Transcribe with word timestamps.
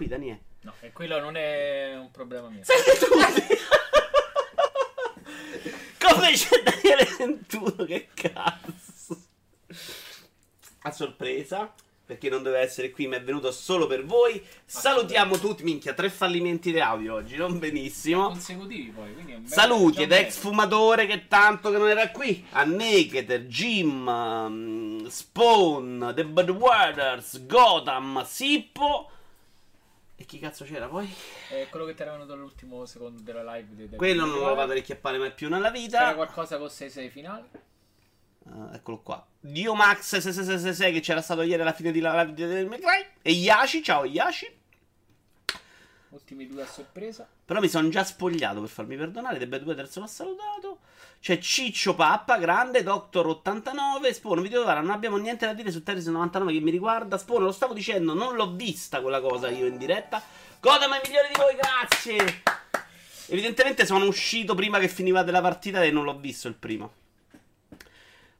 Qui, 0.00 0.08
Daniele. 0.08 0.40
No, 0.62 0.72
e 0.80 0.92
quello 0.92 1.20
non 1.20 1.36
è 1.36 1.94
un 1.94 2.10
problema 2.10 2.48
mio. 2.48 2.62
Siete 2.64 2.98
tutti! 2.98 3.58
Come 6.00 6.32
c'è 6.32 6.62
Daniele 6.62 7.04
21? 7.18 7.84
Che 7.84 8.08
cazzo? 8.14 9.20
A 10.84 10.90
sorpresa, 10.90 11.70
perché 12.06 12.30
non 12.30 12.42
doveva 12.42 12.62
essere 12.62 12.90
qui, 12.90 13.08
ma 13.08 13.16
è 13.16 13.22
venuto 13.22 13.52
solo 13.52 13.86
per 13.86 14.06
voi. 14.06 14.42
Salutiamo 14.64 15.38
tutti, 15.38 15.64
minchia, 15.64 15.92
tre 15.92 16.08
fallimenti 16.08 16.72
di 16.72 16.80
audio 16.80 17.16
oggi, 17.16 17.36
non 17.36 17.58
benissimo. 17.58 18.28
Consecutivi 18.28 18.88
poi, 18.92 19.12
quindi 19.12 19.32
è 19.32 19.34
un 19.34 19.42
bel- 19.42 19.52
Saluti 19.52 20.02
ed 20.04 20.12
ex 20.12 20.38
fumatore 20.38 21.04
che 21.04 21.28
tanto 21.28 21.70
che 21.70 21.76
non 21.76 21.90
era 21.90 22.08
qui. 22.08 22.42
A 22.52 22.64
Naked, 22.64 23.48
Jim, 23.48 24.06
um, 24.06 25.06
Spawn, 25.08 26.12
The 26.14 26.24
Budwaters, 26.24 27.44
Gotham, 27.44 28.24
Sippo. 28.24 29.10
E 30.20 30.26
chi 30.26 30.38
cazzo 30.38 30.64
c'era 30.66 30.86
poi? 30.86 31.10
È 31.48 31.66
quello 31.70 31.86
che 31.86 31.94
ti 31.94 32.02
era 32.02 32.12
venuto 32.12 32.34
all'ultimo 32.34 32.84
secondo 32.84 33.22
della 33.22 33.54
live. 33.54 33.74
del- 33.74 33.96
Quello 33.96 34.26
non 34.26 34.34
lo 34.34 34.40
C'era 34.42 34.52
vado 34.54 34.72
a 34.72 34.74
richiappare 34.74 35.16
mai 35.16 35.32
più 35.32 35.48
nella 35.48 35.70
vita. 35.70 36.14
qualcosa 36.14 36.58
con 36.58 36.68
6-6 36.68 37.08
finali. 37.08 37.48
Ah, 38.50 38.70
eccolo 38.74 38.98
qua. 39.00 39.26
Dio 39.40 39.74
Max 39.74 40.16
6666 40.18 40.92
che 40.92 41.00
c'era 41.00 41.22
stato 41.22 41.40
ieri 41.40 41.62
alla 41.62 41.72
fine 41.72 41.90
di 41.90 42.00
live 42.02 42.64
May 42.66 42.78
Cry. 42.80 43.06
E 43.22 43.32
Yashi, 43.32 43.82
ciao 43.82 44.04
Yashi. 44.04 44.58
Ultimi 46.10 46.46
due 46.46 46.62
a 46.64 46.66
sorpresa. 46.66 47.26
Però 47.46 47.58
mi 47.58 47.68
sono 47.68 47.88
già 47.88 48.04
spogliato 48.04 48.60
per 48.60 48.68
farmi 48.68 48.96
perdonare. 48.96 49.46
Bad 49.46 49.62
Weather 49.64 49.88
se 49.88 50.00
l'ho 50.00 50.06
salutato. 50.06 50.80
C'è 51.20 51.36
Ciccio 51.36 51.94
Pappa, 51.94 52.38
grande, 52.38 52.82
Doctor 52.82 53.26
89. 53.26 54.14
Spono, 54.14 54.40
video 54.40 54.62
guarda, 54.62 54.80
non 54.80 54.90
abbiamo 54.90 55.18
niente 55.18 55.44
da 55.44 55.52
dire 55.52 55.70
su 55.70 55.82
Terry 55.82 56.02
99 56.02 56.50
che 56.50 56.60
mi 56.60 56.70
riguarda. 56.70 57.18
Spono, 57.18 57.44
lo 57.44 57.52
stavo 57.52 57.74
dicendo, 57.74 58.14
non 58.14 58.36
l'ho 58.36 58.52
vista 58.52 59.02
quella 59.02 59.20
cosa 59.20 59.50
io 59.50 59.66
in 59.66 59.76
diretta. 59.76 60.22
Godam 60.60 60.94
è 60.94 61.00
migliore 61.04 61.28
di 61.28 61.38
voi, 61.38 61.54
grazie. 61.56 62.42
Evidentemente 63.26 63.84
sono 63.84 64.06
uscito 64.06 64.54
prima 64.54 64.78
che 64.78 64.88
finivate 64.88 65.30
la 65.30 65.42
partita 65.42 65.82
e 65.82 65.90
non 65.90 66.04
l'ho 66.04 66.18
visto 66.18 66.48
il 66.48 66.54
primo. 66.54 66.92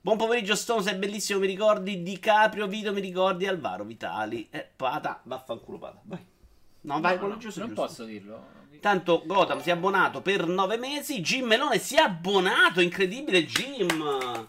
Buon 0.00 0.16
pomeriggio 0.16 0.56
Stone, 0.56 0.82
sei 0.82 0.94
bellissimo, 0.94 1.38
mi 1.38 1.46
ricordi 1.46 2.02
Di 2.02 2.18
Caprio, 2.18 2.66
Vito, 2.66 2.94
mi 2.94 3.02
ricordi 3.02 3.46
Alvaro 3.46 3.84
Vitali. 3.84 4.48
Eh, 4.50 4.66
Pata, 4.74 5.20
vaffanculo 5.24 5.76
Pata, 5.78 6.00
vai. 6.04 6.24
No, 6.82 6.98
vai, 7.00 7.12
No, 7.12 7.18
quello 7.18 7.34
no, 7.34 7.40
giusto, 7.40 7.60
non 7.60 7.68
giusto. 7.68 7.84
posso 7.84 8.04
dirlo. 8.04 8.58
Intanto 8.80 9.22
Gotham 9.26 9.60
si 9.60 9.68
è 9.68 9.72
abbonato 9.72 10.22
per 10.22 10.46
9 10.46 10.78
mesi. 10.78 11.20
Jim 11.20 11.44
Melone 11.44 11.78
si 11.78 11.96
è 11.96 12.00
abbonato. 12.00 12.80
Incredibile 12.80 13.44
Jim. 13.44 14.46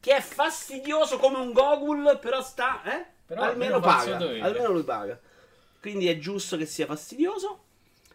Che 0.00 0.16
è 0.16 0.22
fastidioso 0.22 1.18
come 1.18 1.36
un 1.36 1.52
Gogul. 1.52 2.18
Però 2.18 2.40
sta. 2.40 2.82
Eh? 2.82 3.04
Però 3.26 3.42
almeno 3.42 3.78
paga. 3.78 4.16
Almeno 4.16 4.70
lui 4.70 4.84
paga. 4.84 5.20
Quindi 5.82 6.08
è 6.08 6.16
giusto 6.16 6.56
che 6.56 6.64
sia 6.64 6.86
fastidioso. 6.86 7.64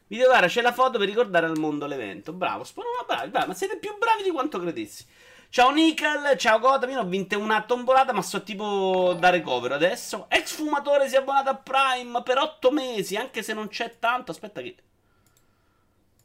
Video 0.07 0.31
cara, 0.31 0.47
c'è 0.47 0.61
la 0.61 0.73
foto 0.73 0.97
per 0.97 1.07
ricordare 1.07 1.45
al 1.45 1.59
mondo 1.59 1.85
l'evento. 1.85 2.33
Bravo, 2.33 2.63
Spono, 2.63 2.87
ma 2.97 3.05
bravi, 3.05 3.29
bravi, 3.29 3.47
ma 3.47 3.53
siete 3.53 3.77
più 3.77 3.95
bravi 3.95 4.23
di 4.23 4.31
quanto 4.31 4.59
credessi. 4.59 5.05
Ciao 5.49 5.69
Nickel, 5.69 6.35
ciao 6.37 6.59
Gotham, 6.59 6.89
io 6.91 7.01
ho 7.01 7.05
vinte 7.05 7.35
una 7.35 7.61
tombolata, 7.61 8.11
ma 8.11 8.21
so 8.21 8.41
tipo 8.41 9.15
da 9.19 9.29
recovero 9.29 9.75
adesso. 9.75 10.25
Ex 10.29 10.55
fumatore 10.55 11.07
si 11.09 11.15
è 11.15 11.19
abbonato 11.19 11.49
a 11.49 11.55
Prime 11.55 12.23
per 12.23 12.37
8 12.37 12.71
mesi, 12.71 13.15
anche 13.17 13.43
se 13.43 13.53
non 13.53 13.67
c'è 13.67 13.99
tanto. 13.99 14.31
Aspetta 14.31 14.61
che... 14.61 14.75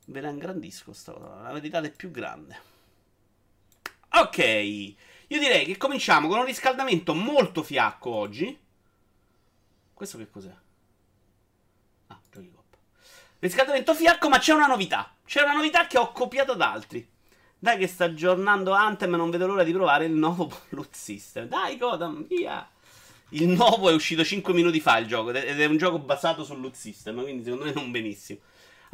Ve 0.06 0.20
la 0.20 0.30
ingrandisco 0.30 0.92
sta 0.92 1.12
cosa, 1.12 1.40
la 1.40 1.52
verità 1.52 1.80
è 1.80 1.90
più 1.90 2.10
grande. 2.10 2.70
Ok, 4.14 4.38
io 4.38 5.38
direi 5.38 5.64
che 5.64 5.76
cominciamo 5.76 6.28
con 6.28 6.38
un 6.38 6.44
riscaldamento 6.44 7.14
molto 7.14 7.62
fiacco 7.62 8.10
oggi. 8.10 8.58
Questo 9.94 10.18
che 10.18 10.28
cos'è? 10.28 10.54
Ah, 12.08 12.20
giochi 12.30 12.50
coppa. 12.50 12.76
Riscaldamento 13.38 13.94
fiacco, 13.94 14.28
ma 14.28 14.38
c'è 14.38 14.52
una 14.52 14.66
novità. 14.66 15.14
C'è 15.24 15.42
una 15.42 15.54
novità 15.54 15.86
che 15.86 15.98
ho 15.98 16.12
copiato 16.12 16.54
da 16.54 16.72
altri. 16.72 17.08
Dai 17.58 17.78
che 17.78 17.86
sta 17.86 18.04
aggiornando 18.04 18.72
Anthem, 18.72 19.14
non 19.14 19.30
vedo 19.30 19.46
l'ora 19.46 19.62
di 19.62 19.72
provare 19.72 20.06
il 20.06 20.12
nuovo 20.12 20.50
loot 20.70 20.94
system. 20.94 21.46
Dai, 21.46 21.78
Godam, 21.78 22.26
via. 22.26 22.68
Il 23.30 23.48
nuovo 23.48 23.88
è 23.88 23.94
uscito 23.94 24.24
5 24.24 24.52
minuti 24.52 24.80
fa 24.80 24.98
il 24.98 25.06
gioco 25.06 25.30
ed 25.30 25.58
è 25.58 25.64
un 25.64 25.78
gioco 25.78 25.98
basato 25.98 26.44
sul 26.44 26.60
loot 26.60 26.74
system, 26.74 27.22
quindi 27.22 27.44
secondo 27.44 27.64
me 27.64 27.72
non 27.72 27.90
benissimo. 27.90 28.40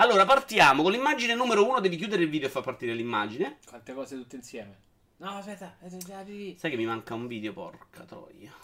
Allora, 0.01 0.25
partiamo 0.25 0.85
con 0.85 0.93
l'immagine 0.93 1.35
numero 1.35 1.67
1, 1.69 1.81
devi 1.81 1.97
chiudere 1.97 2.23
il 2.23 2.31
video 2.31 2.47
e 2.47 2.51
far 2.53 2.63
partire 2.63 2.95
l'immagine. 2.95 3.59
Quante 3.67 3.95
cose 3.95 4.15
tutte 4.15 4.37
insieme. 4.37 4.79
No, 5.17 5.39
aspetta, 5.39 5.77
aspetta. 5.83 6.25
Sai 6.57 6.71
che 6.71 6.77
mi 6.77 6.87
manca 6.87 7.15
un 7.15 7.27
video, 7.27 7.53
porca 7.53 8.05
troia. 8.05 8.55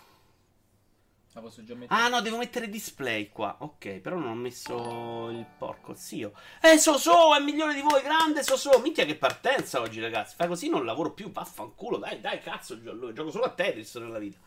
La 1.33 1.41
posso 1.41 1.65
già 1.65 1.75
mettere. 1.75 2.00
Ah 2.00 2.06
no, 2.06 2.21
devo 2.21 2.37
mettere 2.37 2.69
display 2.69 3.31
qua. 3.31 3.56
Ok, 3.59 3.99
però 3.99 4.17
non 4.17 4.28
ho 4.28 4.34
messo 4.37 5.28
il 5.31 5.44
porco 5.59 5.94
zio. 5.94 6.34
Eh, 6.62 6.78
Soso, 6.78 7.34
è 7.34 7.41
migliore 7.41 7.75
di 7.75 7.81
voi, 7.81 8.00
grande 8.03 8.44
Soso. 8.44 8.78
Minchia 8.78 9.05
che 9.05 9.17
partenza 9.17 9.81
oggi, 9.81 10.00
ragazzi. 10.00 10.37
Fai 10.37 10.47
così 10.47 10.69
non 10.69 10.84
lavoro 10.84 11.11
più, 11.15 11.33
vaffanculo. 11.33 11.97
Dai, 11.97 12.21
dai, 12.21 12.39
cazzo, 12.39 12.81
gio- 12.81 13.12
gioco 13.12 13.33
solo 13.33 13.47
a 13.47 13.50
Tetris 13.50 13.97
nella 13.97 14.21
vita. 14.21 14.39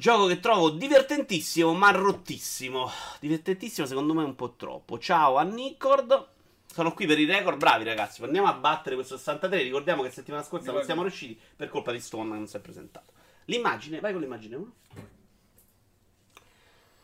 Gioco 0.00 0.24
che 0.24 0.40
trovo 0.40 0.70
divertentissimo, 0.70 1.74
ma 1.74 1.90
rottissimo. 1.90 2.90
Divertentissimo, 3.20 3.86
secondo 3.86 4.14
me 4.14 4.24
un 4.24 4.34
po' 4.34 4.54
troppo. 4.54 4.98
Ciao 4.98 5.36
a 5.36 5.42
Nicord. 5.42 6.28
Sono 6.72 6.94
qui 6.94 7.04
per 7.04 7.18
i 7.18 7.26
record, 7.26 7.58
bravi 7.58 7.84
ragazzi. 7.84 8.22
Andiamo 8.22 8.48
a 8.48 8.54
battere 8.54 8.94
questo 8.94 9.18
63. 9.18 9.62
Ricordiamo 9.62 10.02
che 10.02 10.10
settimana 10.10 10.42
scorsa 10.42 10.72
non 10.72 10.84
siamo 10.84 11.02
riusciti 11.02 11.38
per 11.54 11.68
colpa 11.68 11.92
di 11.92 12.00
Stone 12.00 12.30
che 12.30 12.36
non 12.38 12.46
si 12.46 12.56
è 12.56 12.60
presentato. 12.60 13.12
L'immagine, 13.44 14.00
vai 14.00 14.12
con 14.12 14.22
l'immagine 14.22 14.56
1. 14.56 14.72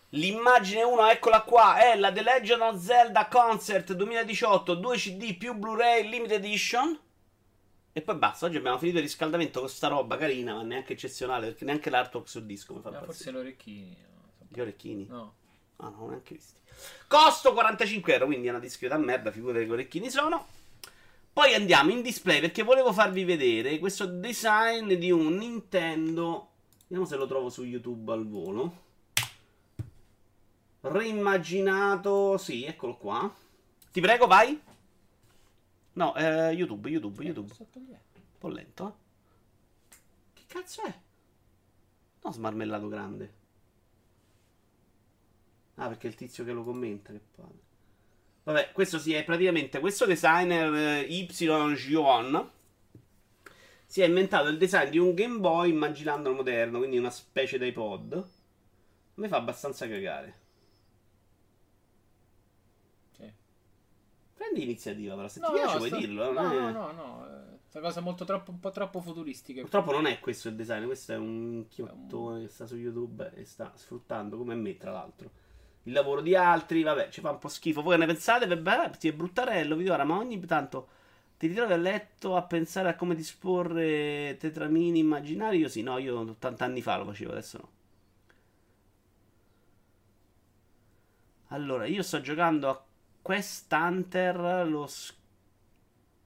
L'immagine 0.09 0.83
1, 0.83 1.07
eccola 1.11 1.43
qua, 1.43 1.77
è 1.77 1.99
la 1.99 2.11
The 2.11 2.23
Legend 2.23 2.63
of 2.63 2.81
Zelda 2.81 3.29
Concert 3.29 3.93
2018, 3.93 4.75
2 4.75 4.97
CD 4.97 5.37
più 5.37 5.53
Blu-ray 5.53 6.09
Limited 6.09 6.43
Edition. 6.43 6.99
E 7.97 8.03
poi 8.03 8.15
basta, 8.17 8.45
oggi 8.45 8.59
abbiamo 8.59 8.77
finito 8.77 8.99
il 8.99 9.05
riscaldamento 9.05 9.61
con 9.61 9.71
sta 9.71 9.89
roba 9.89 10.19
carina, 10.19 10.53
ma 10.55 10.61
neanche 10.61 10.93
eccezionale, 10.93 11.47
perché 11.47 11.65
neanche 11.65 11.89
l'artwork 11.89 12.29
sul 12.29 12.45
disco 12.45 12.75
mi 12.75 12.83
fa 12.83 12.91
Ah, 12.91 12.93
forse 12.93 13.05
impazzire. 13.31 13.31
l'orecchini. 13.33 13.97
Gli 14.49 14.61
orecchini? 14.61 15.07
No. 15.07 15.35
Ah, 15.77 15.89
no, 15.89 16.07
neanche 16.09 16.35
visti. 16.35 16.59
Costo 17.07 17.55
45 17.55 18.13
euro, 18.13 18.27
quindi 18.27 18.49
è 18.49 18.51
una 18.51 18.59
discreta 18.59 18.99
merda, 18.99 19.31
figurate 19.31 19.65
che 19.65 19.73
orecchini 19.73 20.11
sono. 20.11 20.47
Poi 21.33 21.55
andiamo 21.55 21.91
in 21.91 22.03
display 22.03 22.41
perché 22.41 22.63
volevo 22.63 22.93
farvi 22.93 23.25
vedere 23.25 23.79
questo 23.79 24.05
design 24.05 24.93
di 24.93 25.11
un 25.11 25.35
Nintendo. 25.37 26.49
Vediamo 26.83 27.07
se 27.07 27.17
lo 27.17 27.27
trovo 27.27 27.49
su 27.49 27.65
YouTube 27.65 28.13
al 28.13 28.29
volo. 28.29 28.83
Reimmaginato, 30.83 32.37
sì, 32.37 32.65
eccolo 32.65 32.97
qua. 32.99 33.35
Ti 33.91 34.01
prego, 34.03 34.27
vai. 34.27 34.61
No, 35.97 36.15
eh, 36.17 36.53
YouTube, 36.53 36.89
YouTube, 36.89 37.23
YouTube. 37.23 37.53
Sto 37.53 37.67
togliendo. 37.71 38.05
Un 38.15 38.39
po' 38.39 38.49
lento, 38.49 38.89
eh. 38.89 39.95
Che 40.35 40.43
cazzo 40.47 40.83
è? 40.83 40.95
No, 42.23 42.33
smarmellato 42.33 42.89
grande. 42.89 43.35
Ah, 45.77 45.89
perché 45.89 46.07
è 46.07 46.11
il 46.11 46.17
tizio 46.17 46.45
che 46.45 46.53
lo 46.53 46.65
commenta, 46.65 47.13
che 47.13 47.21
palle. 47.35 47.65
Vabbè, 48.45 48.73
questo 48.73 48.99
sì, 48.99 49.13
è 49.13 49.25
praticamente 49.25 49.81
questo 49.81 50.07
designer 50.07 50.73
eh, 50.75 51.01
Y 51.01 51.27
Gion 51.27 52.51
si 53.87 54.01
è 54.03 54.05
inventato 54.07 54.49
il 54.49 54.59
design 54.59 54.91
di 54.91 54.99
un 54.99 55.15
Game 55.15 55.39
Boy 55.39 55.71
immaginandolo 55.71 56.35
moderno, 56.35 56.79
quindi 56.79 56.99
una 56.99 57.11
specie 57.11 57.59
di 57.59 57.69
iPod. 57.69 58.29
Mi 59.15 59.29
fa 59.29 59.37
abbastanza 59.37 59.89
cagare. 59.89 60.35
Sì. 63.17 63.33
Prendi 64.47 64.63
iniziativa, 64.63 65.15
però 65.15 65.29
se 65.29 65.41
No, 65.41 65.47
ti 65.49 65.53
piace 65.55 65.73
no, 65.73 65.77
puoi 65.79 65.89
sto- 65.91 65.99
dirlo. 65.99 66.33
No, 66.33 66.51
è- 66.51 66.55
no, 66.59 66.71
no, 66.71 66.93
no. 66.93 67.27
eh, 67.27 67.55
Sta 67.69 67.81
cosa 67.81 68.01
molto 68.01 68.25
troppo, 68.25 68.51
un 68.53 68.61
po' 68.61 68.71
troppo 68.71 69.01
futuristica. 69.01 69.61
Purtroppo 69.61 69.93
non 69.93 70.07
è 70.07 70.19
questo 70.21 70.49
il 70.49 70.55
design, 70.55 70.85
questo 70.87 71.13
è 71.13 71.17
un 71.17 71.67
chiottone 71.69 72.43
che 72.43 72.49
sta 72.49 72.67
su 72.67 72.77
YouTube 72.77 73.33
e 73.35 73.45
sta 73.45 73.73
sfruttando, 73.75 74.39
come 74.39 74.55
me 74.55 74.77
tra 74.79 74.93
l'altro, 74.93 75.31
il 75.83 75.93
lavoro 75.93 76.21
di 76.23 76.35
altri, 76.35 76.83
vabbè, 76.83 77.11
ci 77.11 77.21
fa 77.21 77.31
un 77.33 77.39
po' 77.39 77.49
schifo. 77.49 77.83
Voi 77.83 77.93
che 77.95 78.01
ne 78.01 78.07
pensate? 78.07 78.47
Vabbè, 78.47 78.97
ti 78.97 79.09
è 79.09 79.13
bruttarello, 79.13 79.77
vi 79.77 79.89
ora, 79.89 80.05
ma 80.05 80.17
ogni 80.17 80.41
tanto 80.47 80.89
ti 81.39 81.49
ritrovi 81.49 81.73
a 81.75 81.77
letto 81.77 82.35
a 82.37 82.43
pensare 82.45 82.89
a 82.89 82.95
come 82.97 83.15
disporre 83.15 84.37
tetramini 84.39 85.01
immaginari? 85.01 85.59
Io 85.59 85.69
sì, 85.69 85.83
no, 85.83 85.99
io 85.99 86.19
80 86.21 86.65
anni 86.65 86.81
fa 86.81 86.97
lo 86.97 87.05
facevo, 87.07 87.33
adesso 87.33 87.59
no. 87.59 87.69
Allora, 91.49 91.87
io 91.87 92.03
sto 92.03 92.21
giocando 92.21 92.69
a 92.69 92.85
Quest 93.27 93.73
Hunter, 93.73 94.69
lo 94.69 94.89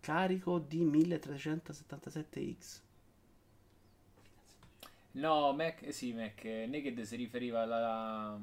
scarico 0.01 0.59
di 0.59 0.85
1377X. 0.85 2.81
No, 5.13 5.55
Mac, 5.55 5.81
eh 5.81 5.93
sì, 5.93 6.13
Mac. 6.13 6.45
eh, 6.45 6.67
Naked 6.67 7.01
si 7.01 7.17
riferiva 7.17 7.63
alla- 7.63 8.39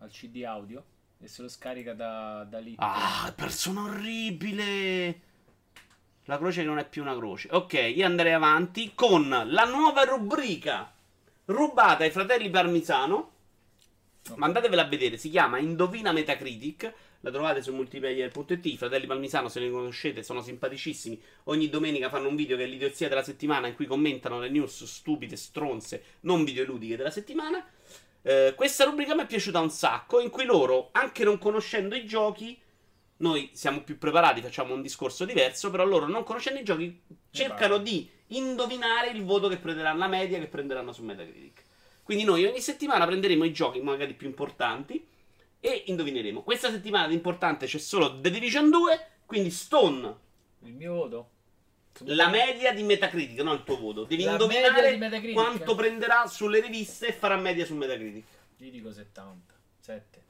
al 0.00 0.10
CD 0.10 0.44
audio 0.44 0.84
e 1.18 1.26
se 1.26 1.40
lo 1.40 1.48
scarica 1.48 1.94
da, 1.94 2.44
da 2.44 2.58
lì. 2.58 2.74
Ah, 2.76 3.32
persona 3.34 3.84
orribile. 3.84 5.20
La 6.24 6.36
croce 6.36 6.60
che 6.60 6.66
non 6.66 6.76
è 6.78 6.86
più 6.86 7.00
una 7.00 7.16
croce. 7.16 7.48
Ok, 7.50 7.72
io 7.72 8.04
andrei 8.04 8.34
avanti 8.34 8.92
con 8.94 9.26
la 9.30 9.64
nuova 9.64 10.04
rubrica 10.04 10.92
rubata 11.46 12.04
ai 12.04 12.10
fratelli 12.10 12.50
Parmisano. 12.50 13.30
Ok. 14.28 14.36
Ma 14.36 14.44
andatevela 14.44 14.82
a 14.82 14.88
vedere, 14.88 15.16
si 15.16 15.30
chiama 15.30 15.56
Indovina 15.58 16.12
Metacritic. 16.12 16.94
La 17.24 17.30
trovate 17.30 17.62
su 17.62 17.72
multiplayer.it. 17.72 18.66
I 18.66 18.76
fratelli 18.76 19.06
Palmisano, 19.06 19.48
se 19.48 19.60
li 19.60 19.70
conoscete, 19.70 20.24
sono 20.24 20.42
simpaticissimi. 20.42 21.20
Ogni 21.44 21.68
domenica 21.68 22.08
fanno 22.08 22.28
un 22.28 22.34
video 22.34 22.56
che 22.56 22.64
è 22.64 22.66
l'idiozia 22.66 23.08
della 23.08 23.22
settimana 23.22 23.68
in 23.68 23.74
cui 23.74 23.86
commentano 23.86 24.40
le 24.40 24.48
news 24.48 24.84
stupide, 24.84 25.36
stronze, 25.36 26.02
non 26.20 26.42
videoludiche 26.42 26.96
della 26.96 27.10
settimana. 27.10 27.64
Eh, 28.22 28.54
questa 28.56 28.84
rubrica 28.84 29.14
mi 29.14 29.22
è 29.22 29.26
piaciuta 29.26 29.60
un 29.60 29.70
sacco, 29.70 30.18
in 30.18 30.30
cui 30.30 30.44
loro, 30.44 30.88
anche 30.92 31.22
non 31.22 31.38
conoscendo 31.38 31.94
i 31.94 32.04
giochi, 32.04 32.60
noi 33.18 33.50
siamo 33.52 33.82
più 33.82 33.98
preparati, 33.98 34.40
facciamo 34.40 34.74
un 34.74 34.82
discorso 34.82 35.24
diverso, 35.24 35.70
però 35.70 35.84
loro 35.84 36.08
non 36.08 36.24
conoscendo 36.24 36.58
i 36.58 36.64
giochi 36.64 37.02
cercano 37.30 37.78
di 37.78 38.10
indovinare 38.28 39.10
il 39.10 39.22
voto 39.22 39.46
che 39.46 39.58
prenderanno 39.58 39.98
la 39.98 40.08
media 40.08 40.40
che 40.40 40.48
prenderanno 40.48 40.92
su 40.92 41.04
Metacritic. 41.04 41.62
Quindi 42.02 42.24
noi 42.24 42.44
ogni 42.44 42.60
settimana 42.60 43.06
prenderemo 43.06 43.44
i 43.44 43.52
giochi 43.52 43.80
magari 43.80 44.14
più 44.14 44.26
importanti 44.26 45.06
e 45.64 45.84
indovineremo. 45.86 46.42
Questa 46.42 46.70
settimana 46.70 47.06
di 47.06 47.14
importante 47.14 47.66
c'è 47.66 47.78
solo 47.78 48.18
The 48.18 48.30
Division 48.30 48.68
2, 48.68 49.06
quindi 49.24 49.50
Stone, 49.52 50.16
Il 50.64 50.74
mio 50.74 50.94
voto? 50.94 51.30
la 52.06 52.28
media 52.28 52.72
di 52.72 52.82
Metacritic, 52.82 53.38
non 53.40 53.54
il 53.54 53.62
tuo 53.62 53.78
voto. 53.78 54.02
Devi 54.04 54.24
La 54.24 54.32
indovinare 54.32 55.32
quanto 55.32 55.76
prenderà 55.76 56.26
sulle 56.26 56.60
riviste 56.60 57.08
e 57.08 57.12
farà 57.12 57.36
media 57.36 57.64
su 57.64 57.76
Metacritic. 57.76 58.24
Io 58.56 58.70
dico 58.70 58.92
70. 58.92 59.54
7. 59.78 60.21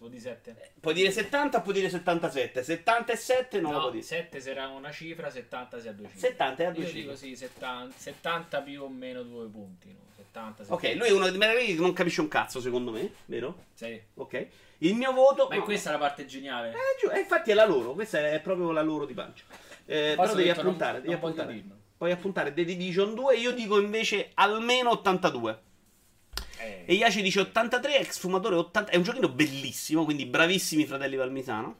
Può 0.00 0.08
dire 0.08 0.22
7? 0.22 0.56
Puoi 0.80 0.94
dire 0.94 1.10
70, 1.10 1.60
puoi 1.60 1.74
dire 1.74 1.90
77. 1.90 2.62
77 2.62 3.60
non 3.60 3.72
lo 3.72 3.78
puoi 3.80 3.88
No, 3.88 3.94
dire. 3.96 4.02
7 4.06 4.40
sarà 4.40 4.68
una 4.68 4.90
cifra, 4.90 5.28
70 5.28 5.78
sia 5.78 5.92
due 5.92 6.06
cifre. 6.06 6.20
70 6.28 6.62
è 6.62 6.66
a 6.66 6.70
due 6.70 6.80
Io 6.84 6.86
cifre. 6.88 7.00
dico 7.02 7.16
sì, 7.16 7.36
70, 7.36 7.94
70 7.98 8.62
più 8.62 8.82
o 8.82 8.88
meno 8.88 9.22
due 9.22 9.46
punti. 9.48 9.88
No? 9.88 9.98
70, 10.16 10.64
Ok, 10.72 10.94
lui 10.96 11.08
è 11.08 11.12
uno 11.12 11.28
di 11.28 11.36
Metacritic 11.36 11.74
che 11.76 11.82
non 11.82 11.92
capisce 11.92 12.22
un 12.22 12.28
cazzo, 12.28 12.62
secondo 12.62 12.90
me, 12.92 13.12
vero? 13.26 13.64
Sì. 13.74 14.00
Ok. 14.14 14.46
Il 14.78 14.94
mio 14.94 15.12
voto. 15.12 15.48
Ma 15.50 15.56
no. 15.56 15.64
questa 15.64 15.90
è 15.90 15.92
la 15.92 15.98
parte 15.98 16.24
geniale. 16.24 16.70
Eh, 16.70 16.98
giù, 16.98 17.10
eh, 17.10 17.18
infatti 17.18 17.50
è 17.50 17.54
la 17.54 17.66
loro, 17.66 17.92
questa 17.92 18.26
è 18.30 18.40
proprio 18.40 18.72
la 18.72 18.80
loro 18.80 19.04
di 19.04 19.12
pancia. 19.12 19.44
Eh, 19.84 20.14
però 20.16 20.32
devi 20.34 20.44
detto, 20.48 20.62
non- 20.62 20.66
appuntare, 20.68 21.00
devi 21.02 21.08
non 21.12 21.16
appuntare. 21.16 21.64
Puoi 21.98 22.10
appuntare 22.12 22.54
The 22.54 22.64
Division 22.64 23.14
2, 23.14 23.36
io 23.36 23.52
dico 23.52 23.78
invece 23.78 24.30
almeno 24.32 24.88
82. 24.92 25.60
Eh, 26.60 26.84
E 26.86 26.94
Iaci 26.94 27.22
dice 27.22 27.40
83, 27.40 27.98
ex 28.00 28.18
fumatore 28.18 28.56
80. 28.56 28.90
È 28.90 28.96
un 28.96 29.02
giochino 29.02 29.28
bellissimo, 29.28 30.04
quindi 30.04 30.26
bravissimi 30.26 30.86
fratelli 30.86 31.16
Palmisano. 31.16 31.76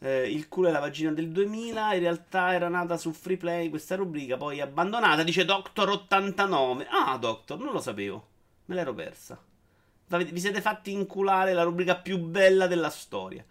Eh, 0.00 0.30
il 0.30 0.48
culo 0.48 0.68
e 0.68 0.72
la 0.72 0.80
vagina 0.80 1.12
del 1.12 1.30
2000. 1.30 1.94
In 1.94 2.00
realtà 2.00 2.52
era 2.52 2.68
nata 2.68 2.96
su 2.96 3.12
free 3.12 3.36
play 3.38 3.70
questa 3.70 3.94
rubrica, 3.96 4.36
poi 4.36 4.60
abbandonata. 4.60 5.22
Dice 5.22 5.44
Doctor 5.44 5.88
89. 5.88 6.86
Ah, 6.90 7.16
Doctor, 7.16 7.58
non 7.58 7.72
lo 7.72 7.80
sapevo. 7.80 8.26
Me 8.66 8.74
l'ero 8.74 8.92
persa. 8.94 9.40
Vi 10.06 10.38
siete 10.40 10.60
fatti 10.60 10.92
inculare 10.92 11.54
la 11.54 11.62
rubrica 11.62 11.96
più 11.96 12.18
bella 12.18 12.66
della 12.66 12.90
storia. 12.90 13.44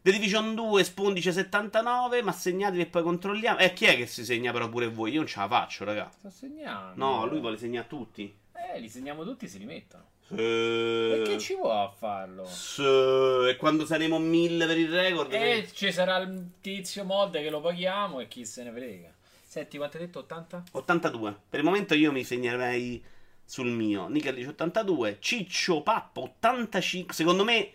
The 0.00 0.12
Division 0.12 0.54
2, 0.54 0.84
Spawn 0.84 1.12
dice 1.12 1.32
79. 1.32 2.22
Ma 2.22 2.32
segnatevi 2.32 2.82
e 2.82 2.86
poi 2.86 3.02
controlliamo. 3.02 3.58
E 3.58 3.74
chi 3.74 3.84
è 3.84 3.94
che 3.96 4.06
si 4.06 4.24
segna 4.24 4.50
però 4.52 4.68
pure 4.68 4.88
voi? 4.88 5.10
Io 5.12 5.18
non 5.18 5.26
ce 5.28 5.40
la 5.40 5.48
faccio, 5.48 5.84
raga. 5.84 6.10
sto 6.16 6.30
segnando. 6.30 6.94
No, 7.04 7.26
lui 7.26 7.40
vuole 7.40 7.58
segnare 7.58 7.86
tutti. 7.86 8.34
Eh, 8.74 8.80
li 8.80 8.88
segniamo 8.88 9.24
tutti 9.24 9.44
e 9.44 9.48
si 9.48 9.58
rimettono. 9.58 10.04
Sì. 10.28 10.34
Perché 10.34 11.38
ci 11.38 11.54
vuole 11.54 11.80
a 11.80 11.88
farlo? 11.88 12.44
Sì, 12.44 12.82
e 12.82 13.56
quando 13.58 13.86
saremo 13.86 14.18
1000 14.18 14.66
per 14.66 14.78
il 14.78 14.90
record? 14.90 15.32
E 15.32 15.68
ci 15.72 15.90
sarà 15.90 16.18
il 16.18 16.50
tizio 16.60 17.04
mod 17.04 17.32
che 17.32 17.48
lo 17.48 17.60
paghiamo 17.60 18.20
e 18.20 18.28
chi 18.28 18.44
se 18.44 18.62
ne 18.62 18.70
frega. 18.70 19.10
Senti, 19.42 19.78
quanto 19.78 19.96
hai 19.96 20.04
detto? 20.04 20.18
80? 20.18 20.64
82. 20.72 21.36
Per 21.48 21.58
il 21.58 21.64
momento 21.64 21.94
io 21.94 22.12
mi 22.12 22.24
segnerei 22.24 23.02
sul 23.42 23.68
mio. 23.68 24.08
Nickel 24.08 24.34
dice 24.34 24.48
82. 24.48 25.16
Ciccio 25.20 25.82
Pappo 25.82 26.20
85. 26.22 27.14
Secondo 27.14 27.44
me 27.44 27.72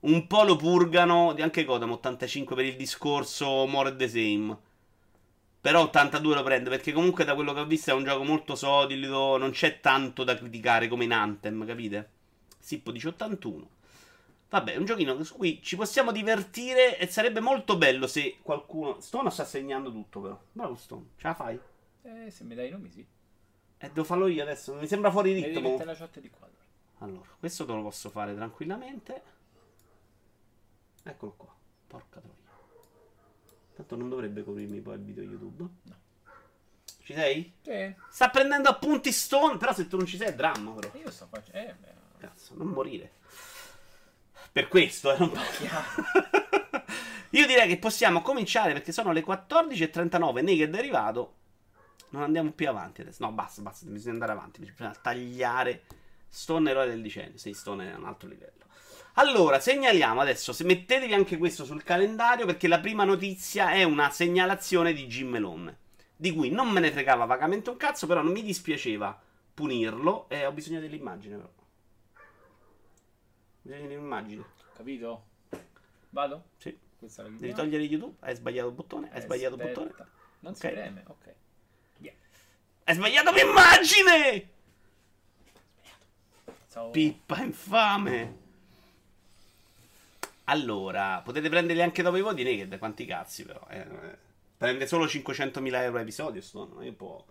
un 0.00 0.28
po' 0.28 0.44
lo 0.44 0.54
purgano. 0.54 1.32
di 1.32 1.42
Anche 1.42 1.64
Godam 1.64 1.90
85 1.90 2.54
per 2.54 2.64
il 2.64 2.76
discorso 2.76 3.66
More 3.66 3.96
the 3.96 4.06
Same. 4.06 4.56
Però 5.66 5.80
82 5.82 6.32
lo 6.36 6.44
prende 6.44 6.70
perché 6.70 6.92
comunque 6.92 7.24
da 7.24 7.34
quello 7.34 7.52
che 7.52 7.58
ho 7.58 7.66
visto 7.66 7.90
è 7.90 7.92
un 7.92 8.04
gioco 8.04 8.22
molto 8.22 8.54
solido. 8.54 9.36
Non 9.36 9.50
c'è 9.50 9.80
tanto 9.80 10.22
da 10.22 10.36
criticare 10.36 10.86
come 10.86 11.02
in 11.02 11.12
Anthem, 11.12 11.66
capite? 11.66 12.10
Sippo 12.56 12.92
dice 12.92 13.08
81. 13.08 13.68
Vabbè, 14.48 14.74
è 14.74 14.76
un 14.76 14.84
giochino 14.84 15.20
su 15.24 15.34
cui 15.34 15.60
ci 15.60 15.74
possiamo 15.74 16.12
divertire 16.12 16.96
e 16.98 17.08
sarebbe 17.08 17.40
molto 17.40 17.76
bello 17.76 18.06
se 18.06 18.36
qualcuno... 18.42 19.00
Stone 19.00 19.28
sta 19.28 19.44
segnando 19.44 19.90
tutto 19.90 20.20
però. 20.20 20.40
Bravo 20.52 20.76
Stone, 20.76 21.06
ce 21.16 21.26
la 21.26 21.34
fai? 21.34 21.58
Eh, 22.02 22.30
se 22.30 22.44
mi 22.44 22.54
dai 22.54 22.68
i 22.68 22.70
nomi 22.70 22.88
sì. 22.88 23.04
Eh, 23.78 23.88
devo 23.88 24.04
farlo 24.04 24.28
io 24.28 24.44
adesso. 24.44 24.72
Mi 24.74 24.86
sembra 24.86 25.10
fuori 25.10 25.34
Devi 25.34 25.46
ritmo. 25.52 25.70
mettere 25.70 25.86
la 25.86 25.96
chat 25.96 26.20
di 26.20 26.30
qua. 26.30 26.46
allora. 26.46 26.62
Allora, 26.98 27.28
questo 27.40 27.66
te 27.66 27.72
lo 27.72 27.82
posso 27.82 28.08
fare 28.08 28.36
tranquillamente. 28.36 29.22
Eccolo 31.02 31.34
qua. 31.36 31.52
Porca 31.88 32.20
troia. 32.20 32.35
Tanto 33.86 33.96
non 33.96 34.08
dovrebbe 34.08 34.42
coprirmi 34.42 34.80
poi 34.80 34.96
il 34.96 35.02
video 35.02 35.22
YouTube. 35.22 35.62
No. 35.82 35.94
Ci 37.04 37.14
sei? 37.14 37.52
Sì. 37.62 37.94
Sta 38.10 38.30
prendendo 38.30 38.68
appunti 38.68 39.12
Stone. 39.12 39.58
Però 39.58 39.72
se 39.72 39.86
tu 39.86 39.96
non 39.96 40.06
ci 40.06 40.16
sei 40.16 40.28
è 40.28 40.34
dramma, 40.34 40.72
però. 40.72 40.90
Io 40.98 41.10
sto 41.12 41.28
facendo... 41.30 41.58
Eh, 41.58 41.74
beh, 41.78 41.94
Cazzo, 42.18 42.54
non 42.56 42.66
morire. 42.66 43.12
Per 44.50 44.66
questo, 44.66 45.14
eh, 45.14 45.18
non 45.18 45.30
chiaro. 45.56 45.86
Io 47.30 47.46
direi 47.46 47.68
che 47.68 47.78
possiamo 47.78 48.22
cominciare 48.22 48.72
perché 48.72 48.90
sono 48.90 49.12
le 49.12 49.24
14.39. 49.24 50.42
Naked 50.42 50.74
è 50.74 50.78
arrivato. 50.78 51.34
Non 52.08 52.22
andiamo 52.22 52.50
più 52.50 52.68
avanti 52.68 53.02
adesso. 53.02 53.24
No, 53.24 53.30
basta, 53.30 53.62
basta. 53.62 53.86
Bisogna 53.86 54.14
andare 54.14 54.32
avanti. 54.32 54.60
Bisogna 54.60 54.94
tagliare 55.00 55.84
Stone 56.28 56.70
eroe 56.70 56.88
del 56.88 57.02
decennio. 57.02 57.38
Sì, 57.38 57.52
Stone 57.52 57.92
è 57.92 57.94
un 57.94 58.06
altro 58.06 58.28
livello. 58.28 58.64
Allora, 59.18 59.60
segnaliamo 59.60 60.20
adesso. 60.20 60.52
Se 60.52 60.64
mettetevi 60.64 61.14
anche 61.14 61.38
questo 61.38 61.64
sul 61.64 61.82
calendario 61.82 62.44
perché 62.44 62.68
la 62.68 62.80
prima 62.80 63.04
notizia 63.04 63.70
è 63.72 63.82
una 63.82 64.10
segnalazione 64.10 64.92
di 64.92 65.06
Jim 65.06 65.28
Melone. 65.28 65.78
Di 66.16 66.32
cui 66.32 66.50
non 66.50 66.68
me 66.70 66.80
ne 66.80 66.90
fregava 66.92 67.24
vagamente 67.24 67.70
un 67.70 67.76
cazzo, 67.76 68.06
però 68.06 68.22
non 68.22 68.32
mi 68.32 68.42
dispiaceva 68.42 69.18
punirlo. 69.54 70.28
E 70.28 70.44
ho 70.44 70.52
bisogno 70.52 70.80
dell'immagine, 70.80 71.36
però. 71.36 71.48
Ho 71.48 72.22
bisogno 73.62 73.88
dell'immagine. 73.88 74.44
Capito? 74.74 75.24
Vado? 76.10 76.44
Sì. 76.58 76.78
Devi 76.98 77.54
togliere 77.54 77.84
YouTube. 77.84 78.16
Hai 78.20 78.34
sbagliato 78.34 78.68
il 78.68 78.74
bottone. 78.74 79.10
Hai 79.12 79.22
sbagliato 79.22 79.54
il 79.54 79.62
bottone. 79.62 79.94
Non 80.40 80.54
si 80.54 80.66
Ok. 80.66 80.72
preme, 80.72 81.04
ok. 81.06 81.34
Via. 81.98 82.12
Hai 82.84 82.94
sbagliato 82.94 83.32
l'immagine! 83.32 84.50
Pippa 86.90 87.42
infame. 87.42 88.44
Allora, 90.48 91.20
potete 91.24 91.48
prenderli 91.48 91.82
anche 91.82 92.02
dopo 92.02 92.16
i 92.16 92.22
voti 92.22 92.42
naked. 92.42 92.78
Quanti 92.78 93.04
cazzi, 93.04 93.44
però. 93.44 93.60
eh, 93.70 93.78
eh. 93.78 94.24
Prende 94.56 94.86
solo 94.86 95.06
500.000 95.06 95.74
euro 95.82 95.98
episodio. 95.98 96.40
Sto, 96.40 96.68
non 96.72 96.82
è 96.84 96.88
un 96.88 96.96
po'. 96.96 97.26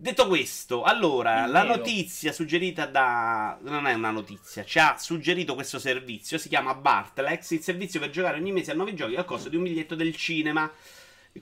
Detto 0.00 0.28
questo, 0.28 0.84
allora, 0.84 1.44
Il 1.46 1.50
la 1.50 1.62
nero. 1.62 1.76
notizia 1.76 2.32
suggerita 2.32 2.86
da. 2.86 3.58
Non 3.62 3.86
è 3.88 3.94
una 3.94 4.12
notizia, 4.12 4.64
ci 4.64 4.78
ha 4.78 4.96
suggerito 4.96 5.54
questo 5.54 5.80
servizio. 5.80 6.38
Si 6.38 6.48
chiama 6.48 6.74
Bartlex, 6.74 7.50
il 7.50 7.60
servizio 7.62 7.98
per 7.98 8.10
giocare 8.10 8.38
ogni 8.38 8.52
mese 8.52 8.70
a 8.70 8.74
nuovi 8.74 8.94
giochi 8.94 9.16
al 9.16 9.24
costo 9.24 9.48
di 9.48 9.56
un 9.56 9.64
biglietto 9.64 9.96
del 9.96 10.14
cinema. 10.14 10.70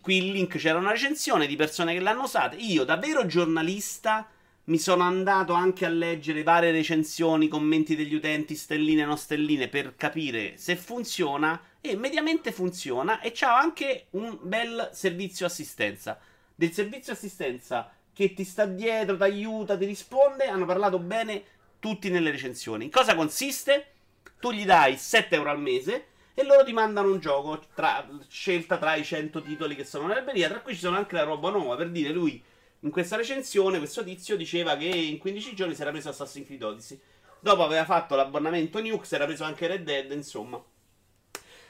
Qui 0.01 0.17
il 0.17 0.31
link 0.33 0.57
c'era 0.57 0.79
una 0.79 0.91
recensione 0.93 1.47
di 1.47 1.57
persone 1.57 1.93
che 1.93 2.01
l'hanno 2.01 2.23
usata. 2.23 2.57
Io, 2.57 2.85
da 2.85 2.97
vero 2.97 3.27
giornalista, 3.27 4.27
mi 4.67 4.79
sono 4.79 5.05
andato 5.05 5.53
anche 5.53 5.85
a 5.85 5.89
leggere 5.89 6.43
varie 6.43 6.73
recensioni, 6.73 7.47
commenti 7.47 7.95
degli 7.95 8.15
utenti, 8.15 8.57
stelline 8.57 9.03
e 9.03 9.05
non 9.05 9.17
stelline, 9.17 9.69
per 9.69 9.95
capire 9.97 10.57
se 10.57 10.75
funziona. 10.77 11.61
E 11.81 11.95
mediamente 11.97 12.51
funziona. 12.51 13.21
E 13.21 13.31
c'ha 13.33 13.57
anche 13.57 14.07
un 14.11 14.37
bel 14.43 14.91
servizio 14.93 15.47
assistenza. 15.47 16.19
Del 16.55 16.73
servizio 16.73 17.13
assistenza 17.13 17.93
che 18.13 18.35
ti 18.35 18.43
sta 18.43 18.67
dietro, 18.67 19.17
ti 19.17 19.23
aiuta, 19.23 19.77
ti 19.77 19.85
risponde. 19.85 20.47
Hanno 20.47 20.67
parlato 20.67 20.99
bene 20.99 21.45
tutti 21.79 22.11
nelle 22.11 22.33
recensioni. 22.33 22.85
In 22.85 22.91
cosa 22.91 23.15
consiste? 23.15 23.93
Tu 24.41 24.51
gli 24.51 24.65
dai 24.65 24.97
7 24.97 25.37
euro 25.37 25.51
al 25.51 25.61
mese 25.61 26.07
e 26.35 26.45
loro 26.45 26.65
ti 26.65 26.73
mandano 26.73 27.13
un 27.13 27.21
gioco 27.21 27.63
tra, 27.73 28.07
scelta 28.29 28.79
tra 28.79 28.97
i 28.97 29.05
100 29.05 29.43
titoli 29.43 29.77
che 29.77 29.85
sono 29.85 30.09
nella 30.09 30.19
libreria, 30.19 30.49
tra 30.49 30.61
cui 30.61 30.75
ci 30.75 30.81
sono 30.81 30.97
anche 30.97 31.15
la 31.15 31.23
roba 31.23 31.51
nuova, 31.51 31.77
per 31.77 31.91
dire 31.91 32.11
lui 32.11 32.43
in 32.87 32.93
questa 32.93 33.17
recensione 33.17 33.79
questo 33.79 34.05
tizio 34.05 34.37
diceva 34.37 34.77
che 34.77 34.87
in 34.87 35.19
15 35.19 35.55
giorni 35.57 35.75
si 35.75 35.83
era 35.83 35.91
preso 35.91 36.09
Assassin's 36.11 36.47
Creed 36.47 36.63
Odyssey. 36.63 36.99
Dopo 37.41 37.65
aveva 37.65 37.85
fatto 37.85 38.15
l'abbonamento 38.15 38.81
Nux, 38.81 39.13
era 39.13 39.25
preso 39.27 39.43
anche 39.43 39.67
Red 39.67 39.83
Dead, 39.83 40.11
insomma. 40.13 40.63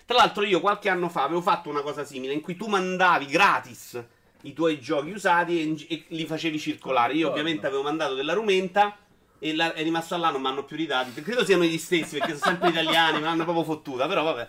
Tra 0.05 0.17
l'altro 0.17 0.45
io 0.45 0.61
qualche 0.61 0.89
anno 0.91 1.09
fa 1.09 1.25
avevo 1.25 1.41
fatto 1.41 1.69
una 1.71 1.81
cosa 1.81 2.05
simile 2.05 2.33
in 2.35 2.41
cui 2.43 2.55
tu 2.55 2.67
mandavi 2.67 3.27
gratis 3.27 4.05
i 4.43 4.53
tuoi 4.53 4.79
giochi 4.79 5.11
usati 5.11 5.87
e, 5.89 5.95
e 5.95 6.05
li 6.09 6.27
facevi 6.27 6.59
circolare. 6.59 7.15
Io 7.15 7.31
ovviamente 7.31 7.67
avevo 7.67 7.83
mandato 7.83 8.15
della 8.15 8.35
rumenta 8.35 8.97
e 9.39 9.55
la- 9.55 9.73
è 9.73 9.83
rimasta 9.83 10.17
là, 10.19 10.31
non 10.31 10.43
mi 10.43 10.47
hanno 10.49 10.65
più 10.65 10.77
ridati. 10.77 11.21
Credo 11.23 11.45
siano 11.47 11.65
gli 11.65 11.79
stessi 11.79 12.19
perché 12.19 12.37
sono 12.37 12.51
sempre 12.53 12.69
italiani, 12.69 13.21
mi 13.21 13.27
hanno 13.27 13.45
proprio 13.45 13.65
fottuta, 13.65 14.07
però 14.07 14.23
vabbè. 14.23 14.49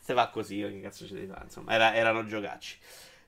Se 0.00 0.14
va 0.14 0.28
così, 0.28 0.58
che 0.58 0.80
cazzo 0.80 1.06
ci 1.06 1.12
devi 1.12 1.26
fare? 1.26 1.44
Insomma, 1.44 1.72
era- 1.72 1.94
erano 1.94 2.24
giocacci. 2.24 2.78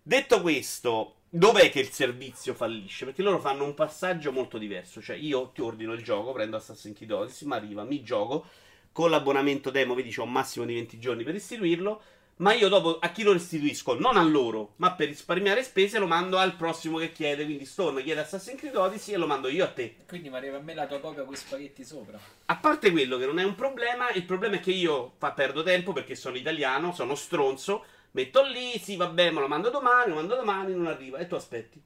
Detto 0.02 0.40
questo, 0.40 1.16
dov'è 1.30 1.70
che 1.70 1.80
il 1.80 1.90
servizio 1.90 2.52
fallisce? 2.52 3.06
Perché 3.06 3.22
loro 3.22 3.38
fanno 3.38 3.64
un 3.64 3.74
passaggio 3.74 4.32
molto 4.32 4.58
diverso. 4.58 5.00
Cioè, 5.00 5.16
io 5.16 5.50
ti 5.54 5.62
ordino 5.62 5.92
il 5.92 6.02
gioco, 6.02 6.32
prendo 6.32 6.56
Assassin's 6.56 6.96
Creed 6.96 7.12
Odyssey, 7.12 7.48
mi 7.48 7.54
arriva, 7.54 7.84
mi 7.84 8.02
gioco. 8.02 8.44
Con 8.92 9.10
l'abbonamento 9.10 9.70
demo, 9.70 9.94
vedi, 9.94 10.12
c'ho 10.12 10.24
un 10.24 10.32
massimo 10.32 10.66
di 10.66 10.74
20 10.74 10.98
giorni 10.98 11.22
per 11.22 11.34
restituirlo. 11.34 12.02
Ma 12.40 12.54
io 12.54 12.68
dopo 12.68 12.98
a 12.98 13.10
chi 13.10 13.22
lo 13.22 13.32
restituisco? 13.32 13.98
Non 13.98 14.16
a 14.16 14.22
loro, 14.22 14.72
ma 14.76 14.92
per 14.94 15.08
risparmiare 15.08 15.62
spese 15.62 15.98
lo 15.98 16.06
mando 16.06 16.38
al 16.38 16.56
prossimo 16.56 16.96
che 16.96 17.12
chiede. 17.12 17.44
Quindi 17.44 17.66
Storm 17.66 18.02
chiede 18.02 18.22
Assassin's 18.22 18.58
Creed 18.58 18.74
Odyssey 18.76 19.12
e 19.12 19.18
lo 19.18 19.26
mando 19.26 19.48
io 19.48 19.62
a 19.62 19.68
te. 19.68 19.96
Quindi 20.08 20.30
mi 20.30 20.36
arriva 20.36 20.56
a 20.56 20.60
me 20.60 20.72
la 20.72 20.86
tua 20.86 21.00
copia 21.00 21.22
con 21.24 21.34
i 21.34 21.36
spaghetti 21.36 21.84
sopra. 21.84 22.18
A 22.46 22.56
parte 22.56 22.90
quello 22.92 23.18
che 23.18 23.26
non 23.26 23.38
è 23.38 23.44
un 23.44 23.54
problema, 23.54 24.10
il 24.12 24.24
problema 24.24 24.56
è 24.56 24.60
che 24.60 24.70
io 24.70 25.12
fa, 25.18 25.32
perdo 25.32 25.62
tempo 25.62 25.92
perché 25.92 26.14
sono 26.14 26.38
italiano, 26.38 26.94
sono 26.94 27.14
stronzo. 27.14 27.84
Metto 28.12 28.42
lì, 28.42 28.78
sì, 28.78 28.96
vabbè, 28.96 29.30
me 29.30 29.40
lo 29.40 29.48
mando 29.48 29.70
domani, 29.70 30.08
lo 30.08 30.16
mando 30.16 30.34
domani, 30.34 30.74
non 30.74 30.86
arriva. 30.86 31.18
E 31.18 31.26
tu 31.26 31.34
aspetti. 31.36 31.80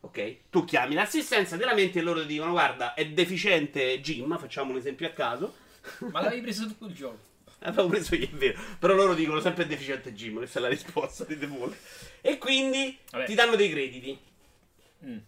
Ok? 0.00 0.36
Tu 0.50 0.64
chiami 0.64 0.94
l'assistenza, 0.94 1.56
te 1.56 1.64
la 1.64 1.74
mente 1.74 1.98
e 1.98 2.02
loro 2.02 2.20
ti 2.20 2.26
dicono: 2.26 2.50
Guarda, 2.52 2.94
è 2.94 3.06
deficiente 3.08 4.00
Jim. 4.00 4.36
Facciamo 4.38 4.70
un 4.72 4.76
esempio 4.76 5.06
a 5.06 5.10
caso. 5.10 5.54
Ma 6.10 6.20
l'avevi 6.22 6.42
preso 6.42 6.74
tu 6.76 6.86
il 6.86 6.94
gioco? 6.94 7.18
Avevo 7.64 7.88
preso 7.88 8.14
io, 8.14 8.24
è 8.26 8.30
vero. 8.30 8.60
Però 8.78 8.94
loro 8.94 9.14
dicono 9.14 9.40
sempre 9.40 9.66
deficiente 9.66 10.12
Jim, 10.12 10.36
questa 10.36 10.58
è 10.58 10.62
la 10.62 10.68
risposta 10.68 11.24
di 11.24 11.38
default. 11.38 11.76
E 12.20 12.36
quindi 12.38 12.98
Vabbè. 13.10 13.24
ti 13.24 13.34
danno 13.34 13.56
dei 13.56 13.70
crediti. 13.70 14.18
Mm. 15.06 15.18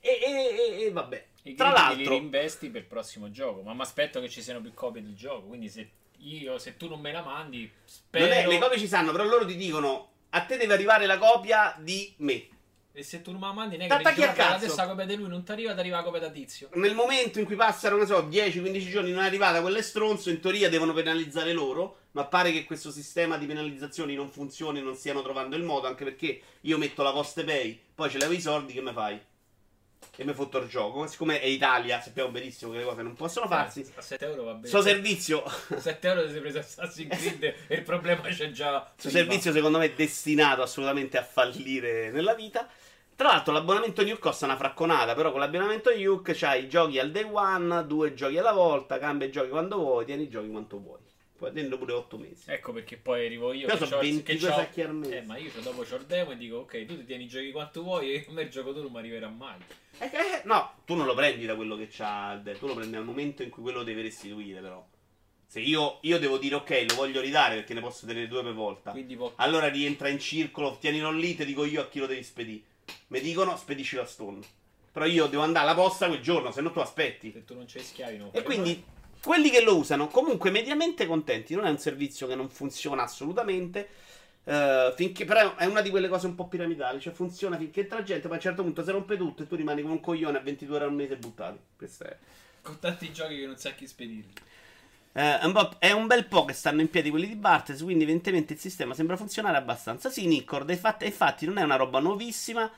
E, 0.00 0.08
e- 0.10 0.56
e- 0.80 0.84
e 0.84 0.90
vabbè. 0.90 1.26
Tra 1.42 1.72
crediti 1.72 1.96
li 1.96 2.04
l'altro, 2.04 2.12
reinvesti 2.14 2.70
per 2.70 2.82
il 2.82 2.86
prossimo 2.86 3.30
gioco. 3.30 3.62
Ma 3.62 3.74
mi 3.74 3.80
aspetto 3.80 4.20
che 4.20 4.28
ci 4.28 4.42
siano 4.42 4.60
più 4.60 4.72
copie 4.74 5.02
del 5.02 5.14
gioco. 5.14 5.48
Quindi 5.48 5.68
se 5.68 5.90
io, 6.18 6.58
se 6.58 6.76
tu 6.76 6.88
non 6.88 7.00
me 7.00 7.12
la 7.12 7.22
mandi, 7.22 7.70
spero. 7.84 8.26
non 8.26 8.34
è- 8.34 8.46
le 8.46 8.58
copie 8.58 8.78
ci 8.78 8.86
sanno, 8.88 9.10
però 9.12 9.24
loro 9.24 9.44
ti 9.46 9.56
dicono: 9.56 10.10
A 10.30 10.42
te 10.42 10.56
deve 10.56 10.72
arrivare 10.72 11.06
la 11.06 11.18
copia 11.18 11.74
di 11.78 12.12
me. 12.18 12.46
E 12.94 13.02
se 13.02 13.22
tu 13.22 13.32
non 13.32 13.40
me 13.40 13.46
la 13.46 13.52
mandi, 13.54 13.76
non 13.76 13.86
è 13.86 13.88
T'attacchi 13.88 14.14
che 14.16 14.20
dici, 14.20 14.28
al 14.28 14.34
"Guarda, 14.34 14.52
cazzo." 14.52 14.64
adesso 14.66 14.80
la 14.80 14.88
copia 14.88 15.04
di 15.06 15.16
lui 15.16 15.28
non 15.28 15.44
ti 15.44 15.50
arriva, 15.50 15.72
ti 15.74 15.80
arriva 15.80 15.96
la 15.96 16.02
copia 16.02 16.20
da 16.20 16.30
tizio. 16.30 16.68
Nel 16.74 16.94
momento 16.94 17.38
in 17.38 17.46
cui 17.46 17.56
passano, 17.56 17.96
ne 17.96 18.04
so, 18.06 18.20
10-15 18.20 18.90
giorni 18.90 19.10
non 19.12 19.22
è 19.22 19.26
arrivata 19.26 19.60
quelle 19.62 19.82
stronzo, 19.82 20.28
in 20.30 20.40
teoria 20.40 20.68
devono 20.68 20.92
penalizzare 20.92 21.52
loro. 21.52 21.98
Ma 22.12 22.26
pare 22.26 22.52
che 22.52 22.64
questo 22.64 22.90
sistema 22.90 23.38
di 23.38 23.46
penalizzazioni 23.46 24.14
non 24.14 24.28
funzioni, 24.28 24.82
non 24.82 24.94
stiano 24.94 25.22
trovando 25.22 25.56
il 25.56 25.62
modo. 25.62 25.86
Anche 25.86 26.04
perché 26.04 26.40
io 26.60 26.76
metto 26.76 27.02
la 27.02 27.12
poste 27.12 27.44
pay, 27.44 27.80
poi 27.94 28.10
ce 28.10 28.18
levo 28.18 28.32
i 28.34 28.40
soldi, 28.40 28.74
che 28.74 28.82
me 28.82 28.92
fai? 28.92 29.18
E 30.14 30.24
mi 30.24 30.34
fotto 30.34 30.58
il 30.58 30.68
gioco. 30.68 31.06
Siccome 31.06 31.40
è 31.40 31.46
Italia, 31.46 32.00
sappiamo 32.00 32.30
benissimo 32.30 32.72
che 32.72 32.78
le 32.78 32.84
cose 32.84 33.02
non 33.02 33.14
possono 33.14 33.46
farsi. 33.46 33.80
Eh, 33.80 33.92
a 33.96 34.02
7 34.02 34.26
euro 34.26 34.42
va 34.44 34.52
bene. 34.52 34.66
Suo 34.66 34.82
servizio, 34.82 35.42
7 35.48 36.08
euro 36.08 36.26
ti 36.26 36.32
sei 36.32 36.40
preso 36.40 36.58
Assassin's 36.58 37.16
Creed 37.16 37.54
e 37.66 37.74
il 37.74 37.82
problema 37.82 38.20
c'è 38.28 38.50
già. 38.50 38.92
suo 38.94 39.08
servizio 39.08 39.52
secondo 39.52 39.78
me 39.78 39.86
è 39.86 39.92
destinato 39.94 40.60
assolutamente 40.60 41.16
a 41.16 41.24
fallire 41.24 42.10
nella 42.10 42.34
vita. 42.34 42.68
Tra 43.16 43.28
l'altro 43.28 43.52
l'abbonamento 43.52 44.02
Nuke 44.02 44.18
costa 44.18 44.44
una 44.44 44.56
fracconata, 44.56 45.14
però 45.14 45.30
con 45.30 45.40
l'abbonamento 45.40 45.90
Nuke 45.96 46.34
c'hai 46.34 46.64
i 46.64 46.68
giochi 46.68 46.98
al 46.98 47.10
day 47.10 47.26
one, 47.30 47.86
due 47.86 48.12
giochi 48.12 48.36
alla 48.36 48.52
volta, 48.52 48.98
cambia 48.98 49.26
i 49.26 49.30
giochi 49.30 49.48
quando 49.48 49.76
vuoi, 49.76 50.04
tieni 50.04 50.24
i 50.24 50.28
giochi 50.28 50.50
quanto 50.50 50.78
vuoi. 50.78 51.01
Puoi 51.42 51.54
dentro 51.54 51.76
pure 51.76 51.92
8 51.92 52.18
mesi. 52.18 52.44
Ecco 52.46 52.72
perché 52.72 52.96
poi 52.96 53.26
arrivo 53.26 53.52
io. 53.52 53.66
Però 53.66 53.78
sono 53.78 53.90
c'ho- 53.90 53.98
22 54.00 54.38
che 54.38 54.46
c'ho- 54.46 54.52
sacchi 54.60 54.80
al 54.82 54.94
mese. 54.94 55.16
Eh, 55.18 55.22
ma 55.22 55.36
io 55.38 55.50
dopo 55.60 55.82
c'ho 55.82 55.96
il 55.96 56.04
demo 56.04 56.30
e 56.30 56.36
dico, 56.36 56.58
ok, 56.58 56.84
tu 56.84 56.96
ti 56.98 57.04
tieni 57.04 57.24
i 57.24 57.26
giochi 57.26 57.50
quanto 57.50 57.82
vuoi 57.82 58.12
e 58.12 58.24
a 58.28 58.32
me 58.32 58.42
il 58.42 58.48
gioco 58.48 58.72
tu 58.72 58.80
non 58.80 58.92
mi 58.92 58.98
arriverà 58.98 59.28
mai. 59.28 59.56
Eh, 59.98 60.04
eh, 60.04 60.42
no, 60.44 60.74
tu 60.84 60.94
non 60.94 61.04
lo 61.04 61.14
prendi 61.14 61.44
da 61.44 61.56
quello 61.56 61.76
che 61.76 61.88
c'ha 61.90 62.40
il 62.44 62.56
tu 62.60 62.68
lo 62.68 62.74
prendi 62.74 62.94
al 62.94 63.04
momento 63.04 63.42
in 63.42 63.50
cui 63.50 63.60
quello 63.62 63.82
deve 63.82 64.02
restituire, 64.02 64.60
però. 64.60 64.86
Se 65.44 65.58
io, 65.58 65.98
io 66.02 66.20
devo 66.20 66.38
dire 66.38 66.54
ok, 66.54 66.84
lo 66.88 66.94
voglio 66.94 67.20
ridare 67.20 67.56
perché 67.56 67.74
ne 67.74 67.80
posso 67.80 68.06
tenere 68.06 68.28
due 68.28 68.44
per 68.44 68.54
volta. 68.54 68.92
Può- 69.16 69.32
Allora 69.36 69.66
rientra 69.68 70.06
in 70.08 70.20
circolo, 70.20 70.76
tienilo 70.78 71.10
lì, 71.10 71.34
ti 71.34 71.44
dico 71.44 71.64
io 71.64 71.80
a 71.80 71.88
chi 71.88 71.98
lo 71.98 72.06
devi 72.06 72.22
spedire. 72.22 72.62
Mi 73.08 73.20
dicono 73.20 73.56
spedisci 73.56 73.96
la 73.96 74.06
Stone. 74.06 74.38
Però 74.92 75.04
io 75.06 75.26
devo 75.26 75.42
andare 75.42 75.66
alla 75.66 75.74
posta 75.74 76.06
quel 76.06 76.20
giorno, 76.20 76.52
se 76.52 76.60
no 76.60 76.70
tu 76.70 76.78
aspetti. 76.78 77.32
se 77.32 77.44
tu 77.44 77.54
non 77.54 77.64
c'hai 77.66 77.82
schiavi 77.82 78.16
non 78.16 78.28
E 78.32 78.42
quindi 78.44 78.82
quelli 79.22 79.50
che 79.50 79.62
lo 79.62 79.76
usano 79.76 80.08
comunque 80.08 80.50
mediamente 80.50 81.06
contenti. 81.06 81.54
Non 81.54 81.66
è 81.66 81.70
un 81.70 81.78
servizio 81.78 82.26
che 82.26 82.34
non 82.34 82.48
funziona 82.50 83.02
assolutamente. 83.02 83.88
eh, 84.44 84.92
finché, 84.96 85.24
però 85.24 85.54
è 85.56 85.66
una 85.66 85.80
di 85.82 85.90
quelle 85.90 86.08
cose 86.08 86.26
un 86.26 86.34
po' 86.34 86.48
piramidali. 86.48 87.00
Cioè 87.00 87.12
funziona 87.12 87.56
finché 87.56 87.80
entra 87.82 88.02
gente, 88.02 88.28
ma 88.28 88.34
a 88.34 88.36
un 88.36 88.42
certo 88.42 88.62
punto 88.62 88.84
si 88.84 88.90
rompe 88.90 89.16
tutto 89.16 89.42
e 89.42 89.46
tu 89.46 89.56
rimani 89.56 89.82
come 89.82 89.94
un 89.94 90.00
coglione 90.00 90.38
a 90.38 90.40
22 90.42 90.76
euro 90.76 90.88
al 90.88 90.94
mese 90.94 91.16
buttati. 91.16 91.58
Questo 91.76 92.04
è. 92.04 92.18
Con 92.62 92.78
tanti 92.78 93.12
giochi 93.12 93.38
che 93.38 93.46
non 93.46 93.56
sai 93.58 93.72
a 93.72 93.74
chi 93.74 93.86
spedirli. 93.86 94.32
È, 95.12 95.40
un 95.44 95.52
po'- 95.52 95.76
è 95.78 95.90
un 95.92 96.06
bel 96.06 96.26
po' 96.26 96.44
che 96.46 96.54
stanno 96.54 96.80
in 96.80 96.88
piedi 96.88 97.10
quelli 97.10 97.26
di 97.28 97.36
Bartes, 97.36 97.82
quindi 97.82 98.04
evidentemente 98.04 98.54
il 98.54 98.58
sistema 98.58 98.94
sembra 98.94 99.16
funzionare 99.16 99.56
abbastanza. 99.58 100.08
Sì, 100.10 100.26
Nickord, 100.26 100.70
infatti, 100.70 101.04
infatti 101.04 101.44
non 101.46 101.58
è 101.58 101.62
una 101.62 101.76
roba 101.76 101.98
nuovissima. 102.00 102.70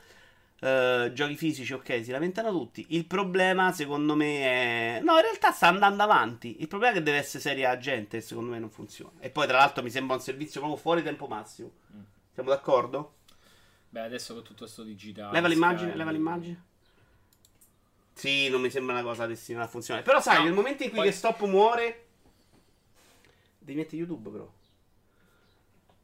Eh, 0.61 1.11
giochi 1.13 1.37
fisici, 1.37 1.73
ok, 1.75 2.03
si 2.03 2.11
lamentano 2.11 2.51
tutti. 2.51 2.87
Il 2.91 3.07
problema, 3.07 3.73
secondo 3.73 4.15
me, 4.15 4.97
è. 4.97 5.01
No, 5.03 5.17
in 5.17 5.23
realtà 5.23 5.51
sta 5.53 5.69
andando 5.69 6.03
avanti. 6.03 6.61
Il 6.61 6.69
problema 6.69 6.93
è 6.95 6.97
che 6.97 7.03
deve 7.03 7.19
essere 7.19 7.43
seria 7.43 7.77
gente, 7.77 8.21
secondo 8.21 8.51
me 8.53 8.59
non 8.59 8.71
funziona. 8.71 9.13
E 9.21 9.31
poi, 9.31 9.47
tra 9.47 9.59
l'altro, 9.59 9.83
mi 9.83 9.91
sembra 9.91 10.17
un 10.17 10.23
servizio 10.23 10.61
proprio 10.61 10.81
fuori 10.81 11.03
tempo 11.03 11.27
massimo. 11.27 11.71
Mm. 11.95 12.01
Siamo 12.33 12.49
d'accordo? 12.49 13.15
Beh, 13.91 14.01
adesso 14.01 14.35
con 14.35 14.43
tutto 14.43 14.67
sto 14.67 14.83
digitale. 14.83 15.33
leva 15.33 15.49
l'immagine, 15.49 15.89
Sky- 15.89 15.99
leva 15.99 16.11
l'immagine. 16.11 16.63
Sì, 18.15 18.49
non 18.49 18.61
mi 18.61 18.71
sembra 18.71 18.95
una 18.95 19.03
cosa 19.03 19.27
destinata 19.27 19.67
a 19.67 19.69
funzionare. 19.69 20.05
Però, 20.05 20.21
sai, 20.21 20.39
No, 20.39 20.45
nel 20.45 20.53
momento 20.53 20.83
in 20.83 20.89
cui 20.89 20.99
poi- 20.99 21.09
che 21.09 21.15
stop 21.15 21.43
muore. 21.47 22.07
Devi 23.59 23.79
mettere 23.79 23.97
YouTube, 23.99 24.31
però. 24.31 24.51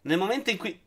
Nel 0.02 0.18
momento 0.18 0.50
in 0.50 0.56
cui. 0.58 0.80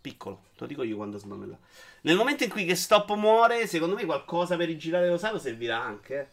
Piccolo, 0.00 0.44
te 0.54 0.60
lo 0.60 0.66
dico 0.66 0.82
io 0.82 0.96
quando 0.96 1.18
sbamella. 1.18 1.58
Nel 2.02 2.16
momento 2.16 2.44
in 2.44 2.50
cui 2.50 2.64
che 2.64 2.74
stop 2.74 3.12
muore, 3.14 3.66
secondo 3.66 3.94
me 3.94 4.04
qualcosa 4.06 4.56
per 4.56 4.66
rigirare 4.68 5.08
lo 5.08 5.18
stato 5.18 5.38
servirà 5.38 5.78
anche. 5.78 6.18
eh. 6.20 6.26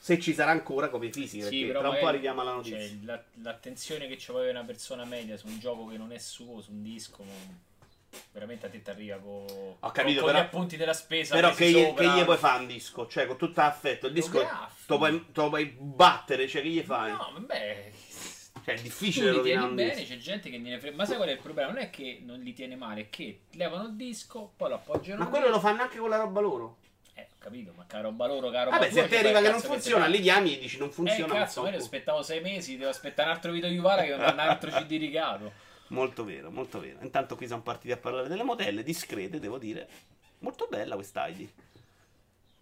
Se 0.00 0.20
ci 0.20 0.34
sarà 0.34 0.52
ancora 0.52 0.88
copie 0.88 1.10
fisiche, 1.12 1.46
Sì, 1.46 1.64
perché 1.64 1.78
tra 1.80 1.88
un 1.88 1.98
po' 1.98 2.06
arriviamo 2.06 2.40
alla 2.40 2.52
notizia. 2.52 2.78
cioè, 2.78 2.90
la- 3.02 3.22
l'attenzione 3.42 4.06
che 4.06 4.16
ci 4.18 4.30
vuole 4.30 4.50
una 4.50 4.62
persona 4.62 5.04
media 5.04 5.36
su 5.36 5.48
un 5.48 5.58
gioco 5.58 5.86
che 5.86 5.96
non 5.96 6.12
è 6.12 6.18
suo, 6.18 6.60
su 6.60 6.70
un 6.70 6.82
disco, 6.82 7.24
non- 7.24 7.60
veramente 8.30 8.66
a 8.66 8.68
te 8.70 8.80
ti 8.82 8.88
arriva 8.90 9.16
con, 9.18 9.44
Ho 9.80 9.90
capito, 9.90 10.20
con 10.22 10.30
però- 10.30 10.42
gli 10.42 10.46
appunti 10.46 10.76
della 10.76 10.92
spesa. 10.92 11.34
Però 11.34 11.52
che 11.52 11.70
gli, 11.70 11.94
che 11.94 12.08
gli 12.08 12.22
puoi 12.24 12.36
fare 12.36 12.60
un 12.60 12.66
disco? 12.68 13.08
Cioè, 13.08 13.26
con 13.26 13.36
tutto 13.36 13.60
affetto, 13.60 14.06
il 14.06 14.12
disco 14.12 14.40
te 14.86 14.96
lo 15.34 15.48
puoi, 15.48 15.66
battere, 15.76 16.46
cioè 16.46 16.62
che 16.62 16.68
gli 16.68 16.82
fai? 16.82 17.10
No, 17.10 17.30
vabbè. 17.32 17.92
Cioè, 18.66 18.74
è 18.74 18.76
Tu 18.78 18.82
difficile 18.82 19.30
li 19.30 19.36
rovinare 19.36 19.74
tieni 19.74 19.74
bene, 19.90 20.04
c'è 20.04 20.16
gente 20.16 20.50
che 20.50 20.58
gliene 20.58 20.80
frega. 20.80 20.96
Ma 20.96 21.04
sai 21.04 21.14
qual 21.16 21.28
è 21.28 21.32
il 21.32 21.38
problema? 21.38 21.70
Non 21.70 21.78
è 21.80 21.88
che 21.88 22.20
non 22.24 22.40
li 22.40 22.52
tiene 22.52 22.74
male, 22.74 23.02
è 23.02 23.10
che 23.10 23.42
levano 23.52 23.84
il 23.84 23.94
disco, 23.94 24.52
poi 24.56 24.70
lo 24.70 24.74
appoggiano. 24.74 25.22
Ma 25.22 25.30
quello 25.30 25.48
lo 25.48 25.60
fanno 25.60 25.82
anche 25.82 25.98
con 25.98 26.08
la 26.08 26.16
roba 26.16 26.40
loro. 26.40 26.78
Eh, 27.14 27.28
ho 27.30 27.34
capito, 27.38 27.72
ma 27.76 27.86
che 27.86 28.00
roba 28.00 28.26
loro, 28.26 28.50
roba 28.50 28.64
Vabbè, 28.70 28.90
se 28.90 29.04
ti 29.04 29.10
cioè, 29.10 29.18
arriva 29.20 29.40
che 29.40 29.50
non 29.50 29.60
funziona, 29.60 30.06
te 30.06 30.10
li 30.10 30.20
chiami 30.20 30.56
e 30.56 30.58
dici 30.58 30.78
non 30.78 30.88
Eh, 30.88 30.92
funziona. 30.92 31.32
ma 31.32 31.38
cazzo, 31.38 31.64
io 31.68 31.76
aspettavo 31.76 32.22
sei 32.24 32.40
mesi, 32.40 32.76
devo 32.76 32.90
aspettare 32.90 33.28
un 33.28 33.34
altro 33.36 33.52
video 33.52 33.68
di 33.68 33.78
Vara 33.78 34.02
che 34.02 34.16
non 34.16 34.32
un 34.32 34.38
altro 34.40 34.70
CD 34.72 34.90
ricato. 34.98 35.52
Molto 35.90 36.24
vero, 36.24 36.50
molto 36.50 36.80
vero. 36.80 36.98
Intanto 37.02 37.36
qui 37.36 37.46
siamo 37.46 37.62
partiti 37.62 37.92
a 37.92 37.96
parlare 37.96 38.26
delle 38.26 38.42
modelle, 38.42 38.82
discrete, 38.82 39.38
devo 39.38 39.58
dire. 39.58 39.88
Molto 40.40 40.66
bella 40.68 40.96
questa 40.96 41.28
ID. 41.28 41.48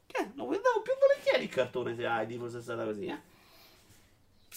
Che 0.06 0.30
lo 0.34 0.44
guardavo 0.44 0.82
più 0.82 0.92
volentieri 1.00 1.44
il 1.44 1.48
cartone 1.48 1.94
se 1.96 2.02
ID 2.06 2.38
fosse 2.38 2.60
stata 2.60 2.84
così, 2.84 3.06
eh. 3.06 3.18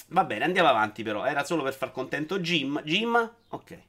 Va 0.08 0.24
bene, 0.24 0.46
andiamo 0.46 0.70
avanti 0.70 1.04
però. 1.04 1.26
Era 1.26 1.44
solo 1.44 1.64
per 1.64 1.74
far 1.74 1.92
contento 1.92 2.40
Jim. 2.40 2.82
Jim? 2.84 3.34
Ok. 3.50 3.80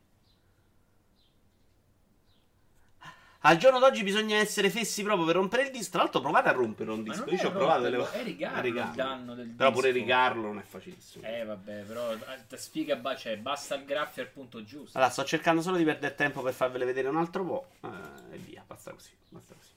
Al 3.43 3.57
giorno 3.57 3.79
d'oggi 3.79 4.03
bisogna 4.03 4.37
essere 4.37 4.69
fessi 4.69 5.05
proprio 5.05 5.25
per 5.25 5.37
rompere 5.37 5.63
il 5.63 5.71
disco. 5.71 5.93
Tra 5.93 6.03
l'altro 6.03 6.21
provate 6.21 6.49
a 6.49 6.53
rompere 6.53 6.91
un 6.91 7.05
disco. 7.05 7.25
Io 7.31 7.39
ci 7.39 7.47
ho 7.47 7.53
provato 7.53 7.83
delle 7.83 8.11
è 8.11 8.23
rigarlo 8.25 8.61
rigarlo. 8.61 8.91
il 8.91 8.97
danno 8.97 9.35
del 9.35 9.47
Però 9.47 9.71
pure 9.71 9.91
rigarlo 9.93 10.49
non 10.49 10.59
è 10.59 10.63
facilissimo. 10.63 11.25
Eh, 11.25 11.45
vabbè, 11.45 11.83
però 11.83 12.13
eh, 12.13 12.57
sfiga, 12.57 13.01
cioè, 13.17 13.37
basta 13.39 13.77
il 13.77 13.85
graffio 13.85 14.23
al 14.23 14.29
punto 14.29 14.65
giusto. 14.65 14.99
Allora, 14.99 15.13
sto 15.13 15.25
cercando 15.25 15.63
solo 15.63 15.77
di 15.77 15.85
perdere 15.85 16.17
tempo 16.17 16.43
per 16.43 16.53
farvele 16.53 16.85
vedere 16.85 17.09
un 17.09 17.17
altro 17.17 17.45
po'. 17.45 17.69
eh, 17.83 18.35
e 18.35 18.39
via, 18.39 18.65
basta 18.67 18.91
così. 18.91 19.11
Basta 19.29 19.55
così. 19.55 19.71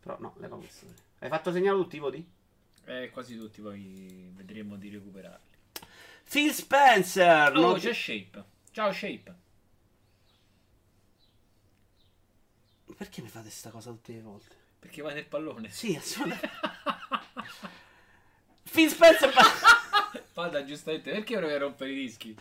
Però 0.00 0.16
no, 0.20 0.34
leva 0.38 0.56
questo. 0.56 0.84
Hai 1.20 1.30
fatto 1.30 1.50
segnare 1.50 1.78
tutti 1.78 1.96
i 1.96 2.00
voti? 2.00 2.30
Eh, 2.84 3.10
quasi 3.10 3.38
tutti, 3.38 3.62
poi 3.62 4.30
vedremo 4.34 4.76
di 4.76 4.90
recuperarli. 4.90 5.47
Phil 6.28 6.52
Spencer! 6.52 7.56
Oh, 7.56 7.60
non- 7.60 7.78
c'è 7.78 7.94
Shape. 7.94 8.44
Ciao 8.70 8.92
Shape. 8.92 9.34
Perché 12.96 13.22
mi 13.22 13.28
fate 13.28 13.50
sta 13.50 13.70
cosa 13.70 13.90
tutte 13.90 14.12
le 14.12 14.20
volte? 14.20 14.54
Perché 14.78 15.02
vai 15.02 15.14
nel 15.14 15.26
pallone. 15.26 15.70
Sì, 15.70 15.96
assolutamente. 15.96 16.50
Phil 18.70 18.90
Spencer 18.90 19.32
fa- 19.32 20.22
Fada 20.32 20.64
giustamente, 20.64 21.10
perché 21.10 21.36
a 21.36 21.58
rompere 21.58 21.92
i 21.92 21.94
dischi? 21.94 22.36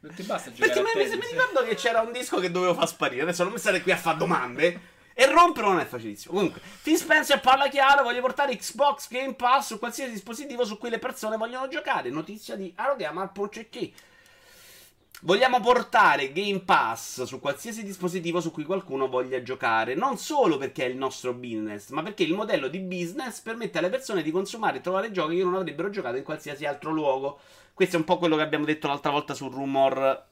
Non 0.00 0.14
ti 0.14 0.22
basta 0.22 0.52
giocare 0.52 0.82
Perché 0.82 1.08
mi, 1.08 1.16
mi, 1.16 1.30
ricordo 1.30 1.64
che 1.64 1.74
c'era 1.74 2.02
un 2.02 2.12
disco 2.12 2.38
che 2.38 2.50
dovevo 2.50 2.74
far 2.74 2.86
sparire. 2.86 3.22
Adesso 3.22 3.42
non 3.42 3.52
mi 3.52 3.58
state 3.58 3.82
qui 3.82 3.90
a 3.90 3.96
fare 3.96 4.18
domande. 4.18 4.80
E 5.14 5.26
romperlo 5.26 5.70
non 5.70 5.80
è 5.80 5.86
facilissimo. 5.86 6.34
Comunque, 6.34 6.60
Phil 6.82 6.96
Spencer 6.96 7.40
parla 7.40 7.68
chiaro: 7.68 8.02
voglio 8.02 8.20
portare 8.20 8.56
Xbox 8.56 9.08
Game 9.08 9.34
Pass 9.34 9.68
su 9.68 9.78
qualsiasi 9.78 10.10
dispositivo 10.10 10.64
su 10.64 10.76
cui 10.76 10.90
le 10.90 10.98
persone 10.98 11.36
vogliono 11.36 11.68
giocare. 11.68 12.10
Notizia 12.10 12.56
di 12.56 12.72
Arogama 12.76 13.22
al 13.22 13.30
Porcecchi. 13.30 13.94
Vogliamo 15.20 15.60
portare 15.60 16.32
Game 16.32 16.60
Pass 16.60 17.22
su 17.22 17.40
qualsiasi 17.40 17.82
dispositivo 17.82 18.42
su 18.42 18.50
cui 18.50 18.64
qualcuno 18.64 19.08
voglia 19.08 19.42
giocare, 19.42 19.94
non 19.94 20.18
solo 20.18 20.58
perché 20.58 20.84
è 20.84 20.88
il 20.88 20.98
nostro 20.98 21.32
business, 21.32 21.88
ma 21.90 22.02
perché 22.02 22.24
il 22.24 22.34
modello 22.34 22.68
di 22.68 22.80
business 22.80 23.40
permette 23.40 23.78
alle 23.78 23.88
persone 23.88 24.20
di 24.20 24.30
consumare 24.30 24.78
e 24.78 24.80
trovare 24.82 25.12
giochi 25.12 25.36
che 25.36 25.44
non 25.44 25.54
avrebbero 25.54 25.88
giocato 25.88 26.16
in 26.16 26.24
qualsiasi 26.24 26.66
altro 26.66 26.90
luogo. 26.90 27.38
Questo 27.72 27.96
è 27.96 27.98
un 28.00 28.04
po' 28.04 28.18
quello 28.18 28.36
che 28.36 28.42
abbiamo 28.42 28.66
detto 28.66 28.86
l'altra 28.86 29.12
volta 29.12 29.32
sul 29.32 29.50
rumor 29.50 30.26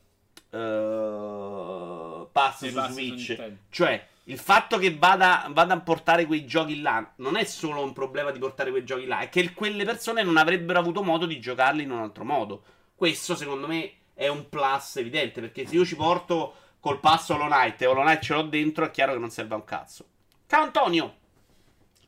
uh, 0.50 2.28
pass 2.30 2.68
su 2.68 2.80
Switch. 2.90 3.38
Cioè, 3.70 4.06
il 4.24 4.38
fatto 4.38 4.78
che 4.78 4.96
vada, 4.96 5.48
vada, 5.50 5.74
a 5.74 5.80
portare 5.80 6.26
quei 6.26 6.46
giochi 6.46 6.80
là 6.80 7.12
non 7.16 7.36
è 7.36 7.44
solo 7.44 7.82
un 7.82 7.92
problema 7.92 8.30
di 8.30 8.38
portare 8.38 8.70
quei 8.70 8.84
giochi 8.84 9.06
là, 9.06 9.20
è 9.20 9.28
che 9.28 9.52
quelle 9.52 9.84
persone 9.84 10.22
non 10.22 10.36
avrebbero 10.36 10.78
avuto 10.78 11.02
modo 11.02 11.26
di 11.26 11.40
giocarli 11.40 11.82
in 11.82 11.90
un 11.90 11.98
altro 11.98 12.24
modo. 12.24 12.62
Questo, 12.94 13.34
secondo 13.34 13.66
me 13.66 13.92
è 14.14 14.28
un 14.28 14.48
plus 14.48 14.96
evidente. 14.96 15.40
Perché 15.40 15.66
se 15.66 15.74
io 15.74 15.84
ci 15.84 15.96
porto 15.96 16.54
col 16.78 17.00
passo 17.00 17.34
Hollow 17.34 17.48
Knight 17.48 17.82
e 17.82 17.86
Hollow 17.86 18.04
Knight 18.04 18.22
ce 18.22 18.34
l'ho 18.34 18.42
dentro, 18.42 18.84
è 18.84 18.90
chiaro 18.90 19.12
che 19.12 19.18
non 19.18 19.30
serve 19.30 19.54
a 19.54 19.56
un 19.56 19.64
cazzo. 19.64 20.06
Ciao 20.46 20.62
Antonio! 20.62 21.16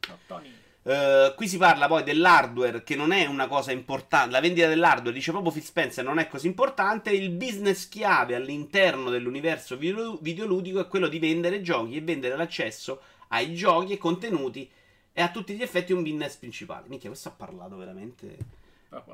Antonio. 0.09 0.64
Uh, 0.85 1.35
qui 1.35 1.49
si 1.49 1.57
parla 1.57 1.87
poi 1.87 2.03
dell'hardware 2.03 2.85
che 2.85 2.95
non 2.95 3.11
è 3.11 3.25
una 3.25 3.47
cosa 3.47 3.73
importante. 3.73 4.31
La 4.31 4.41
vendita 4.41 4.69
dell'hardware, 4.69 5.15
dice 5.15 5.31
proprio 5.31 5.51
Phil 5.51 5.63
Spencer, 5.63 6.05
non 6.05 6.19
è 6.19 6.29
così 6.29 6.47
importante. 6.47 7.11
Il 7.11 7.31
business 7.31 7.89
chiave 7.89 8.35
all'interno 8.35 9.09
dell'universo 9.09 9.79
videoludico 9.79 10.81
è 10.81 10.87
quello 10.87 11.09
di 11.09 11.19
vendere 11.19 11.63
giochi 11.63 11.97
e 11.97 12.03
vendere 12.03 12.37
l'accesso 12.37 13.01
ai 13.29 13.55
giochi 13.55 13.95
e 13.95 13.99
contenuti. 13.99 14.71
E 15.13 15.23
a 15.23 15.31
tutti 15.31 15.55
gli 15.55 15.63
effetti 15.63 15.93
un 15.93 16.03
business 16.03 16.35
principale. 16.37 16.87
Minchia, 16.89 17.09
questo 17.09 17.29
ha 17.29 17.33
parlato 17.33 17.77
veramente 17.77 18.37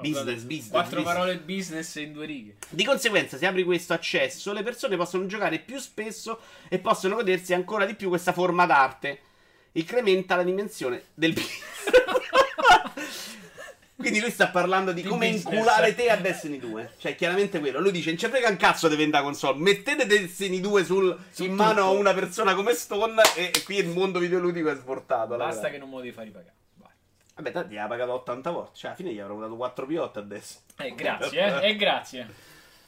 Business, 0.01 0.43
business. 0.43 0.69
Quattro 0.69 0.97
business. 0.97 1.05
parole 1.05 1.39
business 1.39 1.95
in 1.95 2.13
due 2.13 2.27
righe. 2.27 2.57
Di 2.69 2.85
conseguenza, 2.85 3.39
se 3.39 3.47
apri 3.47 3.65
questo 3.65 3.95
accesso, 3.95 4.53
le 4.53 4.63
persone 4.63 4.97
possono 4.97 5.25
giocare 5.27 5.59
più 5.59 5.79
spesso 5.79 6.41
e 6.69 6.79
possono 6.79 7.15
godersi 7.15 7.55
ancora 7.55 7.87
di 7.87 7.95
più 7.95 8.09
questa 8.09 8.33
forma 8.33 8.67
d'arte. 8.67 9.21
Incrementa 9.73 10.37
la 10.37 10.43
dimensione 10.43 11.05
del. 11.15 11.35
Quindi 13.97 14.21
lui 14.21 14.31
sta 14.31 14.49
parlando 14.49 14.93
di, 14.93 15.03
di 15.03 15.09
come 15.09 15.31
business. 15.31 15.53
inculare 15.53 15.95
te 15.95 16.09
a 16.09 16.17
Destiny 16.17 16.59
2. 16.59 16.93
Cioè, 16.99 17.15
chiaramente 17.15 17.61
quello. 17.61 17.81
Lui 17.81 17.93
dice: 17.93 18.09
Non 18.09 18.19
ci 18.19 18.27
frega 18.29 18.49
un 18.49 18.57
cazzo 18.57 18.89
di 18.89 18.97
vendere 18.97 19.23
console. 19.23 19.59
Mettete 19.59 20.07
Destiny 20.07 20.61
2 20.61 20.85
sul, 20.85 21.17
in 21.39 21.55
mano 21.55 21.83
a 21.83 21.91
una 21.91 22.15
persona 22.15 22.55
come 22.55 22.73
Stone. 22.73 23.21
E, 23.37 23.51
e 23.55 23.63
qui 23.63 23.77
il 23.77 23.89
mondo 23.89 24.19
videoludico 24.19 24.71
è 24.71 24.75
svortato. 24.75 25.37
Basta 25.37 25.69
che 25.69 25.79
non 25.79 25.89
me 25.89 25.97
lo 25.97 26.01
devi 26.01 26.13
fare 26.13 26.27
ripagare. 26.27 26.55
Vabbè, 27.37 27.53
tanti 27.53 27.75
gli 27.75 27.79
ha 27.79 27.87
pagato 27.87 28.13
80 28.13 28.51
volte. 28.51 28.71
Cioè, 28.75 28.87
alla 28.89 28.97
fine 28.97 29.13
gli 29.13 29.19
avrò 29.19 29.39
dato 29.39 29.57
4 29.57 29.87
P8 29.87 30.19
adesso. 30.19 30.59
Eh, 30.77 30.95
grazie, 30.95 31.61
eh. 31.61 31.69
eh 31.69 31.77
grazie. 31.77 32.29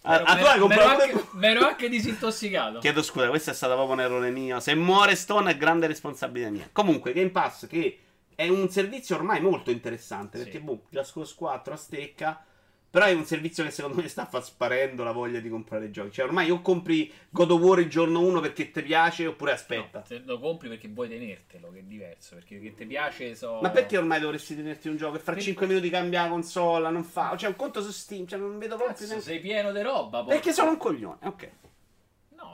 Ah, 0.05 0.23
ah, 0.25 0.37
tu 0.37 0.45
hai 0.45 0.59
comprato 0.59 1.03
anche, 1.03 1.25
mi 1.33 1.47
ero 1.47 1.67
anche 1.67 1.89
disintossicato. 1.89 2.81
Chiedo 2.81 3.03
scusa, 3.03 3.29
questo 3.29 3.51
è 3.51 3.55
stato 3.55 3.75
proprio 3.75 3.95
un 3.95 4.01
errore 4.01 4.31
mio. 4.31 4.59
Se 4.59 4.75
muore 4.75 5.15
Stone 5.15 5.53
è 5.53 5.57
grande 5.57 5.87
responsabilità 5.87 6.51
mia. 6.51 6.69
Comunque, 6.73 7.13
Game 7.13 7.31
Pass, 7.31 7.67
che 7.69 7.99
è 8.35 8.49
un 8.49 8.69
servizio 8.69 9.15
ormai 9.15 9.41
molto 9.41 9.71
interessante. 9.71 10.39
Perché, 10.39 10.59
sì. 10.59 10.65
boh, 10.65 10.83
Just 10.91 11.13
Cause 11.13 11.35
4 11.37 11.73
a 11.73 11.77
stecca 11.77 12.45
però 12.93 13.07
è 13.07 13.13
un 13.13 13.25
servizio 13.25 13.65
che 13.65 13.71
secondo 13.71 14.03
me 14.03 14.07
sta 14.07 14.29
sparendo 14.43 15.03
la 15.03 15.13
voglia 15.13 15.41
di 15.41 15.49
comprare 15.49 15.91
giochi. 15.91 16.13
Cioè, 16.13 16.27
ormai 16.27 16.51
o 16.51 16.61
compri 16.61 17.11
God 17.31 17.53
of 17.53 17.61
War 17.63 17.79
il 17.79 17.89
giorno 17.89 18.21
1 18.21 18.41
perché 18.41 18.71
ti 18.71 18.83
piace, 18.83 19.27
oppure 19.27 19.53
aspetta. 19.53 20.05
No, 20.11 20.21
lo 20.27 20.39
compri 20.39 20.69
perché 20.69 20.89
vuoi 20.89 21.09
tenertelo, 21.09 21.71
che 21.73 21.79
è 21.79 21.83
diverso. 21.85 22.35
Perché 22.35 22.61
che 22.61 22.75
ti 22.75 22.85
piace 22.85 23.35
so... 23.35 23.61
Ma 23.63 23.71
perché 23.71 23.97
ormai 23.97 24.21
dovresti 24.21 24.55
tenerti 24.55 24.89
un 24.89 24.99
gioco? 24.99 25.17
E 25.17 25.21
fra 25.21 25.39
5 25.39 25.67
minuti 25.67 25.89
cambia 25.89 26.25
la 26.25 26.29
console, 26.29 26.91
non 26.91 27.03
fa. 27.03 27.35
Cioè, 27.35 27.49
un 27.49 27.57
conto 27.57 27.81
su 27.81 27.93
Steam, 27.93 28.27
cioè, 28.27 28.39
non 28.39 28.59
vedo 28.59 28.77
proprio. 28.77 28.95
Cazzo, 28.95 29.21
sei 29.21 29.41
pieno 29.41 29.73
di 29.73 29.81
roba. 29.81 30.23
Perché 30.25 30.53
sono 30.53 30.73
un 30.73 30.77
coglione, 30.77 31.17
ok 31.23 31.51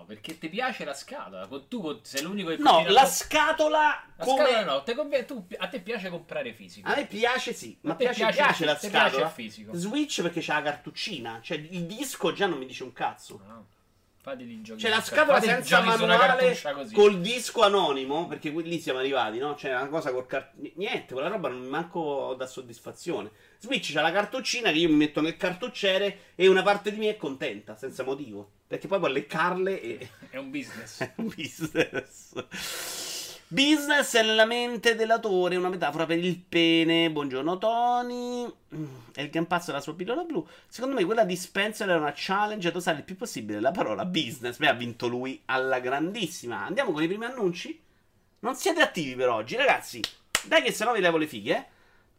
perché 0.08 0.38
ti 0.38 0.48
piace 0.48 0.86
la 0.86 0.94
scatola. 0.94 1.46
Tu 1.68 2.00
sei 2.02 2.22
l'unico 2.22 2.48
che 2.48 2.56
No, 2.56 2.82
la 2.88 3.04
scatola. 3.04 4.02
La 4.16 4.24
come... 4.24 4.46
scatola 4.46 4.64
no, 4.64 4.82
te 4.82 4.94
conv... 4.94 5.24
tu, 5.26 5.46
a 5.58 5.68
te 5.68 5.80
piace 5.80 6.08
comprare 6.08 6.54
fisico. 6.54 6.88
A 6.88 6.94
me 6.96 7.04
piace, 7.04 7.52
sì. 7.52 7.76
Ma 7.82 7.94
piace, 7.94 8.20
piace, 8.20 8.36
piace 8.36 8.64
la 8.64 8.78
scatola. 8.78 9.26
Piace 9.26 9.34
fisico. 9.34 9.74
Switch 9.74 10.22
perché 10.22 10.40
c'ha 10.40 10.54
la 10.54 10.62
cartuccina. 10.62 11.40
Cioè, 11.42 11.58
il 11.58 11.84
disco 11.84 12.32
già 12.32 12.46
non 12.46 12.56
mi 12.56 12.64
dice 12.64 12.84
un 12.84 12.94
cazzo. 12.94 13.38
No. 13.46 13.66
Fate 14.22 14.44
gli 14.44 14.62
giochi. 14.62 14.80
C'è 14.80 14.88
la 14.88 15.02
scatola 15.02 15.40
senza 15.42 15.82
manuale 15.82 16.58
col 16.94 17.20
disco 17.20 17.62
anonimo. 17.62 18.26
Perché 18.28 18.48
lì 18.48 18.80
siamo 18.80 19.00
arrivati, 19.00 19.36
no? 19.36 19.54
C'è 19.56 19.74
una 19.74 19.88
cosa 19.88 20.10
col 20.10 20.26
cart... 20.26 20.54
Niente, 20.76 21.12
quella 21.12 21.28
roba 21.28 21.50
non 21.50 21.60
mi 21.60 21.68
manco 21.68 22.34
da 22.34 22.46
soddisfazione. 22.46 23.30
Switch 23.58 23.92
c'ha 23.92 24.00
la 24.00 24.10
cartuccina 24.10 24.70
che 24.70 24.78
io 24.78 24.88
mi 24.88 24.96
metto 24.96 25.20
nel 25.20 25.36
cartucciere 25.36 26.32
e 26.34 26.48
una 26.48 26.62
parte 26.62 26.92
di 26.92 26.96
me 26.98 27.10
è 27.10 27.16
contenta, 27.18 27.76
senza 27.76 28.04
motivo. 28.04 28.52
Perché 28.68 28.86
poi 28.86 28.98
può 28.98 29.08
leccarle 29.08 29.80
e... 29.80 30.10
È 30.28 30.36
un 30.36 30.50
business. 30.50 31.00
è 31.00 31.12
un 31.16 31.32
business. 31.34 32.34
Business 33.48 34.14
è 34.14 34.22
nella 34.22 34.44
mente 34.44 34.94
dell'autore, 34.94 35.56
una 35.56 35.70
metafora 35.70 36.04
per 36.04 36.18
il 36.18 36.38
pene. 36.38 37.10
Buongiorno 37.10 37.56
Tony. 37.56 38.46
È 39.14 39.22
il 39.22 39.30
Game 39.30 39.46
Pass 39.46 39.68
della 39.68 39.80
sua 39.80 39.94
pillola 39.94 40.22
blu. 40.24 40.46
Secondo 40.68 40.94
me 40.94 41.06
quella 41.06 41.24
di 41.24 41.34
Spencer 41.34 41.88
era 41.88 41.98
una 41.98 42.12
challenge 42.14 42.68
ad 42.68 42.76
usare 42.76 42.98
il 42.98 43.04
più 43.04 43.16
possibile 43.16 43.58
la 43.58 43.70
parola 43.70 44.04
business. 44.04 44.58
Beh, 44.58 44.68
ha 44.68 44.74
vinto 44.74 45.08
lui 45.08 45.40
alla 45.46 45.80
grandissima. 45.80 46.66
Andiamo 46.66 46.92
con 46.92 47.02
i 47.02 47.08
primi 47.08 47.24
annunci? 47.24 47.80
Non 48.40 48.54
siete 48.54 48.82
attivi 48.82 49.14
per 49.14 49.30
oggi, 49.30 49.56
ragazzi. 49.56 50.02
Dai 50.44 50.60
che 50.60 50.72
se 50.72 50.84
no 50.84 50.92
vi 50.92 51.00
levo 51.00 51.16
le 51.16 51.26
fighe, 51.26 51.56
eh. 51.56 51.66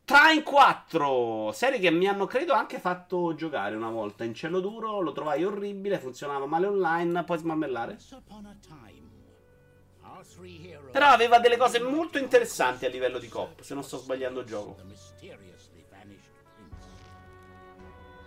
Trine 0.10 0.42
4, 0.42 1.52
serie 1.52 1.78
che 1.78 1.92
mi 1.92 2.08
hanno 2.08 2.26
credo 2.26 2.54
anche 2.54 2.80
fatto 2.80 3.36
giocare 3.36 3.76
una 3.76 3.92
volta 3.92 4.24
in 4.24 4.34
cielo 4.34 4.60
duro, 4.60 5.02
lo 5.02 5.12
trovai 5.12 5.44
orribile, 5.44 6.00
funzionava 6.00 6.48
male 6.48 6.66
online, 6.66 7.24
puoi 7.24 7.38
smammellare. 7.38 7.96
Però 10.92 11.06
aveva 11.06 11.38
delle 11.38 11.58
cose 11.58 11.80
molto 11.80 12.18
interessanti 12.18 12.88
a 12.88 12.90
livello 12.90 13.20
di 13.20 13.28
cop, 13.28 13.62
se 13.62 13.76
non 13.76 13.84
sto 13.84 14.00
sbagliando 14.00 14.40
il 14.40 14.48
gioco. 14.48 14.78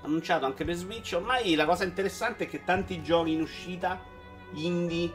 Annunciato 0.02 0.44
anche 0.44 0.64
per 0.64 0.76
Switch, 0.76 1.14
ormai 1.16 1.56
la 1.56 1.64
cosa 1.64 1.82
interessante 1.82 2.44
è 2.44 2.48
che 2.48 2.62
tanti 2.62 3.02
giochi 3.02 3.32
in 3.32 3.40
uscita 3.40 4.00
indie 4.52 5.12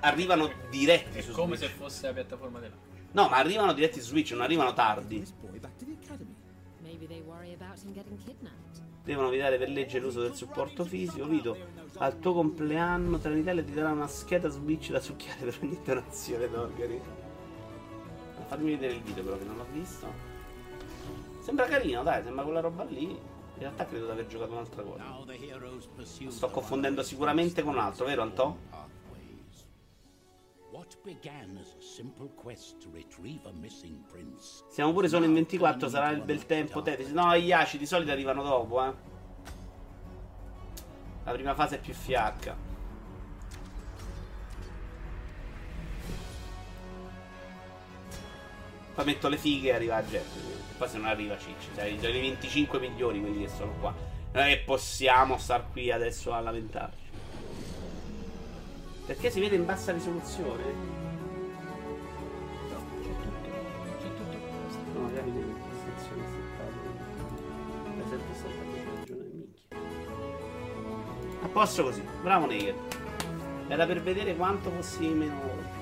arrivano 0.00 0.50
diretti 0.70 1.18
è 1.18 1.20
su 1.20 1.32
come 1.32 1.56
Switch. 1.56 1.70
se 1.70 1.76
fosse 1.76 2.06
la 2.06 2.14
piattaforma 2.14 2.60
della 2.60 2.76
No, 3.12 3.28
ma 3.28 3.36
arrivano 3.36 3.72
diretti 3.72 4.00
su 4.00 4.08
Switch, 4.08 4.32
non 4.32 4.40
arrivano 4.40 4.72
tardi. 4.72 5.24
Devono 9.04 9.28
evitare 9.28 9.58
per 9.58 9.68
legge 9.68 9.98
l'uso 9.98 10.22
del 10.22 10.34
supporto 10.34 10.84
fisico. 10.84 11.26
Vito, 11.26 11.56
al 11.98 12.18
tuo 12.18 12.32
compleanno 12.32 13.18
Trenitalia 13.18 13.62
ti 13.62 13.72
darà 13.72 13.90
una 13.90 14.06
scheda 14.06 14.48
Switch 14.48 14.90
da 14.90 15.00
succhiare 15.00 15.44
per 15.44 15.58
ogni 15.62 15.78
donazione 15.84 16.48
d'organi. 16.48 17.00
Fatemi 18.46 18.70
vedere 18.70 18.94
il 18.94 19.02
video 19.02 19.24
però 19.24 19.36
che 19.36 19.44
non 19.44 19.56
l'ho 19.56 19.66
visto. 19.72 20.06
Sembra 21.40 21.66
carino, 21.66 22.02
dai, 22.02 22.22
sembra 22.22 22.44
quella 22.44 22.60
roba 22.60 22.84
lì. 22.84 23.10
In 23.10 23.18
realtà 23.58 23.84
credo 23.86 24.06
di 24.06 24.10
aver 24.12 24.26
giocato 24.26 24.52
un'altra 24.52 24.82
cosa. 24.82 25.02
Lo 26.24 26.30
sto 26.30 26.48
confondendo 26.48 27.02
sicuramente 27.02 27.62
con 27.62 27.74
un 27.74 27.80
altro, 27.80 28.06
vero 28.06 28.22
Anto? 28.22 28.70
Siamo 34.70 34.92
pure 34.92 35.08
solo 35.08 35.24
in 35.24 35.34
24, 35.34 35.88
sarà 35.88 36.10
il 36.10 36.22
bel 36.22 36.46
tempo 36.46 36.82
Tetris. 36.82 37.10
No, 37.10 37.36
gli 37.36 37.52
aci 37.52 37.78
di 37.78 37.86
solito 37.86 38.10
arrivano 38.10 38.42
dopo, 38.42 38.84
eh. 38.84 38.92
La 41.24 41.32
prima 41.32 41.54
fase 41.54 41.76
è 41.76 41.80
più 41.80 41.94
fiacca. 41.94 42.70
Poi 48.94 49.04
metto 49.04 49.28
le 49.28 49.38
fighe 49.38 49.70
e 49.70 49.74
arriva 49.74 49.96
a 49.96 50.02
Jet. 50.02 50.26
Poi 50.76 50.88
se 50.88 50.98
non 50.98 51.06
arriva 51.06 51.38
Cicci. 51.38 51.68
Cioè, 51.74 51.96
sono 51.98 52.12
i 52.12 52.20
25 52.20 52.78
milioni 52.78 53.20
quelli 53.20 53.44
che 53.44 53.48
sono 53.48 53.72
qua. 53.80 53.94
Non 54.32 54.44
è 54.44 54.48
che 54.48 54.62
possiamo 54.64 55.38
star 55.38 55.70
qui 55.70 55.90
adesso 55.90 56.32
a 56.32 56.40
lamentarci. 56.40 57.01
Perché 59.04 59.30
si 59.30 59.40
vede 59.40 59.56
in 59.56 59.64
bassa 59.64 59.92
risoluzione? 59.92 60.62
No, 62.70 62.78
c'è 63.00 63.08
tutto. 63.08 63.40
C'è 63.98 64.08
tutto. 64.16 64.36
No, 64.94 65.00
magari 65.00 65.32
le 65.32 65.44
prestazioni 65.68 66.22
settate. 66.30 66.80
La 67.96 68.04
770 68.08 68.90
ragione 68.94 69.24
minchia. 69.32 69.76
A 71.42 71.48
posto 71.48 71.82
così. 71.82 72.02
Bravo 72.22 72.46
Naked. 72.46 72.74
Era 73.68 73.86
per 73.86 74.02
vedere 74.02 74.36
quanto 74.36 74.70
fossi 74.70 75.06
meno. 75.08 75.80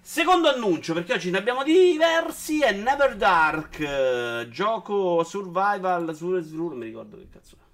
Secondo 0.00 0.48
annuncio, 0.48 0.94
perché 0.94 1.14
oggi 1.14 1.30
ne 1.30 1.38
abbiamo 1.38 1.62
diversi, 1.62 2.62
è 2.62 2.72
Never 2.72 3.16
Dark, 3.16 4.48
gioco 4.48 5.24
survival 5.24 6.14
su 6.14 6.28
non 6.28 6.78
mi 6.78 6.84
ricordo 6.86 7.16
che 7.16 7.28
cazzo 7.28 7.56
è. 7.56 7.65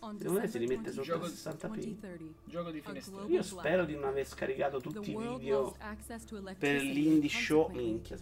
Secondo 0.00 0.32
me 0.32 0.46
si 0.46 0.58
rimette 0.58 0.92
sotto 0.92 1.02
gioco, 1.02 1.26
60p. 1.26 2.32
Gioco 2.44 2.70
di 2.70 2.80
finestra. 2.80 3.24
Io 3.26 3.42
spero 3.42 3.84
di 3.84 3.94
non 3.94 4.04
aver 4.04 4.26
scaricato 4.26 4.80
tutti 4.80 5.10
i 5.10 5.16
video 5.16 5.74
per 6.58 6.82
l'indie 6.82 7.28
show. 7.28 7.68
Minchia, 7.70 8.16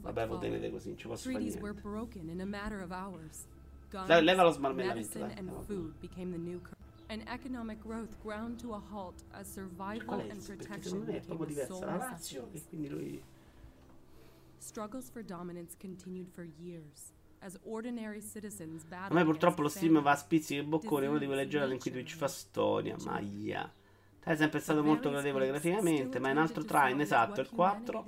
Vabbè, 0.00 0.26
lo 0.26 0.38
tenete 0.38 0.70
così, 0.70 0.88
non 0.88 0.98
ci 0.98 1.06
posso 1.08 1.30
fare 1.30 1.42
niente. 1.42 1.72
broken 1.80 2.28
in 2.28 2.40
a 2.40 2.44
matter 2.44 2.82
of 2.82 2.90
hours. 2.90 3.46
Guns, 3.90 4.06
Dai, 4.06 4.22
leva 4.22 4.42
lo 4.42 4.50
smarmellamento, 4.50 5.18
medicine, 5.18 5.26
dai. 5.28 5.38
and 5.38 5.64
food 5.64 5.94
became 5.98 6.30
the 6.30 6.38
new. 6.38 6.60
cur- 6.60 6.76
And 7.06 7.22
economic 7.26 7.78
growth 7.82 8.20
ground 8.22 8.60
to 8.60 8.74
a 8.74 8.82
halt 8.92 9.24
as 9.30 9.50
survival 9.50 10.20
and 10.20 10.42
Perché 10.42 10.56
protection 10.56 11.04
became 11.06 11.20
proprio 11.24 11.46
the 11.46 11.54
diversa 11.54 12.18
sole 12.18 12.88
lui... 12.90 13.22
Struggles 14.58 15.08
for 15.08 15.22
dominance 15.24 15.74
continued 15.78 16.28
for 16.28 16.44
years 16.60 17.12
A 17.40 19.14
me 19.14 19.24
purtroppo 19.24 19.62
lo 19.62 19.68
stream 19.68 20.00
va 20.02 20.12
a 20.12 20.16
spizzichi 20.16 20.60
e 20.60 20.64
bocconi, 20.64 21.06
una 21.06 21.18
di 21.18 21.26
quelle 21.26 21.46
giornate 21.48 21.74
in 21.74 21.80
cui 21.80 21.90
Twitch 21.90 22.16
fa 22.16 22.28
storia, 22.28 22.96
maia. 23.04 23.72
È 24.20 24.36
sempre 24.36 24.60
stato 24.60 24.82
molto 24.82 25.10
gradevole 25.10 25.46
graficamente, 25.46 26.18
ma 26.18 26.30
in 26.30 26.38
altro 26.38 26.64
train, 26.64 27.00
esatto, 27.00 27.40
il 27.40 27.48
4. 27.48 28.06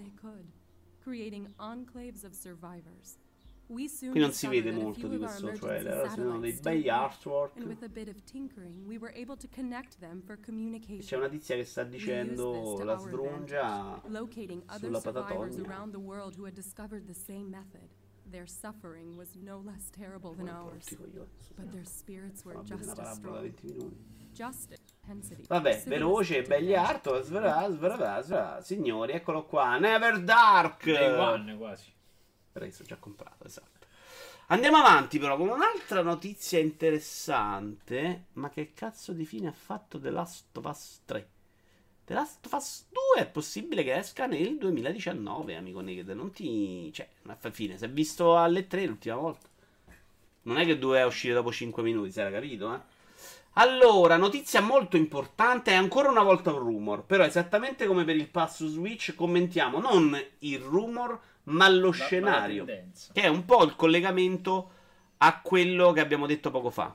creating 1.03 1.49
enclaves 1.59 2.25
of 2.25 2.33
survivors. 2.33 3.19
We 3.67 3.89
soon 3.89 4.11
Qui 4.11 4.21
non 4.21 4.33
si 4.33 4.49
vede 4.49 4.73
molto 4.73 5.07
di 5.07 5.17
questo 5.17 5.53
trailer, 5.53 6.11
si 6.11 6.17
vedono 6.17 6.41
dei 6.41 6.59
bei 6.61 6.89
artwork. 6.89 7.57
C'è 10.99 11.17
una 11.17 11.29
tizia 11.29 11.55
che 11.55 11.65
sta 11.65 11.85
dicendo 11.85 12.83
la 12.83 12.97
sbrungia 12.97 14.03
sulla 14.77 15.01
patatogna. 15.01 15.87
Their 18.31 18.47
suffering 18.47 19.17
was 19.17 19.35
no 19.35 19.61
less 19.65 19.91
terrible 19.91 20.35
than 20.35 20.49
ours, 20.49 20.87
but 21.57 21.73
their 21.73 21.85
spirits 21.85 22.45
were 22.45 22.63
just 22.63 22.99
as 22.99 23.17
strong. 23.17 23.41
20 23.41 23.67
minuti. 23.67 23.97
Just 24.33 24.79
intensity. 25.03 25.45
Vabbè, 25.49 25.83
veloce, 25.87 26.43
belli 26.43 26.75
artwork, 26.75 27.25
svra, 27.25 27.69
svra, 27.69 28.23
svra. 28.23 28.61
Signori, 28.63 29.13
eccolo 29.15 29.45
qua, 29.45 29.79
Never 29.79 30.23
Dark. 30.23 30.85
Day 30.85 31.13
one 31.19 31.57
quasi. 31.57 31.93
Preso, 32.53 32.85
già 32.85 32.97
comprato, 32.97 33.47
esatto. 33.47 33.87
Andiamo 34.47 34.77
avanti 34.77 35.19
però 35.19 35.37
con 35.37 35.49
un'altra 35.49 36.03
notizia 36.03 36.61
interessante. 36.61 38.27
Ma 38.35 38.49
che 38.49 38.73
cazzo 38.75 39.13
di 39.13 39.27
fine 39.27 39.49
ha 39.49 39.53
fatto 39.53 39.99
The 39.99 40.11
Last 40.11 40.57
of 40.57 40.65
Us 40.67 41.01
3? 41.05 41.29
The 42.11 42.17
Last 42.17 42.45
of 42.47 42.53
Us 42.55 42.87
2 43.15 43.23
è 43.23 43.27
possibile 43.29 43.85
che 43.85 43.95
esca 43.95 44.27
nel 44.27 44.59
2019, 44.59 45.55
amico 45.55 45.81
Naked. 45.81 46.09
Non 46.09 46.33
ti... 46.33 46.93
Cioè, 46.93 47.09
non 47.23 47.37
fa 47.39 47.53
fine. 47.53 47.79
Si 47.79 47.85
è 47.85 47.89
visto 47.89 48.37
alle 48.37 48.67
3 48.67 48.85
l'ultima 48.87 49.15
volta. 49.15 49.47
Non 50.43 50.59
è 50.59 50.65
che 50.65 50.77
doveva 50.77 51.07
uscire 51.07 51.35
dopo 51.35 51.53
5 51.53 51.81
minuti, 51.85 52.11
si 52.11 52.19
era 52.19 52.33
capito, 52.33 52.75
eh? 52.75 52.81
Allora, 53.53 54.17
notizia 54.17 54.61
molto 54.61 54.97
importante, 54.97 55.71
è 55.71 55.75
ancora 55.75 56.11
una 56.11 56.25
volta 56.25 56.53
un 56.53 56.59
rumor, 56.59 57.05
però 57.05 57.23
esattamente 57.23 57.87
come 57.87 58.03
per 58.03 58.17
il 58.17 58.29
passo 58.29 58.67
Switch 58.67 59.15
commentiamo 59.15 59.79
non 59.79 60.21
il 60.41 60.59
rumor, 60.59 61.17
ma 61.45 61.69
lo 61.69 61.91
La- 61.91 61.93
scenario, 61.93 62.65
che 62.65 63.23
è 63.23 63.29
un 63.29 63.45
po' 63.45 63.63
il 63.63 63.77
collegamento 63.77 64.71
a 65.19 65.41
quello 65.41 65.93
che 65.93 66.01
abbiamo 66.01 66.27
detto 66.27 66.51
poco 66.51 66.71
fa. 66.71 66.93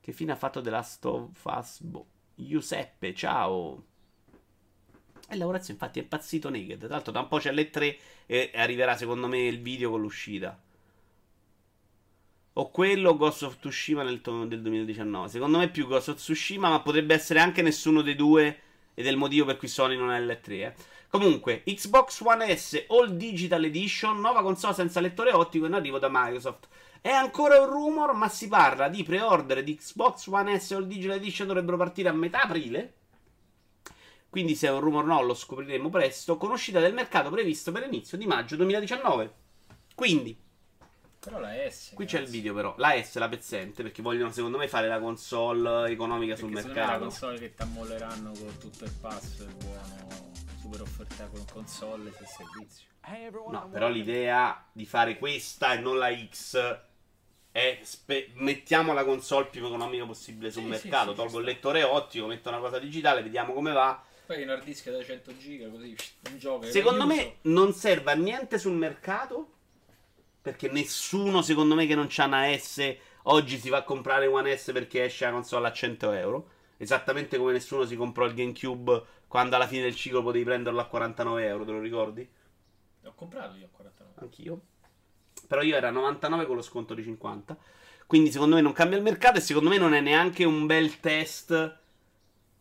Che 0.00 0.12
fine 0.12 0.32
ha 0.32 0.36
fatto 0.36 0.60
The 0.60 0.70
Last 0.70 1.04
of 1.04 1.44
Us? 1.44 1.80
Boh. 1.82 2.09
Giuseppe, 2.46 3.14
ciao. 3.14 3.84
E 5.28 5.36
Laurazio 5.36 5.72
infatti 5.72 6.00
è 6.00 6.02
impazzito 6.02 6.50
Naked. 6.50 6.78
Tra 6.78 6.88
l'altro 6.88 7.12
da 7.12 7.20
un 7.20 7.28
po' 7.28 7.38
c'è 7.38 7.52
le 7.52 7.70
3 7.70 7.98
e 8.26 8.50
arriverà 8.54 8.96
secondo 8.96 9.28
me 9.28 9.46
il 9.46 9.60
video 9.60 9.90
con 9.90 10.00
l'uscita. 10.00 10.60
O 12.54 12.70
quello 12.70 13.10
o 13.10 13.16
Ghost 13.16 13.44
of 13.44 13.58
Tsushima 13.60 14.02
nel 14.02 14.20
to- 14.20 14.44
del 14.46 14.60
2019. 14.60 15.28
Secondo 15.28 15.58
me 15.58 15.64
è 15.64 15.70
più 15.70 15.86
Ghost 15.86 16.08
of 16.08 16.16
Tsushima, 16.16 16.68
ma 16.68 16.80
potrebbe 16.80 17.14
essere 17.14 17.38
anche 17.38 17.62
nessuno 17.62 18.02
dei 18.02 18.16
due. 18.16 18.60
Ed 18.94 19.06
è 19.06 19.08
il 19.08 19.16
motivo 19.16 19.46
per 19.46 19.56
cui 19.56 19.68
Sony 19.68 19.96
non 19.96 20.10
è 20.10 20.20
l'L3. 20.20 20.50
Eh. 20.50 20.74
Comunque, 21.08 21.62
Xbox 21.64 22.20
One 22.20 22.56
S 22.56 22.84
All 22.88 23.16
Digital 23.16 23.64
Edition, 23.64 24.20
nuova 24.20 24.42
console 24.42 24.74
senza 24.74 25.00
lettore 25.00 25.32
ottico 25.32 25.66
in 25.66 25.74
arrivo 25.74 25.98
da 25.98 26.08
Microsoft. 26.10 26.68
È 27.02 27.08
ancora 27.08 27.58
un 27.60 27.66
rumor, 27.66 28.14
ma 28.14 28.28
si 28.28 28.46
parla 28.46 28.88
di 28.88 29.02
pre-order 29.02 29.62
di 29.62 29.74
Xbox 29.76 30.26
One 30.26 30.58
S 30.58 30.72
All 30.72 30.86
Digital 30.86 31.16
Edition 31.16 31.46
dovrebbero 31.46 31.78
partire 31.78 32.10
a 32.10 32.12
metà 32.12 32.42
aprile. 32.42 32.94
Quindi 34.28 34.54
se 34.54 34.68
è 34.68 34.70
un 34.70 34.80
rumor 34.80 35.04
no, 35.06 35.22
lo 35.22 35.34
scopriremo 35.34 35.88
presto. 35.88 36.36
Con 36.36 36.50
uscita 36.50 36.78
del 36.78 36.92
mercato 36.92 37.30
previsto 37.30 37.72
per 37.72 37.82
l'inizio 37.84 38.18
di 38.18 38.26
maggio 38.26 38.56
2019. 38.56 39.34
Quindi, 39.94 40.38
Però 41.18 41.38
la 41.38 41.52
S. 41.68 41.92
Qui 41.94 42.04
c'è 42.04 42.20
il 42.20 42.28
video 42.28 42.54
però, 42.54 42.74
la 42.76 42.92
S, 43.02 43.16
la 43.16 43.28
pezzente, 43.28 43.82
perché 43.82 44.02
vogliono 44.02 44.30
secondo 44.30 44.58
me 44.58 44.68
fare 44.68 44.86
la 44.86 45.00
console 45.00 45.90
economica 45.90 46.36
sul 46.36 46.50
Perché 46.52 46.68
secondo 46.68 46.78
me 46.78 46.84
è 46.84 46.92
la 46.92 46.98
mercato. 46.98 47.04
console 47.04 47.38
che 47.38 47.54
ti 47.54 47.62
ammolleranno 47.62 48.30
con 48.32 48.58
tutto 48.58 48.84
il 48.84 48.92
pass, 49.00 49.38
il 49.40 49.54
buono, 49.58 50.32
super 50.60 50.80
offerta 50.82 51.26
con 51.26 51.44
console 51.50 52.10
e 52.10 52.26
servizio. 52.26 52.88
No, 53.50 53.68
però 53.70 53.88
l'idea 53.88 54.64
di 54.70 54.84
fare 54.86 55.18
questa 55.18 55.72
e 55.72 55.78
non 55.80 55.98
la 55.98 56.14
X 56.14 56.88
è 57.52 57.80
spe- 57.82 58.30
mettiamo 58.34 58.92
la 58.92 59.04
console 59.04 59.46
più 59.46 59.64
economica 59.64 60.04
possibile 60.06 60.50
sul 60.50 60.62
Sì, 60.62 60.74
sì, 60.74 60.88
mercato, 60.88 61.10
sì, 61.10 61.16
tolgo 61.16 61.32
ci 61.32 61.38
il 61.38 61.44
lettore 61.44 61.82
ottico, 61.82 62.26
metto 62.26 62.48
una 62.48 62.58
cosa 62.58 62.78
digitale, 62.78 63.22
vediamo 63.22 63.52
come 63.52 63.72
va. 63.72 64.02
Poi 64.26 64.42
un 64.42 64.50
hard 64.50 64.64
disk 64.64 64.88
da 64.90 65.02
100 65.02 65.36
giga 65.36 65.68
così 65.68 65.96
un 66.30 66.38
gioco. 66.38 66.64
Secondo 66.66 67.06
me 67.06 67.14
uso. 67.16 67.34
non 67.42 67.72
serve 67.72 68.12
a 68.12 68.14
niente 68.14 68.58
sul 68.58 68.74
mercato. 68.74 69.54
Perché 70.42 70.68
nessuno, 70.70 71.42
secondo 71.42 71.74
me, 71.74 71.86
che 71.86 71.94
non 71.94 72.06
c'ha 72.08 72.24
una 72.24 72.56
S 72.56 72.96
oggi 73.24 73.58
si 73.58 73.68
va 73.68 73.78
a 73.78 73.82
comprare 73.82 74.26
One 74.26 74.56
S 74.56 74.70
perché 74.72 75.04
esce 75.04 75.26
la 75.26 75.32
console 75.32 75.68
a 75.68 75.72
100 75.72 76.12
euro. 76.12 76.50
Esattamente 76.78 77.36
come 77.36 77.52
nessuno 77.52 77.84
si 77.84 77.96
comprò 77.96 78.24
il 78.24 78.34
GameCube 78.34 79.04
quando 79.28 79.56
alla 79.56 79.66
fine 79.66 79.82
del 79.82 79.94
ciclo 79.94 80.22
potevi 80.22 80.44
prenderlo 80.44 80.80
a 80.80 80.86
49 80.86 81.44
euro, 81.46 81.64
te 81.64 81.70
lo 81.72 81.80
ricordi? 81.80 82.28
L'ho 83.00 83.14
comprato 83.14 83.56
io 83.56 83.66
a 83.66 83.68
49. 83.70 84.20
Anch'io. 84.20 84.60
Però 85.50 85.62
io 85.62 85.74
era 85.74 85.88
a 85.88 85.90
99 85.90 86.46
con 86.46 86.54
lo 86.54 86.62
sconto 86.62 86.94
di 86.94 87.02
50. 87.02 87.56
Quindi 88.06 88.30
secondo 88.30 88.54
me 88.54 88.60
non 88.60 88.70
cambia 88.70 88.96
il 88.96 89.02
mercato 89.02 89.38
e 89.38 89.40
secondo 89.40 89.68
me 89.68 89.78
non 89.78 89.94
è 89.94 90.00
neanche 90.00 90.44
un 90.44 90.64
bel 90.64 91.00
test 91.00 91.76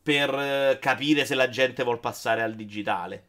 per 0.02 0.34
eh, 0.34 0.80
capire 0.82 1.23
se 1.23 1.36
la 1.36 1.49
gente 1.49 1.84
vuol 1.84 1.99
passare 1.99 2.41
al 2.41 2.56
digitale. 2.56 3.25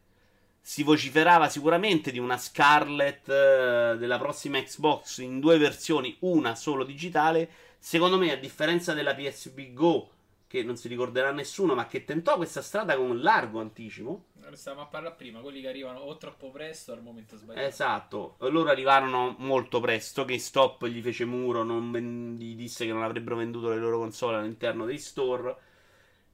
Si 0.59 0.81
vociferava 0.81 1.47
sicuramente 1.47 2.11
di 2.11 2.17
una 2.17 2.39
Scarlet 2.39 3.29
eh, 3.29 3.97
della 3.99 4.17
prossima 4.17 4.59
Xbox 4.59 5.19
in 5.19 5.39
due 5.39 5.59
versioni, 5.59 6.17
una 6.21 6.55
solo 6.55 6.83
digitale. 6.83 7.47
Secondo 7.77 8.17
me, 8.17 8.31
a 8.31 8.37
differenza 8.37 8.95
della 8.95 9.13
PSP 9.13 9.73
Go, 9.73 10.09
che 10.47 10.63
non 10.63 10.75
si 10.75 10.87
ricorderà 10.87 11.31
nessuno, 11.31 11.75
ma 11.75 11.85
che 11.85 12.03
tentò 12.03 12.35
questa 12.35 12.63
strada 12.63 12.95
con 12.95 13.11
un 13.11 13.21
largo 13.21 13.59
anticipo, 13.59 14.23
Stavamo 14.53 14.83
a 14.83 14.87
parlare 14.87 15.15
prima, 15.15 15.39
quelli 15.39 15.61
che 15.61 15.67
arrivano 15.69 15.99
o 15.99 16.17
troppo 16.17 16.51
presto 16.51 16.91
al 16.91 17.01
momento 17.01 17.37
sbagliato. 17.37 17.65
Esatto, 17.65 18.35
loro 18.39 18.69
arrivarono 18.69 19.35
molto 19.39 19.79
presto. 19.79 20.25
GameStop 20.25 20.85
gli 20.87 21.01
fece 21.01 21.25
muro, 21.25 21.63
non 21.63 21.91
gli 22.37 22.55
disse 22.55 22.85
che 22.85 22.91
non 22.91 23.03
avrebbero 23.03 23.35
venduto 23.37 23.69
le 23.69 23.77
loro 23.77 23.97
console 23.97 24.37
all'interno 24.37 24.85
dei 24.85 24.97
store. 24.97 25.55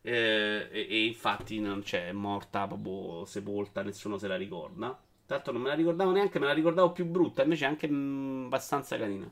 eh, 0.01 0.67
e, 0.71 0.87
e 0.89 1.05
infatti 1.05 1.59
non 1.59 1.81
c'è, 1.81 2.07
è 2.07 2.11
morta 2.13 2.65
proprio 2.67 3.25
sepolta, 3.25 3.83
nessuno 3.83 4.17
se 4.17 4.27
la 4.27 4.37
ricorda. 4.37 4.97
L'altro 5.27 5.51
non 5.51 5.61
me 5.61 5.67
la 5.69 5.75
ricordavo 5.75 6.11
neanche, 6.11 6.39
me 6.39 6.45
la 6.45 6.53
ricordavo 6.53 6.91
più 6.93 7.05
brutta, 7.05 7.43
invece 7.43 7.65
è 7.65 7.67
anche 7.67 7.87
mm, 7.89 8.45
abbastanza 8.45 8.97
carina. 8.97 9.29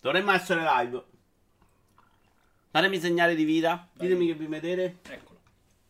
Dovremmo 0.00 0.32
essere 0.32 0.60
live. 0.62 1.04
Datemi 2.70 2.98
segnale 3.00 3.34
di 3.34 3.44
vita. 3.44 3.88
Ditemi 3.92 4.26
che 4.26 4.34
vi 4.34 4.46
vedete. 4.46 4.98
Eccolo. 5.08 5.31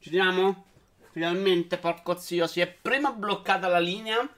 Ci 0.03 0.11
diamo? 0.11 0.65
Finalmente, 1.13 1.79
porco 1.79 2.19
zio, 2.19 2.49
si 2.49 2.59
è 2.59 2.67
prima 2.67 3.13
bloccata 3.13 3.69
la 3.69 3.79
linea 3.79 4.29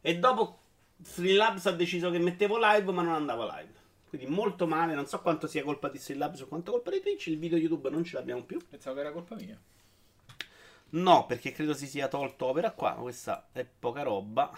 e 0.00 0.16
dopo 0.16 0.60
Streamlabs 1.02 1.66
ha 1.66 1.72
deciso 1.72 2.08
che 2.12 2.20
mettevo 2.20 2.56
live 2.56 2.92
ma 2.92 3.02
non 3.02 3.14
andavo 3.14 3.42
live. 3.46 3.74
Quindi 4.08 4.28
molto 4.28 4.68
male, 4.68 4.94
non 4.94 5.06
so 5.06 5.20
quanto 5.22 5.48
sia 5.48 5.64
colpa 5.64 5.88
di 5.88 5.98
Streamlabs 5.98 6.42
o 6.42 6.46
quanto 6.46 6.70
colpa 6.70 6.92
di 6.92 7.00
Twitch, 7.00 7.26
il 7.26 7.38
video 7.40 7.58
YouTube 7.58 7.90
non 7.90 8.04
ce 8.04 8.14
l'abbiamo 8.14 8.44
più. 8.44 8.64
Pensavo 8.64 8.94
che 8.94 9.00
era 9.00 9.10
colpa 9.10 9.34
mia. 9.34 9.60
No, 10.90 11.26
perché 11.26 11.50
credo 11.50 11.74
si 11.74 11.88
sia 11.88 12.06
tolto 12.06 12.46
opera 12.46 12.70
qua, 12.70 12.92
questa 12.92 13.48
è 13.50 13.64
poca 13.64 14.02
roba. 14.02 14.56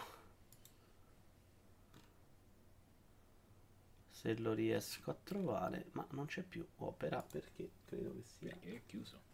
Se 4.10 4.38
lo 4.38 4.52
riesco 4.52 5.10
a 5.10 5.16
trovare, 5.24 5.86
ma 5.92 6.06
non 6.10 6.26
c'è 6.26 6.42
più 6.42 6.66
opera 6.76 7.22
perché 7.22 7.70
credo 7.86 8.12
che 8.12 8.24
sia 8.24 8.50
Perché 8.50 8.76
è 8.76 8.82
chiuso. 8.84 9.28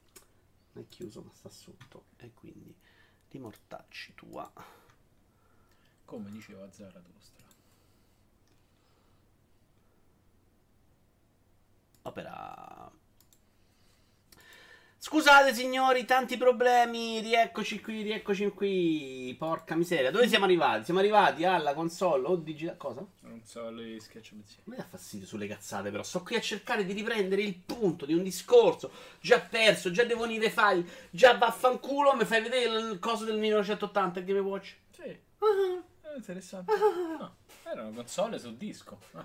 È 0.80 0.86
chiuso 0.88 1.22
ma 1.22 1.32
sta 1.32 1.48
sotto 1.48 2.06
e 2.16 2.32
quindi 2.34 2.74
di 3.28 3.38
mortacci 3.38 4.14
tua. 4.14 4.50
Come 6.04 6.30
diceva 6.30 6.70
Zarathustra. 6.70 7.44
Opera 12.02 12.90
Scusate 15.08 15.54
signori, 15.54 16.04
tanti 16.04 16.36
problemi, 16.36 17.20
rieccoci 17.20 17.80
qui, 17.80 18.02
rieccoci 18.02 18.48
qui, 18.48 19.32
porca 19.38 19.76
miseria. 19.76 20.10
Dove 20.10 20.26
siamo 20.26 20.46
arrivati? 20.46 20.82
Siamo 20.82 20.98
arrivati 20.98 21.44
alla 21.44 21.74
console 21.74 22.26
o 22.26 22.34
digitale... 22.34 22.76
Cosa? 22.76 23.06
Non 23.20 23.40
so, 23.44 23.70
le 23.70 24.00
schiaccio 24.00 24.34
insieme. 24.34 24.64
Mi 24.64 24.76
dà 24.76 24.82
fastidio 24.82 25.24
sulle 25.24 25.46
cazzate, 25.46 25.92
però. 25.92 26.02
Sto 26.02 26.24
qui 26.24 26.34
a 26.34 26.40
cercare 26.40 26.84
di 26.84 26.92
riprendere 26.92 27.42
il 27.42 27.54
punto 27.54 28.04
di 28.04 28.14
un 28.14 28.24
discorso. 28.24 28.90
Già 29.20 29.38
perso, 29.38 29.92
già 29.92 30.02
devo 30.02 30.24
unire 30.24 30.50
file. 30.50 30.84
Già 31.10 31.38
vaffanculo. 31.38 32.16
Mi 32.16 32.24
fai 32.24 32.42
vedere 32.42 32.76
il 32.76 32.98
coso 32.98 33.24
del 33.24 33.38
1980 33.38 34.20
Game 34.22 34.40
Watch? 34.40 34.74
Sì, 34.90 35.02
è 35.02 36.16
interessante. 36.16 36.72
No, 37.16 37.36
era 37.62 37.82
una 37.82 37.94
console 37.94 38.40
su 38.40 38.56
disco. 38.56 38.98
Ah, 39.12 39.24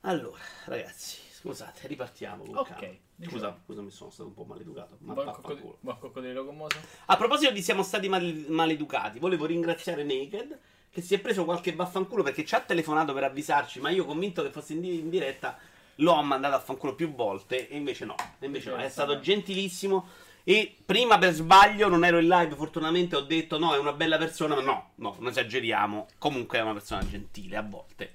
Allora, 0.00 0.40
ragazzi, 0.64 1.18
scusate, 1.30 1.88
ripartiamo 1.88 2.42
con 2.44 2.56
Ok, 2.56 2.68
calma. 2.68 3.03
Diciamo. 3.14 3.36
Scusa, 3.36 3.60
scusami, 3.64 3.90
sono 3.90 4.10
stato 4.10 4.28
un 4.28 4.34
po' 4.34 4.44
maleducato. 4.44 4.96
Ma 5.00 5.14
Buon, 5.14 5.32
coccodrillo, 5.32 5.78
buon 5.80 5.98
coccodrillo. 5.98 6.66
A 7.06 7.16
proposito 7.16 7.52
di 7.52 7.62
siamo 7.62 7.82
stati 7.82 8.08
mal- 8.08 8.46
maleducati, 8.48 9.18
volevo 9.18 9.46
ringraziare 9.46 10.02
Naked 10.02 10.58
che 10.90 11.00
si 11.00 11.14
è 11.14 11.18
preso 11.18 11.44
qualche 11.44 11.74
vaffanculo 11.74 12.22
perché 12.22 12.44
ci 12.44 12.54
ha 12.54 12.60
telefonato 12.60 13.12
per 13.12 13.24
avvisarci, 13.24 13.80
ma 13.80 13.90
io 13.90 14.04
convinto 14.04 14.42
che 14.42 14.50
fosse 14.50 14.74
in, 14.74 14.80
di- 14.80 15.00
in 15.00 15.10
diretta 15.10 15.58
l'ho 15.96 16.22
mandato 16.22 16.54
a 16.54 16.60
fanculo 16.60 16.94
più 16.94 17.12
volte 17.12 17.68
e 17.68 17.76
invece 17.76 18.04
no, 18.04 18.14
e 18.38 18.46
invece 18.46 18.70
no, 18.70 18.76
è 18.76 18.88
stato 18.88 19.18
gentilissimo 19.18 20.06
e 20.44 20.76
prima 20.84 21.18
per 21.18 21.32
sbaglio 21.32 21.88
non 21.88 22.04
ero 22.04 22.18
in 22.18 22.28
live, 22.28 22.54
fortunatamente 22.54 23.16
ho 23.16 23.22
detto 23.22 23.58
no, 23.58 23.74
è 23.74 23.78
una 23.78 23.92
bella 23.92 24.18
persona, 24.18 24.54
ma 24.54 24.60
no, 24.60 24.90
no, 24.96 25.16
non 25.18 25.30
esageriamo, 25.30 26.06
comunque 26.18 26.58
è 26.58 26.62
una 26.62 26.74
persona 26.74 27.04
gentile 27.06 27.56
a 27.56 27.62
volte. 27.62 28.12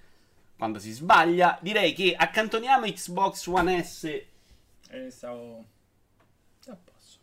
Quando 0.58 0.80
si 0.80 0.92
sbaglia, 0.92 1.58
direi 1.62 1.94
che 1.94 2.14
accantoniamo 2.16 2.86
Xbox 2.86 3.46
One 3.48 3.82
S. 3.84 4.22
E 4.92 5.12
stavo... 5.12 5.66
A 6.68 6.76
posto. 6.84 7.20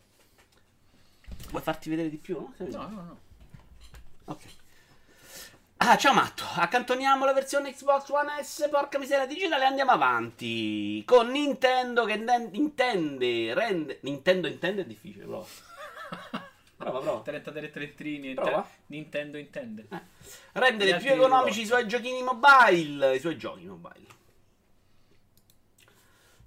Vuoi 1.51 1.63
farti 1.63 1.91
vedere 1.91 2.09
di 2.09 2.17
più? 2.17 2.37
No, 2.37 2.67
No, 2.67 2.89
no, 2.89 3.03
no. 3.03 3.19
Ok. 4.27 4.45
Ah, 5.79 5.97
ciao 5.97 6.15
Matto, 6.15 6.45
accantoniamo 6.55 7.25
la 7.25 7.33
versione 7.33 7.73
Xbox 7.73 8.09
One 8.09 8.43
S, 8.43 8.69
porca 8.71 8.99
miseria 8.99 9.27
digitale 9.27 9.65
e 9.65 9.67
andiamo 9.67 9.91
avanti. 9.91 11.05
Con 11.05 11.29
Nintendo 11.31 12.05
che 12.05 12.25
intende, 12.53 13.53
rende... 13.53 13.99
Nintendo 14.03 14.47
intende 14.47 14.83
è 14.83 14.87
difficile, 14.87 15.25
prova. 15.25 15.47
Prova, 16.77 17.01
prova. 17.01 17.23
33 17.23 17.71
trettrini. 17.71 18.35
Prova. 18.35 18.69
Nintendo 18.87 19.39
intende. 19.39 19.87
Eh. 19.91 20.01
Rendere 20.53 20.99
più 20.99 21.11
economici 21.11 21.61
no. 21.61 21.65
i 21.65 21.67
suoi 21.67 21.89
giochini 21.89 22.23
mobile. 22.23 23.17
I 23.17 23.19
suoi 23.19 23.39
giochi 23.39 23.65
mobile. 23.65 24.07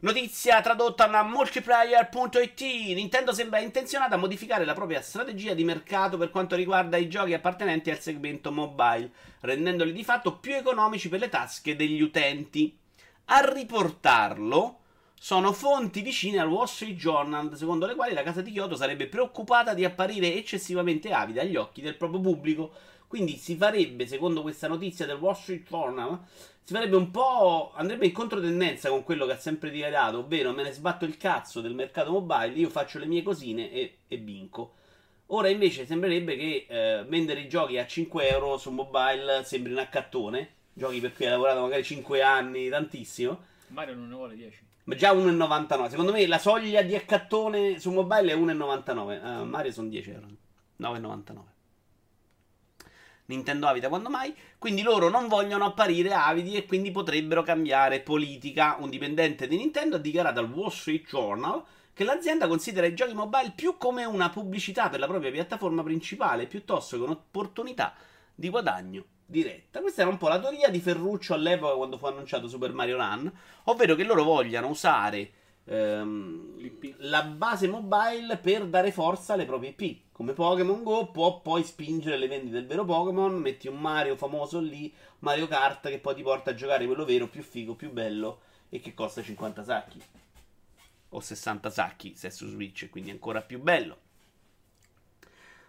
Notizia 0.01 0.61
tradotta 0.61 1.07
da 1.07 1.23
multiplayer.it. 1.23 2.61
Nintendo 2.95 3.33
sembra 3.33 3.59
intenzionata 3.59 4.15
a 4.15 4.17
modificare 4.17 4.63
la 4.63 4.73
propria 4.73 5.01
strategia 5.01 5.53
di 5.53 5.65
mercato 5.65 6.15
per 6.15 6.29
quanto 6.29 6.55
riguarda 6.55 6.95
i 6.95 7.09
giochi 7.09 7.33
appartenenti 7.33 7.91
al 7.91 7.99
segmento 7.99 8.49
mobile, 8.49 9.11
rendendoli 9.41 9.91
di 9.91 10.05
fatto 10.05 10.37
più 10.37 10.55
economici 10.55 11.09
per 11.09 11.19
le 11.19 11.27
tasche 11.27 11.75
degli 11.75 11.99
utenti. 11.99 12.79
A 13.25 13.41
riportarlo 13.51 14.77
sono 15.19 15.51
fonti 15.51 15.99
vicine 15.99 16.39
al 16.39 16.47
Wall 16.47 16.67
Street 16.67 16.95
Journal, 16.95 17.57
secondo 17.57 17.85
le 17.85 17.95
quali 17.95 18.13
la 18.13 18.23
casa 18.23 18.39
di 18.39 18.51
Kyoto 18.51 18.77
sarebbe 18.77 19.07
preoccupata 19.07 19.73
di 19.73 19.83
apparire 19.83 20.33
eccessivamente 20.33 21.11
avida 21.11 21.41
agli 21.41 21.57
occhi 21.57 21.81
del 21.81 21.97
proprio 21.97 22.21
pubblico. 22.21 22.71
Quindi 23.05 23.35
si 23.35 23.57
farebbe, 23.57 24.07
secondo 24.07 24.43
questa 24.43 24.69
notizia 24.69 25.05
del 25.05 25.17
Wall 25.17 25.33
Street 25.33 25.67
Journal, 25.67 26.19
si 26.69 26.75
farebbe 26.75 26.97
un 26.97 27.09
po'. 27.09 27.71
andrebbe 27.73 28.05
in 28.05 28.11
controtendenza 28.11 28.89
con 28.89 29.03
quello 29.03 29.25
che 29.25 29.31
ha 29.31 29.39
sempre 29.39 29.71
dichiarato, 29.71 30.19
ovvero 30.19 30.53
me 30.53 30.61
ne 30.61 30.71
sbatto 30.71 31.03
il 31.03 31.17
cazzo 31.17 31.61
del 31.61 31.73
mercato 31.73 32.11
mobile, 32.11 32.53
io 32.53 32.69
faccio 32.69 32.99
le 32.99 33.07
mie 33.07 33.23
cosine 33.23 33.71
e, 33.71 33.97
e 34.07 34.17
vinco. 34.17 34.75
Ora 35.31 35.49
invece 35.49 35.87
sembrerebbe 35.87 36.35
che 36.35 36.67
eh, 36.69 37.05
vendere 37.07 37.39
i 37.39 37.49
giochi 37.49 37.79
a 37.79 37.87
5 37.87 38.29
euro 38.29 38.59
su 38.59 38.69
mobile 38.69 39.43
sembri 39.45 39.71
un 39.71 39.79
accattone. 39.79 40.57
Giochi 40.71 40.99
per 40.99 41.13
cui 41.13 41.25
hai 41.25 41.31
lavorato 41.31 41.61
magari 41.61 41.83
5 41.83 42.21
anni, 42.21 42.69
tantissimo. 42.69 43.39
Mario 43.69 43.95
non 43.95 44.07
ne 44.07 44.13
vuole 44.13 44.35
10. 44.35 44.63
Ma 44.83 44.93
già 44.93 45.11
1,99. 45.13 45.89
Secondo 45.89 46.11
me 46.11 46.27
la 46.27 46.37
soglia 46.37 46.83
di 46.83 46.95
accattone 46.95 47.79
su 47.79 47.89
mobile 47.89 48.31
è 48.31 48.35
1,99. 48.35 49.41
Eh, 49.41 49.43
Mario 49.43 49.71
sono 49.71 49.89
10 49.89 50.09
euro. 50.11 50.27
9,99. 50.79 51.37
Nintendo 53.29 53.67
avida 53.67 53.89
quando 53.89 54.09
mai? 54.09 54.35
Quindi 54.57 54.81
loro 54.81 55.07
non 55.07 55.27
vogliono 55.27 55.65
apparire 55.65 56.13
avidi 56.13 56.55
e 56.55 56.65
quindi 56.65 56.89
potrebbero 56.89 57.43
cambiare 57.43 57.99
politica. 58.01 58.77
Un 58.79 58.89
dipendente 58.89 59.47
di 59.47 59.55
Nintendo 59.55 59.97
ha 59.97 59.99
dichiarato 59.99 60.39
al 60.39 60.51
Wall 60.51 60.69
Street 60.69 61.07
Journal 61.07 61.63
che 61.93 62.03
l'azienda 62.03 62.47
considera 62.47 62.87
i 62.87 62.95
giochi 62.95 63.13
mobile 63.13 63.53
più 63.55 63.77
come 63.77 64.03
una 64.05 64.29
pubblicità 64.29 64.89
per 64.89 64.99
la 64.99 65.07
propria 65.07 65.31
piattaforma 65.31 65.83
principale 65.83 66.47
piuttosto 66.47 66.97
che 66.97 67.03
un'opportunità 67.03 67.93
di 68.33 68.49
guadagno 68.49 69.03
diretta. 69.27 69.79
Questa 69.79 70.01
era 70.01 70.09
un 70.09 70.17
po' 70.17 70.27
la 70.27 70.39
teoria 70.39 70.69
di 70.69 70.79
Ferruccio 70.79 71.35
all'epoca 71.35 71.75
quando 71.75 71.99
fu 71.99 72.07
annunciato 72.07 72.47
Super 72.47 72.73
Mario 72.73 72.97
Run, 72.97 73.31
ovvero 73.65 73.93
che 73.93 74.03
loro 74.03 74.23
vogliano 74.23 74.69
usare 74.69 75.31
ehm, 75.65 76.97
la 76.97 77.23
base 77.23 77.67
mobile 77.67 78.37
per 78.37 78.65
dare 78.67 78.91
forza 78.91 79.33
alle 79.33 79.45
proprie 79.45 79.73
IP. 79.77 80.01
Come 80.11 80.33
Pokémon 80.33 80.83
Go 80.83 81.11
può 81.11 81.39
poi 81.41 81.63
spingere 81.63 82.17
le 82.17 82.27
vendite 82.27 82.53
del 82.53 82.67
vero 82.67 82.85
Pokémon, 82.85 83.33
metti 83.35 83.67
un 83.67 83.79
Mario 83.79 84.15
famoso 84.15 84.59
lì, 84.59 84.93
Mario 85.19 85.47
Kart 85.47 85.87
che 85.87 85.99
poi 85.99 86.15
ti 86.15 86.21
porta 86.21 86.51
a 86.51 86.55
giocare 86.55 86.85
quello 86.85 87.05
vero, 87.05 87.27
più 87.27 87.41
figo, 87.41 87.75
più 87.75 87.91
bello 87.91 88.41
e 88.69 88.79
che 88.79 88.93
costa 88.93 89.21
50 89.21 89.63
sacchi. 89.63 90.01
O 91.09 91.19
60 91.19 91.69
sacchi 91.69 92.13
se 92.15 92.27
è 92.27 92.31
su 92.31 92.47
Switch, 92.47 92.89
quindi 92.89 93.11
ancora 93.11 93.41
più 93.41 93.59
bello. 93.61 94.07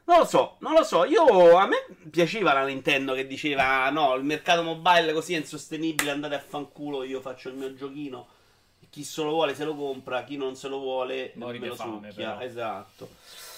Non 0.04 0.18
lo 0.18 0.24
so, 0.24 0.56
non 0.58 0.72
lo 0.72 0.82
so. 0.82 1.04
Io 1.04 1.56
a 1.56 1.66
me 1.68 1.86
piaceva 2.10 2.52
la 2.52 2.64
Nintendo 2.64 3.14
che 3.14 3.28
diceva: 3.28 3.88
No, 3.90 4.14
il 4.16 4.24
mercato 4.24 4.62
mobile 4.62 5.12
così 5.12 5.34
è 5.34 5.38
insostenibile. 5.38 6.10
Andate 6.10 6.34
a 6.34 6.40
fanculo. 6.40 7.04
Io 7.04 7.20
faccio 7.20 7.48
il 7.48 7.54
mio 7.54 7.72
giochino. 7.74 8.26
Chi 8.90 9.04
se 9.04 9.22
lo 9.22 9.30
vuole 9.30 9.54
se 9.54 9.64
lo 9.64 9.74
compra. 9.76 10.24
Chi 10.24 10.36
non 10.36 10.56
se 10.56 10.68
lo 10.68 10.78
vuole 10.78 11.32
Muori 11.36 11.58
me 11.58 11.64
di 11.64 11.68
lo 11.70 11.76
fame, 11.76 12.10
succhia. 12.10 12.30
però. 12.32 12.44
Esatto. 12.44 13.08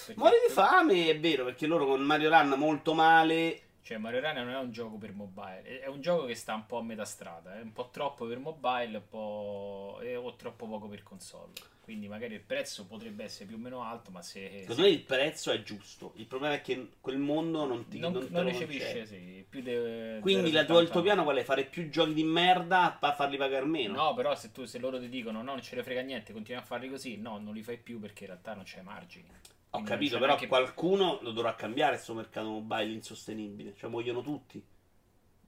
Perché- 0.05 0.19
Muori 0.19 0.35
di 0.47 0.53
fame 0.53 1.07
è 1.09 1.19
vero 1.19 1.43
perché 1.45 1.65
loro 1.65 1.85
con 1.85 2.01
Mario 2.01 2.29
Run 2.29 2.53
molto 2.57 2.93
male. 2.93 3.61
Cioè, 3.83 3.97
Mario 3.97 4.21
Run 4.21 4.35
non 4.35 4.49
è 4.49 4.57
un 4.57 4.71
gioco 4.71 4.97
per 4.97 5.13
mobile, 5.13 5.81
è- 5.81 5.87
un 5.87 5.99
gioco 5.99 6.25
che 6.25 6.35
sta 6.35 6.53
un 6.55 6.65
po' 6.65 6.77
a 6.77 6.83
metà 6.83 7.03
strada, 7.03 7.57
è 7.59 7.61
un 7.61 7.73
po' 7.73 7.89
troppo 7.91 8.25
per 8.25 8.39
mobile 8.39 8.97
un 8.97 9.07
po'... 9.09 9.99
o 10.01 10.35
troppo 10.35 10.67
poco 10.67 10.87
per 10.87 11.03
console. 11.03 11.51
Quindi 11.83 12.07
magari 12.07 12.35
il 12.35 12.39
prezzo 12.39 12.85
potrebbe 12.85 13.25
essere 13.25 13.43
più 13.43 13.57
o 13.57 13.59
meno 13.59 13.83
alto, 13.83 14.09
ma 14.09 14.21
se, 14.21 14.59
Secondo 14.61 14.83
me 14.83 14.87
il 14.87 15.01
prezzo 15.01 15.51
è 15.51 15.61
giusto. 15.63 16.13
Il 16.15 16.27
problema 16.27 16.53
è 16.53 16.61
che 16.61 16.91
quel 17.01 17.17
mondo 17.17 17.65
non 17.65 17.89
ti 17.89 17.99
non, 17.99 18.13
non 18.13 18.27
non 18.29 18.43
recepisce, 18.45 19.05
sì, 19.05 19.45
più 19.49 19.61
de, 19.61 20.19
Quindi 20.21 20.53
la 20.53 20.63
tua- 20.63 20.81
il 20.81 20.87
tuo 20.87 21.01
piano 21.01 21.23
qual 21.23 21.35
è? 21.35 21.43
Fare 21.43 21.65
più 21.65 21.89
giochi 21.89 22.13
di 22.13 22.23
merda 22.23 22.99
a 23.01 23.13
farli 23.13 23.35
pagare 23.35 23.65
meno? 23.65 23.95
No, 23.95 24.13
però 24.13 24.33
se, 24.33 24.53
tu, 24.53 24.63
se 24.63 24.79
loro 24.79 24.97
ti 24.97 25.09
dicono 25.09 25.39
no, 25.39 25.51
non 25.51 25.61
ce 25.61 25.75
ne 25.75 25.83
frega 25.83 25.99
niente, 25.99 26.31
continui 26.31 26.61
a 26.61 26.63
farli 26.65 26.89
così, 26.89 27.17
no, 27.17 27.37
non 27.37 27.53
li 27.53 27.61
fai 27.61 27.77
più 27.77 27.99
perché 27.99 28.23
in 28.23 28.29
realtà 28.29 28.53
non 28.53 28.63
c'è 28.63 28.81
margini. 28.81 29.27
Ho 29.75 29.77
Quindi 29.81 29.89
capito, 29.89 30.13
c'è 30.13 30.19
però 30.19 30.27
neanche- 30.33 30.47
qualcuno 30.47 31.17
lo 31.21 31.31
dovrà 31.31 31.55
cambiare 31.55 31.93
questo 31.93 32.13
mercato 32.13 32.47
mobile 32.49 32.91
insostenibile. 32.91 33.73
Cioè, 33.75 33.89
muoiono 33.89 34.21
tutti. 34.21 34.63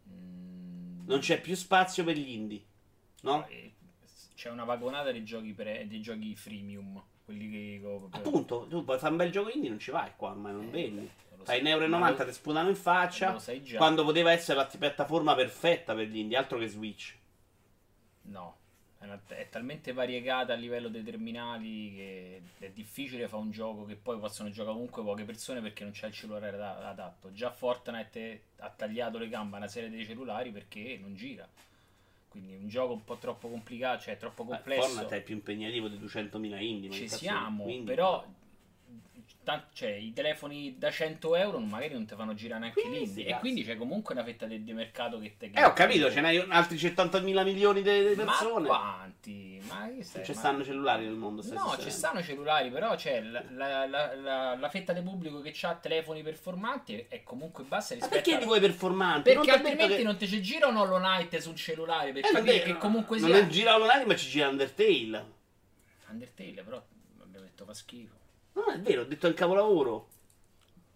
Mm, 0.10 1.06
Non 1.08 1.20
c'è 1.20 1.40
più 1.40 1.56
spazio 1.56 2.04
per 2.04 2.16
gli 2.18 2.30
indie. 2.32 2.64
No? 3.22 3.46
eh, 3.48 3.74
C'è 4.36 4.50
una 4.50 4.64
vagonata 4.64 5.12
dei 5.12 5.24
giochi, 5.24 5.54
pre- 5.54 5.86
dei 5.88 6.02
giochi 6.02 6.36
freemium, 6.36 7.02
quelli 7.24 7.50
che... 7.50 8.08
Appunto, 8.12 8.66
tu 8.68 8.84
puoi 8.84 8.98
fare 8.98 9.12
un 9.12 9.18
bel 9.18 9.32
gioco 9.32 9.50
indie, 9.50 9.70
non 9.70 9.80
ci 9.80 9.92
vai 9.92 10.12
qua, 10.16 10.32
ormai 10.32 10.54
non 10.54 10.70
vendi. 10.72 11.10
lo 11.38 11.44
Fai 11.44 11.62
1,90 11.62 11.68
euro, 11.68 11.84
e 11.86 11.88
lo- 11.88 12.26
ti 12.26 12.34
sputano 12.34 12.70
in 12.70 12.76
faccia. 12.76 13.36
Già. 13.62 13.78
Quando 13.78 14.04
poteva 14.04 14.32
essere 14.32 14.58
la 14.58 14.66
piattaforma 14.66 15.36
perfetta 15.36 15.94
per 15.94 16.08
gli 16.08 16.18
indie, 16.18 16.36
altro 16.38 16.58
che 16.58 16.68
Switch. 16.68 17.16
No, 18.24 18.58
una- 19.06 19.22
è 19.28 19.48
talmente 19.50 19.94
variegata 19.94 20.54
a 20.54 20.56
livello 20.56 20.88
dei 20.90 21.04
terminali 21.04 21.94
che 21.96 22.42
è 22.60 22.70
difficile 22.72 23.28
fare 23.28 23.42
un 23.42 23.52
gioco 23.52 23.86
che 23.86 23.96
poi 23.96 24.20
possono 24.20 24.50
giocare 24.50 24.74
comunque 24.74 25.02
poche 25.04 25.24
persone 25.24 25.62
perché 25.62 25.84
non 25.84 25.94
c'è 25.94 26.08
il 26.08 26.14
cellulare 26.14 26.50
ada- 26.50 26.88
adatto. 26.90 27.32
Già 27.34 27.50
Fortnite 27.52 28.42
ha 28.58 28.70
tagliato 28.70 29.18
le 29.18 29.30
gambe 29.30 29.56
a 29.56 29.60
una 29.60 29.68
serie 29.68 29.90
di 29.90 30.06
cellulari 30.06 30.52
perché 30.52 30.98
non 31.02 31.16
gira. 31.16 31.48
Quindi 32.30 32.56
un 32.56 32.68
gioco 32.68 32.92
un 32.94 33.04
po' 33.06 33.16
troppo 33.16 33.48
complicato, 33.48 34.02
cioè 34.04 34.18
troppo 34.18 34.44
complesso. 34.44 34.82
Fortnite 34.88 35.18
è 35.18 35.22
più 35.22 35.36
impegnativo 35.36 35.88
di 35.88 35.98
200.000 35.98 36.60
indie. 36.60 36.90
Ci 36.92 37.08
siamo, 37.08 37.64
quindi- 37.64 37.86
però 37.86 38.26
tan- 39.46 39.64
cioè, 39.72 39.92
i 39.92 40.12
telefoni 40.12 40.76
da 40.78 40.92
100 40.92 41.36
euro 41.38 41.60
magari 41.60 41.94
non 41.94 42.06
ti 42.06 42.14
fanno 42.16 42.34
girare 42.34 42.60
neanche 42.60 42.82
Quindi, 42.82 43.00
l'indie. 43.00 43.24
sti 43.24 43.32
E 43.34 43.40
quindi 43.40 43.64
c'è 43.64 43.78
comunque 43.78 44.14
una 44.14 44.24
fetta 44.26 44.46
di, 44.46 44.62
mercato 44.74 45.18
che 45.20 45.36
te 45.38 45.52
Eh, 45.54 45.64
ho 45.64 45.72
capito, 45.72 46.12
ce 46.12 46.20
n'hai 46.20 46.38
altri 46.50 46.78
70.000 46.78 47.44
milioni 47.46 47.82
di 47.82 48.14
persone. 48.16 48.68
Ma 48.68 48.78
quanti? 48.78 49.62
Ma 49.70 49.86
che? 49.88 50.06
Non 50.14 50.24
ci 50.26 50.32
ma- 50.34 50.38
stanno 50.38 50.64
cellulari 50.66 51.06
nel 51.06 51.14
mondo. 51.14 51.42
No, 51.42 51.48
ci 51.48 51.56
sostenendo. 51.58 51.90
stanno 51.96 52.22
cellulari, 52.24 52.70
però 52.70 52.96
c'è 52.96 53.22
la, 53.22 53.44
la- 53.52 53.86
la- 53.88 54.16
la- 54.16 54.56
la 54.56 54.70
fetta 54.70 54.92
del 54.92 55.04
pubblico 55.04 55.40
che 55.42 55.56
ha 55.62 55.76
telefoni 55.76 56.22
performanti 56.24 57.06
è 57.08 57.24
comunque 57.24 57.64
bassa 57.64 57.94
Ma 57.94 58.00
rispetto 58.02 58.22
perché 58.22 58.36
a... 58.36 58.40
li 58.40 58.46
vuoi 58.46 58.60
performanti? 58.60 59.22
Perché 59.32 59.36
Non 59.38 59.46
ti 59.46 59.52
altrimenti 59.52 59.96
che- 59.96 60.04
non 60.04 60.18
ti 60.18 60.28
ci 60.28 60.42
gira 60.42 60.68
un 60.68 60.76
Hollow 60.78 60.98
Knight 60.98 61.38
su 61.38 61.50
un 61.50 61.56
cellulare 61.56 62.12
per 62.12 62.26
Eh, 62.26 62.32
non 62.32 62.42
capire 62.44 62.62
è- 62.64 62.66
che 62.66 62.78
comunque 62.78 63.20
non 63.20 63.30
sia 63.30 63.40
è 63.40 63.48
gira 63.48 63.76
online, 63.76 64.06
ma 64.06 64.16
ci 64.16 64.28
gira 64.28 64.48
Undertale. 64.50 65.34
Undertale, 66.10 66.64
però 66.64 66.84
abbiamo 67.22 67.46
detto 67.46 67.66
fa 67.66 67.74
schifo. 67.74 68.14
Non 68.56 68.70
è 68.74 68.80
vero, 68.80 69.02
ho 69.02 69.06
detto 69.06 69.28
il 69.28 69.34
capolavoro. 69.34 70.08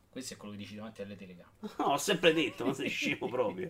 Questo 0.09 0.33
è 0.33 0.37
quello 0.37 0.53
che 0.53 0.59
dici 0.59 0.75
davanti 0.75 1.01
alle 1.01 1.15
telecamere. 1.15 1.55
No, 1.77 1.85
ho 1.85 1.97
sempre 1.97 2.33
detto, 2.33 2.65
ma 2.65 2.73
sei 2.73 2.89
scemo 2.89 3.27
proprio. 3.27 3.69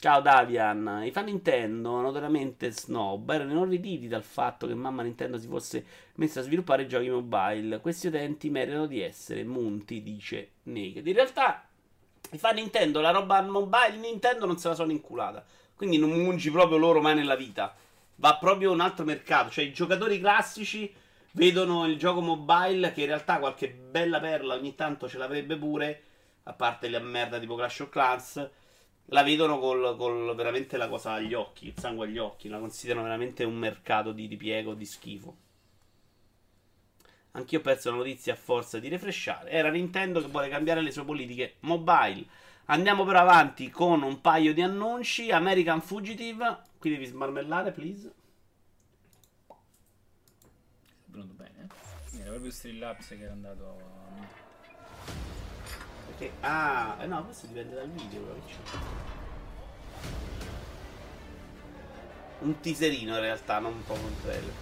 Ciao 0.00 0.20
Davian, 0.20 1.02
i 1.04 1.10
fan 1.10 1.24
Nintendo, 1.24 2.00
notoriamente 2.00 2.70
snob, 2.70 3.28
erano 3.30 3.50
inorriditi 3.50 4.06
dal 4.06 4.22
fatto 4.22 4.68
che 4.68 4.74
mamma 4.74 5.02
Nintendo 5.02 5.38
si 5.38 5.48
fosse 5.48 5.84
messa 6.14 6.38
a 6.38 6.44
sviluppare 6.44 6.86
giochi 6.86 7.10
mobile. 7.10 7.80
Questi 7.80 8.06
utenti 8.06 8.48
meritano 8.48 8.86
di 8.86 9.00
essere 9.00 9.42
munti, 9.42 10.02
dice 10.02 10.52
Naked. 10.64 11.04
In 11.04 11.14
realtà, 11.14 11.68
i 12.30 12.38
fan 12.38 12.54
Nintendo, 12.54 13.00
la 13.00 13.10
roba 13.10 13.40
mobile 13.42 13.96
Nintendo 13.96 14.46
non 14.46 14.56
se 14.56 14.68
la 14.68 14.74
sono 14.74 14.92
inculata. 14.92 15.44
Quindi 15.74 15.98
non 15.98 16.10
mungi 16.10 16.50
proprio 16.50 16.78
loro 16.78 17.00
mai 17.00 17.16
nella 17.16 17.36
vita. 17.36 17.74
Va 18.16 18.36
proprio 18.36 18.70
un 18.70 18.80
altro 18.80 19.04
mercato. 19.04 19.50
Cioè, 19.50 19.64
i 19.64 19.72
giocatori 19.72 20.20
classici 20.20 20.92
vedono 21.38 21.86
il 21.86 21.96
gioco 21.96 22.20
mobile 22.20 22.92
che 22.92 23.02
in 23.02 23.06
realtà 23.06 23.38
qualche 23.38 23.70
bella 23.70 24.20
perla 24.20 24.54
ogni 24.54 24.74
tanto 24.74 25.08
ce 25.08 25.16
l'avrebbe 25.16 25.56
pure, 25.56 26.02
a 26.42 26.52
parte 26.52 26.90
la 26.90 26.98
merda 26.98 27.38
tipo 27.38 27.54
Clash 27.54 27.80
of 27.80 27.88
Clans 27.88 28.50
la 29.10 29.22
vedono 29.22 29.58
col, 29.58 29.96
col, 29.96 30.34
veramente 30.34 30.76
la 30.76 30.88
cosa 30.88 31.12
agli 31.12 31.32
occhi, 31.32 31.68
il 31.68 31.78
sangue 31.78 32.06
agli 32.06 32.18
occhi, 32.18 32.48
la 32.48 32.58
considerano 32.58 33.04
veramente 33.04 33.44
un 33.44 33.56
mercato 33.56 34.12
di 34.12 34.26
ripiego, 34.26 34.74
di 34.74 34.84
schifo. 34.84 35.36
Anch'io 37.32 37.60
ho 37.60 37.62
perso 37.62 37.90
la 37.90 37.96
notizia 37.96 38.32
a 38.32 38.36
forza 38.36 38.78
di 38.78 38.88
refresciare. 38.88 39.50
Era 39.50 39.70
Nintendo 39.70 40.20
che 40.20 40.26
vuole 40.26 40.48
cambiare 40.48 40.82
le 40.82 40.90
sue 40.90 41.04
politiche 41.04 41.54
mobile. 41.60 42.26
Andiamo 42.66 43.04
però 43.04 43.20
avanti 43.20 43.70
con 43.70 44.02
un 44.02 44.20
paio 44.20 44.52
di 44.52 44.60
annunci. 44.60 45.30
American 45.30 45.80
Fugitive. 45.80 46.58
Qui 46.78 46.90
devi 46.90 47.06
smarmellare, 47.06 47.70
please. 47.70 48.12
È 49.46 49.54
venuto 51.06 51.32
bene. 51.34 51.68
Eh? 52.28 52.30
Era 52.30 52.32
proprio 52.32 52.50
Streamlabs 52.50 53.08
che 53.08 53.22
era 53.22 53.32
andato 53.32 53.96
perché... 56.18 56.32
Ah, 56.40 56.96
no, 57.06 57.24
questo 57.24 57.46
dipende 57.46 57.76
dal 57.76 57.88
video, 57.88 58.20
però. 58.20 58.38
Un 62.40 62.60
teaserino 62.60 63.14
in 63.14 63.20
realtà, 63.20 63.58
non 63.60 63.72
un 63.72 63.84
po' 63.84 63.94
un 63.94 64.20
trailer. 64.22 64.52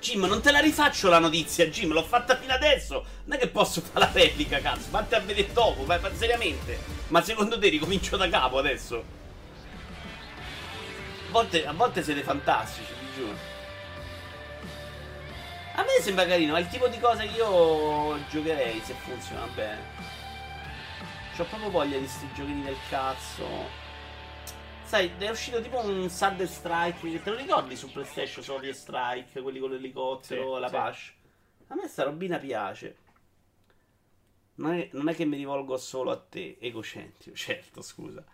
Jim, 0.00 0.24
non 0.24 0.40
te 0.40 0.52
la 0.52 0.60
rifaccio 0.60 1.08
la 1.08 1.18
notizia, 1.18 1.66
Jim, 1.66 1.92
l'ho 1.92 2.04
fatta 2.04 2.36
fino 2.36 2.52
adesso. 2.52 3.04
Non 3.24 3.36
è 3.36 3.40
che 3.40 3.48
posso 3.48 3.80
fare 3.80 4.06
la 4.06 4.10
replica, 4.12 4.60
cazzo. 4.60 4.88
Fatti 4.90 5.14
a 5.14 5.20
vedere 5.20 5.52
dopo, 5.52 5.84
ma, 5.84 5.98
ma 5.98 6.14
seriamente. 6.14 6.78
Ma 7.08 7.22
secondo 7.22 7.58
te 7.58 7.68
ricomincio 7.68 8.16
da 8.16 8.28
capo 8.28 8.58
adesso? 8.58 9.16
A 11.26 11.30
volte, 11.30 11.66
a 11.66 11.72
volte 11.72 12.02
siete 12.02 12.22
fantastici, 12.22 12.92
vi 13.00 13.14
giuro. 13.14 13.57
A 15.78 15.82
me 15.82 16.02
sembra 16.02 16.26
carino, 16.26 16.56
è 16.56 16.60
il 16.60 16.66
tipo 16.66 16.88
di 16.88 16.98
cosa 16.98 17.22
che 17.22 17.36
io 17.36 18.18
giocherei 18.30 18.80
se 18.80 18.94
funziona 18.94 19.46
bene. 19.54 19.80
C'ho 21.36 21.44
proprio 21.44 21.70
voglia 21.70 21.96
di 21.98 22.06
sti 22.08 22.32
giochini 22.34 22.64
del 22.64 22.76
cazzo. 22.88 23.46
Sai, 24.82 25.12
è 25.16 25.28
uscito 25.28 25.62
tipo 25.62 25.78
un 25.78 26.10
Sad 26.10 26.42
Strike. 26.42 27.22
Te 27.22 27.30
lo 27.30 27.36
ricordi 27.36 27.76
su 27.76 27.92
PlayStation 27.92 28.42
Solid 28.42 28.72
Strike? 28.72 29.40
Quelli 29.40 29.60
con 29.60 29.70
l'elicottero, 29.70 30.54
sì, 30.56 30.60
la 30.60 30.66
sì. 30.66 30.74
Pash. 30.74 31.12
A 31.68 31.74
me 31.76 31.86
sta 31.86 32.02
robina 32.02 32.38
piace. 32.38 32.96
Non 34.56 34.74
è, 34.74 34.88
non 34.94 35.08
è, 35.08 35.14
che 35.14 35.26
mi 35.26 35.36
rivolgo 35.36 35.76
solo 35.76 36.10
a 36.10 36.18
te, 36.18 36.56
egocentrico, 36.60 37.36
certo, 37.38 37.82
scusa. 37.82 38.24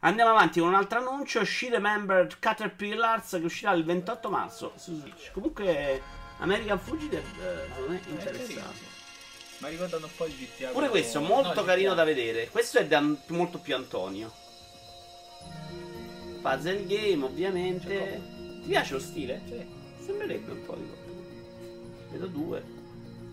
Andiamo 0.00 0.30
avanti 0.30 0.58
con 0.58 0.70
un 0.70 0.74
altro 0.74 1.00
annuncio. 1.00 1.44
She 1.44 1.68
Remembered 1.68 2.38
Caterpillars 2.38 3.28
che 3.32 3.44
uscirà 3.44 3.72
il 3.72 3.84
28 3.84 4.30
marzo 4.30 4.72
su 4.76 4.94
Switch. 4.94 5.32
Comunque 5.32 6.22
American 6.44 6.78
Fugitive 6.78 7.22
eh, 7.40 7.80
non 7.80 7.94
è 7.94 8.00
interessante. 8.06 8.92
Ma 9.58 9.68
ricordano 9.68 10.06
un 10.06 10.12
po' 10.14 10.26
il 10.26 10.34
GTA. 10.34 10.70
Pure 10.72 10.90
questo 10.90 11.20
molto 11.20 11.60
no, 11.60 11.64
carino 11.64 11.94
da 11.94 12.04
vedere. 12.04 12.48
Questo 12.50 12.78
è 12.78 12.86
da, 12.86 13.02
molto 13.28 13.58
più 13.58 13.74
Antonio. 13.74 14.30
Puzzle 16.42 16.84
game, 16.84 17.24
ovviamente. 17.24 18.20
Ti 18.60 18.68
piace 18.68 18.92
lo 18.92 18.98
stile? 18.98 19.40
Sì. 19.46 19.66
Sembrerebbe 20.04 20.52
un 20.52 20.66
po' 20.66 20.74
di 20.74 20.86
cop. 20.86 22.10
Vedo 22.10 22.26
due. 22.26 22.62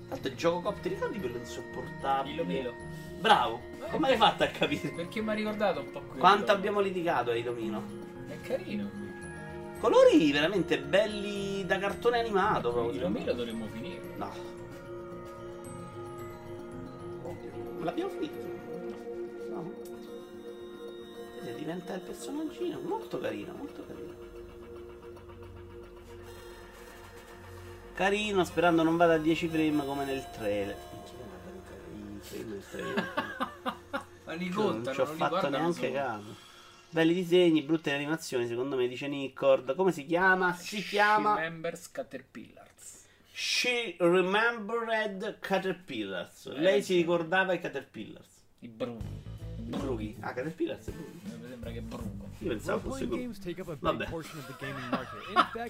Tanto 0.08 0.28
il 0.30 0.36
gioco 0.36 0.62
cop, 0.62 0.80
ti 0.80 0.88
ricordi 0.88 1.20
quello 1.20 1.38
insopportabile? 1.38 2.44
Milo 2.44 2.46
Milo. 2.46 2.74
Bravo. 3.20 3.62
Come 3.90 4.08
hai 4.08 4.18
fatto 4.18 4.44
a 4.44 4.48
capire? 4.48 4.90
Perché 4.92 5.22
mi 5.22 5.32
ha 5.32 5.34
ricordato 5.34 5.82
un 5.82 5.92
po' 5.92 6.00
quello. 6.00 6.20
Quanto 6.20 6.54
abbiamo 6.54 6.80
litigato 6.80 7.32
a 7.32 7.36
Ilomino? 7.36 7.84
È 8.30 8.40
carino. 8.40 9.11
Colori 9.82 10.32
veramente 10.32 10.80
belli 10.80 11.66
da 11.66 11.80
cartone 11.80 12.20
animato. 12.20 12.72
Proprio. 12.72 12.92
Milo 12.94 13.10
Milo 13.10 13.34
dovremmo 13.34 13.66
finire. 13.68 14.00
No. 14.16 14.32
L'abbiamo 17.82 18.12
finito. 18.12 18.38
No. 19.50 19.72
Se 21.44 21.56
diventa 21.56 21.96
il 21.96 22.02
personaggino. 22.02 22.80
Molto 22.82 23.20
carino, 23.20 23.54
molto 23.58 23.84
carino. 23.88 24.10
Carino, 27.96 28.44
sperando 28.46 28.84
non 28.84 28.98
vada 28.98 29.16
a 29.16 29.18
10 29.18 29.48
frame 29.48 29.84
come 29.86 30.06
nel 30.06 30.24
trailer. 30.32 30.78
I 30.78 32.20
frame 32.20 32.50
del 32.52 32.64
trailer. 32.70 33.14
Ma 34.26 34.34
li 34.34 34.46
Cioè, 34.52 34.64
non 34.64 34.72
contano, 34.74 34.94
ci 34.96 35.02
ho 35.02 35.06
non 35.06 35.16
fatto 35.18 35.50
neanche 35.50 35.88
solo. 35.88 35.92
caso. 35.94 36.50
Belli 36.92 37.14
disegni, 37.14 37.62
brutte 37.62 37.94
animazioni, 37.94 38.48
secondo 38.48 38.76
me, 38.76 38.88
dice 38.88 39.08
Nickord. 39.08 39.76
Come 39.76 39.92
si 39.92 40.06
chiama? 40.06 40.54
Si 40.54 40.82
chiama 40.84 41.36
Members 41.36 41.90
Caterpillars. 41.90 43.06
She 43.34 43.96
Remembered 44.00 45.38
Caterpillars. 45.40 46.48
Lei 46.48 46.78
Eh, 46.80 46.82
si 46.82 46.94
sì. 46.94 46.98
ricordava 46.98 47.54
i 47.54 47.60
Caterpillars. 47.60 48.28
I 48.60 48.68
brughi. 48.68 49.30
Brughi. 49.62 50.16
Ah, 50.20 50.34
Caterpillars 50.34 50.88
è 50.88 50.92
Brughi. 50.92 51.20
Mi 51.24 51.48
sembra 51.48 51.72
che 51.72 51.82
bruco. 51.82 52.30
Io 52.40 52.50
pensavo 52.50 52.90
fosse 52.90 53.06
big 53.06 53.78
Vabbè. 53.80 54.10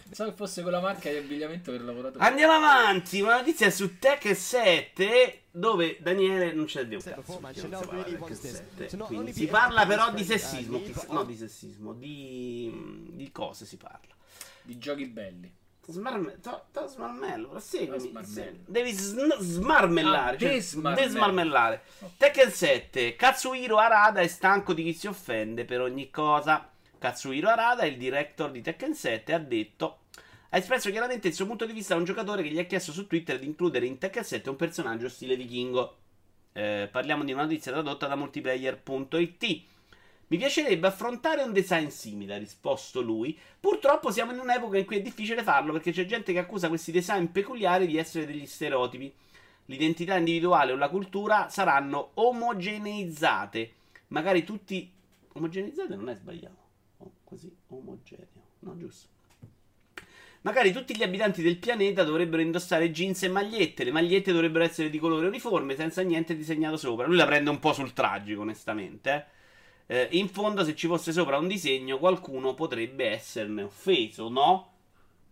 Pensavo 0.03 0.29
che 0.31 0.35
fosse 0.35 0.61
quella 0.61 0.79
marca 0.79 1.09
di 1.09 1.17
abbigliamento 1.17 1.71
per 1.71 1.83
lavoratori. 1.83 2.23
Andiamo 2.23 2.53
avanti, 2.53 3.19
una 3.21 3.37
notizia 3.37 3.69
su 3.69 3.99
Tech 3.99 4.35
7 4.35 5.41
dove 5.51 5.97
Daniele 5.99 6.53
non 6.53 6.65
c'è 6.65 6.87
più 6.87 6.97
un 6.97 7.03
cazzo, 7.03 7.39
non 7.39 7.53
si 7.53 7.67
parla 7.67 7.91
really 7.91 8.09
di 8.11 8.15
wants 8.15 8.39
Tech 8.39 8.51
this 8.51 8.63
7. 8.77 8.85
to 8.87 8.95
not 8.95 9.07
Quindi 9.07 9.33
si 9.33 9.47
parla 9.47 9.85
però 9.85 10.13
di 10.13 10.23
sessismo, 10.23 10.81
no 11.09 11.23
di 11.23 11.35
sessismo, 11.35 11.93
di, 11.93 13.09
di 13.11 13.31
cose 13.31 13.65
si 13.65 13.75
parla. 13.75 14.15
Di 14.63 14.77
giochi 14.77 15.05
belli. 15.07 15.59
Smarme- 15.87 16.39
to- 16.41 16.65
to- 16.71 16.87
smarmello, 16.87 17.49
proseguimi. 17.49 17.99
Smarmello. 17.99 18.57
Devi 18.65 18.91
sn- 18.93 19.35
smarmellare. 19.39 20.35
Ah, 20.35 20.39
cioè, 20.39 20.93
desmarmellare. 20.95 21.81
Tekken 22.17 22.51
7. 22.51 23.15
Katsuhiro 23.15 23.77
Arada 23.77 24.21
è 24.21 24.27
stanco 24.27 24.73
di 24.73 24.83
chi 24.83 24.93
si 24.93 25.07
offende 25.07 25.65
per 25.65 25.81
ogni 25.81 26.09
cosa. 26.09 26.69
Katsuhiro 26.97 27.49
Arada, 27.49 27.83
il 27.85 27.97
director 27.97 28.51
di 28.51 28.61
Tekken 28.61 28.93
7, 28.93 29.33
ha 29.33 29.39
detto. 29.39 29.97
Ha 30.49 30.57
espresso 30.57 30.89
chiaramente 30.91 31.29
il 31.29 31.33
suo 31.33 31.45
punto 31.45 31.65
di 31.65 31.73
vista 31.73 31.93
a 31.95 31.97
un 31.97 32.03
giocatore 32.03 32.43
che 32.43 32.49
gli 32.49 32.59
ha 32.59 32.65
chiesto 32.65 32.91
su 32.91 33.07
Twitter 33.07 33.39
di 33.39 33.45
includere 33.47 33.85
in 33.85 33.97
Tekken 33.97 34.23
7 34.23 34.49
un 34.49 34.55
personaggio 34.57 35.09
stile 35.09 35.35
vichingo. 35.35 35.97
Eh, 36.53 36.89
parliamo 36.91 37.23
di 37.23 37.31
una 37.31 37.43
notizia 37.43 37.71
tradotta 37.71 38.07
da 38.07 38.15
multiplayer.it. 38.15 39.61
Mi 40.31 40.37
piacerebbe 40.37 40.87
affrontare 40.87 41.43
un 41.43 41.51
design 41.51 41.87
simile, 41.87 42.35
ha 42.35 42.37
risposto 42.37 43.01
lui. 43.01 43.37
Purtroppo 43.59 44.11
siamo 44.11 44.31
in 44.31 44.39
un'epoca 44.39 44.77
in 44.77 44.85
cui 44.85 44.95
è 44.95 45.01
difficile 45.01 45.43
farlo 45.43 45.73
perché 45.73 45.91
c'è 45.91 46.05
gente 46.05 46.31
che 46.31 46.39
accusa 46.39 46.69
questi 46.69 46.93
design 46.93 47.25
peculiari 47.25 47.85
di 47.85 47.97
essere 47.97 48.25
degli 48.25 48.45
stereotipi. 48.45 49.13
L'identità 49.65 50.15
individuale 50.15 50.71
o 50.71 50.77
la 50.77 50.87
cultura 50.87 51.49
saranno 51.49 52.11
omogeneizzate. 52.13 53.73
Magari 54.07 54.45
tutti. 54.45 54.89
Omogeneizzate 55.33 55.95
non 55.95 56.07
è 56.07 56.15
sbagliato. 56.15 56.55
Oh, 56.99 57.11
così, 57.25 57.53
omogeneo. 57.67 58.27
No, 58.59 58.77
giusto. 58.77 59.09
Magari 60.43 60.71
tutti 60.71 60.95
gli 60.95 61.03
abitanti 61.03 61.41
del 61.41 61.57
pianeta 61.57 62.05
dovrebbero 62.05 62.41
indossare 62.41 62.91
jeans 62.91 63.21
e 63.23 63.27
magliette. 63.27 63.83
Le 63.83 63.91
magliette 63.91 64.31
dovrebbero 64.31 64.63
essere 64.63 64.89
di 64.89 64.97
colore 64.97 65.27
uniforme, 65.27 65.75
senza 65.75 66.01
niente 66.03 66.37
disegnato 66.37 66.77
sopra. 66.77 67.05
Lui 67.05 67.17
la 67.17 67.25
prende 67.25 67.49
un 67.49 67.59
po' 67.59 67.73
sul 67.73 67.91
tragico, 67.91 68.39
onestamente. 68.39 69.13
eh. 69.13 69.39
Eh, 69.91 70.07
in 70.11 70.29
fondo, 70.29 70.63
se 70.63 70.73
ci 70.73 70.87
fosse 70.87 71.11
sopra 71.11 71.37
un 71.37 71.49
disegno, 71.49 71.97
qualcuno 71.97 72.53
potrebbe 72.53 73.09
esserne 73.09 73.63
offeso, 73.63 74.29
no? 74.29 74.71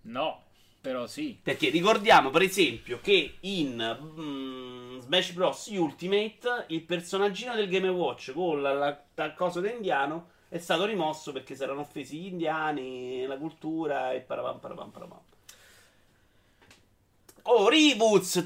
No, 0.02 0.42
però 0.82 1.08
sì. 1.08 1.40
Perché 1.42 1.70
ricordiamo, 1.70 2.30
per 2.30 2.42
esempio, 2.42 3.00
che 3.02 3.38
in 3.40 3.98
mm, 4.20 5.00
Smash 5.00 5.32
Bros. 5.32 5.68
Ultimate 5.68 6.66
il 6.68 6.82
personaggino 6.82 7.56
del 7.56 7.70
Game 7.70 7.88
Watch 7.88 8.34
con 8.34 8.62
la, 8.62 8.74
la, 8.74 9.02
la 9.16 9.34
cosa 9.34 9.62
da 9.62 9.72
indiano 9.72 10.32
è 10.50 10.58
stato 10.58 10.84
rimosso 10.84 11.32
perché 11.32 11.56
si 11.56 11.64
erano 11.64 11.80
offesi 11.80 12.18
gli 12.20 12.26
indiani, 12.26 13.26
la 13.28 13.38
cultura 13.38 14.12
e 14.12 14.20
parapam 14.20 14.60
parapam 14.60 14.90
parapam. 14.92 15.20
Oh, 17.44 17.70
Reboots! 17.70 18.46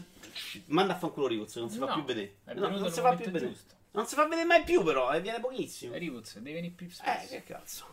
Manda 0.65 0.93
a 0.93 0.95
fanculo 0.95 1.25
Reboots, 1.25 1.55
non 1.55 1.71
si 1.71 1.79
fa 1.79 1.87
No, 1.87 1.93
più 1.95 2.03
vedere. 2.03 2.35
No, 2.53 2.67
non 2.67 2.91
si 2.91 3.01
fa 3.01 3.15
più 3.15 3.25
vedere. 3.31 3.47
giusto. 3.47 3.81
Non 3.93 4.05
si 4.07 4.15
fa 4.15 4.25
vedere 4.27 4.45
mai 4.45 4.63
più, 4.63 4.83
però, 4.83 5.11
e 5.13 5.21
viene 5.21 5.39
pochissimo. 5.39 5.95
Rivuz, 5.95 6.33
devi 6.35 6.53
venire 6.53 6.73
più 6.75 6.87
Eh, 6.87 6.91
spesso. 6.91 7.27
che 7.29 7.43
cazzo. 7.43 7.85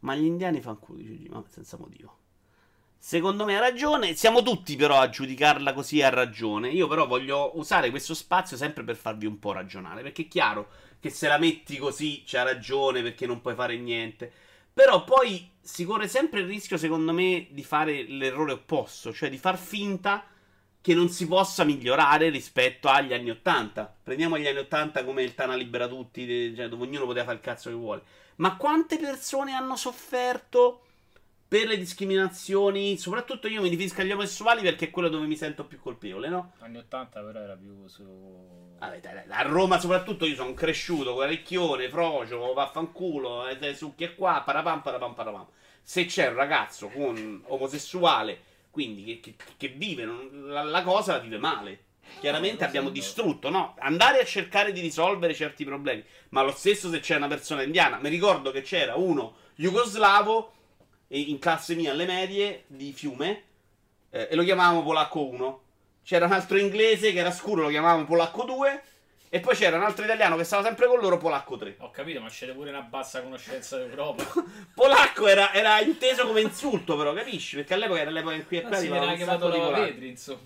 Ma 0.00 0.14
gli 0.14 0.24
indiani 0.24 0.60
fanculo, 0.60 0.98
dice 0.98 1.16
G, 1.18 1.28
ma 1.28 1.42
senza 1.48 1.76
motivo. 1.76 2.16
Secondo 2.96 3.44
me 3.44 3.56
ha 3.56 3.60
ragione. 3.60 4.14
Siamo 4.14 4.42
tutti 4.42 4.74
però 4.76 4.98
a 5.00 5.08
giudicarla 5.08 5.72
così 5.72 6.02
a 6.02 6.08
ragione. 6.08 6.70
Io 6.70 6.88
però 6.88 7.06
voglio 7.06 7.56
usare 7.58 7.90
questo 7.90 8.14
spazio 8.14 8.56
sempre 8.56 8.84
per 8.84 8.96
farvi 8.96 9.26
un 9.26 9.38
po' 9.38 9.52
ragionare. 9.52 10.02
Perché 10.02 10.22
è 10.22 10.28
chiaro 10.28 10.68
che 10.98 11.10
se 11.10 11.28
la 11.28 11.38
metti 11.38 11.76
così 11.76 12.22
c'ha 12.26 12.42
ragione 12.42 13.02
perché 13.02 13.26
non 13.26 13.40
puoi 13.40 13.54
fare 13.54 13.76
niente. 13.76 14.32
Però 14.72 15.04
poi 15.04 15.50
si 15.60 15.84
corre 15.84 16.08
sempre 16.08 16.40
il 16.40 16.46
rischio, 16.46 16.76
secondo 16.76 17.12
me, 17.12 17.48
di 17.50 17.62
fare 17.64 18.02
l'errore 18.04 18.52
opposto. 18.52 19.12
Cioè 19.12 19.28
di 19.30 19.38
far 19.38 19.58
finta 19.58 20.24
che 20.88 20.94
non 20.94 21.10
si 21.10 21.26
possa 21.26 21.64
migliorare 21.64 22.30
rispetto 22.30 22.88
agli 22.88 23.12
anni 23.12 23.28
80. 23.28 23.96
Prendiamo 24.04 24.38
gli 24.38 24.46
anni 24.46 24.60
80 24.60 25.04
come 25.04 25.22
il 25.22 25.34
Tana 25.34 25.54
libera 25.54 25.86
tutti, 25.86 26.54
cioè 26.56 26.66
dove 26.66 26.84
ognuno 26.84 27.04
poteva 27.04 27.26
fare 27.26 27.36
il 27.36 27.42
cazzo 27.42 27.68
che 27.68 27.76
vuole. 27.76 28.00
Ma 28.36 28.56
quante 28.56 28.96
persone 28.96 29.52
hanno 29.52 29.76
sofferto 29.76 30.84
per 31.46 31.66
le 31.66 31.76
discriminazioni? 31.76 32.96
Soprattutto 32.96 33.48
io 33.48 33.60
mi 33.60 33.68
riferisco 33.68 34.00
agli 34.00 34.12
omosessuali 34.12 34.62
perché 34.62 34.86
è 34.86 34.90
quello 34.90 35.10
dove 35.10 35.26
mi 35.26 35.36
sento 35.36 35.66
più 35.66 35.78
colpevole, 35.78 36.30
no? 36.30 36.52
Anni 36.60 36.78
80 36.78 37.20
però 37.20 37.38
era 37.38 37.54
più 37.54 37.86
su... 37.86 38.74
Vabbè, 38.78 39.00
dai, 39.00 39.12
dai, 39.12 39.24
a 39.28 39.42
Roma 39.42 39.78
soprattutto 39.78 40.24
io 40.24 40.36
sono 40.36 40.54
cresciuto 40.54 41.12
con 41.12 41.26
Ricchione, 41.26 41.90
Frocio, 41.90 42.54
vaffanculo, 42.54 43.46
eh, 43.46 43.74
succhi 43.74 44.04
e 44.04 44.14
qua, 44.14 44.40
parapam, 44.42 44.80
parapam, 44.80 45.12
parapam. 45.12 45.46
Se 45.82 46.06
c'è 46.06 46.28
un 46.28 46.34
ragazzo 46.34 46.88
con 46.88 47.42
omosessuale, 47.48 48.47
quindi 48.78 49.02
che, 49.04 49.18
che, 49.20 49.34
che 49.56 49.68
vive 49.68 50.04
non- 50.04 50.30
la, 50.46 50.62
la 50.62 50.82
cosa, 50.84 51.14
la 51.14 51.18
vive 51.18 51.36
male. 51.38 51.86
Chiaramente 52.20 52.62
No, 52.62 52.68
abbiamo 52.68 52.90
distrutto, 52.90 53.50
no? 53.50 53.74
Andare 53.80 54.20
a 54.20 54.24
cercare 54.24 54.70
di 54.70 54.80
risolvere 54.80 55.34
certi 55.34 55.64
problemi. 55.64 56.04
Ma 56.28 56.42
lo 56.42 56.52
stesso 56.52 56.88
se 56.88 57.00
c'è 57.00 57.16
una 57.16 57.26
persona 57.26 57.62
indiana. 57.62 57.98
Mi 58.00 58.08
ricordo 58.08 58.52
che 58.52 58.62
c'era 58.62 58.94
uno 58.94 59.34
jugoslavo 59.56 60.52
eh, 61.08 61.18
in 61.18 61.40
classe 61.40 61.74
mia 61.74 61.90
alle 61.90 62.06
medie 62.06 62.64
di 62.68 62.92
Fiume 62.92 63.42
eh, 64.10 64.28
e 64.30 64.34
lo 64.36 64.44
chiamavamo 64.44 64.84
Polacco 64.84 65.26
1. 65.26 65.62
C'era 66.04 66.26
un 66.26 66.32
altro 66.32 66.56
inglese 66.56 67.12
che 67.12 67.18
era 67.18 67.32
scuro, 67.32 67.62
lo 67.62 67.68
chiamavamo 67.68 68.04
Polacco 68.04 68.44
2. 68.44 68.82
E 69.30 69.40
poi 69.40 69.54
c'era 69.54 69.76
un 69.76 69.82
altro 69.82 70.04
italiano 70.04 70.36
che 70.36 70.44
stava 70.44 70.62
sempre 70.62 70.86
con 70.86 71.00
loro, 71.00 71.18
Polacco 71.18 71.56
3. 71.56 71.76
Ho 71.80 71.90
capito, 71.90 72.20
ma 72.20 72.28
c'è 72.28 72.46
pure 72.52 72.70
una 72.70 72.80
bassa 72.80 73.22
conoscenza 73.22 73.76
d'Europa. 73.76 74.24
Polacco 74.74 75.26
era, 75.26 75.52
era 75.52 75.80
inteso 75.80 76.26
come 76.26 76.40
insulto, 76.40 76.96
però, 76.96 77.12
capisci? 77.12 77.56
Perché 77.56 77.74
all'epoca 77.74 78.00
era 78.00 78.10
l'epoca 78.10 78.34
in 78.34 78.46
cui 78.46 78.58
a 78.58 78.62
Ma 78.62 78.68
qua 78.68 78.76
si 78.78 78.86
arrivavano 78.86 79.14
viene 79.16 79.32
un 79.32 79.38
sacco 79.38 79.50
di 79.50 79.58
lavavetri, 79.58 80.08
insomma. 80.08 80.38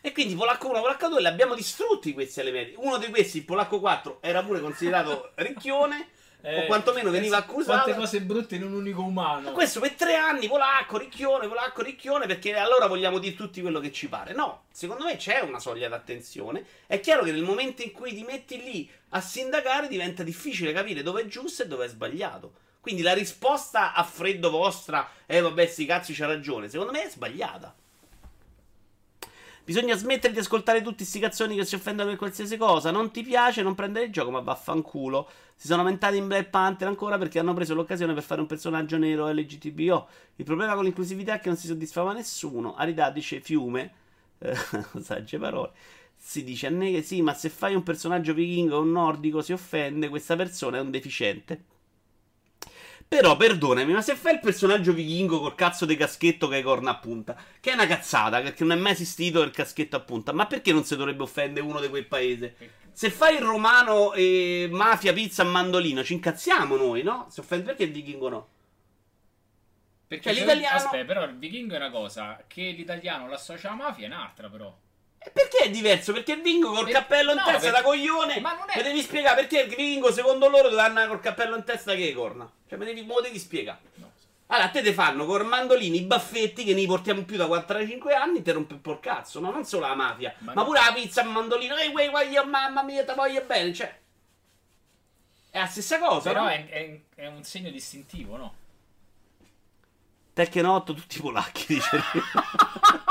E 0.00 0.12
quindi 0.12 0.34
Polacco 0.34 0.68
1, 0.68 0.80
Polacco 0.80 1.08
2 1.08 1.20
li 1.20 1.26
abbiamo 1.26 1.54
distrutti 1.54 2.12
questi 2.12 2.42
medie. 2.42 2.74
Uno 2.76 2.98
di 2.98 3.08
questi, 3.08 3.38
il 3.38 3.44
Polacco 3.44 3.80
4, 3.80 4.18
era 4.20 4.42
pure 4.42 4.60
considerato 4.60 5.30
ricchione. 5.36 6.08
O 6.44 6.66
quantomeno 6.66 7.10
veniva 7.10 7.38
accusato. 7.38 7.82
Quante 7.82 7.94
cose 7.94 8.20
brutte 8.20 8.56
in 8.56 8.64
un 8.64 8.74
unico 8.74 9.02
umano. 9.02 9.48
Ma 9.48 9.52
questo 9.52 9.80
per 9.80 9.92
tre 9.92 10.14
anni, 10.14 10.46
polacco, 10.46 10.98
ricchione, 10.98 11.48
polacco, 11.48 11.82
ricchione, 11.82 12.26
perché 12.26 12.54
allora 12.54 12.86
vogliamo 12.86 13.18
dire 13.18 13.34
tutti 13.34 13.60
quello 13.60 13.80
che 13.80 13.92
ci 13.92 14.08
pare. 14.08 14.34
No, 14.34 14.64
secondo 14.70 15.04
me 15.04 15.16
c'è 15.16 15.40
una 15.40 15.58
soglia 15.58 15.88
d'attenzione. 15.88 16.64
È 16.86 17.00
chiaro 17.00 17.22
che 17.22 17.32
nel 17.32 17.42
momento 17.42 17.82
in 17.82 17.92
cui 17.92 18.14
ti 18.14 18.22
metti 18.22 18.62
lì 18.62 18.90
a 19.10 19.20
sindacare 19.20 19.88
diventa 19.88 20.22
difficile 20.22 20.72
capire 20.72 21.02
dove 21.02 21.22
è 21.22 21.26
giusto 21.26 21.62
e 21.62 21.66
dove 21.66 21.86
è 21.86 21.88
sbagliato. 21.88 22.54
Quindi 22.80 23.00
la 23.00 23.14
risposta 23.14 23.94
a 23.94 24.02
freddo 24.02 24.50
vostra, 24.50 25.08
eh 25.24 25.40
vabbè, 25.40 25.66
sti 25.66 25.86
cazzi 25.86 26.12
c'ha 26.12 26.26
ragione, 26.26 26.68
secondo 26.68 26.92
me 26.92 27.04
è 27.04 27.08
sbagliata. 27.08 27.74
Bisogna 29.64 29.96
smettere 29.96 30.34
di 30.34 30.40
ascoltare 30.40 30.82
tutti 30.82 31.06
sti 31.06 31.18
cazzoni 31.18 31.56
che 31.56 31.64
si 31.64 31.74
offendono 31.74 32.10
per 32.10 32.18
qualsiasi 32.18 32.58
cosa. 32.58 32.90
Non 32.90 33.10
ti 33.10 33.22
piace, 33.22 33.62
non 33.62 33.74
prendere 33.74 34.04
il 34.04 34.12
gioco, 34.12 34.30
ma 34.30 34.40
vaffanculo. 34.40 35.26
Si 35.56 35.68
sono 35.68 35.80
aumentati 35.80 36.18
in 36.18 36.26
Black 36.26 36.50
Panther 36.50 36.86
ancora 36.86 37.16
perché 37.16 37.38
hanno 37.38 37.54
preso 37.54 37.74
l'occasione 37.74 38.12
per 38.12 38.22
fare 38.22 38.42
un 38.42 38.46
personaggio 38.46 38.98
nero 38.98 39.26
LGTBO. 39.30 40.08
Il 40.36 40.44
problema 40.44 40.74
con 40.74 40.84
l'inclusività 40.84 41.34
è 41.34 41.40
che 41.40 41.48
non 41.48 41.56
si 41.56 41.66
soddisfava 41.66 42.12
nessuno. 42.12 42.74
Arità 42.74 43.08
dice 43.08 43.40
fiume. 43.40 43.92
Eh, 44.38 44.54
sagge 45.00 45.38
parole. 45.38 45.70
Si 46.14 46.44
dice 46.44 46.66
a 46.66 46.70
Neghe, 46.70 47.00
sì, 47.00 47.22
ma 47.22 47.32
se 47.32 47.48
fai 47.48 47.74
un 47.74 47.82
personaggio 47.82 48.34
vichingo 48.34 48.76
o 48.76 48.84
nordico 48.84 49.40
si 49.40 49.54
offende, 49.54 50.10
questa 50.10 50.36
persona 50.36 50.76
è 50.76 50.80
un 50.80 50.90
deficiente. 50.90 51.64
Però 53.06 53.36
perdonami, 53.36 53.92
ma 53.92 54.02
se 54.02 54.16
fai 54.16 54.34
il 54.34 54.40
personaggio 54.40 54.92
vichingo 54.92 55.38
col 55.40 55.54
cazzo 55.54 55.84
di 55.86 55.94
caschetto 55.96 56.48
che 56.48 56.56
hai 56.56 56.62
corna 56.62 56.90
a 56.92 56.96
punta, 56.96 57.36
che 57.60 57.70
è 57.70 57.74
una 57.74 57.86
cazzata, 57.86 58.40
perché 58.40 58.64
non 58.64 58.76
è 58.76 58.80
mai 58.80 58.92
esistito 58.92 59.42
il 59.42 59.52
caschetto 59.52 59.94
a 59.96 60.00
punta, 60.00 60.32
ma 60.32 60.46
perché 60.46 60.72
non 60.72 60.84
si 60.84 60.96
dovrebbe 60.96 61.22
offendere 61.22 61.64
uno 61.64 61.80
di 61.80 61.88
quel 61.88 62.06
paese? 62.06 62.56
Se 62.92 63.10
fai 63.10 63.36
il 63.36 63.42
romano 63.42 64.12
e 64.14 64.68
mafia, 64.70 65.12
pizza 65.12 65.42
a 65.42 65.46
mandolino, 65.46 66.02
ci 66.02 66.14
incazziamo 66.14 66.76
noi, 66.76 67.02
no? 67.02 67.26
Si 67.30 67.40
offende 67.40 67.66
perché 67.66 67.84
il 67.84 67.92
vichingo 67.92 68.28
no? 68.28 68.48
Perché 70.06 70.32
Cioè, 70.32 70.40
l'italiano- 70.40 70.76
Aspetta, 70.76 71.04
però 71.04 71.24
il 71.24 71.36
vichingo 71.38 71.74
è 71.74 71.76
una 71.76 71.90
cosa, 71.90 72.42
che 72.46 72.62
l'italiano 72.70 73.28
l'associa 73.28 73.68
alla 73.68 73.76
mafia 73.76 74.06
è 74.06 74.08
un'altra, 74.10 74.48
però. 74.48 74.76
E 75.26 75.30
perché 75.30 75.58
è 75.64 75.70
diverso? 75.70 76.12
Perché 76.12 76.32
il 76.32 76.42
vichingo 76.42 76.70
col 76.72 76.84
Per- 76.84 76.92
cappello 76.92 77.30
in 77.32 77.38
no, 77.38 77.44
testa 77.44 77.60
per- 77.60 77.72
da 77.72 77.82
coglione. 77.82 78.40
Ma 78.40 78.54
non 78.54 78.68
è- 78.68 78.76
Mi 78.76 78.82
devi 78.82 79.00
spiegare 79.02 79.36
perché 79.46 79.60
il 79.62 79.68
vichingo 79.68 80.12
secondo 80.12 80.48
loro 80.48 80.68
deve 80.68 80.82
andare 80.82 81.08
col 81.08 81.20
cappello 81.20 81.56
in 81.56 81.64
testa 81.64 81.94
che 81.94 82.12
corna. 82.12 82.50
Cioè, 82.68 82.78
me 82.78 82.84
devi, 82.84 83.02
me 83.02 83.14
devi 83.22 83.38
spiegare. 83.38 83.78
No. 83.94 84.12
Allora, 84.48 84.68
te 84.68 84.82
te 84.82 84.92
fanno 84.92 85.24
con 85.24 85.46
mandolini, 85.46 85.96
i 85.96 86.02
baffetti 86.02 86.64
che 86.64 86.74
ne 86.74 86.84
portiamo 86.84 87.24
più 87.24 87.38
da 87.38 87.46
45 87.46 88.12
anni, 88.14 88.42
te 88.42 88.52
rompe 88.52 88.74
il 88.90 88.98
cazzo, 89.00 89.40
no? 89.40 89.50
Non 89.50 89.64
solo 89.64 89.86
la 89.86 89.94
mafia, 89.94 90.34
ma, 90.40 90.52
Ma 90.52 90.60
no. 90.60 90.66
pure 90.66 90.80
la 90.80 90.92
pizza 90.92 91.22
a 91.22 91.24
mandolino. 91.24 91.74
Ehi, 91.76 91.90
uè, 91.92 92.10
voglio, 92.10 92.44
mamma 92.44 92.82
mia, 92.82 93.02
te 93.04 93.14
voglio 93.14 93.42
bene, 93.46 93.72
cioè. 93.72 93.98
È 95.50 95.58
la 95.58 95.66
stessa 95.66 95.98
cosa, 95.98 96.28
Però 96.30 96.42
no? 96.42 96.48
è, 96.50 96.68
è- 96.68 97.00
è 97.14 97.26
un 97.28 97.42
segno 97.44 97.70
distintivo, 97.70 98.36
no? 98.36 98.54
Tekken 100.34 100.66
8, 100.66 100.92
tutti 100.94 101.20
polacchi, 101.20 101.64
dice. 101.74 102.02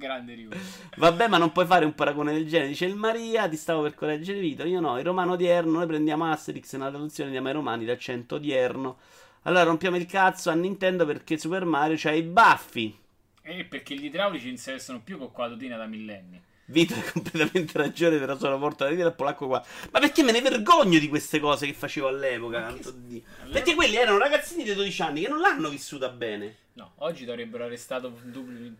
Grande 0.00 0.32
Rio. 0.32 0.48
Vabbè, 0.96 1.28
ma 1.28 1.36
non 1.36 1.52
puoi 1.52 1.66
fare 1.66 1.84
un 1.84 1.94
paragone 1.94 2.32
del 2.32 2.48
genere. 2.48 2.70
Dice 2.70 2.86
il 2.86 2.96
Maria, 2.96 3.46
ti 3.48 3.56
stavo 3.56 3.82
per 3.82 3.94
correggere 3.94 4.40
Vito. 4.40 4.64
Io 4.64 4.80
no, 4.80 4.98
il 4.98 5.04
romano 5.04 5.32
odierno, 5.32 5.72
noi 5.72 5.86
prendiamo 5.86 6.24
Asterix 6.30 6.72
nella 6.72 6.88
traduzione 6.88 7.30
diamo 7.30 7.48
ai 7.48 7.52
romani 7.52 7.84
l'accento 7.84 8.36
odierno. 8.36 8.96
Allora 9.42 9.64
rompiamo 9.64 9.96
il 9.96 10.06
cazzo 10.06 10.48
a 10.48 10.54
Nintendo 10.54 11.04
perché 11.04 11.36
Super 11.36 11.66
Mario 11.66 11.96
c'ha 11.98 12.12
i 12.12 12.22
baffi. 12.22 12.98
E 13.42 13.64
perché 13.64 13.94
gli 13.94 14.06
idraulici 14.06 14.50
vestono 14.50 15.02
più 15.04 15.18
con 15.18 15.30
quadrotina 15.32 15.76
da 15.76 15.84
millenni. 15.84 16.40
Vito 16.66 16.94
ha 16.94 17.10
completamente 17.12 17.76
ragione, 17.76 18.18
però 18.18 18.38
sono 18.38 18.56
morto 18.56 18.84
da 18.84 18.90
ridere 18.90 19.08
al 19.08 19.14
polacco 19.14 19.46
qua. 19.48 19.62
Ma 19.90 19.98
perché 19.98 20.22
me 20.22 20.32
ne 20.32 20.40
vergogno 20.40 20.98
di 20.98 21.08
queste 21.08 21.40
cose 21.40 21.66
che 21.66 21.74
facevo 21.74 22.08
all'epoca? 22.08 22.74
Dio. 22.94 23.22
Allora- 23.40 23.52
Perché 23.52 23.74
quelli 23.74 23.96
erano 23.96 24.18
ragazzini 24.18 24.62
di 24.62 24.72
12 24.72 25.02
anni 25.02 25.22
che 25.22 25.28
non 25.28 25.40
l'hanno 25.40 25.68
vissuta 25.68 26.08
bene. 26.08 26.56
No, 26.72 26.92
oggi 26.98 27.28
avrebbero 27.28 27.64
arrestato 27.64 28.12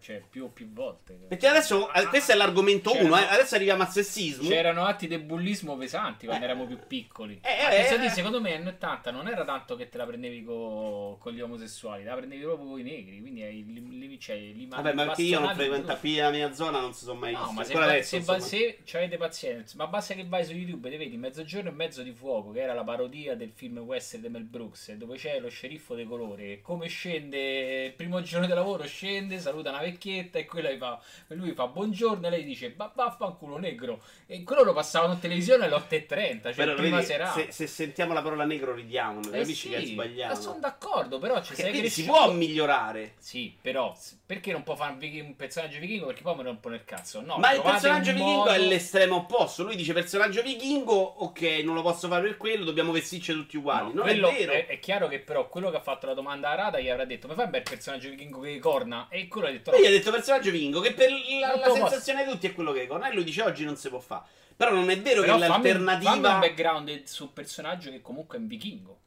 cioè, 0.01 0.22
più 0.30 0.45
o 0.45 0.49
più 0.49 0.72
volte. 0.72 1.18
Perché 1.28 1.49
adesso, 1.49 1.93
eh, 1.93 2.07
questo 2.07 2.32
è 2.32 2.34
l'argomento 2.36 2.91
C'erano- 2.93 3.14
1, 3.14 3.18
eh, 3.18 3.26
adesso 3.26 3.57
arriviamo 3.57 3.82
al 3.82 3.88
sessismo. 3.88 4.49
C'erano 4.49 4.84
atti 4.84 5.09
di 5.09 5.18
bullismo 5.18 5.76
pesanti 5.76 6.26
quando 6.26 6.45
eravamo 6.45 6.66
più 6.66 6.78
piccoli. 6.86 7.41
Eh, 7.43 7.49
eh, 7.49 7.93
eh. 7.93 7.99
lì, 7.99 8.09
secondo 8.09 8.41
me, 8.41 8.55
anni 8.55 8.68
80 8.68 9.11
non 9.11 9.26
era 9.26 9.45
tanto 9.45 9.74
che 9.74 9.88
te 9.88 9.99
la 9.99 10.07
prendevi 10.07 10.45
co- 10.45 11.18
con 11.20 11.32
gli 11.32 11.41
omosessuali, 11.41 12.05
te 12.05 12.09
la 12.09 12.16
prendevi 12.16 12.43
proprio 12.43 12.68
con 12.68 12.78
i 12.78 12.82
negri. 12.84 13.20
Quindi 13.20 13.43
hai, 13.43 13.64
li, 13.66 13.99
li, 14.09 14.20
cioè, 14.20 14.36
li 14.36 14.66
Vabbè, 14.66 14.93
ma 14.95 15.07
perché 15.07 15.22
io 15.22 15.41
non 15.41 15.55
frequento 15.55 15.97
qui 15.97 16.16
la 16.16 16.30
mia 16.30 16.53
zona, 16.53 16.80
non 16.80 16.95
si 16.95 17.05
sono 17.05 17.18
mai 17.18 17.32
No, 17.32 17.51
ma 17.53 17.64
se, 17.64 17.72
adesso, 17.74 18.09
se, 18.09 18.16
insomma. 18.16 18.38
se 18.38 18.78
avete 18.93 19.16
pazienza, 19.16 19.74
ma 19.76 19.86
basta 19.88 20.14
che 20.14 20.24
vai 20.26 20.45
su 20.45 20.53
YouTube 20.53 20.88
e 20.91 20.97
vedi 20.97 21.16
Mezzogiorno 21.16 21.70
e 21.70 21.72
Mezzo 21.72 22.03
di 22.03 22.12
Fuoco, 22.12 22.53
che 22.53 22.61
era 22.61 22.72
la 22.72 22.84
parodia 22.84 23.34
del 23.34 23.51
film 23.53 23.78
western 23.78 24.22
di 24.22 24.28
Mel 24.28 24.45
Brooks, 24.45 24.93
dove 24.93 25.16
c'è 25.16 25.41
lo 25.41 25.49
sceriffo 25.49 25.95
dei 25.95 26.07
colori. 26.07 26.61
Come 26.62 26.86
scende 26.86 27.80
il 27.87 27.93
primo 27.93 28.20
giorno 28.22 28.47
di 28.47 28.53
lavoro, 28.53 28.85
scende, 28.87 29.39
saluta 29.39 29.70
una 29.70 29.81
vecchietta 29.81 30.39
e 30.39 30.45
quella 30.47 30.70
gli 30.70 30.78
fa, 30.78 31.01
lui 31.28 31.53
fa 31.53 31.66
buongiorno 31.66 32.26
e 32.26 32.31
lei 32.31 32.45
dice 32.45 32.72
"Va- 32.76 32.93
vaffanculo 32.95 33.59
negro. 33.59 34.01
E 34.26 34.43
quello 34.45 34.62
lo 34.62 34.72
passavano 34.72 35.14
in 35.14 35.20
televisione 35.20 35.64
alle 35.64 35.74
8.30, 35.74 36.43
cioè 36.43 36.55
Però 36.55 36.74
prima 36.74 36.97
vedi, 36.97 37.09
serata. 37.09 37.33
se, 37.33 37.53
se 37.53 37.66
sentiamo 37.66 38.12
la 38.12 38.22
parola 38.22 38.45
negro 38.45 38.74
ridiamo, 38.74 39.20
Eh 39.33 39.41
capisci 39.41 39.68
che 39.68 39.76
è 39.76 39.81
sì, 39.81 39.93
sbagliato. 39.93 40.35
ma 40.35 40.41
sono 40.41 40.59
d'accordo, 40.61 41.18
però 41.18 41.43
ci 41.43 41.55
sei 41.55 41.89
si 41.89 42.05
può 42.05 42.31
migliorare. 42.33 43.14
Sì, 43.18 43.55
però 43.61 43.95
perché 44.26 44.53
non 44.53 44.62
può 44.62 44.76
fare 44.76 44.93
un, 44.93 45.35
personaggio 45.37 45.78
vichingo? 45.78 46.07
Perché 46.07 46.22
poi 46.22 46.37
mi 46.37 46.43
rompo 46.45 46.68
nel 46.68 46.85
cazzo. 46.85 47.20
No, 47.20 47.37
ma 47.39 47.53
il 47.53 47.62
personaggio 47.62 48.12
vichingo 48.12 48.31
modo- 48.39 48.51
è 48.51 48.59
l'estremo 48.59 49.16
opposto. 49.16 49.64
Lui 49.64 49.76
dice 49.76 49.93
personaggio 49.93 50.43
vichingo, 50.43 50.95
ok, 50.95 51.41
non 51.64 51.74
lo 51.74 51.83
posso 51.83 52.09
fare 52.09 52.22
per 52.22 52.37
quello, 52.37 52.64
dobbiamo 52.64 52.93
vestirci 52.93 53.33
tutti 53.33 53.57
uguali. 53.57 53.93
No, 53.93 54.05
non 54.05 54.09
è 54.09 54.18
vero. 54.18 54.53
È, 54.53 54.78
chiaro 54.78 55.09
che 55.09 55.18
però 55.18 55.49
quello 55.49 55.70
che 55.70 55.76
ha 55.76 55.81
fatto 55.81 56.07
la 56.07 56.14
domanda 56.14 56.51
a 56.51 56.55
Rada 56.55 56.78
gli 56.81 56.89
avrà 56.89 57.05
detto 57.05 57.26
ma 57.26 57.35
fai 57.35 57.45
un 57.47 57.51
bel 57.51 57.62
personaggio 57.71 58.11
vichingo 58.11 58.41
che 58.41 58.59
corna 58.59 59.09
e 59.09 59.27
quello 59.29 59.47
ha 59.47 59.51
detto 59.51 59.71
Lui 59.71 59.81
no. 59.81 59.87
gli 59.87 59.89
ha 59.89 59.97
detto 59.97 60.11
personaggio 60.11 60.51
vichingo, 60.51 60.81
che 60.81 60.93
per 60.93 61.11
la, 61.41 61.57
la 61.57 61.73
sensazione 61.73 62.25
di 62.25 62.31
tutti 62.31 62.47
è 62.49 62.53
quello 62.53 62.73
che 62.73 62.87
con. 62.87 63.03
E 63.05 63.14
lui 63.14 63.25
dice 63.25 63.43
oggi 63.43 63.64
non 63.64 63.77
si 63.77 63.89
può 63.89 64.01
fare. 64.01 64.25
Però 64.57 64.73
non 64.75 64.91
è 64.91 65.01
vero 65.01 65.23
Però 65.23 65.39
che 65.39 65.47
fammi, 65.47 65.53
fammi 65.68 65.71
un 65.79 65.85
l'alternativa. 65.85 66.39
background 66.39 67.03
sul 67.05 67.31
personaggio 67.33 67.91
che 67.91 68.03
comunque 68.03 68.37
è 68.37 68.41
un 68.41 68.47
vichingo. 68.47 68.99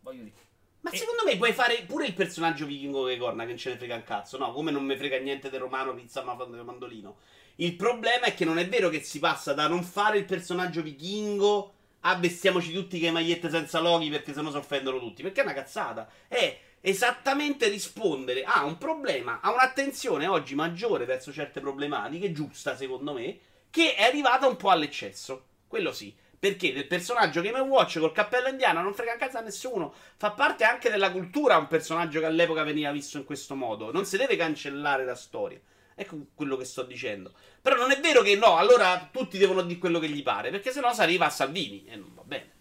Voglio 0.00 0.22
dire. 0.22 0.36
Ma 0.80 0.90
E- 0.90 0.96
secondo 0.96 1.22
me 1.24 1.36
puoi 1.36 1.52
fare 1.52 1.82
pure 1.86 2.06
il 2.06 2.14
personaggio 2.14 2.66
vichingo 2.66 3.04
che 3.06 3.16
corna, 3.16 3.42
che 3.42 3.48
non 3.48 3.58
ce 3.58 3.70
ne 3.70 3.76
frega 3.78 3.96
un 3.96 4.04
cazzo. 4.04 4.38
No, 4.38 4.52
come 4.52 4.70
non 4.70 4.84
me 4.84 4.96
frega 4.96 5.18
niente 5.18 5.50
del 5.50 5.60
romano, 5.60 5.94
pizza, 5.94 6.22
ma 6.22 6.34
mandolino. 6.34 7.16
Il 7.56 7.74
problema 7.74 8.26
è 8.26 8.34
che 8.34 8.44
non 8.44 8.58
è 8.58 8.68
vero 8.68 8.88
che 8.88 9.00
si 9.02 9.18
passa 9.18 9.52
da 9.54 9.66
non 9.66 9.82
fare 9.82 10.18
il 10.18 10.24
personaggio 10.24 10.82
vichingo 10.82 11.74
a 12.00 12.16
vestiamoci 12.16 12.72
tutti 12.72 12.98
che 12.98 13.10
magliette 13.10 13.48
senza 13.50 13.78
loghi 13.80 14.08
perché 14.08 14.32
sennò 14.32 14.50
si 14.50 14.56
offendono 14.56 14.98
tutti. 14.98 15.22
Perché 15.22 15.40
è 15.40 15.44
una 15.44 15.52
cazzata. 15.52 16.08
È 16.28 16.58
esattamente 16.84 17.68
rispondere 17.68 18.42
a 18.42 18.64
un 18.64 18.76
problema, 18.76 19.40
a 19.40 19.52
un'attenzione 19.52 20.26
oggi 20.26 20.56
maggiore 20.56 21.04
verso 21.04 21.32
certe 21.32 21.60
problematiche, 21.60 22.32
giusta 22.32 22.76
secondo 22.76 23.14
me, 23.14 23.38
che 23.70 23.94
è 23.94 24.02
arrivata 24.02 24.46
un 24.46 24.56
po' 24.56 24.70
all'eccesso. 24.70 25.46
Quello 25.66 25.92
sì. 25.92 26.14
Perché 26.38 26.72
del 26.72 26.88
personaggio 26.88 27.40
Game 27.40 27.60
Watch 27.60 28.00
col 28.00 28.10
cappello 28.10 28.48
indiano 28.48 28.82
non 28.82 28.94
frega 28.94 29.12
a 29.12 29.16
casa 29.16 29.38
a 29.38 29.42
nessuno. 29.42 29.94
Fa 30.16 30.32
parte 30.32 30.64
anche 30.64 30.90
della 30.90 31.12
cultura 31.12 31.56
un 31.56 31.68
personaggio 31.68 32.18
che 32.18 32.26
all'epoca 32.26 32.64
veniva 32.64 32.90
visto 32.90 33.16
in 33.16 33.24
questo 33.24 33.54
modo. 33.54 33.92
Non 33.92 34.04
si 34.04 34.16
deve 34.16 34.34
cancellare 34.34 35.04
la 35.04 35.14
storia. 35.14 35.60
Ecco 35.94 36.26
quello 36.34 36.56
che 36.56 36.64
sto 36.64 36.82
dicendo. 36.82 37.32
Però 37.60 37.76
non 37.76 37.92
è 37.92 38.00
vero 38.00 38.22
che 38.22 38.34
no, 38.34 38.56
allora 38.56 39.08
tutti 39.12 39.38
devono 39.38 39.62
dire 39.62 39.78
quello 39.78 40.00
che 40.00 40.08
gli 40.08 40.22
pare, 40.24 40.50
perché 40.50 40.72
sennò 40.72 40.92
si 40.92 41.00
arriva 41.00 41.26
a 41.26 41.30
Salvini 41.30 41.84
e 41.86 41.94
non 41.94 42.12
va 42.12 42.22
bene. 42.22 42.51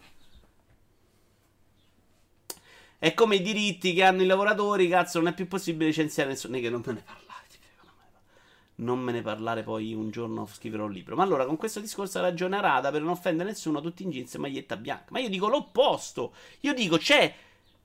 È 3.02 3.16
come 3.16 3.38
i 3.38 3.42
diritti 3.42 3.96
che 3.96 4.04
hanno 4.04 4.22
i 4.22 4.28
lavoratori, 4.28 4.88
cazzo, 4.88 5.18
non 5.18 5.30
è 5.30 5.34
più 5.34 5.48
possibile 5.48 5.88
licenziare 5.88 6.30
nessuno. 6.30 6.60
Che 6.60 6.70
non 6.70 6.84
me 6.86 6.94
ne 6.94 7.02
parlare, 7.04 7.48
ti 7.50 7.58
prego, 7.58 7.82
non 7.88 7.96
me 7.98 8.04
ne 8.04 8.12
parlare. 8.12 8.76
Non 8.76 9.00
me 9.00 9.12
ne 9.12 9.22
parlare, 9.24 9.64
poi 9.64 9.94
un 9.96 10.12
giorno 10.12 10.46
scriverò 10.46 10.84
un 10.84 10.92
libro. 10.92 11.16
Ma 11.16 11.24
allora, 11.24 11.48
con 11.48 11.58
questo 11.58 11.80
discorso 11.80 12.20
ha 12.20 12.22
ragione 12.22 12.58
Arada 12.58 12.92
per 12.92 13.02
non 13.02 13.10
offendere 13.10 13.50
nessuno, 13.50 13.82
tutti 13.82 14.04
in 14.04 14.12
jeans 14.12 14.36
e 14.36 14.38
maglietta 14.38 14.78
bianca. 14.78 15.06
Ma 15.10 15.18
io 15.18 15.30
dico 15.30 15.48
l'opposto. 15.48 16.34
Io 16.60 16.76
dico 16.76 16.98
c'è. 16.98 17.34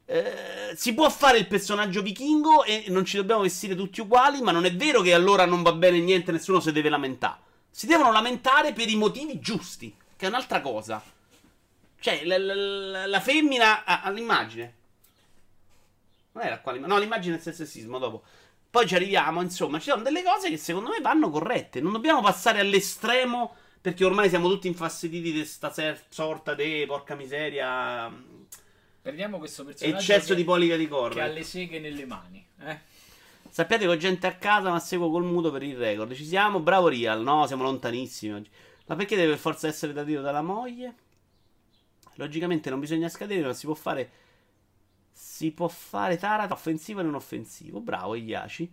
Eh, 0.05 0.75
si 0.77 0.93
può 0.93 1.09
fare 1.09 1.39
il 1.39 1.47
personaggio 1.47 2.03
vichingo 2.03 2.65
e 2.65 2.85
non 2.89 3.07
ci 3.07 3.17
dobbiamo 3.17 3.41
vestire 3.41 3.75
tutti 3.75 4.03
uguali, 4.03 4.43
ma 4.43 4.53
non 4.53 4.67
è 4.67 4.77
vero 4.77 5.01
che 5.01 5.15
allora 5.15 5.47
non 5.47 5.63
va 5.63 5.73
bene 5.73 5.99
niente, 5.99 6.31
nessuno 6.31 6.61
si 6.61 6.73
deve 6.73 6.91
lamentare. 6.91 7.39
Si 7.71 7.87
devono 7.87 8.13
lamentare 8.13 8.75
per 8.75 8.91
i 8.91 8.97
motivi 8.97 9.41
giusti, 9.41 9.97
che 10.15 10.27
è 10.27 10.29
un'altra 10.29 10.61
cosa. 10.61 11.03
Cioè, 11.99 12.23
la, 12.27 12.37
la, 12.37 13.07
la 13.07 13.21
femmina 13.21 13.87
all'immagine. 13.87 14.75
Non 16.37 16.45
era 16.45 16.61
qua 16.61 16.73
l'immagine. 16.73 16.95
No, 16.95 17.03
l'immagine 17.03 17.37
il 17.37 17.55
sessismo 17.55 17.99
dopo. 17.99 18.23
Poi 18.69 18.87
ci 18.87 18.95
arriviamo, 18.95 19.41
insomma, 19.41 19.79
ci 19.79 19.89
sono 19.89 20.03
delle 20.03 20.23
cose 20.23 20.51
che 20.51 20.59
secondo 20.59 20.91
me 20.91 21.01
vanno 21.01 21.31
corrette. 21.31 21.81
Non 21.81 21.93
dobbiamo 21.93 22.21
passare 22.21 22.61
all'estremo 22.61 23.55
perché 23.81 24.05
ormai 24.05 24.29
siamo 24.29 24.49
tutti 24.49 24.67
infastiditi 24.67 25.33
di 25.33 25.39
questa 25.39 25.73
sorta 26.11 26.55
di 26.55 26.85
porca 26.87 27.15
miseria. 27.15 28.13
Perdiamo 29.01 29.39
questo 29.39 29.65
personaggio. 29.65 29.97
Eccesso 29.97 30.29
che, 30.29 30.35
di 30.35 30.45
politica 30.45 30.77
di 30.77 30.89
corre. 30.89 31.15
Che 31.15 31.21
ha 31.23 31.27
le 31.27 31.43
seghe 31.43 31.79
nelle 31.79 32.05
mani. 32.05 32.47
Eh? 32.61 32.81
Sappiate 33.49 33.85
che 33.85 33.91
ho 33.91 33.97
gente 33.97 34.27
a 34.27 34.35
casa, 34.35 34.71
ma 34.71 34.79
seguo 34.79 35.11
col 35.11 35.25
muto 35.25 35.51
per 35.51 35.63
il 35.63 35.77
record. 35.77 36.13
Ci 36.13 36.27
siamo? 36.27 36.61
Bravo 36.61 36.89
Real. 36.89 37.23
No, 37.23 37.47
siamo 37.47 37.63
lontanissimi 37.63 38.35
oggi. 38.35 38.51
Ma 38.89 38.95
perché 38.95 39.17
deve 39.17 39.31
per 39.31 39.39
forza 39.39 39.69
essere 39.69 39.95
tradito 39.95 40.21
dalla 40.21 40.43
moglie? 40.43 40.95
Logicamente 42.17 42.69
non 42.69 42.79
bisogna 42.79 43.09
scadere, 43.09 43.47
ma 43.47 43.55
si 43.55 43.65
può 43.65 43.75
fare 43.75 44.11
si 45.19 45.51
può 45.53 45.67
fare 45.67 46.19
Tarat 46.19 46.51
offensivo 46.51 47.01
e 47.01 47.03
non 47.03 47.15
offensivo. 47.15 47.81
Bravo, 47.81 48.15
Iaci. 48.15 48.71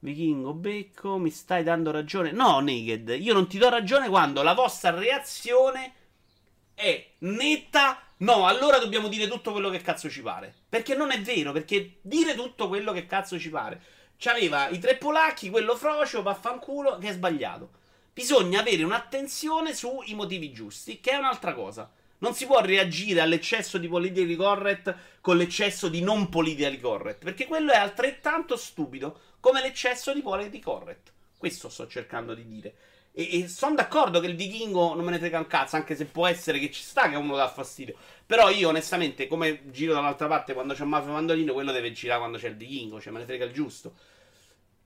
Vichingo 0.00 0.52
Becco, 0.52 1.16
mi 1.16 1.30
stai 1.30 1.62
dando 1.62 1.90
ragione. 1.90 2.32
No, 2.32 2.60
Naked, 2.60 3.16
io 3.18 3.32
non 3.32 3.48
ti 3.48 3.56
do 3.56 3.70
ragione 3.70 4.10
quando 4.10 4.42
la 4.42 4.52
vostra 4.52 4.90
reazione 4.90 5.94
è 6.74 7.12
netta. 7.20 7.98
No, 8.18 8.46
allora 8.46 8.78
dobbiamo 8.78 9.08
dire 9.08 9.26
tutto 9.26 9.52
quello 9.52 9.70
che 9.70 9.80
cazzo 9.80 10.10
ci 10.10 10.20
pare. 10.20 10.54
Perché 10.68 10.94
non 10.94 11.12
è 11.12 11.20
vero, 11.22 11.52
perché 11.52 11.96
dire 12.02 12.34
tutto 12.34 12.68
quello 12.68 12.92
che 12.92 13.06
cazzo 13.06 13.38
ci 13.38 13.48
pare. 13.48 13.82
C'aveva 14.18 14.68
i 14.68 14.78
tre 14.78 14.96
polacchi, 14.96 15.48
quello 15.48 15.76
frocio, 15.76 16.22
vaffanculo, 16.22 16.98
che 16.98 17.08
è 17.08 17.12
sbagliato. 17.12 17.70
Bisogna 18.12 18.60
avere 18.60 18.82
un'attenzione 18.82 19.74
sui 19.74 20.14
motivi 20.14 20.52
giusti, 20.52 21.00
che 21.00 21.12
è 21.12 21.16
un'altra 21.16 21.54
cosa. 21.54 21.90
Non 22.18 22.34
si 22.34 22.46
può 22.46 22.60
reagire 22.60 23.20
all'eccesso 23.20 23.78
di 23.78 23.88
politically 23.88 24.36
correct 24.36 24.94
con 25.20 25.36
l'eccesso 25.36 25.88
di 25.88 26.00
non 26.00 26.28
politically 26.28 26.80
correct, 26.80 27.24
perché 27.24 27.46
quello 27.46 27.72
è 27.72 27.76
altrettanto 27.76 28.56
stupido 28.56 29.20
come 29.40 29.60
l'eccesso 29.60 30.14
di 30.14 30.22
politically 30.22 30.60
correct. 30.60 31.12
Questo 31.36 31.68
sto 31.68 31.86
cercando 31.86 32.34
di 32.34 32.46
dire. 32.46 32.74
E, 33.12 33.40
e 33.40 33.48
sono 33.48 33.74
d'accordo 33.74 34.20
che 34.20 34.26
il 34.26 34.36
vichingo 34.36 34.94
non 34.94 35.04
me 35.04 35.10
ne 35.10 35.18
frega 35.18 35.38
un 35.38 35.46
cazzo, 35.46 35.76
anche 35.76 35.96
se 35.96 36.04
può 36.04 36.26
essere 36.26 36.58
che 36.58 36.70
ci 36.70 36.82
sta 36.82 37.08
che 37.08 37.16
uno 37.16 37.36
dà 37.36 37.48
fastidio. 37.48 37.96
Però 38.26 38.50
io 38.50 38.68
onestamente, 38.68 39.26
come 39.26 39.70
giro 39.70 39.94
dall'altra 39.94 40.26
parte 40.26 40.52
quando 40.52 40.74
c'è 40.74 40.84
mafia 40.84 41.12
mandolino, 41.12 41.52
quello 41.52 41.72
deve 41.72 41.92
girare 41.92 42.20
quando 42.20 42.38
c'è 42.38 42.48
il 42.48 42.56
vichingo, 42.56 43.00
cioè 43.00 43.12
me 43.12 43.20
ne 43.20 43.24
frega 43.24 43.44
il 43.44 43.52
giusto. 43.52 43.94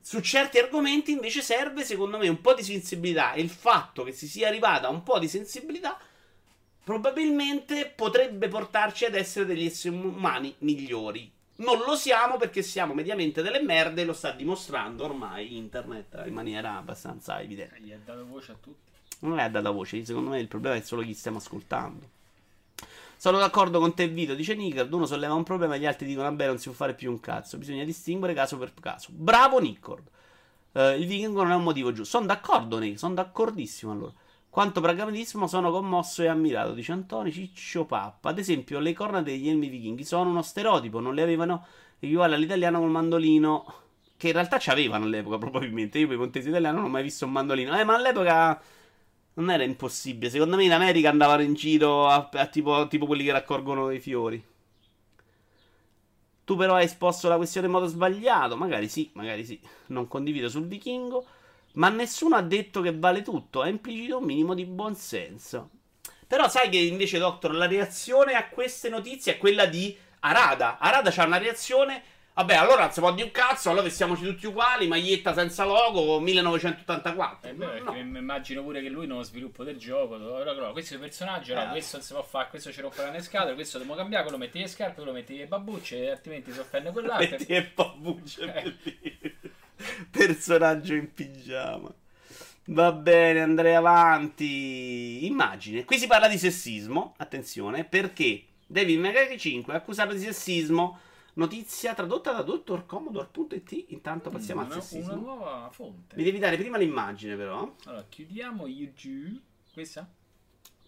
Su 0.00 0.20
certi 0.20 0.58
argomenti 0.58 1.10
invece 1.10 1.42
serve, 1.42 1.84
secondo 1.84 2.18
me, 2.18 2.28
un 2.28 2.40
po' 2.40 2.54
di 2.54 2.62
sensibilità. 2.62 3.32
E 3.32 3.40
il 3.40 3.50
fatto 3.50 4.04
che 4.04 4.12
si 4.12 4.28
sia 4.28 4.48
arrivata 4.48 4.86
a 4.86 4.90
un 4.90 5.02
po' 5.02 5.18
di 5.18 5.28
sensibilità 5.28 5.98
probabilmente 6.90 7.92
potrebbe 7.94 8.48
portarci 8.48 9.04
ad 9.04 9.14
essere 9.14 9.46
degli 9.46 9.64
esseri 9.64 9.94
umani 9.94 10.52
migliori. 10.58 11.30
Non 11.58 11.78
lo 11.86 11.94
siamo 11.94 12.36
perché 12.36 12.62
siamo 12.62 12.94
mediamente 12.94 13.42
delle 13.42 13.62
merde, 13.62 14.02
lo 14.02 14.12
sta 14.12 14.32
dimostrando 14.32 15.04
ormai 15.04 15.56
internet 15.56 16.24
in 16.26 16.34
maniera 16.34 16.78
abbastanza 16.78 17.40
evidente. 17.40 17.78
Gli 17.78 17.92
ha 17.92 17.98
dato 18.04 18.26
voce 18.26 18.50
a 18.50 18.56
tutti. 18.60 18.90
Non 19.20 19.38
è 19.38 19.48
dato 19.48 19.72
voce, 19.72 20.04
secondo 20.04 20.30
me 20.30 20.40
il 20.40 20.48
problema 20.48 20.74
è 20.74 20.80
solo 20.80 21.02
chi 21.02 21.14
stiamo 21.14 21.38
ascoltando. 21.38 22.08
Sono 23.16 23.38
d'accordo 23.38 23.78
con 23.78 23.94
te, 23.94 24.08
Vito. 24.08 24.34
Dice 24.34 24.56
Nickard. 24.56 24.92
Uno 24.92 25.06
solleva 25.06 25.34
un 25.34 25.44
problema 25.44 25.76
e 25.76 25.78
gli 25.78 25.86
altri 25.86 26.08
dicono: 26.08 26.28
Vabbè, 26.28 26.46
non 26.46 26.58
si 26.58 26.64
può 26.64 26.72
fare 26.72 26.94
più 26.94 27.10
un 27.10 27.20
cazzo. 27.20 27.56
Bisogna 27.56 27.84
distinguere 27.84 28.34
caso 28.34 28.58
per 28.58 28.72
caso. 28.80 29.10
Bravo, 29.12 29.60
Nickard. 29.60 30.08
Uh, 30.72 30.98
il 30.98 31.06
vichingo 31.06 31.42
non 31.42 31.52
è 31.52 31.54
un 31.54 31.62
motivo 31.62 31.92
giusto. 31.92 32.16
Sono 32.16 32.26
d'accordo, 32.26 32.78
Nick. 32.78 32.98
Sono 32.98 33.14
d'accordissimo 33.14 33.92
allora. 33.92 34.12
Quanto 34.50 34.80
pragmatismo 34.80 35.46
sono 35.46 35.70
commosso 35.70 36.22
e 36.22 36.26
ammirato, 36.26 36.72
dice 36.72 36.90
Antonio 36.90 37.30
Ciccio 37.30 37.84
Pappa. 37.84 38.30
Ad 38.30 38.38
esempio, 38.38 38.80
le 38.80 38.92
corna 38.92 39.22
degli 39.22 39.48
elmi 39.48 39.68
vichinghi 39.68 40.04
sono 40.04 40.28
uno 40.28 40.42
stereotipo, 40.42 40.98
non 40.98 41.14
le 41.14 41.22
avevano 41.22 41.64
equivale 42.00 42.34
all'italiano 42.34 42.80
col 42.80 42.90
mandolino. 42.90 43.74
Che 44.16 44.26
in 44.26 44.32
realtà 44.32 44.58
ci 44.58 44.70
avevano 44.70 45.04
all'epoca, 45.04 45.38
probabilmente. 45.38 46.00
Io 46.00 46.08
per 46.08 46.16
i 46.16 46.18
montesi 46.18 46.48
italiano 46.48 46.78
non 46.78 46.86
ho 46.86 46.90
mai 46.90 47.04
visto 47.04 47.24
un 47.26 47.30
mandolino. 47.30 47.78
Eh, 47.78 47.84
ma 47.84 47.94
all'epoca 47.94 48.60
non 49.34 49.50
era 49.50 49.62
impossibile. 49.62 50.30
Secondo 50.30 50.56
me 50.56 50.64
in 50.64 50.72
America 50.72 51.08
andavano 51.08 51.42
in 51.42 51.54
giro 51.54 52.08
a, 52.08 52.28
a 52.32 52.46
tipo, 52.46 52.88
tipo 52.88 53.06
quelli 53.06 53.22
che 53.24 53.32
raccolgono 53.32 53.90
i 53.90 54.00
fiori. 54.00 54.44
Tu 56.44 56.56
però 56.56 56.74
hai 56.74 56.84
esposto 56.84 57.28
la 57.28 57.36
questione 57.36 57.68
in 57.68 57.72
modo 57.72 57.86
sbagliato. 57.86 58.56
Magari 58.56 58.88
sì, 58.88 59.08
magari 59.14 59.44
sì. 59.44 59.60
Non 59.86 60.08
condivido 60.08 60.48
sul 60.48 60.66
vichingo. 60.66 61.24
Ma 61.74 61.88
nessuno 61.88 62.36
ha 62.36 62.42
detto 62.42 62.80
che 62.80 62.96
vale 62.96 63.22
tutto, 63.22 63.62
è 63.62 63.68
implicito 63.68 64.18
un 64.18 64.24
minimo 64.24 64.54
di 64.54 64.64
buonsenso. 64.64 65.70
Però 66.26 66.48
sai 66.48 66.68
che 66.68 66.78
invece, 66.78 67.18
Doctor, 67.18 67.54
la 67.54 67.66
reazione 67.66 68.34
a 68.34 68.48
queste 68.48 68.88
notizie 68.88 69.34
è 69.34 69.38
quella 69.38 69.66
di 69.66 69.96
Arada. 70.20 70.78
Arada 70.78 71.10
c'ha 71.10 71.24
una 71.24 71.38
reazione. 71.38 72.02
Vabbè, 72.32 72.54
allora 72.54 72.82
non 72.82 72.92
si 72.92 73.00
può 73.00 73.12
dire 73.12 73.26
un 73.26 73.32
cazzo, 73.32 73.68
allora 73.68 73.84
vestiamoci 73.84 74.24
tutti 74.24 74.46
uguali, 74.46 74.86
maglietta 74.86 75.34
senza 75.34 75.64
logo, 75.64 76.20
1984. 76.20 77.50
Eh 77.50 77.52
beh, 77.52 77.80
no. 77.80 77.92
mi 77.92 78.18
immagino 78.18 78.62
pure 78.62 78.80
che 78.80 78.88
lui 78.88 79.06
non 79.06 79.18
lo 79.18 79.22
sviluppo 79.24 79.64
del 79.64 79.76
gioco. 79.76 80.14
Allora, 80.14 80.50
allora, 80.50 80.70
questo 80.70 80.94
è 80.94 80.96
il 80.96 81.02
personaggio, 81.02 81.52
allora, 81.52 81.68
eh. 81.68 81.72
questo 81.72 81.96
non 81.96 82.06
si 82.06 82.12
può 82.12 82.22
fare, 82.22 82.48
questo 82.48 82.72
ci 82.72 82.80
rompe 82.80 83.10
le 83.10 83.20
scatole, 83.20 83.54
questo 83.54 83.78
dobbiamo 83.78 83.98
cambiare, 83.98 84.22
quello 84.22 84.38
metti 84.38 84.58
le 84.60 84.68
scarpe, 84.68 84.94
quello 84.94 85.12
metti 85.12 85.36
le 85.36 85.46
babbucce, 85.46 86.10
altrimenti 86.10 86.52
si 86.52 86.60
offende 86.60 86.92
quell'altro. 86.92 87.28
metti 87.28 87.52
le 87.52 87.72
babbucce, 87.74 88.54
eh. 88.54 89.19
Personaggio 90.10 90.94
in 90.94 91.12
pigiama. 91.12 91.92
Va 92.66 92.92
bene, 92.92 93.40
andrei 93.40 93.74
avanti. 93.74 95.26
Immagine. 95.26 95.84
Qui 95.84 95.98
si 95.98 96.06
parla 96.06 96.28
di 96.28 96.38
sessismo. 96.38 97.14
Attenzione, 97.16 97.84
perché 97.84 98.44
David 98.66 99.00
Magari 99.00 99.38
5 99.38 99.72
è 99.72 99.76
accusato 99.76 100.12
di 100.12 100.20
sessismo. 100.20 100.98
Notizia 101.34 101.94
tradotta 101.94 102.32
da 102.32 102.42
dottorcommodore.it. 102.42 103.86
Intanto 103.88 104.30
passiamo 104.30 104.62
una, 104.62 104.74
al 104.74 104.82
sessismo. 104.82 105.12
Una 105.12 105.20
nuova 105.20 105.68
fonte. 105.72 106.16
Mi 106.16 106.22
devi 106.22 106.38
dare 106.38 106.56
prima 106.56 106.76
l'immagine, 106.76 107.34
però. 107.36 107.74
Allora, 107.86 108.04
chiudiamo 108.08 108.66
YouTube. 108.66 109.40
Questa? 109.72 110.08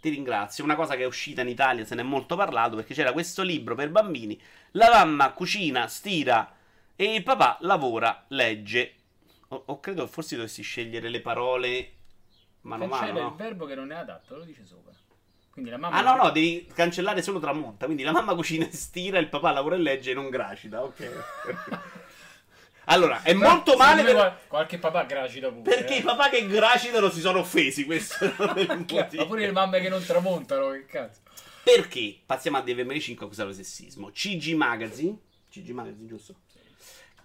Ti 0.00 0.08
ringrazio. 0.08 0.62
Una 0.64 0.76
cosa 0.76 0.94
che 0.94 1.02
è 1.02 1.06
uscita 1.06 1.40
in 1.40 1.48
Italia, 1.48 1.84
se 1.84 1.94
ne 1.94 2.02
è 2.02 2.04
molto 2.04 2.36
parlato, 2.36 2.76
perché 2.76 2.94
c'era 2.94 3.12
questo 3.12 3.42
libro 3.42 3.74
per 3.74 3.90
bambini. 3.90 4.40
La 4.72 4.88
mamma 4.90 5.32
cucina, 5.32 5.86
stira 5.88 6.54
e 6.96 7.14
il 7.14 7.22
papà 7.22 7.58
lavora, 7.60 8.24
legge. 8.28 8.96
O, 9.48 9.62
o 9.66 9.80
credo 9.80 10.06
forse 10.06 10.36
dovessi 10.36 10.62
scegliere 10.62 11.08
le 11.08 11.20
parole 11.20 11.92
mano 12.62 12.84
a 12.84 12.86
mano. 12.86 13.20
No? 13.20 13.28
il 13.28 13.34
verbo 13.34 13.66
che 13.66 13.74
non 13.74 13.92
è 13.92 13.96
adatto, 13.96 14.36
lo 14.36 14.44
dice 14.44 14.64
sopra. 14.64 14.92
Quindi 15.50 15.70
la 15.70 15.76
mamma. 15.76 15.96
Ah, 15.96 16.00
no, 16.02 16.22
no, 16.22 16.30
devi 16.30 16.66
cancellare 16.72 17.20
solo 17.22 17.38
tramonta. 17.38 17.84
Quindi 17.84 18.02
la 18.02 18.12
mamma 18.12 18.34
cucina 18.34 18.66
e 18.66 18.72
stira, 18.72 19.18
il 19.18 19.28
papà 19.28 19.52
lavora 19.52 19.76
e 19.76 19.80
legge 19.80 20.12
e 20.12 20.14
non 20.14 20.30
gracita. 20.30 20.82
Ok. 20.82 21.10
Allora, 22.86 23.22
è 23.22 23.32
molto 23.32 23.76
male 23.76 24.02
per... 24.02 24.40
Qualche 24.48 24.76
papà 24.78 25.04
gracita 25.04 25.50
pure. 25.50 25.62
Perché 25.62 25.94
eh. 25.94 25.98
i 25.98 26.02
papà 26.02 26.28
che 26.28 26.44
gracitano 26.48 27.10
si 27.10 27.20
sono 27.20 27.38
offesi, 27.38 27.84
questo 27.84 28.24
è 28.24 28.60
il 28.60 28.66
motivo. 28.88 29.22
Ma 29.22 29.26
pure 29.26 29.46
le 29.46 29.52
mamme 29.52 29.80
che 29.80 29.88
non 29.88 30.04
tramontano, 30.04 30.70
che 30.72 30.86
cazzo. 30.86 31.20
Perché? 31.62 32.18
Passiamo 32.26 32.56
a 32.56 32.60
DVM5 32.60 33.18
a 33.20 33.24
accusare 33.24 33.48
lo 33.50 33.54
sessismo. 33.54 34.10
CG 34.10 34.54
Magazine. 34.54 35.16
CG 35.48 35.68
Magazine, 35.70 36.08
giusto? 36.08 36.34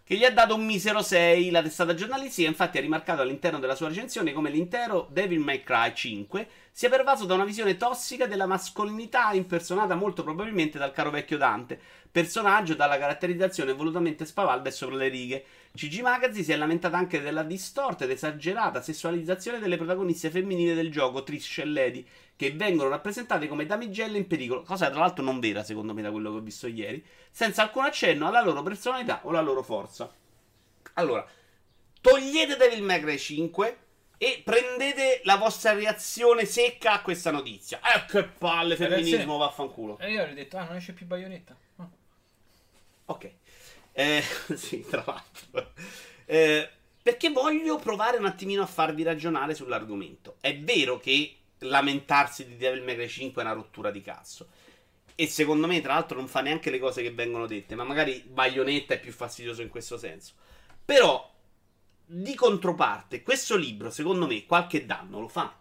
Che 0.07 0.15
gli 0.15 0.23
ha 0.23 0.31
dato 0.31 0.55
un 0.55 0.65
misero 0.65 1.01
6. 1.01 1.49
La 1.51 1.61
testata 1.61 1.93
giornalistica 1.93 2.47
infatti 2.47 2.77
ha 2.77 2.81
rimarcato 2.81 3.21
all'interno 3.21 3.59
della 3.59 3.75
sua 3.75 3.89
recensione 3.89 4.31
come 4.31 4.49
l'intero 4.49 5.09
Devil 5.11 5.41
May 5.41 5.63
Cry 5.63 5.91
5 5.93 6.47
sia 6.71 6.87
pervaso 6.87 7.25
da 7.25 7.33
una 7.33 7.43
visione 7.43 7.75
tossica 7.75 8.25
della 8.25 8.45
mascolinità 8.45 9.33
impersonata 9.33 9.95
molto 9.95 10.23
probabilmente 10.23 10.77
dal 10.77 10.93
caro 10.93 11.09
vecchio 11.09 11.37
Dante, 11.37 11.77
personaggio 12.09 12.73
dalla 12.73 12.97
caratterizzazione 12.97 13.73
volutamente 13.73 14.23
spavalda 14.23 14.69
e 14.69 14.71
sopra 14.71 14.95
le 14.95 15.09
righe. 15.09 15.45
CG 15.75 15.99
Magazine 15.99 16.43
si 16.43 16.51
è 16.53 16.55
lamentata 16.55 16.95
anche 16.95 17.21
della 17.21 17.43
distorta 17.43 18.05
ed 18.05 18.11
esagerata 18.11 18.81
sessualizzazione 18.81 19.59
delle 19.59 19.75
protagoniste 19.75 20.29
femminili 20.29 20.73
del 20.73 20.89
gioco, 20.89 21.23
Trish 21.23 21.57
e 21.57 21.65
Lady, 21.65 22.07
che 22.37 22.51
vengono 22.51 22.87
rappresentate 22.87 23.47
come 23.47 23.65
damigelle 23.65 24.17
in 24.17 24.27
pericolo, 24.27 24.61
cosa 24.61 24.89
tra 24.89 24.99
l'altro 24.99 25.23
non 25.23 25.39
vera 25.39 25.63
secondo 25.63 25.93
me 25.93 26.03
da 26.03 26.11
quello 26.11 26.31
che 26.31 26.37
ho 26.37 26.41
visto 26.41 26.67
ieri, 26.67 27.03
senza 27.31 27.63
alcun 27.63 27.85
accenno 27.85 28.27
alla 28.27 28.43
loro 28.43 28.61
personalità 28.61 29.21
o 29.23 29.29
alla 29.29 29.41
loro 29.41 29.63
forza. 29.63 30.09
Allora, 30.93 31.27
togliete 31.99 32.55
Devil 32.55 32.83
May 32.83 33.01
Cry 33.01 33.17
5 33.17 33.77
e 34.19 34.41
prendete 34.45 35.21
la 35.23 35.35
vostra 35.37 35.73
reazione 35.73 36.45
secca 36.45 36.93
a 36.93 37.01
questa 37.01 37.31
notizia. 37.31 37.79
Eh, 37.79 38.05
che 38.05 38.23
palle, 38.23 38.75
femminismo, 38.75 39.15
Reazione- 39.17 39.37
vaffanculo. 39.37 39.97
E 39.99 40.11
io 40.11 40.21
avrei 40.21 40.35
detto, 40.35 40.57
ah, 40.57 40.63
non 40.63 40.75
esce 40.75 40.93
più 40.93 41.07
Bayonetta. 41.07 41.55
Ah. 41.77 41.89
Ok. 43.05 43.31
Eh, 43.93 44.23
sì, 44.55 44.85
tra 44.87 45.03
l'altro. 45.05 45.73
Eh, 46.25 46.69
perché 47.01 47.29
voglio 47.29 47.77
provare 47.77 48.17
un 48.17 48.25
attimino 48.25 48.61
a 48.61 48.67
farvi 48.67 49.01
ragionare 49.01 49.55
sull'argomento. 49.55 50.35
È 50.39 50.55
vero 50.59 50.99
che 50.99 51.36
lamentarsi 51.59 52.45
di 52.45 52.57
Devil 52.57 52.83
May 52.83 52.95
Cry 52.95 53.07
5 53.07 53.41
è 53.41 53.45
una 53.45 53.53
rottura 53.53 53.91
di 53.91 54.01
cazzo. 54.01 54.47
E 55.15 55.27
secondo 55.27 55.65
me, 55.67 55.81
tra 55.81 55.93
l'altro, 55.93 56.17
non 56.17 56.27
fa 56.27 56.41
neanche 56.41 56.69
le 56.69 56.79
cose 56.79 57.01
che 57.01 57.11
vengono 57.11 57.47
dette. 57.47 57.75
Ma 57.75 57.83
magari 57.83 58.23
Bayonetta 58.27 58.93
è 58.93 58.99
più 58.99 59.11
fastidioso 59.11 59.61
in 59.61 59.69
questo 59.69 59.97
senso. 59.97 60.33
Però, 60.85 61.33
di 62.05 62.35
controparte, 62.35 63.23
questo 63.23 63.55
libro, 63.55 63.89
secondo 63.89 64.27
me, 64.27 64.45
qualche 64.45 64.85
danno 64.85 65.19
lo 65.19 65.27
fa. 65.27 65.57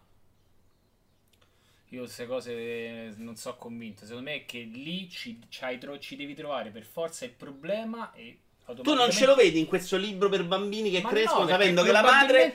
Io 1.90 2.00
queste 2.00 2.26
cose 2.26 3.14
non 3.16 3.36
so 3.36 3.56
convinto. 3.56 4.04
Secondo 4.04 4.30
me 4.30 4.36
è 4.36 4.44
che 4.44 4.58
lì 4.58 5.08
ci, 5.08 5.40
ci 5.48 6.16
devi 6.16 6.34
trovare 6.34 6.70
per 6.70 6.84
forza 6.84 7.24
il 7.24 7.30
problema 7.30 8.12
e 8.12 8.40
Tu 8.74 8.94
non 8.94 9.10
ce 9.12 9.26
lo 9.26 9.34
vedi 9.36 9.60
in 9.60 9.66
questo 9.66 9.96
libro 9.96 10.28
per 10.28 10.44
bambini 10.44 10.90
che 10.90 11.00
Ma 11.00 11.08
crescono 11.08 11.44
no, 11.44 11.48
sapendo 11.48 11.82
che 11.84 11.92
la 11.92 12.02
madre 12.02 12.52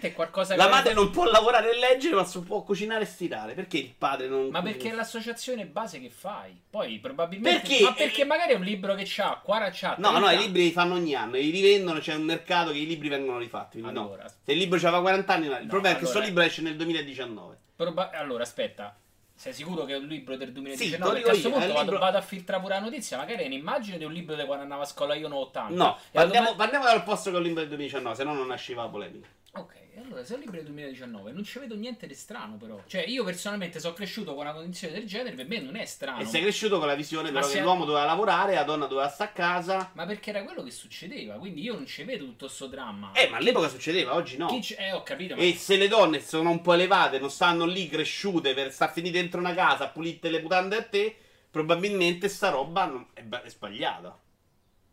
La 0.55 0.67
madre 0.67 0.93
non 0.93 1.09
può 1.09 1.23
lavorare 1.23 1.71
e 1.73 1.79
leggere, 1.79 2.15
ma 2.15 2.23
può 2.45 2.63
cucinare 2.63 3.03
e 3.03 3.05
stirare. 3.05 3.53
Perché 3.53 3.77
il 3.77 3.93
padre 3.97 4.27
non. 4.27 4.47
Ma 4.49 4.61
perché 4.61 4.89
è 4.89 4.93
l'associazione 4.93 5.65
base 5.65 6.01
che 6.01 6.09
fai? 6.09 6.59
Poi 6.69 6.99
probabilmente. 6.99 7.61
Perché- 7.67 7.83
Ma 7.83 7.93
perché 7.93 8.25
magari 8.25 8.51
è 8.51 8.55
un 8.55 8.63
libro 8.63 8.93
che 8.93 9.03
c'ha 9.05 9.39
40 9.41 9.71
c'ha 9.73 9.95
No, 9.99 10.11
no, 10.11 10.19
30. 10.25 10.31
i 10.33 10.45
libri 10.45 10.63
li 10.63 10.71
fanno 10.71 10.95
ogni 10.95 11.15
anno, 11.15 11.35
li 11.35 11.49
rivendono, 11.49 11.99
c'è 11.99 12.13
un 12.15 12.23
mercato 12.23 12.71
che 12.71 12.77
i 12.79 12.85
libri 12.87 13.07
vengono 13.07 13.37
rifatti. 13.37 13.79
quindi 13.79 13.97
no. 13.97 14.05
Allora, 14.07 14.27
Se 14.27 14.51
il 14.51 14.57
libro 14.57 14.77
aveva 14.77 14.99
40 15.01 15.33
anni, 15.33 15.45
il 15.45 15.51
No, 15.51 15.57
problema 15.67 15.79
è 15.79 15.81
che 15.81 15.87
allora- 15.87 15.99
questo 15.99 16.19
libro 16.19 16.43
esce 16.43 16.61
nel 16.61 16.75
2019. 16.75 17.57
proba- 17.75 18.09
allora, 18.13 18.43
aspetta. 18.43 18.95
Sei 19.41 19.53
sicuro 19.53 19.85
che 19.85 19.93
è 19.93 19.97
un 19.97 20.05
libro 20.05 20.35
del 20.37 20.49
Sì, 20.49 20.53
2019? 20.53 20.97
te 20.99 21.03
lo 21.03 21.11
Perché 21.13 21.25
a 21.25 21.31
questo 21.31 21.49
punto 21.49 21.65
il 21.65 21.71
vado, 21.73 21.81
libro- 21.83 21.97
vado 21.99 22.17
a 22.17 22.21
filtrare 22.21 22.61
pure 22.61 22.73
la 22.75 22.79
notizia. 22.79 23.17
Magari 23.17 23.41
è 23.41 23.45
un'immagine 23.47 23.97
di 23.97 24.03
un 24.03 24.13
libro 24.13 24.35
di 24.35 24.45
quando 24.45 24.61
andavo 24.61 24.83
a 24.83 24.85
scuola 24.85 25.15
io, 25.15 25.27
no 25.27 25.37
80. 25.37 25.73
No, 25.73 25.97
parliamo, 26.11 26.49
automa- 26.49 26.63
parliamo 26.63 26.85
dal 26.85 27.03
posto 27.03 27.31
che 27.31 27.37
è 27.37 27.39
un 27.39 27.45
libro 27.45 27.61
del 27.61 27.69
2019, 27.69 28.15
se 28.15 28.23
no 28.23 28.35
non 28.35 28.45
nasceva 28.45 28.87
polemica. 28.87 29.27
Ok, 29.53 29.73
allora 29.97 30.23
se 30.23 30.31
è 30.31 30.35
un 30.35 30.41
libro 30.43 30.55
del 30.55 30.65
2019 30.67 31.33
non 31.33 31.43
ci 31.43 31.59
vedo 31.59 31.75
niente 31.75 32.07
di 32.07 32.13
strano 32.15 32.55
però. 32.55 32.81
Cioè 32.87 33.03
io 33.05 33.25
personalmente 33.25 33.81
sono 33.81 33.93
cresciuto 33.93 34.33
con 34.33 34.43
una 34.45 34.53
condizione 34.53 34.93
del 34.93 35.05
genere, 35.05 35.35
per 35.35 35.45
me 35.45 35.59
non 35.59 35.75
è 35.75 35.83
strano. 35.83 36.21
E 36.21 36.25
sei 36.25 36.41
cresciuto 36.41 36.77
con 36.77 36.87
la 36.87 36.95
visione 36.95 37.31
però 37.33 37.45
che 37.45 37.51
se- 37.51 37.61
l'uomo 37.61 37.83
doveva 37.83 38.05
lavorare, 38.05 38.53
la 38.53 38.63
donna 38.63 38.85
doveva 38.85 39.09
stare 39.09 39.31
a 39.31 39.33
casa. 39.33 39.91
Ma 39.93 40.05
perché 40.05 40.29
era 40.29 40.43
quello 40.45 40.63
che 40.63 40.71
succedeva, 40.71 41.33
quindi 41.35 41.61
io 41.63 41.73
non 41.73 41.85
ci 41.85 42.03
vedo 42.03 42.23
tutto 42.23 42.47
sto 42.47 42.67
dramma. 42.67 43.11
Eh, 43.11 43.27
ma 43.27 43.37
all'epoca 43.37 43.67
succedeva, 43.67 44.13
oggi 44.15 44.37
no. 44.37 44.47
Eh, 44.77 44.93
ho 44.93 45.03
capito, 45.03 45.35
ma 45.35 45.41
E 45.41 45.53
se 45.55 45.75
le 45.75 45.89
donne 45.89 46.21
sono 46.21 46.49
un 46.49 46.61
po' 46.61 46.71
elevate, 46.71 47.19
non 47.19 47.29
stanno 47.29 47.65
lì 47.65 47.89
cresciute 47.89 48.53
per 48.53 48.71
star 48.71 48.93
finite 48.93 49.19
dentro 49.19 49.39
una 49.41 49.53
casa, 49.53 49.89
pulite 49.89 50.29
le 50.29 50.41
mutande 50.41 50.77
a 50.77 50.83
te, 50.83 51.13
probabilmente 51.51 52.29
sta 52.29 52.47
roba 52.49 52.85
non- 52.85 53.07
è, 53.13 53.21
ba- 53.23 53.43
è 53.43 53.49
sbagliata. 53.49 54.17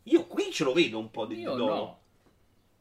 Io 0.04 0.26
qui 0.26 0.50
ce 0.50 0.64
lo 0.64 0.72
vedo 0.72 0.98
un 0.98 1.12
po' 1.12 1.26
di 1.26 1.38
io 1.38 1.54
dolo. 1.54 1.74
no. 1.74 2.00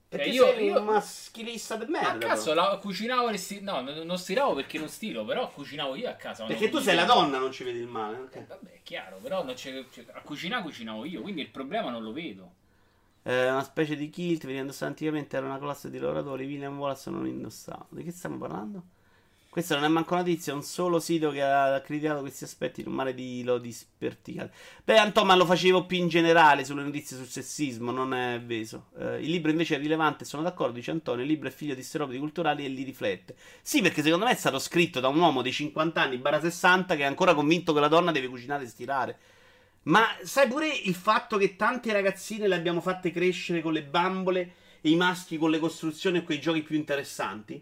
Perché 0.09 0.31
Cioè, 0.33 0.33
io- 0.47 0.53
sei 0.55 0.65
io- 0.67 0.79
un 0.79 0.85
maschilista 0.85 1.75
di 1.75 1.85
merda. 1.91 2.11
Ma 2.13 2.17
cazzo, 2.17 2.49
però. 2.53 2.69
la, 2.71 2.77
cucinavo 2.77 3.27
e 3.29 3.37
sti- 3.37 3.59
No, 3.61 3.81
non, 3.81 3.93
non 4.05 4.17
stiravo 4.17 4.53
perché 4.55 4.79
non 4.79 4.87
stiro, 4.87 5.25
però 5.25 5.49
cucinavo 5.51 5.95
io 5.95 6.09
a 6.09 6.13
casa. 6.13 6.45
Perché 6.45 6.69
tu 6.69 6.79
sei 6.79 6.95
la 6.95 7.03
donna, 7.03 7.37
non 7.39 7.51
ci 7.51 7.63
vedi 7.65 7.79
il 7.79 7.87
male. 7.87 8.17
ok. 8.17 8.35
Eh, 8.37 8.45
vabbè, 8.47 8.71
è 8.71 8.79
chiaro, 8.83 9.17
però 9.21 9.43
non 9.43 9.53
c'è- 9.55 9.85
c'è- 9.89 10.05
a 10.13 10.21
cucinare 10.21 10.63
cucinavo 10.63 11.03
io, 11.03 11.21
quindi 11.21 11.41
il 11.41 11.49
problema 11.49 11.89
non 11.89 12.03
lo 12.03 12.13
vedo. 12.13 12.51
Eh, 13.23 13.49
una 13.49 13.63
specie 13.63 13.97
di 13.97 14.09
kilt, 14.09 14.43
veniva 14.43 14.61
indossato 14.61 14.85
anticamente, 14.85 15.35
era 15.35 15.45
una 15.45 15.59
classe 15.59 15.89
di 15.89 15.97
lavoratori, 15.99 16.45
William 16.45 16.79
Wallace 16.79 17.09
non 17.09 17.27
indossava. 17.27 17.85
Di 17.89 18.03
che 18.03 18.11
stiamo 18.11 18.37
parlando? 18.37 18.83
Questa 19.57 19.73
non 19.73 19.85
è 19.85 19.87
manco 19.87 20.13
notizia, 20.13 20.53
è 20.53 20.55
un 20.55 20.61
solo 20.61 20.99
sito 20.99 21.31
che 21.31 21.41
ha 21.41 21.81
criticato 21.81 22.19
questi 22.19 22.43
aspetti 22.43 22.81
in 22.81 22.89
un 22.89 22.93
mare 22.93 23.15
di 23.15 23.41
lodi 23.43 23.71
sperticati. 23.71 24.51
Beh, 24.83 24.99
Anton, 24.99 25.25
ma 25.25 25.35
lo 25.35 25.47
facevo 25.47 25.87
più 25.87 25.97
in 25.97 26.09
generale 26.09 26.63
sulle 26.63 26.83
notizie 26.83 27.17
sul 27.17 27.25
sessismo, 27.25 27.89
non 27.89 28.13
è 28.13 28.39
veso. 28.39 28.89
Eh, 28.99 29.23
il 29.23 29.31
libro 29.31 29.49
invece 29.49 29.73
è 29.73 29.79
rilevante, 29.79 30.25
sono 30.25 30.43
d'accordo, 30.43 30.73
dice 30.73 30.91
Antonio, 30.91 31.23
il 31.23 31.27
libro 31.31 31.47
è 31.47 31.51
figlio 31.51 31.73
di 31.73 31.81
stereotipi 31.81 32.19
culturali 32.19 32.65
e 32.65 32.67
li 32.67 32.83
riflette. 32.83 33.35
Sì, 33.63 33.81
perché 33.81 34.03
secondo 34.03 34.25
me 34.25 34.31
è 34.31 34.35
stato 34.35 34.59
scritto 34.59 34.99
da 34.99 35.07
un 35.07 35.17
uomo 35.17 35.41
dei 35.41 35.51
50 35.51 36.01
anni, 36.03 36.17
barra 36.19 36.39
60, 36.39 36.95
che 36.95 37.01
è 37.01 37.07
ancora 37.07 37.33
convinto 37.33 37.73
che 37.73 37.79
la 37.79 37.87
donna 37.87 38.11
deve 38.11 38.27
cucinare 38.27 38.63
e 38.63 38.67
stirare. 38.67 39.17
Ma 39.85 40.05
sai 40.21 40.47
pure 40.47 40.67
il 40.67 40.93
fatto 40.93 41.35
che 41.37 41.55
tante 41.55 41.91
ragazzine 41.91 42.47
le 42.47 42.53
abbiamo 42.53 42.79
fatte 42.79 43.09
crescere 43.09 43.61
con 43.61 43.73
le 43.73 43.81
bambole 43.81 44.53
e 44.81 44.91
i 44.91 44.95
maschi 44.95 45.35
con 45.39 45.49
le 45.49 45.57
costruzioni 45.57 46.19
e 46.19 46.23
quei 46.23 46.39
giochi 46.39 46.61
più 46.61 46.75
interessanti? 46.75 47.59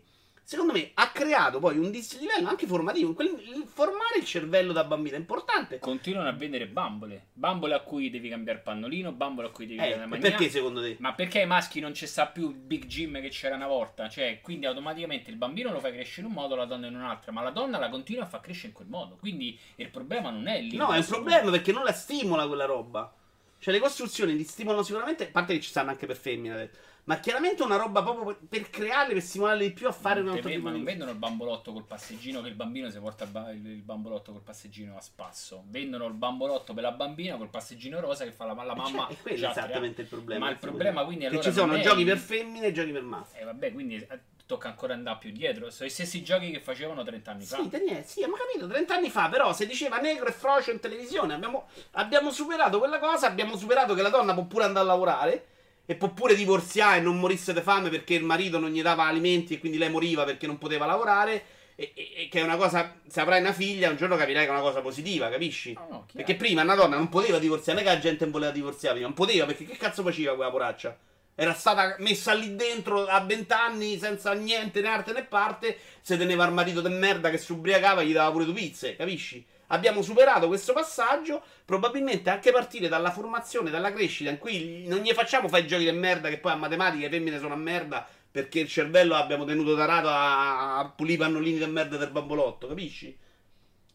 Secondo 0.48 0.74
me 0.74 0.92
ha 0.94 1.10
creato 1.10 1.58
poi 1.58 1.80
un 1.80 1.90
dislivello 1.90 2.48
anche 2.48 2.68
formativo. 2.68 3.14
Quel- 3.16 3.64
formare 3.66 4.20
il 4.20 4.26
cervello 4.26 4.74
da 4.74 4.84
bambino 4.84 5.16
è 5.16 5.20
importante. 5.20 5.80
Continuano 5.80 6.30
a 6.30 6.34
vendere 6.34 6.68
bambole. 6.68 7.30
Bambole 7.34 7.74
a 7.74 7.80
cui 7.80 8.12
devi 8.12 8.30
cambiare 8.30 8.60
pannolino, 8.60 9.12
bambole 9.12 9.48
a 9.48 9.50
cui 9.50 9.66
devi 9.66 9.80
Eh, 9.80 9.90
cambiare 9.90 10.06
mangiare. 10.06 10.34
perché 10.36 10.52
secondo 10.52 10.82
te? 10.84 10.98
Ma 11.00 11.14
perché 11.14 11.40
ai 11.40 11.48
maschi 11.48 11.80
non 11.80 11.94
c'è 11.94 12.06
sta 12.06 12.28
più 12.28 12.50
il 12.50 12.56
Big 12.56 12.86
Jim 12.86 13.20
che 13.22 13.30
c'era 13.30 13.56
una 13.56 13.66
volta? 13.66 14.08
Cioè, 14.08 14.40
quindi 14.44 14.68
automaticamente 14.68 15.32
il 15.32 15.38
bambino 15.38 15.72
lo 15.72 15.80
fai 15.80 15.94
crescere 15.94 16.22
in 16.22 16.28
un 16.28 16.34
modo, 16.34 16.54
la 16.54 16.66
donna 16.66 16.86
in 16.86 16.96
un 16.96 17.02
altro, 17.02 17.32
ma 17.32 17.42
la 17.42 17.50
donna 17.50 17.80
la 17.80 17.90
continua 17.90 18.24
a 18.26 18.28
far 18.28 18.42
crescere 18.42 18.68
in 18.68 18.74
quel 18.74 18.88
modo. 18.88 19.16
Quindi 19.20 19.58
il 19.78 19.90
problema 19.90 20.30
non 20.30 20.48
è 20.48 20.62
lì. 20.62 20.76
No, 20.78 20.94
è 20.94 20.98
un 21.00 21.06
problema 21.06 21.50
perché 21.50 21.72
non 21.72 21.84
la 21.84 21.92
stimola 21.92 22.46
quella 22.46 22.66
roba. 22.66 23.12
Cioè, 23.58 23.74
le 23.74 23.80
costruzioni 23.80 24.36
li 24.36 24.44
stimolano 24.44 24.84
sicuramente. 24.84 25.24
A 25.28 25.32
parte 25.32 25.56
che 25.56 25.60
ci 25.62 25.70
stanno 25.70 25.90
anche 25.90 26.06
per 26.06 26.18
femmine. 26.18 26.70
Ma 27.06 27.20
chiaramente 27.20 27.62
una 27.62 27.76
roba 27.76 28.02
proprio 28.02 28.38
per- 28.50 28.70
crearle, 28.70 29.14
per 29.14 29.22
stimolarle 29.22 29.64
di 29.68 29.74
più 29.74 29.88
a 29.88 29.92
fare 29.92 30.22
un 30.22 30.30
altro 30.30 30.50
tipo 30.50 30.64
ma 30.64 30.70
di 30.72 30.76
non 30.78 30.86
vendono 30.86 31.12
il 31.12 31.18
bambolotto 31.18 31.72
col 31.72 31.84
passeggino 31.86 32.42
che 32.42 32.48
il 32.48 32.56
bambino 32.56 32.90
si 32.90 32.98
porta 33.00 33.26
il, 33.26 33.30
ba- 33.30 33.52
il- 33.52 33.66
il 33.68 33.82
bambolotto 33.84 34.32
col 34.32 34.42
passeggino 34.42 34.98
a 34.98 35.02
spasso. 35.02 35.64
Vendono 35.68 36.06
il 36.08 36.14
bambolotto 36.14 36.74
per 36.74 36.82
la 36.84 36.92
bambina 36.92 37.36
col 37.38 37.50
passeggino 37.50 38.00
rosa 38.00 38.24
che 38.26 38.32
fa 38.32 38.46
la, 38.46 38.54
la 38.54 38.74
mamma. 38.76 39.06
Cioè, 39.08 39.16
è 39.18 39.22
quello 39.22 39.38
già 39.38 39.52
esattamente 39.52 39.94
tre- 39.94 40.02
il 40.04 40.08
problema. 40.10 40.46
Ma 40.46 40.52
il 40.52 40.58
problema 40.58 41.04
quindi 41.06 41.22
Che 41.26 41.30
allora 41.30 41.44
ci 41.44 41.52
sono 41.52 41.74
è 41.76 41.80
giochi 41.82 42.04
per 42.06 42.18
femmine 42.18 42.66
e 42.68 42.72
giochi 42.72 42.92
per 42.92 43.04
maschi. 43.04 43.38
Eh 43.40 43.44
vabbè, 43.44 43.72
quindi 43.72 43.96
eh, 43.98 44.20
tocca 44.48 44.68
ancora 44.70 44.94
andare 44.96 45.18
più 45.20 45.32
dietro. 45.32 45.70
Sono 45.70 45.88
i 45.88 45.92
stessi 45.92 46.24
giochi 46.24 46.50
che 46.50 46.60
facevano 46.60 47.04
30 47.04 47.30
anni 47.32 47.46
fa. 47.46 47.58
Sì, 47.58 47.70
Daniele, 47.70 48.04
sì, 48.04 48.24
abbiamo 48.24 48.36
capito, 48.44 48.68
30 48.68 48.96
anni 48.96 49.10
fa, 49.12 49.30
però 49.30 49.54
se 49.54 49.68
diceva 49.68 49.98
negro 50.00 50.26
e 50.26 50.32
frocio 50.32 50.72
in 50.72 50.80
televisione, 50.80 51.36
abbiamo, 51.36 51.68
abbiamo 51.92 52.32
superato 52.32 52.80
quella 52.80 52.98
cosa, 52.98 53.28
abbiamo 53.28 53.56
superato 53.58 53.94
che 53.94 54.02
la 54.02 54.10
donna 54.10 54.34
può 54.34 54.46
pure 54.46 54.64
andare 54.64 54.86
a 54.86 54.88
lavorare 54.90 55.46
e 55.86 55.96
può 55.96 56.10
pure 56.10 56.36
divorziare 56.36 56.98
e 56.98 57.02
non 57.02 57.20
morisse 57.20 57.54
di 57.54 57.62
fame 57.62 57.90
perché 57.90 58.16
il 58.16 58.24
marito 58.24 58.60
non 58.60 58.70
gli 58.72 58.82
dava 58.82 59.06
alimenti 59.06 59.54
e 59.54 59.60
quindi 59.60 59.78
lei 59.78 59.90
moriva 59.90 60.24
perché 60.24 60.48
non 60.48 60.58
poteva 60.58 60.86
lavorare 60.86 61.44
e, 61.76 61.92
e- 61.94 62.14
e 62.24 62.28
che 62.30 62.40
è 62.40 62.44
una 62.44 62.56
cosa, 62.58 62.96
se 63.08 63.20
avrai 63.20 63.42
una 63.42 63.52
figlia 63.54 63.90
un 63.90 63.98
giorno 63.98 64.16
capirai 64.16 64.44
che 64.46 64.50
è 64.50 64.54
una 64.54 64.62
cosa 64.62 64.82
positiva, 64.82 65.30
capisci? 65.30 65.74
No, 65.74 65.88
no. 65.90 66.06
Perché 66.12 66.36
prima 66.36 66.62
una 66.64 66.76
donna 66.76 66.96
non 66.96 67.10
poteva 67.10 67.38
divorziare, 67.38 67.80
non 67.80 67.88
è 67.88 67.92
che 67.92 67.96
la 67.98 68.02
gente 68.02 68.24
non 68.24 68.32
voleva 68.34 68.52
divorziare 68.52 68.96
prima, 68.96 69.10
non 69.10 69.16
poteva 69.16 69.46
perché 69.46 69.66
che 69.66 69.78
cazzo 69.78 70.02
faceva 70.02 70.36
quella 70.36 70.52
poraccia? 70.52 70.98
Era 71.38 71.54
stata 71.54 71.98
messa 72.00 72.34
lì 72.34 72.56
dentro 72.56 73.06
a 73.06 73.20
vent'anni 73.20 74.00
senza 74.00 74.32
niente 74.34 74.80
né 74.80 74.88
arte 74.88 75.12
né 75.12 75.26
parte, 75.26 75.78
se 76.00 76.18
teneva 76.18 76.46
il 76.46 76.54
marito 76.54 76.80
de 76.80 76.88
merda 76.88 77.30
che 77.30 77.38
si 77.38 77.52
ubriacava 77.52 78.04
gli 78.04 78.14
dava 78.14 78.32
pure 78.32 78.46
due 78.46 78.54
pizze, 78.54 78.96
capisci? 78.96 79.46
Abbiamo 79.68 80.02
superato 80.02 80.48
questo 80.48 80.72
passaggio, 80.72 81.44
probabilmente 81.66 82.30
anche 82.30 82.52
partire 82.52 82.88
dalla 82.88 83.12
formazione, 83.12 83.70
dalla 83.70 83.92
crescita, 83.92 84.30
in 84.30 84.38
cui 84.38 84.86
non 84.88 85.00
gli 85.00 85.12
facciamo 85.12 85.50
fare 85.50 85.64
i 85.64 85.68
giochi 85.68 85.84
di 85.84 85.92
merda 85.92 86.30
che 86.30 86.38
poi 86.38 86.54
a 86.54 86.56
matematica 86.56 87.04
le 87.04 87.10
femmine 87.10 87.40
sono 87.40 87.54
a 87.54 87.58
merda 87.58 88.08
perché 88.32 88.60
il 88.60 88.68
cervello 88.68 89.16
abbiamo 89.16 89.44
tenuto 89.44 89.76
tarato 89.76 90.08
a, 90.10 90.92
pulire 90.96 91.16
i 91.16 91.18
pannolini 91.26 91.58
di 91.58 91.66
merda 91.66 91.98
del 91.98 92.12
bambolotto, 92.12 92.68
capisci? 92.68 93.18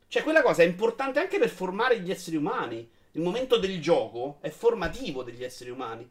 Cioè, 0.09 0.23
quella 0.23 0.43
cosa 0.43 0.63
è 0.63 0.67
importante 0.67 1.21
anche 1.21 1.39
per 1.39 1.51
formare 1.51 2.01
gli 2.01 2.11
esseri 2.11 2.37
umani. 2.37 2.89
Il 3.13 3.21
momento 3.21 3.59
del 3.59 3.81
gioco 3.81 4.39
è 4.41 4.49
formativo 4.49 5.23
degli 5.23 5.45
esseri 5.45 5.71
umani. 5.71 6.09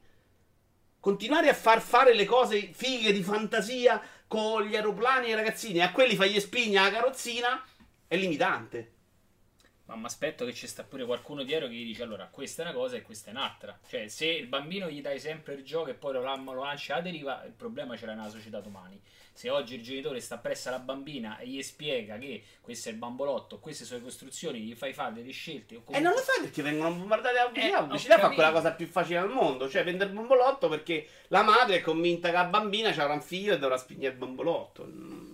Continuare 0.99 1.47
a 1.47 1.53
far 1.53 1.79
fare 1.79 2.13
le 2.13 2.25
cose 2.25 2.73
fighe 2.73 3.13
di 3.13 3.23
fantasia 3.23 4.01
con 4.27 4.63
gli 4.63 4.75
aeroplani 4.75 5.27
ai 5.27 5.35
ragazzini 5.35 5.77
e 5.77 5.83
a 5.83 5.91
quelli 5.93 6.15
fai 6.15 6.31
gli 6.31 6.39
spigni 6.41 6.75
alla 6.75 6.91
carrozzina 6.91 7.63
è 8.05 8.17
limitante. 8.17 8.93
Ma 9.85 9.95
mi 9.95 10.05
aspetto 10.05 10.45
che 10.45 10.53
ci 10.53 10.67
sta 10.67 10.83
pure 10.83 11.05
qualcuno 11.05 11.43
dietro 11.43 11.67
che 11.67 11.73
gli 11.73 11.85
dice 11.85 12.03
allora 12.03 12.27
questa 12.27 12.63
è 12.63 12.65
una 12.65 12.75
cosa 12.75 12.97
e 12.97 13.01
questa 13.01 13.29
è 13.29 13.33
un'altra. 13.33 13.79
Cioè, 13.87 14.09
se 14.09 14.27
il 14.27 14.47
bambino 14.47 14.89
gli 14.89 15.01
dai 15.01 15.19
sempre 15.19 15.53
il 15.53 15.63
gioco 15.63 15.89
e 15.89 15.93
poi 15.93 16.13
lo, 16.13 16.21
lam- 16.21 16.53
lo 16.53 16.63
lanci 16.63 16.91
alla 16.91 17.01
deriva, 17.01 17.43
il 17.45 17.53
problema 17.53 17.95
ce 17.95 18.05
l'ha 18.05 18.13
nella 18.13 18.29
società 18.29 18.59
domani. 18.59 19.01
Se 19.39 19.49
oggi 19.49 19.75
il 19.75 19.81
genitore 19.81 20.19
sta 20.19 20.37
presso 20.37 20.67
alla 20.67 20.79
bambina 20.79 21.37
e 21.37 21.47
gli 21.47 21.63
spiega 21.63 22.17
che 22.17 22.43
questo 22.59 22.89
è 22.89 22.91
il 22.91 22.97
bambolotto, 22.97 23.59
queste 23.59 23.85
sono 23.85 23.99
le 23.99 24.03
costruzioni, 24.03 24.59
gli 24.59 24.75
fai 24.75 24.91
fare 24.91 25.13
delle 25.13 25.31
scelte. 25.31 25.75
O 25.75 25.77
E 25.77 25.83
comunque- 25.85 26.01
non 26.09 26.11
lo 26.11 26.21
fai 26.25 26.41
perché 26.41 26.61
vengono 26.61 26.93
bombardati 26.93 27.35
la 27.35 27.45
pubblicità. 27.45 27.69
Eh, 27.69 27.71
La 27.71 27.83
pubblicità 27.85 28.19
fa 28.19 28.29
quella 28.31 28.51
cosa 28.51 28.71
più 28.73 28.87
facile 28.87 29.19
al 29.19 29.29
mondo, 29.29 29.69
cioè 29.69 29.85
vendere 29.85 30.09
il 30.09 30.15
bombolotto 30.17 30.67
perché 30.67 31.07
la 31.29 31.41
madre 31.43 31.77
è 31.77 31.81
convinta 31.81 32.27
che 32.27 32.33
la 32.33 32.43
bambina 32.43 32.89
avrà 32.89 33.13
un 33.13 33.21
figlio 33.21 33.53
e 33.53 33.59
dovrà 33.59 33.77
spingere 33.77 34.11
il 34.11 34.19
bombolotto. 34.19 34.85
Mm. 34.85 35.33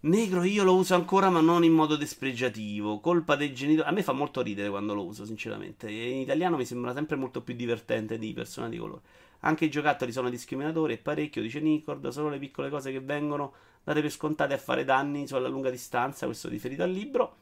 Negro 0.00 0.42
io 0.42 0.64
lo 0.64 0.74
uso 0.74 0.96
ancora 0.96 1.30
ma 1.30 1.40
non 1.40 1.62
in 1.62 1.72
modo 1.72 1.94
despregiativo. 1.94 2.98
Colpa 2.98 3.36
dei 3.36 3.54
genitori. 3.54 3.88
A 3.88 3.92
me 3.92 4.02
fa 4.02 4.10
molto 4.10 4.42
ridere 4.42 4.68
quando 4.68 4.94
lo 4.94 5.04
uso, 5.04 5.24
sinceramente. 5.24 5.88
In 5.88 6.18
italiano 6.18 6.56
mi 6.56 6.64
sembra 6.64 6.92
sempre 6.92 7.14
molto 7.14 7.40
più 7.40 7.54
divertente 7.54 8.18
di 8.18 8.32
persone 8.32 8.68
di 8.68 8.78
colore. 8.78 9.02
Anche 9.44 9.64
i 9.64 9.70
giocattoli 9.70 10.12
sono 10.12 10.30
discriminatori 10.30 10.94
e 10.94 10.98
parecchio, 10.98 11.42
dice 11.42 11.60
Nicord. 11.60 12.06
Solo 12.08 12.28
le 12.28 12.38
piccole 12.38 12.70
cose 12.70 12.92
che 12.92 13.00
vengono 13.00 13.54
date 13.82 14.00
per 14.00 14.10
scontate 14.10 14.54
a 14.54 14.58
fare 14.58 14.84
danni 14.84 15.26
sulla 15.26 15.48
lunga 15.48 15.70
distanza. 15.70 16.26
Questo 16.26 16.48
riferito 16.48 16.82
al 16.82 16.90
libro. 16.90 17.36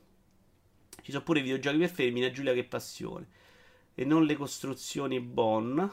Ci 1.02 1.12
sono 1.12 1.22
pure 1.24 1.40
i 1.40 1.42
videogiochi 1.42 1.78
per 1.78 1.90
femmine, 1.90 2.30
Giulia 2.30 2.54
che 2.54 2.64
passione. 2.64 3.28
E 3.94 4.04
non 4.04 4.24
le 4.24 4.34
costruzioni 4.34 5.20
Bon. 5.20 5.90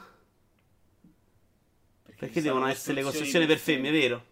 Perché 2.04 2.34
ci 2.34 2.42
devono 2.42 2.62
sono 2.62 2.74
essere 2.74 2.94
le 2.96 3.04
costruzioni 3.04 3.46
per 3.46 3.58
femmine, 3.58 3.90
femmine. 3.90 4.08
vero? 4.08 4.26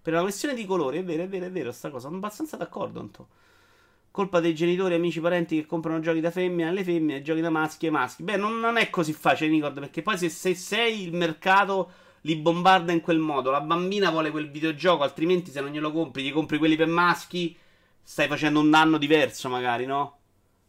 Per 0.00 0.12
una 0.12 0.22
questione 0.22 0.54
di 0.54 0.64
colori, 0.64 0.98
è 0.98 1.04
vero, 1.04 1.24
è 1.24 1.28
vero, 1.28 1.44
è 1.44 1.50
vero, 1.50 1.72
sta 1.72 1.90
cosa. 1.90 2.06
Sono 2.06 2.16
abbastanza 2.16 2.56
d'accordo, 2.56 3.00
Anto. 3.00 3.28
Colpa 4.10 4.40
dei 4.40 4.54
genitori, 4.54 4.94
amici, 4.94 5.20
parenti 5.20 5.56
che 5.56 5.66
comprano 5.66 6.00
giochi 6.00 6.20
da 6.20 6.30
femmine 6.30 6.68
alle 6.68 6.82
femmine, 6.82 7.22
giochi 7.22 7.40
da 7.40 7.50
maschi 7.50 7.86
ai 7.86 7.92
maschi. 7.92 8.22
Beh, 8.22 8.36
non, 8.36 8.58
non 8.58 8.76
è 8.76 8.90
così 8.90 9.12
facile, 9.12 9.50
Nicord, 9.50 9.78
perché 9.78 10.02
poi 10.02 10.18
se, 10.18 10.28
se 10.28 10.54
sei 10.54 11.02
il 11.02 11.14
mercato 11.14 11.90
li 12.22 12.36
bombarda 12.36 12.92
in 12.92 13.00
quel 13.00 13.18
modo. 13.18 13.50
La 13.50 13.60
bambina 13.60 14.10
vuole 14.10 14.30
quel 14.30 14.50
videogioco, 14.50 15.02
altrimenti 15.02 15.50
se 15.50 15.60
non 15.60 15.70
glielo 15.70 15.92
compri, 15.92 16.22
gli 16.22 16.32
compri 16.32 16.58
quelli 16.58 16.76
per 16.76 16.88
maschi, 16.88 17.56
stai 18.02 18.26
facendo 18.26 18.60
un 18.60 18.70
danno 18.70 18.98
diverso, 18.98 19.48
magari, 19.48 19.86
no? 19.86 20.16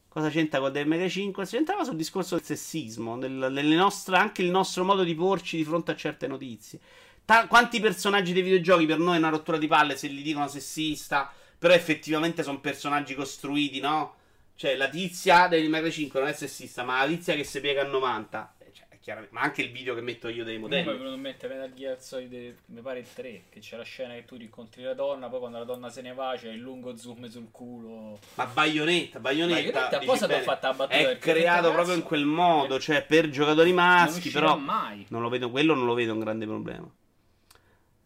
Cosa 0.10 0.30
c'entra 0.30 0.60
con 0.60 0.72
May 0.72 0.98
Cry 0.98 1.10
5? 1.10 1.46
C'entrava 1.46 1.84
sul 1.84 1.96
discorso 1.96 2.36
del 2.36 2.44
sessismo, 2.44 3.18
del, 3.18 3.32
nostre, 3.76 4.18
anche 4.18 4.42
il 4.42 4.50
nostro 4.50 4.84
modo 4.84 5.04
di 5.04 5.14
porci 5.14 5.56
di 5.56 5.64
fronte 5.64 5.92
a 5.92 5.96
certe 5.96 6.28
notizie. 6.28 6.80
Ta- 7.24 7.48
quanti 7.48 7.80
personaggi 7.80 8.34
dei 8.34 8.42
videogiochi 8.42 8.88
per 8.88 8.98
noi 8.98 9.16
è 9.16 9.20
una 9.20 9.30
rottura 9.30 9.58
di 9.58 9.68
palle 9.68 9.96
se 9.96 10.08
li 10.08 10.24
dicono 10.24 10.48
sessista, 10.48 11.32
però 11.60 11.74
effettivamente 11.74 12.42
sono 12.42 12.60
personaggi 12.60 13.14
costruiti, 13.14 13.80
no? 13.80 14.16
Cioè, 14.56 14.76
la 14.76 14.90
tizia 14.90 15.48
del 15.48 15.70
May 15.70 15.82
Cry 15.82 15.92
5 15.92 16.20
non 16.20 16.30
è 16.30 16.34
sessista, 16.34 16.84
ma 16.84 17.00
la 17.02 17.08
tizia 17.08 17.36
che 17.36 17.44
si 17.44 17.62
piega 17.62 17.82
a 17.82 17.86
90. 17.86 18.56
eh, 18.60 18.72
Cioè, 18.74 19.16
è 19.16 19.28
ma 19.32 19.42
anche 19.42 19.62
il 19.62 19.72
video 19.72 19.96
che 19.96 20.02
metto 20.02 20.28
io 20.28 20.44
dei 20.44 20.60
Poi 20.60 20.70
è 20.70 20.84
modelli. 20.84 20.98
venuto 20.98 21.16
in 21.16 21.22
mente 21.22 21.48
Metal 21.48 21.74
Gear 21.74 22.02
Solid, 22.02 22.56
mi 22.66 22.82
pare 22.82 23.00
il 23.00 23.08
3, 23.14 23.44
che 23.50 23.60
c'è 23.62 23.78
la 23.78 23.84
scena 23.84 24.14
che 24.16 24.26
tu 24.26 24.36
rincontri 24.36 24.84
la 24.84 24.94
donna, 24.94 25.30
poi 25.30 25.40
quando 25.40 25.58
la 25.60 25.64
donna 25.64 25.90
se 25.90 26.02
ne 26.02 26.14
va 26.14 26.36
c'è 26.38 26.50
il 26.50 26.60
lungo 26.60 26.96
zoom 26.98 27.28
sul 27.30 27.48
culo. 27.52 28.20
Ma 28.36 28.46
Bayonetta 28.46 29.20
dici 29.20 29.96
apposta 29.96 30.28
bene, 30.28 30.40
t'ho 30.40 30.46
fatta 30.46 30.68
la 30.68 30.74
battuta, 30.74 30.98
è 31.12 31.18
creato 31.18 31.72
proprio 31.72 31.96
in 31.96 32.04
quel 32.04 32.26
modo, 32.26 32.80
cioè 32.80 33.04
per 33.06 33.30
giocatori 33.30 33.72
maschi, 33.72 34.30
non 34.32 34.34
però 34.34 34.58
mai. 34.58 35.06
non 35.10 35.22
lo 35.22 35.30
vedo, 35.30 35.50
quello 35.50 35.74
non 35.74 35.86
lo 35.86 35.94
vedo 35.94 36.12
un 36.14 36.20
grande 36.20 36.46
problema. 36.46 36.90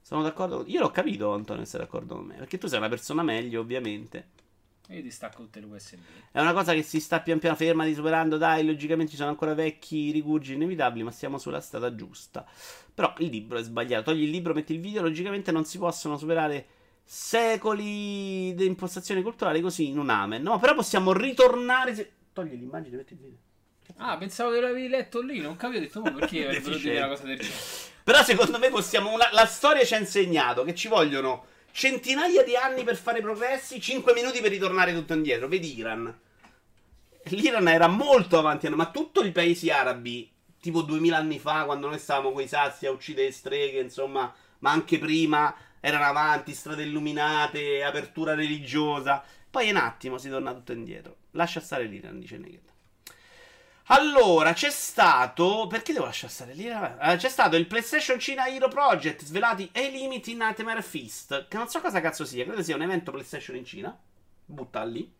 Sono 0.03 0.21
d'accordo, 0.21 0.65
io 0.67 0.81
l'ho 0.81 0.91
capito 0.91 1.33
Antonio, 1.33 1.63
sei 1.63 1.79
d'accordo 1.79 2.15
con 2.15 2.25
me, 2.25 2.35
perché 2.35 2.57
tu 2.57 2.67
sei 2.67 2.77
una 2.77 2.89
persona 2.89 3.23
meglio, 3.23 3.61
ovviamente. 3.61 4.31
Io 4.89 5.01
ti 5.01 5.09
stacco 5.09 5.43
tutte 5.43 5.61
le 5.61 5.65
USB. 5.67 6.01
È 6.29 6.41
una 6.41 6.51
cosa 6.51 6.73
che 6.73 6.83
si 6.83 6.99
sta 6.99 7.21
pian 7.21 7.39
piano 7.39 7.55
fermati 7.55 7.93
superando, 7.93 8.35
dai, 8.35 8.65
logicamente 8.65 9.11
ci 9.11 9.17
sono 9.17 9.29
ancora 9.29 9.53
vecchi 9.53 10.11
rigurgi 10.11 10.55
inevitabili, 10.55 11.05
ma 11.05 11.11
siamo 11.11 11.37
sulla 11.37 11.61
strada 11.61 11.95
giusta. 11.95 12.45
Però 12.93 13.13
il 13.19 13.29
libro 13.29 13.57
è 13.57 13.63
sbagliato, 13.63 14.11
togli 14.11 14.23
il 14.23 14.29
libro, 14.29 14.53
metti 14.53 14.73
il 14.73 14.81
video, 14.81 15.01
logicamente 15.01 15.53
non 15.53 15.63
si 15.63 15.77
possono 15.77 16.17
superare 16.17 16.65
secoli 17.05 18.53
di 18.53 18.65
impostazioni 18.65 19.21
culturali 19.21 19.61
così 19.61 19.87
in 19.87 19.99
un 19.99 20.09
amen, 20.09 20.41
no? 20.41 20.59
Però 20.59 20.75
possiamo 20.75 21.13
ritornare 21.13 21.95
se... 21.95 22.11
Togli 22.33 22.57
l'immagine, 22.57 22.97
metti 22.97 23.13
il 23.13 23.19
video. 23.19 23.37
Ah, 23.97 24.17
pensavo 24.17 24.51
che 24.51 24.59
l'avevi 24.59 24.87
letto 24.87 25.21
lì, 25.21 25.39
non 25.39 25.55
capivo, 25.55 25.79
ho 25.79 25.81
detto, 25.81 26.01
ma 26.01 26.11
perché 26.11 26.43
avrei 26.45 26.59
voluto 26.61 26.79
dire 26.81 26.97
una 26.97 27.07
cosa 27.07 27.23
del 27.23 27.37
genere? 27.37 27.55
Però 28.03 28.23
secondo 28.23 28.59
me 28.59 28.69
possiamo. 28.69 29.11
una- 29.13 29.29
La 29.31 29.45
storia 29.45 29.85
ci 29.85 29.93
ha 29.93 29.97
insegnato 29.97 30.63
che 30.63 30.75
ci 30.75 30.87
vogliono 30.87 31.45
centinaia 31.71 32.43
di 32.43 32.55
anni 32.55 32.83
per 32.83 32.97
fare 32.97 33.21
progressi, 33.21 33.79
5 33.79 34.13
minuti 34.13 34.41
per 34.41 34.51
ritornare 34.51 34.93
tutto 34.93 35.13
indietro. 35.13 35.47
Vedi 35.47 35.77
Iran. 35.77 36.13
L'Iran 37.27 37.67
era 37.69 37.87
molto 37.87 38.37
avanti, 38.37 38.67
ma 38.69 38.91
tutti 38.91 39.25
i 39.25 39.31
paesi 39.31 39.69
arabi, 39.69 40.29
tipo 40.59 40.81
2000 40.81 41.15
anni 41.15 41.39
fa, 41.39 41.63
quando 41.63 41.87
noi 41.87 41.97
stavamo 41.99 42.31
con 42.33 42.41
i 42.41 42.47
sazi 42.47 42.85
a 42.85 42.91
uccidere 42.91 43.31
streghe, 43.31 43.79
insomma, 43.79 44.33
ma 44.59 44.71
anche 44.71 44.97
prima, 44.99 45.55
erano 45.79 46.03
avanti, 46.03 46.53
strade 46.53 46.83
illuminate, 46.83 47.81
apertura 47.83 48.35
religiosa. 48.35 49.23
Poi 49.49 49.69
in 49.69 49.75
un 49.77 49.81
attimo 49.83 50.17
si 50.17 50.27
torna 50.29 50.53
tutto 50.53 50.73
indietro. 50.73 51.15
Lascia 51.31 51.61
stare 51.61 51.85
l'Iran, 51.85 52.19
dice 52.19 52.37
Naked. 52.37 52.71
Allora, 53.87 54.53
c'è 54.53 54.69
stato. 54.69 55.67
Perché 55.67 55.93
devo 55.93 56.05
lasciare 56.05 56.31
stare 56.31 56.53
lì? 56.53 56.67
Eh, 56.67 57.15
c'è 57.17 57.29
stato 57.29 57.55
il 57.55 57.67
PlayStation 57.67 58.19
Cina 58.19 58.47
Hero 58.47 58.67
Project. 58.67 59.23
Svelati 59.23 59.69
e 59.71 59.89
limiti 59.89 60.31
in 60.31 60.37
Nightmare 60.37 60.81
Feast. 60.81 61.47
Che 61.47 61.57
non 61.57 61.67
so 61.67 61.81
cosa 61.81 61.99
cazzo 61.99 62.25
sia. 62.25 62.45
Credo 62.45 62.63
sia 62.63 62.75
un 62.75 62.83
evento 62.83 63.11
PlayStation 63.11 63.55
in 63.55 63.65
Cina. 63.65 63.97
Butta 64.45 64.83
lì. 64.83 65.11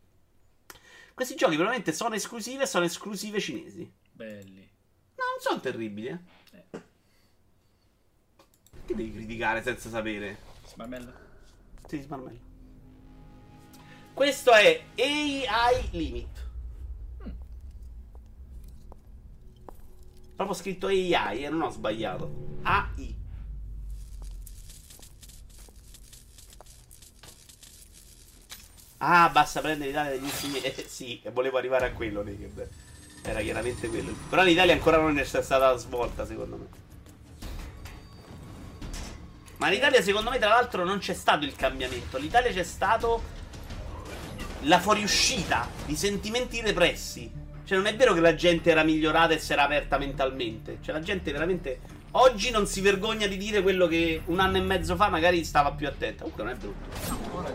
Questi 1.14 1.36
giochi 1.36 1.56
probabilmente 1.56 1.92
sono 1.92 2.16
esclusive. 2.16 2.66
Sono 2.66 2.86
esclusive 2.86 3.40
cinesi. 3.40 3.92
Belli. 4.12 4.62
No, 5.16 5.24
non 5.32 5.40
sono 5.40 5.60
terribili, 5.60 6.08
eh. 6.08 6.20
Eh. 6.52 6.82
Che 8.86 8.96
devi 8.96 9.12
criticare 9.14 9.62
senza 9.62 9.90
sapere? 9.90 10.38
Smarmello. 10.66 11.14
Sì, 11.88 12.02
smarmello. 12.02 12.52
Questo 14.14 14.52
è 14.52 14.84
AI 14.98 15.90
Limit. 15.92 16.43
Proprio 20.36 20.56
scritto 20.56 20.88
AI 20.88 21.46
e 21.46 21.50
non 21.50 21.62
ho 21.62 21.70
sbagliato. 21.70 22.60
AI. 22.64 23.22
Ah, 28.98 29.30
basta 29.30 29.60
prendere 29.60 29.90
l'Italia 29.90 30.12
degli 30.12 30.24
ultimi. 30.24 30.62
Eh, 30.62 30.86
sì, 30.88 31.20
e 31.22 31.30
volevo 31.30 31.58
arrivare 31.58 31.88
a 31.88 31.92
quello, 31.92 32.24
Naked. 32.24 32.70
Era 33.22 33.42
chiaramente 33.42 33.90
quello. 33.90 34.14
Però 34.30 34.44
in 34.44 34.50
Italia 34.50 34.74
ancora 34.74 34.98
non 34.98 35.18
è 35.18 35.24
stata 35.24 35.76
svolta, 35.76 36.26
secondo 36.26 36.56
me. 36.58 36.82
Ma 39.58 39.68
in 39.68 39.76
Italia, 39.76 40.02
secondo 40.02 40.30
me, 40.30 40.40
tra 40.40 40.50
l'altro, 40.50 40.84
non 40.84 41.00
c'è 41.00 41.14
stato 41.14 41.46
il 41.46 41.56
cambiamento. 41.56 42.18
L'Italia 42.18 42.52
c'è 42.52 42.64
stato 42.64 43.22
la 44.62 44.80
fuoriuscita 44.80 45.70
di 45.86 45.96
sentimenti 45.96 46.60
repressi. 46.62 47.43
Cioè, 47.66 47.78
non 47.78 47.88
è 47.88 47.96
vero 47.96 48.14
che 48.14 48.20
la 48.20 48.36
gente 48.36 48.70
era 48.70 48.84
migliorata 48.84 49.34
e 49.34 49.40
si 49.40 49.54
era 49.54 49.64
aperta 49.64 49.98
mentalmente. 49.98 50.80
Cioè, 50.82 50.94
la 50.94 51.02
gente 51.02 51.32
veramente. 51.32 51.80
Oggi 52.12 52.52
non 52.52 52.68
si 52.68 52.82
vergogna 52.82 53.26
di 53.26 53.38
dire 53.38 53.62
quello 53.62 53.88
che 53.88 54.22
un 54.26 54.40
anno 54.40 54.58
e 54.58 54.62
mezzo 54.62 54.96
fa 54.96 55.10
magari 55.10 55.44
stava 55.44 55.72
più 55.72 55.88
attenta. 55.88 56.24
Comunque, 56.24 56.44
non 56.44 56.54
è 56.54 56.56
brutto. 56.56 57.36
Ora 57.36 57.50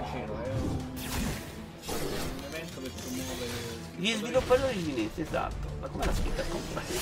per 2.81 2.91
promuovere... 2.91 3.57
Gli 3.97 4.13
sviluppatori 4.13 4.75
cinesi, 4.75 5.21
esatto. 5.21 5.69
Ma 5.81 5.89
come 5.89 6.05
l'ha 6.05 6.15
scritta 6.15 6.43
al 6.43 6.49
contrario? 6.49 7.01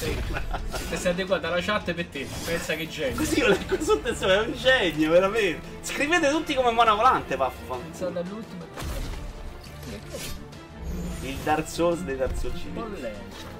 Se 0.88 0.96
sei 0.96 1.12
adeguata 1.12 1.48
alla 1.48 1.60
chat 1.60 1.92
per 1.92 2.06
te, 2.06 2.26
pensa 2.44 2.74
che 2.74 2.88
genio. 2.88 3.16
Così 3.16 3.38
io 3.38 3.48
leggo 3.48 3.82
sotto 3.82 4.08
e 4.08 4.14
è 4.14 4.40
un 4.40 4.54
genio, 4.54 5.10
veramente. 5.10 5.60
Scrivete 5.82 6.30
tutti 6.30 6.54
come 6.54 6.70
Mona 6.70 6.94
Volante, 6.94 7.36
vaffanculo. 7.36 7.80
Pensate 7.90 8.18
all'ultimo 8.18 8.64
e 8.64 8.66
Il 11.26 11.36
Dark 11.38 11.66
Souls 11.66 12.02
dei 12.02 12.16
Dark 12.16 12.36
Souls 12.36 12.62
lento. 13.00 13.54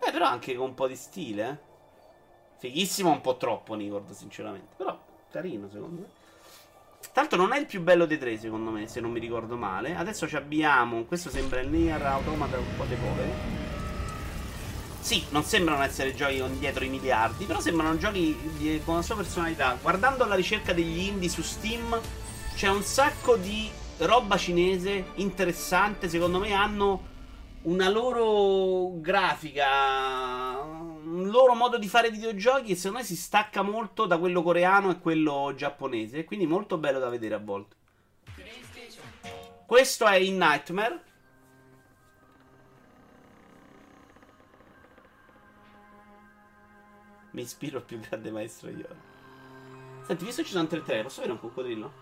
Beh, 0.00 0.10
però 0.10 0.24
anche 0.24 0.54
con 0.54 0.68
un 0.68 0.74
po' 0.74 0.86
di 0.86 0.96
stile, 0.96 1.48
eh. 1.48 1.58
Fighissimo 2.56 3.10
un 3.10 3.20
po' 3.20 3.36
troppo, 3.36 3.74
Nicord, 3.74 4.10
sinceramente. 4.12 4.74
Però, 4.78 4.98
carino, 5.30 5.68
secondo 5.70 6.00
me. 6.00 6.08
Tanto 7.12 7.36
non 7.36 7.52
è 7.52 7.58
il 7.58 7.66
più 7.66 7.82
bello 7.82 8.06
dei 8.06 8.16
tre, 8.16 8.38
secondo 8.38 8.70
me, 8.70 8.88
se 8.88 9.00
non 9.00 9.10
mi 9.10 9.20
ricordo 9.20 9.56
male. 9.56 9.94
Adesso 9.94 10.26
ci 10.26 10.36
abbiamo. 10.36 11.04
Questo 11.04 11.28
sembra 11.28 11.60
il 11.60 11.68
Nier 11.68 12.02
Automata 12.02 12.56
un 12.56 12.76
po' 12.76 12.84
dei 12.84 12.96
poveri. 12.96 13.67
Sì, 15.08 15.24
non 15.30 15.42
sembrano 15.42 15.82
essere 15.82 16.14
giochi 16.14 16.38
con 16.38 16.58
dietro 16.58 16.84
i 16.84 16.90
miliardi, 16.90 17.46
però 17.46 17.60
sembrano 17.60 17.96
giochi 17.96 18.82
con 18.84 18.96
la 18.96 19.00
sua 19.00 19.16
personalità. 19.16 19.78
Guardando 19.80 20.26
la 20.26 20.34
ricerca 20.34 20.74
degli 20.74 20.98
indie 20.98 21.30
su 21.30 21.40
Steam, 21.40 21.98
c'è 22.54 22.68
un 22.68 22.82
sacco 22.82 23.36
di 23.36 23.70
roba 24.00 24.36
cinese 24.36 25.12
interessante. 25.14 26.10
Secondo 26.10 26.38
me 26.38 26.52
hanno 26.52 27.06
una 27.62 27.88
loro 27.88 29.00
grafica, 29.00 30.58
un 30.60 31.30
loro 31.30 31.54
modo 31.54 31.78
di 31.78 31.88
fare 31.88 32.10
videogiochi 32.10 32.66
che 32.66 32.76
secondo 32.76 32.98
me 32.98 33.04
si 33.04 33.16
stacca 33.16 33.62
molto 33.62 34.04
da 34.04 34.18
quello 34.18 34.42
coreano 34.42 34.90
e 34.90 34.98
quello 34.98 35.54
giapponese. 35.56 36.24
Quindi 36.24 36.46
molto 36.46 36.76
bello 36.76 36.98
da 36.98 37.08
vedere 37.08 37.34
a 37.34 37.40
volte. 37.42 37.76
Questo 39.64 40.04
è 40.04 40.16
in 40.16 40.36
Nightmare. 40.36 41.04
Mi 47.38 47.44
ispiro 47.44 47.76
al 47.76 47.84
più 47.84 48.00
grande 48.00 48.32
maestro 48.32 48.68
Yoda. 48.68 48.96
Senti, 50.04 50.24
visto 50.24 50.42
che 50.42 50.48
ci 50.48 50.54
sono 50.54 50.66
tre 50.66 50.82
tre, 50.82 51.04
posso 51.04 51.20
avere 51.20 51.34
un 51.34 51.38
coccodrillo? 51.38 51.92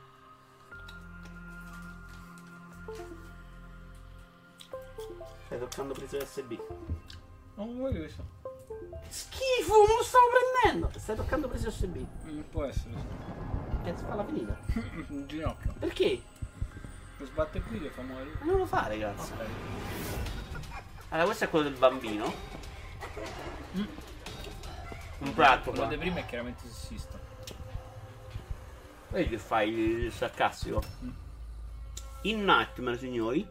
Stai 5.45 5.59
toccando 5.59 5.93
preso 5.93 6.17
USB. 6.17 6.59
Non 7.57 7.77
voglio 7.77 7.99
questo. 7.99 8.25
Schifo, 9.11 9.75
non 9.75 9.97
lo 9.99 10.03
stavo 10.03 10.25
prendendo. 10.63 10.91
Stai 10.99 11.17
toccando 11.17 11.49
preso 11.49 11.69
USB. 11.69 11.97
Mm, 12.25 12.41
può 12.51 12.65
essere. 12.65 12.95
Cazzo, 13.85 14.07
falla 14.07 14.25
finita. 14.25 14.59
Un 15.09 15.25
ginocchio. 15.27 15.75
Perché? 15.79 16.23
Lo 17.19 17.27
sbatte 17.27 17.61
qui 17.61 17.85
e 17.85 17.91
fa 17.91 18.01
muovere. 18.01 18.31
Ma 18.39 18.47
non 18.47 18.57
lo 18.57 18.65
fare, 18.65 18.99
cazzo. 18.99 19.35
Ok. 19.35 19.47
Allora, 21.11 21.27
questo 21.27 21.45
è 21.45 21.51
quello 21.51 21.69
del 21.69 21.77
bambino. 21.77 22.33
Mm. 23.77 23.85
Un 25.19 25.33
prato 25.33 25.71
Quello 25.71 25.87
di 25.87 25.97
prima 25.97 26.19
è 26.19 26.27
chiaramente 26.27 26.67
sessista. 26.67 27.19
Vedi 29.09 29.31
che 29.31 29.39
fai 29.39 29.71
il 29.71 30.13
sarcastico. 30.13 30.83
Mm. 31.05 31.11
In 32.23 32.45
Nightmare, 32.45 32.99
signori. 32.99 33.49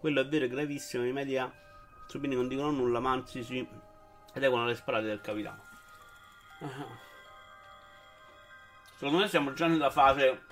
Quello 0.00 0.20
è 0.20 0.26
vero 0.26 0.44
e 0.44 0.48
gravissimo. 0.48 1.06
I 1.06 1.12
media 1.12 1.50
subini 2.06 2.34
non 2.34 2.48
dicono 2.48 2.70
nulla, 2.70 3.00
ma 3.00 3.12
anzi 3.12 3.42
si 3.42 3.66
adeguano 4.34 4.64
alle 4.64 4.74
sparate 4.74 5.06
del 5.06 5.20
capitano. 5.20 5.62
Ah. 6.60 7.06
Secondo 8.96 9.18
me 9.18 9.28
siamo 9.28 9.52
già 9.54 9.66
nella 9.66 9.90
fase. 9.90 10.42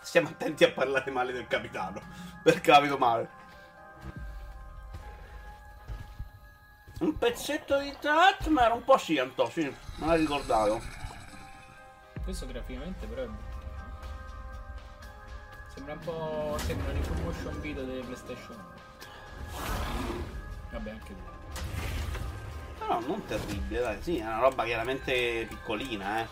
Stiamo 0.00 0.28
attenti 0.28 0.64
a 0.64 0.72
parlare 0.72 1.10
male 1.10 1.32
del 1.32 1.46
capitano. 1.48 2.00
Per 2.42 2.60
capito 2.60 2.96
male. 2.96 3.39
Un 7.00 7.16
pezzetto 7.16 7.78
di 7.78 7.96
Nightmare, 8.02 8.74
un 8.74 8.84
po' 8.84 8.98
sì, 8.98 9.18
Antò, 9.18 9.48
sì, 9.48 9.62
me 9.62 10.06
l'hai 10.06 10.18
ricordato. 10.18 10.82
Questo 12.22 12.46
graficamente 12.46 13.06
però 13.06 13.22
è 13.22 13.28
Sembra 15.72 15.94
un 15.94 16.00
po'. 16.00 16.56
Sembra 16.58 16.90
un 16.90 16.96
information 16.96 17.60
video 17.62 17.84
delle 17.84 18.02
PlayStation. 18.02 18.62
Vabbè, 20.70 20.90
anche 20.90 21.14
tu. 21.14 21.22
Però 22.78 23.00
non 23.00 23.24
terribile, 23.24 23.80
dai, 23.80 24.02
sì, 24.02 24.18
è 24.18 24.24
una 24.24 24.40
roba 24.40 24.64
chiaramente 24.64 25.46
piccolina, 25.48 26.20
eh. 26.20 26.26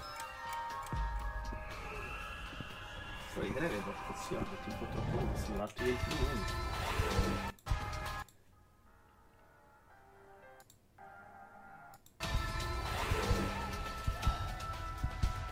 Fuori 3.32 3.54
tre 3.54 3.68
le 3.68 3.78
perfezioni, 3.78 4.44
perché 4.44 4.76
purtroppo 4.76 5.36
sono 5.46 5.62
altri 5.62 5.84
20 5.84 6.04
minuti. 6.08 6.52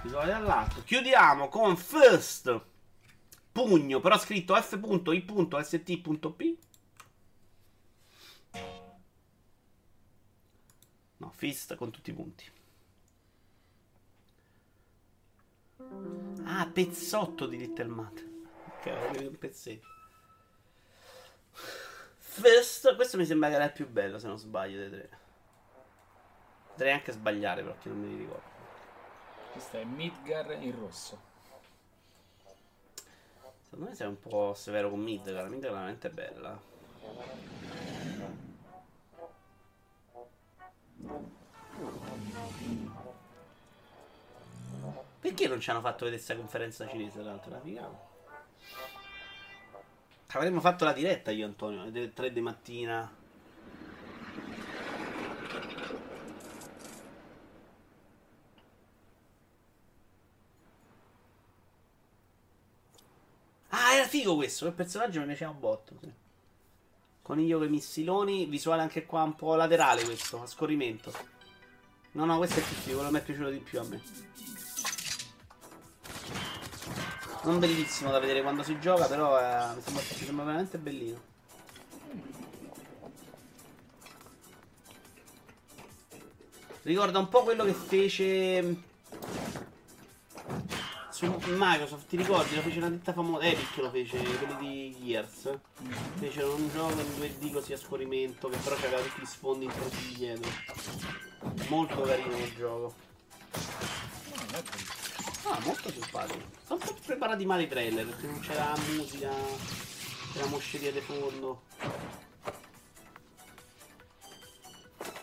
Episodi 0.06 0.30
all'altro. 0.30 0.84
Chiudiamo 0.84 1.48
con 1.48 1.76
first 1.76 2.60
pugno, 3.50 3.98
però 3.98 4.16
scritto 4.16 4.54
f.i.st.p. 4.54 6.56
No, 11.16 11.32
fist 11.34 11.74
con 11.74 11.90
tutti 11.90 12.10
i 12.10 12.12
punti. 12.12 12.48
Ah, 16.44 16.70
pezzotto 16.72 17.46
di 17.46 17.56
Little 17.56 17.86
Matt. 17.86 18.24
Ok, 18.78 18.86
avevi 18.86 19.26
un 19.26 19.38
pezzetto. 19.38 19.88
Fist, 22.18 22.94
questo 22.94 23.16
mi 23.16 23.26
sembra 23.26 23.48
che 23.48 23.56
era 23.56 23.64
il 23.64 23.72
più 23.72 23.88
bello, 23.88 24.20
se 24.20 24.28
non 24.28 24.38
sbaglio 24.38 24.78
dei 24.78 24.90
tre. 24.90 25.18
Potrei 26.68 26.92
anche 26.92 27.10
sbagliare, 27.10 27.62
però 27.62 27.76
che 27.78 27.88
non 27.88 27.98
me 27.98 28.06
li 28.06 28.18
ricordo. 28.18 28.55
Questo 29.56 29.78
è 29.78 29.84
Midgar 29.84 30.62
in 30.62 30.78
rosso. 30.78 31.18
Secondo 33.62 33.86
me 33.88 33.94
sei 33.94 34.06
un 34.06 34.20
po' 34.20 34.52
severo 34.52 34.90
con 34.90 35.00
Midgar. 35.00 35.48
Midgar 35.48 35.70
è 35.70 35.72
veramente 35.72 36.10
bella. 36.10 36.60
Perché 45.20 45.48
non 45.48 45.58
ci 45.58 45.70
hanno 45.70 45.80
fatto 45.80 46.04
vedere 46.04 46.16
questa 46.16 46.36
conferenza 46.36 46.86
cinese? 46.86 47.22
Tra 47.22 47.30
l'altro, 47.30 47.50
la 47.50 47.60
figata. 47.60 48.08
Avremmo 50.32 50.60
fatto 50.60 50.84
la 50.84 50.92
diretta 50.92 51.30
io, 51.30 51.46
Antonio, 51.46 51.80
alle 51.80 52.12
3 52.12 52.30
di 52.30 52.40
mattina. 52.42 53.10
Ah, 63.78 63.92
era 63.92 64.06
figo 64.26 64.34
questo. 64.34 64.64
Quel 64.64 64.76
personaggio 64.76 65.20
mi 65.20 65.26
piaceva 65.26 65.52
un 65.52 65.60
botto. 65.60 65.96
Sì. 66.00 66.12
Coniglio 67.22 67.58
con 67.58 67.66
i 67.68 67.70
missiloni. 67.70 68.46
Visuale 68.46 68.82
anche 68.82 69.06
qua 69.06 69.22
un 69.22 69.36
po' 69.36 69.54
laterale 69.54 70.04
questo, 70.04 70.42
a 70.42 70.46
scorrimento. 70.46 71.12
No, 72.12 72.24
no, 72.24 72.36
questo 72.38 72.58
è 72.58 72.62
più 72.62 72.74
figo. 72.74 72.96
Quello 72.96 73.12
mi 73.12 73.18
è 73.18 73.22
piaciuto 73.22 73.50
di 73.50 73.58
più 73.58 73.78
a 73.78 73.84
me. 73.84 74.02
Non 77.44 77.60
bellissimo 77.60 78.10
da 78.10 78.18
vedere 78.18 78.42
quando 78.42 78.64
si 78.64 78.78
gioca, 78.80 79.06
però 79.06 79.38
eh, 79.38 79.74
mi, 79.76 79.80
sembra, 79.80 80.02
mi 80.02 80.24
sembra 80.24 80.44
veramente 80.44 80.78
bellino. 80.78 81.34
Ricorda 86.82 87.18
un 87.18 87.28
po' 87.28 87.42
quello 87.42 87.64
che 87.64 87.72
fece 87.72 88.76
su 91.16 91.24
Microsoft, 91.46 92.08
ti 92.08 92.16
ricordi? 92.18 92.54
Lo 92.56 92.60
fece 92.60 92.76
una 92.76 92.90
ditta 92.90 93.14
famosa, 93.14 93.46
Epic 93.46 93.76
lo 93.78 93.90
fece, 93.90 94.18
quelli 94.18 94.56
di 94.58 94.96
Gears. 95.02 95.58
Fecero 96.16 96.54
un 96.54 96.68
gioco 96.68 97.00
in 97.00 97.08
2D 97.18 97.52
così 97.52 97.72
a 97.72 97.78
scorrimento, 97.78 98.50
che 98.50 98.58
però 98.58 98.76
c'aveva 98.76 99.00
tutti 99.00 99.22
gli 99.22 99.24
sfondi 99.24 99.64
in 99.64 99.70
3D 99.70 100.14
dietro. 100.14 100.50
Molto 101.68 102.02
carino 102.02 102.36
quel 102.36 102.54
gioco. 102.54 102.94
Ah, 105.44 105.58
molto 105.64 105.90
simpatico. 105.90 106.44
Sono 106.66 106.80
un 106.82 106.86
po' 106.86 106.98
preparati 107.06 107.46
male 107.46 107.62
i 107.62 107.68
trailer, 107.68 108.04
perché 108.04 108.26
non 108.26 108.40
c'era 108.40 108.74
musica, 108.90 109.30
c'era 110.34 110.46
mosceria 110.48 110.92
di 110.92 111.00
fondo. 111.00 111.62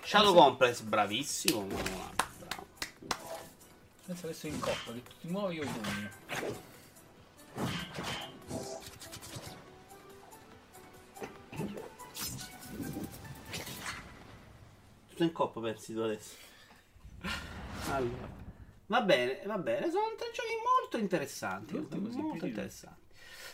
Shadow 0.04 0.34
Complex, 0.34 0.82
bravissimo. 0.82 1.68
Pensa 4.06 4.26
adesso 4.28 4.48
in 4.48 4.60
coppa, 4.60 4.92
che 4.92 5.02
tu 5.02 5.12
ti 5.22 5.28
muovi 5.28 5.56
io 5.56 5.66
pugno. 5.66 6.10
Tutto 15.08 15.24
in 15.24 15.32
coppa 15.32 15.62
pensi 15.62 15.94
tu 15.94 16.00
adesso. 16.00 16.36
Allora. 17.92 18.42
Va 18.88 19.02
bene, 19.02 19.42
va 19.46 19.58
bene, 19.58 19.90
sono 19.90 20.14
tre 20.18 20.32
giochi 20.34 20.54
molto 20.82 20.98
interessanti. 20.98 21.74
Molto 21.76 22.46
interessanti. 22.46 23.02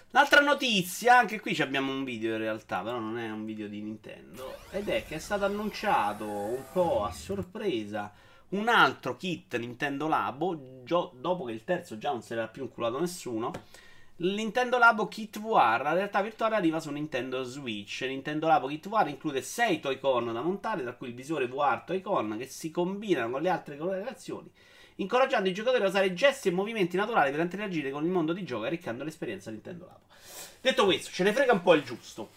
L'altra 0.10 0.42
notizia, 0.42 1.20
anche 1.20 1.40
qui 1.40 1.56
abbiamo 1.62 1.92
un 1.92 2.04
video 2.04 2.32
in 2.32 2.40
realtà, 2.40 2.82
però 2.82 2.98
non 2.98 3.20
è 3.20 3.30
un 3.30 3.46
video 3.46 3.68
di 3.68 3.82
Nintendo. 3.82 4.58
Ed 4.72 4.90
è 4.90 5.06
che 5.06 5.16
è 5.16 5.20
stato 5.20 5.46
annunciato 5.46 6.26
un 6.26 6.64
po' 6.74 7.04
a 7.04 7.12
sorpresa 7.12 8.12
un 8.50 8.68
altro 8.68 9.16
kit 9.16 9.56
Nintendo 9.58 10.08
Labo, 10.08 10.84
gio- 10.84 11.14
dopo 11.16 11.46
che 11.46 11.52
il 11.52 11.64
terzo 11.64 11.98
già 11.98 12.12
non 12.12 12.22
se 12.22 12.36
l'era 12.36 12.48
più 12.48 12.64
inculato 12.64 13.00
nessuno. 13.00 13.52
Nintendo 14.22 14.78
Labo 14.78 15.08
Kit 15.08 15.40
VR, 15.40 15.82
la 15.82 15.94
realtà 15.94 16.22
virtuale 16.22 16.56
arriva 16.56 16.82
su 16.82 16.90
Nintendo 16.92 17.44
Switch. 17.44 18.02
Nintendo 18.02 18.48
Labo 18.48 18.68
Kit 18.68 18.90
VR 18.90 19.08
include 19.08 19.42
6 19.42 19.80
Toy-Con 19.80 20.34
da 20.34 20.42
montare, 20.42 20.82
tra 20.82 20.94
cui 20.94 21.08
il 21.08 21.14
visore 21.14 21.48
VR 21.48 21.84
Toy-Con 21.86 22.36
che 22.38 22.46
si 22.46 22.70
combinano 22.70 23.32
con 23.32 23.42
le 23.42 23.50
altre 23.50 23.78
colorazioni, 23.78 24.52
incoraggiando 24.96 25.48
i 25.48 25.54
giocatori 25.54 25.84
a 25.84 25.88
usare 25.88 26.14
gesti 26.14 26.50
e 26.50 26.52
movimenti 26.52 26.98
naturali 26.98 27.32
per 27.32 27.40
interagire 27.40 27.92
con 27.92 28.04
il 28.04 28.12
mondo 28.12 28.34
di 28.34 28.44
gioco 28.44 28.66
arricchendo 28.66 29.06
l'esperienza 29.06 29.52
Nintendo 29.52 29.86
Labo. 29.86 30.08
Detto 30.60 30.84
questo, 30.84 31.12
ce 31.12 31.24
ne 31.24 31.32
frega 31.32 31.54
un 31.54 31.62
po' 31.62 31.76
il 31.76 31.84
giusto. 31.84 32.30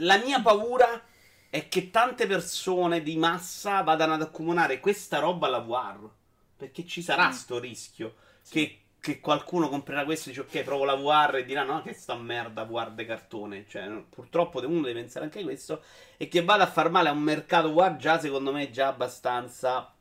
La 0.00 0.16
mia 0.16 0.40
paura 0.40 1.02
è 1.50 1.68
che 1.68 1.90
tante 1.90 2.26
persone 2.26 3.02
di 3.02 3.16
massa 3.16 3.82
vadano 3.82 4.14
ad 4.14 4.22
accomunare 4.22 4.80
questa 4.80 5.18
roba 5.18 5.46
alla 5.46 5.60
VR. 5.60 6.08
Perché 6.56 6.86
ci 6.86 7.02
sarà 7.02 7.30
sto 7.32 7.58
rischio 7.58 8.14
che 8.48 8.80
che 9.06 9.20
qualcuno 9.20 9.68
comprerà 9.68 10.04
questo 10.04 10.28
e 10.28 10.32
dice 10.32 10.44
ok 10.44 10.64
provo 10.64 10.84
la 10.84 10.96
VR 10.96 11.36
e 11.36 11.44
dirà 11.44 11.62
no 11.62 11.80
che 11.80 11.92
sta 11.92 12.16
merda 12.16 12.64
VR 12.64 12.90
de 12.90 13.04
cartone. 13.04 13.64
Cioè 13.68 13.86
purtroppo 14.08 14.58
uno 14.66 14.80
deve 14.80 14.98
pensare 14.98 15.26
anche 15.26 15.44
questo 15.44 15.82
e 16.16 16.26
che 16.26 16.42
vada 16.42 16.64
a 16.64 16.66
far 16.66 16.90
male 16.90 17.08
a 17.08 17.12
un 17.12 17.20
mercato 17.20 17.72
VR 17.72 17.94
già 17.94 18.18
secondo 18.18 18.50
me 18.50 18.68
già 18.70 18.88
abbastanza 18.88 19.94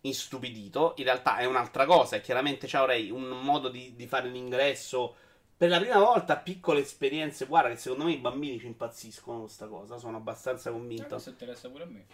istupidito 0.00 0.94
in 0.96 1.04
realtà 1.04 1.36
è 1.36 1.44
un'altra 1.44 1.84
cosa 1.84 2.16
e 2.16 2.20
chiaramente 2.22 2.66
c'ha 2.66 2.80
avrei 2.80 3.10
un 3.10 3.28
modo 3.42 3.68
di, 3.68 3.94
di 3.94 4.06
fare 4.06 4.28
l'ingresso 4.28 5.16
per 5.58 5.68
la 5.68 5.80
prima 5.80 5.98
volta 5.98 6.36
piccole 6.36 6.80
esperienze 6.80 7.44
guarda 7.46 7.68
che 7.70 7.76
secondo 7.76 8.04
me 8.04 8.12
i 8.12 8.18
bambini 8.18 8.58
ci 8.60 8.66
impazziscono 8.66 9.38
con 9.38 9.46
questa 9.46 9.66
cosa 9.66 9.98
sono 9.98 10.16
abbastanza 10.16 10.70
convinto 10.70 11.08
questo 11.08 11.30
interessa 11.30 11.68
pure 11.68 11.82
a 11.82 11.86
me. 11.86 12.06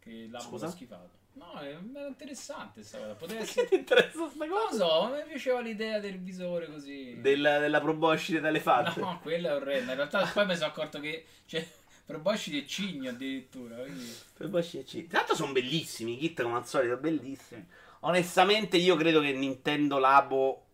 Che 0.00 0.28
Scusa? 0.38 0.68
schifato. 0.68 1.10
No, 1.34 1.52
è, 1.60 1.68
è 1.70 2.06
interessante 2.08 2.82
sta 2.82 2.98
cosa. 2.98 3.14
Poteva 3.14 3.40
perché 3.40 3.60
essere. 3.60 3.68
ti 3.68 3.74
interessa 3.76 4.28
sta 4.28 4.44
Non 4.46 4.48
lo 4.48 4.64
cosa? 4.66 4.86
so, 4.88 5.14
mi 5.14 5.22
piaceva 5.28 5.60
l'idea 5.60 6.00
del 6.00 6.18
visore 6.18 6.66
così. 6.66 7.20
della, 7.20 7.58
della 7.58 7.80
proboscide 7.80 8.40
d'elefante 8.40 9.00
No, 9.00 9.18
quella 9.22 9.50
è 9.50 9.54
orrenda. 9.54 9.92
In 9.92 9.96
realtà 9.98 10.26
poi 10.26 10.46
mi 10.46 10.54
sono 10.54 10.66
accorto 10.66 10.98
che 11.00 11.24
c'è 11.46 11.66
Proboscide 12.06 12.58
e 12.58 12.66
cigno 12.66 13.10
addirittura. 13.10 13.76
Quindi... 13.78 14.16
Proboscide 14.34 14.84
C. 14.84 15.06
Tra 15.08 15.18
l'altro 15.18 15.34
sono 15.34 15.52
bellissimi, 15.52 16.14
i 16.14 16.18
kit 16.18 16.40
come 16.42 16.56
al 16.56 16.66
solito 16.66 16.96
bellissimi. 16.98 17.66
Onestamente 18.00 18.76
io 18.76 18.94
credo 18.94 19.20
che 19.20 19.32
Nintendo 19.32 19.98
Labo 19.98 20.65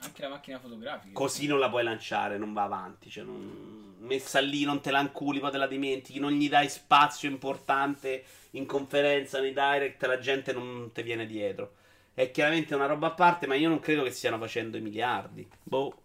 Anche 0.00 0.22
la 0.22 0.28
macchina 0.28 0.58
fotografica. 0.58 1.12
così 1.12 1.46
non 1.46 1.58
la 1.58 1.68
puoi 1.68 1.82
lanciare, 1.82 2.38
non 2.38 2.52
va 2.52 2.62
avanti. 2.62 3.10
Cioè, 3.10 3.24
non- 3.24 3.96
messa 4.00 4.40
lì, 4.40 4.64
non 4.64 4.80
te 4.80 4.90
la 4.90 5.00
inculi, 5.00 5.40
poi 5.40 5.50
te 5.50 5.58
la 5.58 5.66
dimentichi, 5.66 6.18
non 6.20 6.32
gli 6.32 6.48
dai 6.48 6.68
spazio 6.68 7.28
importante 7.28 8.24
in 8.52 8.64
conferenza, 8.66 9.40
nei 9.40 9.52
direct, 9.52 10.04
la 10.04 10.18
gente 10.18 10.52
non 10.52 10.90
ti 10.92 11.02
viene 11.02 11.26
dietro. 11.26 11.74
È 12.14 12.30
chiaramente 12.30 12.74
una 12.74 12.86
roba 12.86 13.08
a 13.08 13.12
parte, 13.12 13.46
ma 13.46 13.54
io 13.54 13.68
non 13.68 13.80
credo 13.80 14.02
che 14.02 14.10
stiano 14.10 14.38
facendo 14.38 14.76
i 14.76 14.80
miliardi. 14.80 15.48
Boh. 15.62 16.02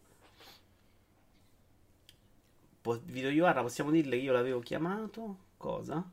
Po- 2.81 2.99
Vito 3.05 3.29
possiamo 3.61 3.91
dirle 3.91 4.17
che 4.17 4.23
io 4.23 4.33
l'avevo 4.33 4.59
chiamato? 4.59 5.37
Cosa? 5.57 6.05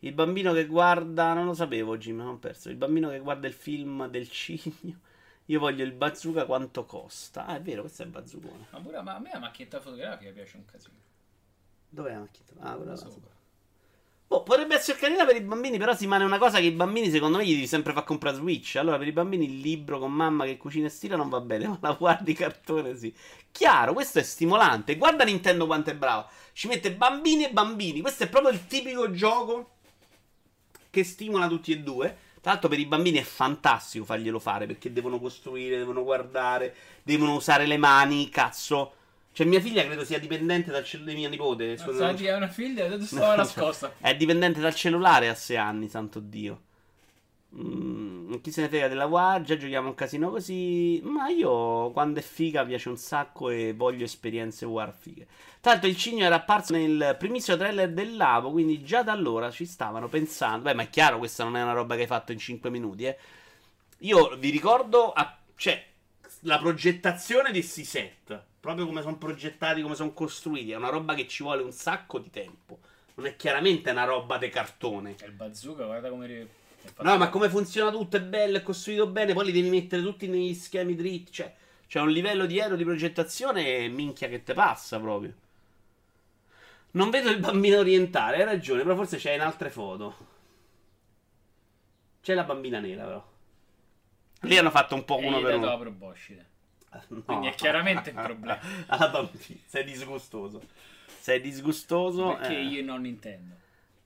Il 0.00 0.12
bambino 0.12 0.52
che 0.52 0.66
guarda. 0.66 1.32
Non 1.34 1.46
lo 1.46 1.54
sapevo, 1.54 1.96
Jim, 1.96 2.16
non 2.16 2.28
ho 2.28 2.38
perso. 2.38 2.68
Il 2.70 2.76
bambino 2.76 3.10
che 3.10 3.18
guarda 3.20 3.46
il 3.46 3.52
film 3.54 4.06
del 4.08 4.28
cigno. 4.30 5.00
Io 5.46 5.58
voglio 5.58 5.84
il 5.84 5.92
bazooka 5.92 6.46
quanto 6.46 6.86
costa. 6.86 7.46
Ah, 7.46 7.56
è 7.56 7.60
vero, 7.60 7.82
questo 7.82 8.02
è 8.02 8.06
il 8.06 8.10
bazzookone. 8.10 8.66
Ma, 8.70 8.80
pure, 8.80 9.02
ma 9.02 9.14
a 9.16 9.18
me 9.18 9.30
la 9.32 9.38
macchinetta 9.38 9.80
fotografica 9.80 10.30
piace 10.30 10.56
un 10.56 10.64
casino. 10.64 10.94
Dov'è 11.88 12.12
la 12.12 12.20
macchina? 12.20 12.44
Ah, 12.60 12.74
quella 12.74 12.92
là. 12.92 12.96
Sopra. 12.96 13.32
Oh, 14.28 14.42
potrebbe 14.42 14.74
essere 14.74 14.98
carina 14.98 15.24
per 15.26 15.36
i 15.36 15.42
bambini, 15.42 15.78
però 15.78 15.94
si 15.94 16.04
rimane 16.04 16.24
una 16.24 16.38
cosa 16.38 16.58
che 16.58 16.64
i 16.64 16.70
bambini, 16.72 17.10
secondo 17.10 17.36
me, 17.38 17.46
gli 17.46 17.52
devi 17.52 17.66
sempre 17.66 17.92
far 17.92 18.04
comprare 18.04 18.36
Switch. 18.36 18.76
Allora, 18.76 18.96
per 18.96 19.06
i 19.06 19.12
bambini 19.12 19.44
il 19.44 19.60
libro 19.60 19.98
con 19.98 20.10
mamma 20.10 20.44
che 20.44 20.56
cucina 20.56 20.86
e 20.86 20.90
stila 20.90 21.14
non 21.14 21.28
va 21.28 21.40
bene, 21.40 21.68
ma 21.78 21.78
la 21.80 21.92
guardi 21.92 22.32
cartone 22.32 22.96
sì. 22.96 23.14
Chiaro, 23.52 23.92
questo 23.92 24.18
è 24.18 24.22
stimolante. 24.22 24.96
Guarda 24.96 25.24
Nintendo 25.24 25.66
quanto 25.66 25.90
è 25.90 25.94
brava. 25.94 26.28
Ci 26.52 26.68
mette 26.68 26.92
bambini 26.92 27.44
e 27.44 27.50
bambini. 27.50 28.00
Questo 28.00 28.24
è 28.24 28.28
proprio 28.28 28.50
il 28.50 28.66
tipico 28.66 29.10
gioco 29.12 29.74
che 30.90 31.04
stimola 31.04 31.46
tutti 31.46 31.70
e 31.70 31.78
due. 31.80 32.16
Tra 32.44 32.52
l'altro, 32.52 32.68
per 32.68 32.78
i 32.78 32.84
bambini 32.84 33.16
è 33.16 33.22
fantastico 33.22 34.04
farglielo 34.04 34.38
fare 34.38 34.66
perché 34.66 34.92
devono 34.92 35.18
costruire, 35.18 35.78
devono 35.78 36.04
guardare, 36.04 36.74
devono 37.02 37.36
usare 37.36 37.64
le 37.64 37.78
mani. 37.78 38.28
Cazzo. 38.28 38.92
Cioè, 39.32 39.46
mia 39.46 39.62
figlia 39.62 39.82
credo 39.82 40.04
sia 40.04 40.18
dipendente 40.18 40.70
dal 40.70 40.84
cellulare 40.84 41.14
di 41.14 41.20
mia 41.20 41.30
nipote. 41.30 41.78
secondo 41.78 42.04
me 42.04 42.12
non 42.12 42.22
è 42.22 42.36
una 42.36 42.48
figlia, 42.48 43.00
stava 43.00 43.36
nascosta. 43.40 43.94
è 43.98 44.14
dipendente 44.14 44.60
dal 44.60 44.74
cellulare 44.74 45.30
a 45.30 45.34
6 45.34 45.56
anni, 45.56 45.88
santo 45.88 46.20
Dio. 46.20 46.63
Mm, 47.56 48.34
chi 48.40 48.50
se 48.50 48.62
ne 48.62 48.68
frega 48.68 48.88
della 48.88 49.06
guardia, 49.06 49.56
giochiamo 49.56 49.88
un 49.88 49.94
casino 49.94 50.30
così. 50.30 51.00
Ma 51.04 51.28
io, 51.28 51.90
quando 51.92 52.18
è 52.18 52.22
figa, 52.22 52.64
piace 52.64 52.88
un 52.88 52.96
sacco 52.96 53.50
e 53.50 53.72
voglio 53.74 54.04
esperienze 54.04 54.64
war 54.66 54.92
fighe. 54.92 55.26
L'altro, 55.62 55.88
il 55.88 55.96
cigno 55.96 56.24
era 56.24 56.36
apparso 56.36 56.72
nel 56.74 57.16
primissimo 57.18 57.56
trailer 57.56 57.92
del 57.92 58.16
Labo, 58.16 58.50
quindi 58.50 58.82
già 58.82 59.02
da 59.02 59.12
allora 59.12 59.50
ci 59.50 59.64
stavano 59.66 60.08
pensando. 60.08 60.64
Beh, 60.64 60.74
ma 60.74 60.82
è 60.82 60.90
chiaro, 60.90 61.18
questa 61.18 61.44
non 61.44 61.56
è 61.56 61.62
una 61.62 61.72
roba 61.72 61.94
che 61.94 62.02
hai 62.02 62.06
fatto 62.06 62.32
in 62.32 62.38
5 62.38 62.70
minuti, 62.70 63.04
eh. 63.04 63.16
Io 63.98 64.36
vi 64.36 64.50
ricordo, 64.50 65.12
a- 65.12 65.38
cioè, 65.56 65.82
la 66.40 66.58
progettazione 66.58 67.52
di 67.52 67.62
sti 67.62 67.84
set, 67.84 68.42
proprio 68.60 68.84
come 68.86 69.00
sono 69.02 69.16
progettati, 69.16 69.80
come 69.80 69.94
sono 69.94 70.12
costruiti, 70.12 70.72
è 70.72 70.76
una 70.76 70.90
roba 70.90 71.14
che 71.14 71.26
ci 71.28 71.42
vuole 71.42 71.62
un 71.62 71.72
sacco 71.72 72.18
di 72.18 72.30
tempo. 72.30 72.80
Non 73.14 73.26
è 73.26 73.36
chiaramente 73.36 73.90
una 73.90 74.04
roba 74.04 74.38
de 74.38 74.48
cartone. 74.50 75.14
E 75.18 75.26
il 75.26 75.32
bazooka, 75.32 75.84
guarda 75.84 76.10
come... 76.10 76.62
No, 77.02 77.16
ma 77.16 77.28
come 77.28 77.48
funziona 77.48 77.90
tutto, 77.90 78.16
è 78.16 78.22
bello, 78.22 78.58
è 78.58 78.62
costruito 78.62 79.06
bene, 79.06 79.32
poi 79.32 79.46
li 79.46 79.52
devi 79.52 79.68
mettere 79.68 80.02
tutti 80.02 80.28
negli 80.28 80.54
schemi 80.54 80.94
dritti, 80.94 81.32
cioè, 81.32 81.54
c'è 81.86 82.00
un 82.00 82.10
livello 82.10 82.46
di 82.46 82.60
aereo 82.60 82.76
di 82.76 82.84
progettazione 82.84 83.88
minchia 83.88 84.28
che 84.28 84.42
te 84.42 84.54
passa 84.54 84.98
proprio. 85.00 85.34
Non 86.92 87.10
vedo 87.10 87.30
il 87.30 87.40
bambino 87.40 87.78
orientale, 87.78 88.36
hai 88.36 88.44
ragione, 88.44 88.82
però 88.82 88.94
forse 88.94 89.16
c'è 89.16 89.32
in 89.32 89.40
altre 89.40 89.70
foto. 89.70 90.14
C'è 92.22 92.34
la 92.34 92.44
bambina 92.44 92.78
nera, 92.78 93.04
però. 93.04 93.32
Lì 94.42 94.56
hanno 94.56 94.70
fatto 94.70 94.94
un 94.94 95.04
po' 95.04 95.18
E 95.18 95.26
uno 95.26 95.40
gli 95.40 95.42
per 95.42 95.58
dato 95.58 95.66
uno. 95.66 95.78
proboscide. 95.78 96.46
No. 97.08 97.22
Quindi 97.24 97.48
è 97.48 97.54
chiaramente 97.54 98.10
il 98.10 98.16
problema. 98.22 98.58
Alla 98.86 99.08
bambina, 99.08 99.60
sei 99.66 99.84
disgustoso. 99.84 100.62
Sei 101.18 101.40
disgustoso. 101.40 102.36
Perché 102.36 102.56
eh. 102.56 102.62
io 102.62 102.84
non 102.84 103.04
intendo. 103.06 103.54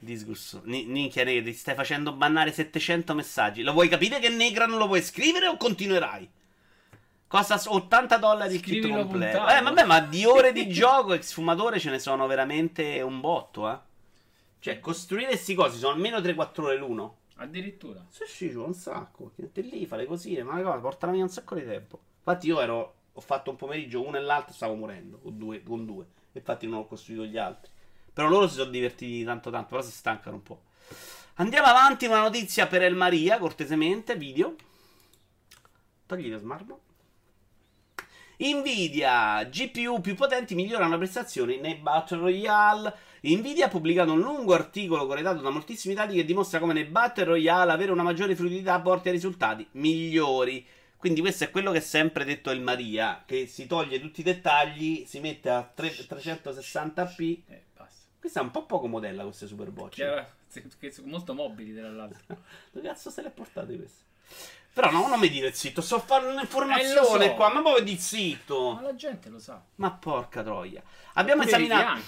Disgustoso. 0.01 0.63
Ni- 0.67 0.87
Minchia, 0.87 1.25
ti 1.25 1.53
stai 1.53 1.75
facendo 1.75 2.13
bannare 2.13 2.53
700 2.53 3.15
messaggi. 3.15 3.63
Lo 3.63 3.73
vuoi 3.73 3.89
capire 3.89 4.21
che 4.21 4.29
Negra 4.29 4.67
non 4.67 4.79
lo 4.79 4.87
puoi 4.87 5.03
scrivere 5.03 5.49
o 5.49 5.57
continuerai? 5.57 6.31
Costa 7.27 7.59
s- 7.59 7.67
80 7.67 8.17
dollari 8.17 8.55
il 8.55 8.61
kit 8.61 8.89
completo. 8.89 9.39
puntato. 9.39 9.59
Eh, 9.59 9.63
vabbè, 9.63 9.85
ma 9.85 10.01
di 10.01 10.25
ore 10.25 10.53
di 10.53 10.69
gioco 10.69 11.13
e 11.13 11.23
sfumatore 11.23 11.79
ce 11.81 11.91
ne 11.91 11.99
sono 11.99 12.27
veramente 12.27 13.01
un 13.03 13.21
botto, 13.21 13.71
eh. 13.71 13.79
Cioè, 14.61 14.81
costruire 14.81 15.29
questi 15.29 15.55
cosi 15.55 15.79
sono 15.79 15.95
almeno 15.95 16.21
3-4 16.21 16.67
ore 16.67 16.77
l'uno. 16.77 17.17
Addirittura. 17.37 18.05
Sì, 18.09 18.25
sì, 18.27 18.49
vuole 18.49 18.69
un 18.69 18.75
sacco. 18.75 19.33
Metti 19.37 19.69
lì, 19.69 19.87
fai 19.87 19.99
le 19.99 20.07
cosine, 20.07 20.43
ma 20.43 20.57
le 20.57 20.63
cose 20.63 20.79
portano 20.79 21.13
via 21.13 21.23
un 21.23 21.29
sacco 21.29 21.55
di 21.55 21.65
tempo. 21.65 21.99
Infatti, 22.19 22.47
io 22.47 22.61
ero. 22.61 22.95
Ho 23.13 23.21
fatto 23.21 23.51
un 23.51 23.57
pomeriggio 23.57 24.05
uno 24.07 24.17
e 24.17 24.21
l'altro, 24.21 24.55
stavo 24.55 24.75
morendo 24.75 25.19
con 25.19 25.37
due. 25.37 25.63
Con 25.63 25.85
due. 25.85 26.07
Infatti, 26.33 26.67
non 26.69 26.81
ho 26.81 26.87
costruito 26.87 27.25
gli 27.25 27.37
altri. 27.37 27.71
Però 28.19 28.29
loro 28.29 28.49
si 28.49 28.57
sono 28.57 28.71
divertiti 28.71 29.23
tanto, 29.23 29.49
tanto. 29.49 29.69
Però 29.69 29.81
si 29.81 29.93
stancano 29.93 30.35
un 30.35 30.43
po'. 30.43 30.63
Andiamo 31.35 31.69
avanti. 31.69 32.07
Una 32.07 32.23
notizia 32.23 32.67
per 32.67 32.83
El 32.83 32.97
Maria, 32.97 33.39
cortesemente. 33.39 34.17
Video. 34.17 34.57
Togli 36.05 36.29
lo 36.29 36.39
smarmo. 36.39 36.81
Nvidia 38.39 39.45
GPU 39.45 40.01
più 40.01 40.17
potenti 40.17 40.57
migliorano 40.57 40.91
le 40.91 40.97
prestazioni 40.97 41.59
nei 41.59 41.77
Battle 41.77 42.19
Royale. 42.19 42.93
Nvidia 43.21 43.67
ha 43.67 43.69
pubblicato 43.69 44.11
un 44.11 44.21
lungo 44.21 44.53
articolo 44.53 45.07
corredato 45.07 45.41
da 45.41 45.51
moltissimi 45.51 45.95
dati 45.95 46.17
che 46.17 46.25
dimostra 46.25 46.59
come 46.59 46.73
nei 46.73 46.87
Battle 46.87 47.23
Royale 47.23 47.71
avere 47.71 47.93
una 47.93 48.03
maggiore 48.03 48.35
fluidità 48.35 48.81
porti 48.81 49.11
a 49.11 49.13
risultati 49.13 49.65
migliori. 49.73 50.67
Quindi 50.97 51.21
questo 51.21 51.45
è 51.45 51.51
quello 51.53 51.71
che 51.71 51.79
ha 51.79 51.83
sempre 51.83 52.25
detto 52.25 52.51
il 52.51 52.63
Maria, 52.63 53.23
che 53.25 53.47
si 53.47 53.69
toglie 53.69 54.01
tutti 54.01 54.23
i 54.23 54.25
dettagli, 54.25 55.05
si 55.07 55.21
mette 55.21 55.51
a 55.51 55.63
tre- 55.63 55.95
360p. 55.95 57.67
Eh. 58.19 58.21
Questa 58.21 58.41
è 58.41 58.43
un 58.43 58.51
po' 58.51 58.65
poco 58.67 58.89
modella 58.89 59.23
queste 59.23 59.47
super 59.47 59.71
bocce. 59.71 60.27
Molto 61.05 61.35
mobili 61.35 61.75
tra 61.75 61.89
l'altro. 61.89 62.21
Dove 62.73 62.87
cazzo 62.87 63.11
se 63.11 63.23
le 63.23 63.31
portate 63.31 63.77
queste? 63.77 64.07
Però 64.73 64.91
no, 64.91 65.09
non 65.09 65.19
mi 65.19 65.29
dire 65.29 65.53
zitto, 65.53 65.81
sto 65.81 65.99
Eh, 66.29 66.33
un'informazione 66.33 67.25
lo 67.25 67.31
so. 67.31 67.35
qua, 67.35 67.53
ma 67.53 67.63
poi 67.63 67.83
di 67.83 67.95
Ma 67.95 67.99
zitto. 67.99 68.79
la 68.81 68.95
gente 68.95 69.29
lo 69.29 69.39
sa. 69.39 69.61
Ma 69.77 69.91
porca 69.91 70.43
troia. 70.43 70.83
Abbiamo 71.15 71.43
i 71.43 71.47
esaminato... 71.47 72.01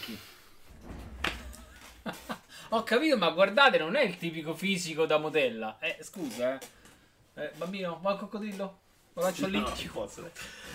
Ho 2.73 2.85
capito, 2.85 3.17
ma 3.17 3.31
guardate, 3.31 3.79
non 3.79 3.97
è 3.97 4.03
il 4.03 4.17
tipico 4.17 4.55
fisico 4.55 5.05
da 5.05 5.19
modella. 5.19 5.79
Eh, 5.81 5.99
scusa, 6.03 6.59
eh. 6.59 6.61
eh 7.35 7.51
bambino, 7.57 7.99
va 8.01 8.13
al 8.13 8.19
coccodrillo? 8.19 8.79
Lo 9.15 9.23
faccio 9.23 9.47
lì. 9.47 9.59
No. 9.59 9.73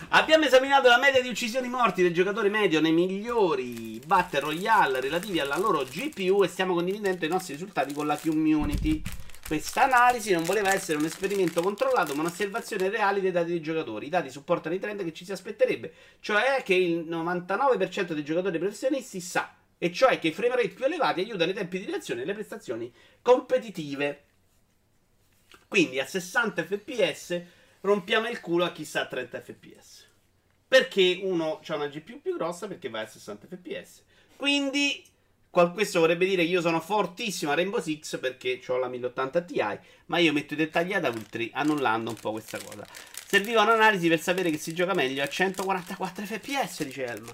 Abbiamo 0.09 0.45
esaminato 0.45 0.89
la 0.89 0.97
media 0.97 1.21
di 1.21 1.29
uccisioni 1.29 1.69
morti 1.69 2.01
del 2.01 2.13
giocatore 2.13 2.49
medio 2.49 2.81
nei 2.81 2.91
migliori 2.91 4.01
Battle 4.05 4.41
Royale 4.41 4.99
relativi 4.99 5.39
alla 5.39 5.57
loro 5.57 5.83
GPU 5.83 6.43
e 6.43 6.47
stiamo 6.47 6.73
condividendo 6.73 7.25
i 7.25 7.29
nostri 7.29 7.53
risultati 7.53 7.93
con 7.93 8.05
la 8.05 8.17
community. 8.17 9.01
Questa 9.47 9.83
analisi 9.83 10.33
non 10.33 10.43
voleva 10.43 10.73
essere 10.73 10.97
un 10.97 11.05
esperimento 11.05 11.61
controllato, 11.61 12.15
ma 12.15 12.21
un'osservazione 12.21 12.89
reale 12.89 13.21
dei 13.21 13.31
dati 13.31 13.51
dei 13.51 13.61
giocatori. 13.61 14.07
I 14.07 14.09
dati 14.09 14.29
supportano 14.29 14.73
i 14.73 14.79
trend 14.79 15.03
che 15.03 15.13
ci 15.13 15.23
si 15.23 15.31
aspetterebbe, 15.31 15.93
cioè 16.19 16.63
che 16.63 16.73
il 16.73 17.07
99% 17.07 18.13
dei 18.13 18.23
giocatori 18.23 18.57
professionisti 18.57 19.21
sa, 19.21 19.55
e 19.77 19.91
cioè 19.91 20.17
che 20.17 20.29
i 20.29 20.33
frame 20.33 20.55
rate 20.55 20.69
più 20.69 20.85
elevati 20.85 21.21
aiutano 21.21 21.51
i 21.51 21.53
tempi 21.53 21.79
di 21.79 21.85
reazione 21.85 22.23
e 22.23 22.25
le 22.25 22.33
prestazioni 22.33 22.91
competitive. 23.21 24.23
Quindi 25.67 25.99
a 25.99 26.05
60 26.05 26.63
fps 26.63 27.41
rompiamo 27.85 28.27
il 28.27 28.41
culo 28.41 28.65
a 28.65 28.71
chi 28.71 28.83
sta 28.83 29.01
a 29.01 29.07
30 29.07 29.41
fps. 29.41 30.07
Perché 30.67 31.19
uno 31.21 31.61
ha 31.65 31.75
una 31.75 31.87
GPU 31.87 32.21
più 32.21 32.35
grossa 32.35 32.67
perché 32.67 32.89
va 32.89 33.01
a 33.01 33.07
60 33.07 33.47
fps. 33.47 34.03
Quindi 34.35 35.03
questo 35.49 36.01
vorrebbe 36.01 36.25
dire 36.25 36.43
che 36.43 36.49
io 36.49 36.59
sono 36.59 36.81
fortissimo 36.81 37.51
a 37.51 37.55
Rainbow 37.55 37.79
Six 37.79 38.19
perché 38.19 38.61
ho 38.67 38.77
la 38.77 38.89
1080 38.89 39.41
Ti, 39.41 39.61
ma 40.07 40.17
io 40.17 40.33
metto 40.33 40.53
i 40.53 40.57
dettagli 40.57 40.91
ad 40.91 41.05
ultri 41.05 41.49
annullando 41.53 42.09
un 42.09 42.17
po' 42.17 42.31
questa 42.31 42.59
cosa. 42.59 42.85
Serviva 43.25 43.61
un'analisi 43.61 44.09
per 44.09 44.19
sapere 44.19 44.49
che 44.49 44.57
si 44.57 44.73
gioca 44.73 44.93
meglio 44.93 45.23
a 45.23 45.27
144 45.27 46.25
fps, 46.25 46.83
dice 46.83 47.05
Elma. 47.05 47.33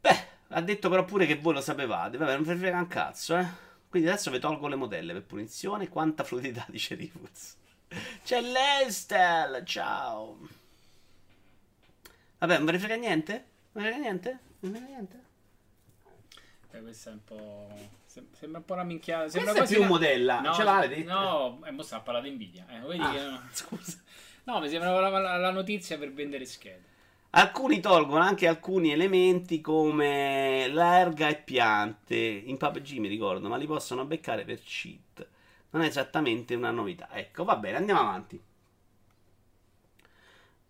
Beh, 0.00 0.24
ha 0.48 0.60
detto 0.60 0.90
però 0.90 1.04
pure 1.04 1.26
che 1.26 1.36
voi 1.36 1.54
lo 1.54 1.60
sapevate. 1.60 2.18
Vabbè, 2.18 2.34
non 2.34 2.42
vi 2.42 2.56
frega 2.56 2.78
un 2.78 2.86
cazzo, 2.86 3.36
eh. 3.38 3.46
Quindi 3.88 4.08
adesso 4.08 4.30
vi 4.30 4.38
tolgo 4.38 4.68
le 4.68 4.76
modelle 4.76 5.12
per 5.12 5.24
punizione. 5.24 5.88
Quanta 5.88 6.24
fluidità, 6.24 6.64
dice 6.70 6.94
Rivuz. 6.94 7.56
C'è 8.24 8.40
l'Estel, 8.40 9.64
ciao. 9.64 10.38
Vabbè, 12.38 12.56
non 12.56 12.66
ve 12.66 12.72
ne 12.72 12.78
frega 12.78 12.94
niente? 12.94 13.44
Non 13.72 13.82
ve 13.84 13.88
ne 13.90 13.94
frega 13.94 13.98
niente? 14.08 14.38
Non 14.60 14.72
ve 14.72 14.78
ne 14.78 14.84
frega 14.84 14.98
niente? 14.98 15.20
Eh, 16.72 16.80
questa 16.82 17.10
è 17.10 17.12
un 17.14 17.24
po'. 17.24 17.68
sem- 18.06 18.26
Sembra 18.32 18.58
un 18.60 18.64
po' 18.64 18.74
una 18.74 18.84
minchiata. 18.84 19.28
Sembra 19.28 19.52
è 19.52 19.56
quasi 19.56 19.72
più 19.74 19.82
una- 19.82 19.90
modella, 19.92 20.40
No, 20.40 20.54
ce 20.54 20.62
l'avete? 20.62 21.02
No, 21.02 21.60
e 21.64 21.70
mo 21.72 21.82
sta 21.82 21.96
a 21.96 22.00
parlare 22.00 22.28
di 22.28 22.34
Nvidia. 22.36 22.64
Eh, 22.68 22.78
vedi 22.86 23.02
Ah, 23.02 23.10
che 23.10 23.22
no. 23.22 23.40
scusa. 23.52 23.98
No, 24.44 24.60
mi 24.60 24.68
sembra 24.68 24.98
la, 25.00 25.08
la- 25.08 25.36
la 25.36 25.50
notizia 25.50 25.98
per 25.98 26.12
vendere 26.12 26.44
schede. 26.44 26.84
Alcuni 27.30 27.78
tolgono 27.80 28.22
anche 28.22 28.46
alcuni 28.48 28.90
elementi 28.92 29.60
come 29.60 30.66
l'erga 30.68 31.28
e 31.28 31.36
piante. 31.36 32.16
In 32.16 32.56
PUBG 32.56 32.98
mi 32.98 33.06
ricordo, 33.08 33.48
ma 33.48 33.56
li 33.56 33.66
possono 33.66 34.04
beccare 34.04 34.44
per 34.44 34.60
cheat. 34.62 35.26
Non 35.70 35.82
è 35.82 35.86
esattamente 35.86 36.54
una 36.54 36.70
novità. 36.70 37.08
Ecco, 37.12 37.44
va 37.44 37.56
bene, 37.56 37.76
andiamo 37.76 38.00
avanti. 38.00 38.42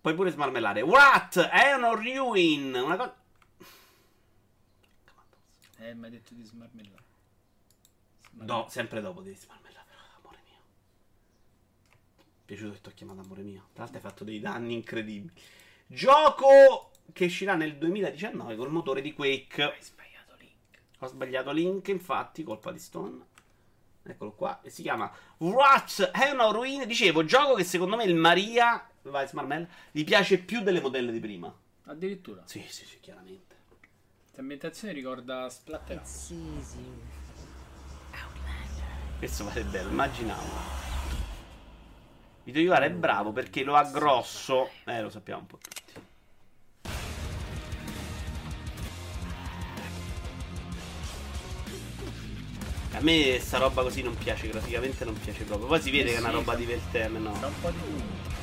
Puoi 0.00 0.14
pure 0.14 0.30
smarmellare. 0.30 0.80
What? 0.80 1.38
È 1.40 1.72
uno 1.74 1.94
ruin. 1.94 2.74
Una 2.74 2.96
cosa. 2.96 3.16
Eh, 5.78 5.94
mi 5.94 6.04
hai 6.04 6.10
detto 6.10 6.34
di 6.34 6.42
smarmellare. 6.42 7.02
No, 8.32 8.66
sempre 8.68 9.00
dopo 9.00 9.20
devi 9.20 9.36
smarmellare, 9.36 9.86
amore 10.18 10.38
mio. 10.46 10.58
Mi 12.16 12.24
è 12.24 12.44
piaciuto 12.44 12.72
che 12.72 12.80
ti 12.80 12.88
ho 12.88 12.92
chiamato 12.92 13.20
amore 13.20 13.42
mio. 13.42 13.68
Tra 13.72 13.82
l'altro 13.84 13.96
hai 13.96 14.02
fatto 14.02 14.24
dei 14.24 14.40
danni 14.40 14.74
incredibili. 14.74 15.32
Gioco 15.86 16.92
che 17.12 17.24
uscirà 17.26 17.54
nel 17.54 17.76
2019 17.76 18.56
col 18.56 18.70
motore 18.70 19.02
di 19.02 19.12
Quake. 19.12 19.62
Hai 19.62 19.82
sbagliato 19.82 20.34
link. 20.38 20.80
Ho 21.00 21.06
sbagliato 21.06 21.50
link, 21.52 21.88
infatti, 21.88 22.42
colpa 22.42 22.72
di 22.72 22.78
Stone. 22.78 23.26
Eccolo 24.02 24.32
qua. 24.32 24.60
E 24.62 24.70
si 24.70 24.82
chiama? 24.82 25.10
È 25.10 26.30
una 26.30 26.50
ruina. 26.50 26.84
Dicevo, 26.84 27.24
gioco 27.24 27.54
che 27.54 27.64
secondo 27.64 27.96
me 27.96 28.04
il 28.04 28.14
Maria. 28.14 28.86
Vai, 29.02 29.26
Smarmel. 29.26 29.68
Gli 29.90 30.04
piace 30.04 30.38
più 30.38 30.62
delle 30.62 30.80
modelle 30.80 31.12
di 31.12 31.20
prima. 31.20 31.54
Addirittura. 31.84 32.42
Sì, 32.44 32.64
sì, 32.68 32.84
sì, 32.84 32.98
chiaramente. 33.00 33.56
Questa 34.22 34.40
ambientazione 34.40 34.92
ricorda 34.92 35.48
Splatterhouse. 35.48 36.10
sees 36.10 36.74
you. 36.74 37.18
Questo 39.18 39.44
fate 39.44 39.64
bello, 39.64 39.90
immaginavo. 39.90 40.48
Vito 42.44 42.58
Iovara 42.58 42.86
è 42.86 42.90
bravo 42.90 43.32
perché 43.32 43.62
lo 43.64 43.76
ha 43.76 43.84
grosso. 43.84 44.70
Eh, 44.84 45.02
lo 45.02 45.10
sappiamo 45.10 45.40
un 45.40 45.46
po' 45.46 45.58
tutti. 45.58 45.79
A 53.00 53.02
me 53.02 53.38
sta 53.40 53.56
roba 53.56 53.82
così 53.82 54.02
non 54.02 54.14
piace, 54.14 54.46
graficamente 54.48 55.04
non 55.06 55.18
piace 55.18 55.44
proprio. 55.44 55.66
Poi 55.68 55.80
si 55.80 55.90
vede 55.90 56.10
Eh 56.10 56.12
che 56.12 56.16
è 56.16 56.20
una 56.20 56.28
sì, 56.28 56.34
roba 56.34 56.52
fa- 56.52 56.58
divertente, 56.58 57.18
no? 57.18 57.30
Un 57.32 57.60
po' 57.60 57.70
di. 57.70 57.78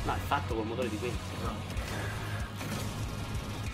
No, 0.04 0.14
è 0.14 0.18
fatto 0.18 0.56
col 0.56 0.66
motore 0.66 0.90
di 0.90 0.98
questo. 0.98 1.36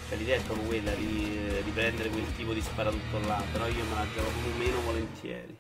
Cioè 0.08 0.18
l'idea 0.18 0.36
è 0.38 0.42
proprio 0.44 0.68
quella 0.68 0.94
di 0.94 1.62
riprendere 1.64 2.10
quel 2.10 2.36
tipo 2.36 2.54
di 2.54 2.62
sparatutto 2.62 3.20
là. 3.20 3.42
Però 3.52 3.66
io 3.68 3.84
me 3.86 3.96
la 3.96 4.08
gioco 4.14 4.32
meno 4.58 4.82
volentieri. 4.82 5.58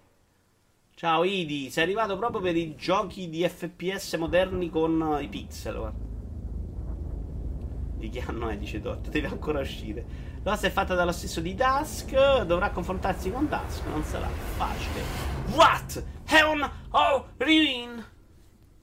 Ciao 0.95 1.23
Idi, 1.23 1.69
sei 1.69 1.83
arrivato 1.83 2.17
proprio 2.17 2.41
per 2.41 2.55
i 2.55 2.75
giochi 2.75 3.29
di 3.29 3.47
FPS 3.47 4.13
moderni 4.15 4.69
con 4.69 5.17
i 5.21 5.27
pixel. 5.27 5.75
Guarda. 5.77 5.97
Di 7.95 8.09
che 8.09 8.23
anno 8.25 8.49
è? 8.49 8.57
Dice 8.57 8.79
Dot. 8.79 9.09
Deve 9.09 9.27
ancora 9.27 9.59
uscire. 9.59 10.22
L'ossa 10.43 10.67
è 10.67 10.71
fatta 10.71 10.93
dallo 10.93 11.13
stesso 11.13 11.39
di 11.39 11.55
Dusk. 11.55 12.41
Dovrà 12.43 12.69
confrontarsi 12.71 13.31
con 13.31 13.47
Dusk. 13.47 13.85
Non 13.85 14.03
sarà 14.03 14.27
facile. 14.27 15.01
What? 15.53 16.03
Heaven 16.27 16.69
of 16.91 17.25
Ruin? 17.37 18.05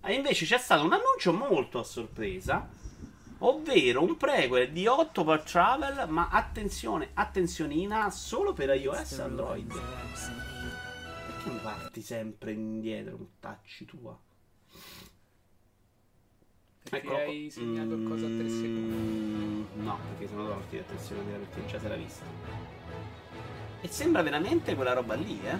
E 0.02 0.14
invece 0.14 0.46
c'è 0.46 0.56
stato 0.56 0.84
un 0.84 0.94
annuncio 0.94 1.34
molto 1.34 1.78
a 1.78 1.84
sorpresa, 1.84 2.66
ovvero 3.40 4.02
un 4.02 4.16
prequel 4.16 4.72
di 4.72 4.86
Octopath 4.86 5.50
Travel, 5.50 6.08
ma 6.08 6.28
attenzione, 6.30 7.10
attenzionina, 7.12 8.10
solo 8.10 8.54
per 8.54 8.74
iOS 8.74 9.18
e 9.18 9.22
Android. 9.22 9.70
Perché 11.26 11.50
parti 11.62 12.00
sempre 12.00 12.52
indietro 12.52 13.18
tacci 13.38 13.84
tua? 13.84 14.18
Qua. 16.98 17.14
hai 17.16 17.48
segnato 17.50 17.94
il 17.94 18.08
coso 18.08 18.26
a 18.26 18.28
3 18.28 18.48
secondi. 18.48 18.94
Mm, 18.94 19.84
No, 19.84 19.98
perché 20.08 20.28
sono 20.28 20.46
torti 20.46 20.66
di 20.70 20.78
attenzione 20.78 21.22
perché 21.22 21.66
già 21.66 21.78
se 21.78 21.88
l'ha 21.88 21.96
vista. 21.96 22.24
E 23.80 23.88
sembra 23.88 24.22
veramente 24.22 24.74
quella 24.74 24.92
roba 24.92 25.14
lì, 25.14 25.40
eh? 25.44 25.58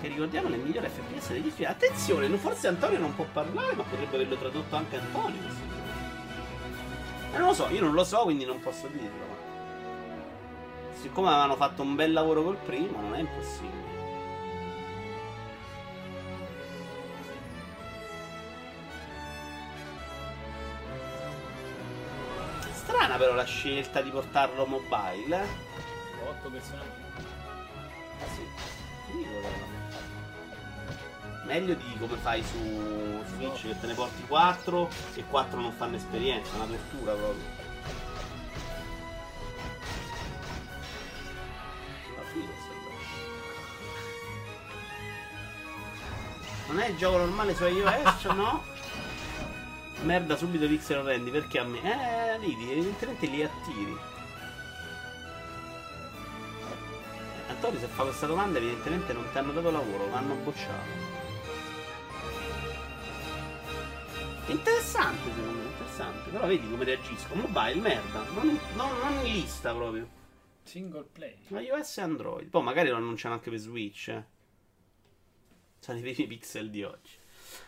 Che 0.00 0.08
ricordiamo 0.08 0.48
le 0.48 0.56
migliori 0.56 0.88
FPS 0.88 1.30
degli 1.32 1.50
film. 1.50 1.68
Attenzione, 1.70 2.28
forse 2.36 2.68
Antonio 2.68 2.98
non 2.98 3.14
può 3.14 3.26
parlare, 3.32 3.74
ma 3.74 3.82
potrebbe 3.82 4.14
averlo 4.16 4.36
tradotto 4.36 4.76
anche 4.76 4.96
Antonio. 4.96 5.40
gioco. 5.40 5.72
Eh, 7.32 7.38
non 7.38 7.48
lo 7.48 7.54
so, 7.54 7.68
io 7.70 7.80
non 7.80 7.94
lo 7.94 8.04
so, 8.04 8.22
quindi 8.22 8.44
non 8.44 8.60
posso 8.60 8.86
dirlo. 8.88 9.26
Ma... 9.28 9.34
Siccome 11.00 11.28
avevano 11.28 11.56
fatto 11.56 11.82
un 11.82 11.94
bel 11.94 12.12
lavoro 12.12 12.42
col 12.44 12.56
primo, 12.58 13.00
non 13.00 13.14
è 13.14 13.20
impossibile. 13.20 13.83
Strana 23.14 23.18
però 23.18 23.34
la 23.34 23.44
scelta 23.44 24.00
di 24.00 24.10
portarlo 24.10 24.66
mobile. 24.66 25.42
eh? 25.42 26.28
8 26.28 26.48
personaggi. 26.50 27.02
Ah 28.20 28.26
sì, 28.34 28.42
però. 29.30 29.48
Meglio 31.44 31.74
di 31.74 31.96
come 31.98 32.16
fai 32.16 32.42
su 32.42 33.22
Switch 33.26 33.62
che 33.68 33.78
te 33.78 33.86
ne 33.86 33.94
porti 33.94 34.22
4 34.26 34.88
e 35.14 35.24
4 35.28 35.60
non 35.60 35.72
fanno 35.72 35.96
esperienza, 35.96 36.52
è 36.54 36.56
una 36.56 36.66
tortura 36.66 37.12
proprio. 37.12 37.44
Ma 42.16 42.22
figo. 42.32 42.52
Non 46.66 46.80
è 46.80 46.88
il 46.88 46.96
gioco 46.96 47.18
normale 47.18 47.54
su 47.54 47.64
iOS, 47.64 48.24
no? 48.24 48.64
Merda 50.02 50.36
subito 50.36 50.66
pixel 50.66 51.02
rendi 51.02 51.30
perché 51.30 51.58
a 51.60 51.64
me. 51.64 51.78
Eh, 51.82 52.23
vedi, 52.38 52.70
evidentemente 52.70 53.26
li 53.26 53.42
attiri. 53.42 53.96
Antonio 57.48 57.78
se 57.78 57.86
fa 57.86 58.02
questa 58.04 58.26
domanda 58.26 58.58
evidentemente 58.58 59.12
non 59.12 59.26
ti 59.30 59.38
hanno 59.38 59.52
dato 59.52 59.70
lavoro, 59.70 60.08
l'hanno 60.08 60.34
bocciato. 60.36 61.22
Interessante 64.46 65.30
secondo 65.34 65.58
me, 65.58 65.64
interessante. 65.64 66.30
Però 66.30 66.46
vedi 66.46 66.68
come 66.68 66.84
reagisco. 66.84 67.34
Mobile, 67.34 67.80
merda. 67.80 68.24
Non 68.34 68.48
in, 68.48 68.58
non- 68.74 68.98
non 68.98 69.24
in 69.24 69.32
lista 69.32 69.72
proprio. 69.72 70.06
Single 70.62 71.08
play. 71.12 71.36
Ma 71.48 71.60
iOS 71.60 71.98
e 71.98 72.02
Android. 72.02 72.48
Poi 72.48 72.62
magari 72.62 72.90
lo 72.90 72.96
annunciano 72.96 73.34
anche 73.34 73.50
per 73.50 73.58
Switch. 73.58 74.08
Eh. 74.08 74.24
Sono 75.78 75.98
i 75.98 76.00
primi 76.02 76.26
pixel 76.26 76.70
di 76.70 76.82
oggi. 76.82 77.22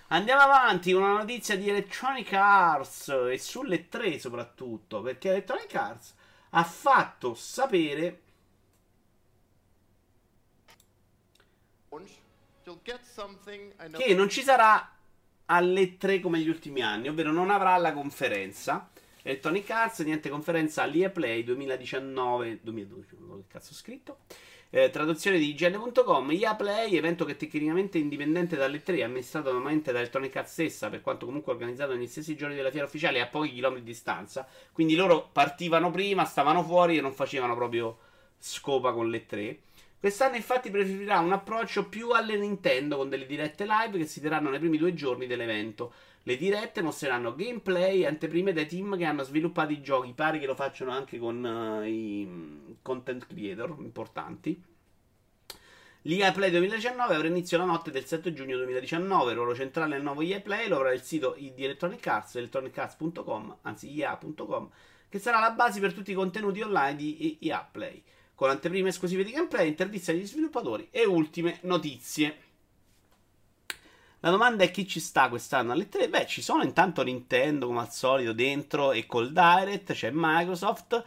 Andiamo 0.08 0.42
avanti 0.42 0.92
con 0.92 1.02
una 1.02 1.18
notizia 1.18 1.56
di 1.56 1.68
Electronic 1.68 2.32
Arts 2.32 3.08
e 3.08 3.38
sulle 3.38 3.88
3 3.88 4.20
soprattutto, 4.20 5.02
perché 5.02 5.30
Electronic 5.30 5.74
Arts 5.74 6.14
ha 6.50 6.62
fatto 6.62 7.34
sapere 7.34 8.20
che 13.96 14.14
non 14.14 14.28
ci 14.28 14.42
sarà 14.42 14.92
alle 15.46 15.96
3 15.96 16.20
come 16.20 16.38
gli 16.38 16.48
ultimi 16.48 16.82
anni, 16.82 17.08
ovvero 17.08 17.32
non 17.32 17.50
avrà 17.50 17.76
la 17.76 17.92
conferenza. 17.92 18.88
Electronic 19.22 19.68
Arts, 19.70 20.00
niente 20.00 20.28
conferenza 20.28 20.84
all'EA 20.84 21.10
Play 21.10 21.42
2019 21.42 22.60
2012, 22.62 23.16
non 23.18 23.28
so 23.28 23.36
che 23.38 23.44
cazzo 23.48 23.72
ho 23.72 23.76
scritto. 23.76 24.18
Eh, 24.68 24.90
traduzione 24.90 25.38
di 25.38 25.50
IGN.com 25.50 26.28
EA 26.32 26.56
Play, 26.56 26.96
evento 26.96 27.24
che 27.24 27.36
tecnicamente 27.36 27.98
è 27.98 28.00
indipendente 28.00 28.56
dalle 28.56 28.82
3, 28.82 29.04
amministrato 29.04 29.52
normalmente 29.52 29.92
da 29.92 30.00
Electronic 30.00 30.34
Arts 30.34 30.50
stessa, 30.50 30.90
per 30.90 31.02
quanto 31.02 31.24
comunque 31.24 31.52
organizzato 31.52 31.94
negli 31.94 32.08
stessi 32.08 32.36
giorni 32.36 32.56
della 32.56 32.72
fiera 32.72 32.86
ufficiale 32.86 33.20
a 33.20 33.28
pochi 33.28 33.52
chilometri 33.52 33.84
di 33.84 33.90
distanza. 33.92 34.46
Quindi 34.72 34.96
loro 34.96 35.28
partivano 35.30 35.92
prima, 35.92 36.24
stavano 36.24 36.64
fuori 36.64 36.98
e 36.98 37.00
non 37.00 37.12
facevano 37.12 37.54
proprio 37.54 37.98
scopa 38.38 38.92
con 38.92 39.08
le 39.08 39.24
3. 39.24 39.58
Quest'anno 40.00 40.34
infatti 40.34 40.68
preferirà 40.70 41.20
un 41.20 41.32
approccio 41.32 41.88
più 41.88 42.10
alle 42.10 42.36
Nintendo 42.36 42.96
con 42.96 43.08
delle 43.08 43.24
dirette 43.24 43.64
live 43.64 43.98
che 43.98 44.06
si 44.06 44.20
terranno 44.20 44.50
nei 44.50 44.58
primi 44.58 44.78
due 44.78 44.94
giorni 44.94 45.28
dell'evento. 45.28 45.92
Le 46.26 46.36
dirette 46.36 46.82
mostreranno 46.82 47.36
gameplay 47.36 48.00
e 48.00 48.06
anteprime 48.06 48.52
dai 48.52 48.66
team 48.66 48.96
che 48.96 49.04
hanno 49.04 49.22
sviluppato 49.22 49.70
i 49.70 49.80
giochi, 49.80 50.12
pare 50.12 50.40
che 50.40 50.46
lo 50.46 50.56
facciano 50.56 50.90
anche 50.90 51.18
con 51.18 51.46
eh, 51.46 51.88
i 51.88 52.76
content 52.82 53.28
creator 53.28 53.76
importanti. 53.78 54.60
L'EA 56.02 56.32
Play 56.32 56.50
2019 56.50 57.14
avrà 57.14 57.28
inizio 57.28 57.58
la 57.58 57.64
notte 57.64 57.92
del 57.92 58.06
7 58.06 58.32
giugno 58.32 58.56
2019. 58.56 59.30
Il 59.30 59.36
ruolo 59.36 59.54
centrale 59.54 59.94
del 59.94 60.02
nuovo 60.02 60.20
EA 60.20 60.40
Play 60.40 60.66
lo 60.66 60.78
avrà 60.78 60.92
il 60.92 61.02
sito 61.02 61.36
di 61.38 61.64
Electronic 61.64 62.04
Arts, 62.04 62.34
electronicarts.com, 62.34 63.58
anzi 63.62 63.96
EA.com, 63.96 64.68
che 65.08 65.20
sarà 65.20 65.38
la 65.38 65.52
base 65.52 65.78
per 65.78 65.94
tutti 65.94 66.10
i 66.10 66.14
contenuti 66.14 66.60
online 66.60 66.96
di 66.96 67.38
EA 67.40 67.68
Play, 67.70 68.02
con 68.34 68.50
anteprime 68.50 68.88
esclusive 68.88 69.22
di 69.22 69.30
gameplay, 69.30 69.68
interviste 69.68 70.10
agli 70.10 70.26
sviluppatori 70.26 70.88
e 70.90 71.04
ultime 71.06 71.60
notizie. 71.62 72.45
La 74.26 74.32
domanda 74.32 74.64
è 74.64 74.72
chi 74.72 74.88
ci 74.88 74.98
sta 74.98 75.28
quest'anno 75.28 75.70
alle 75.70 75.88
3? 75.88 76.08
Beh, 76.08 76.26
ci 76.26 76.42
sono 76.42 76.64
intanto 76.64 77.04
Nintendo 77.04 77.68
come 77.68 77.78
al 77.78 77.92
solito 77.92 78.32
dentro 78.32 78.90
e 78.90 79.06
col 79.06 79.30
Direct, 79.30 79.92
c'è 79.92 80.10
Microsoft. 80.12 81.00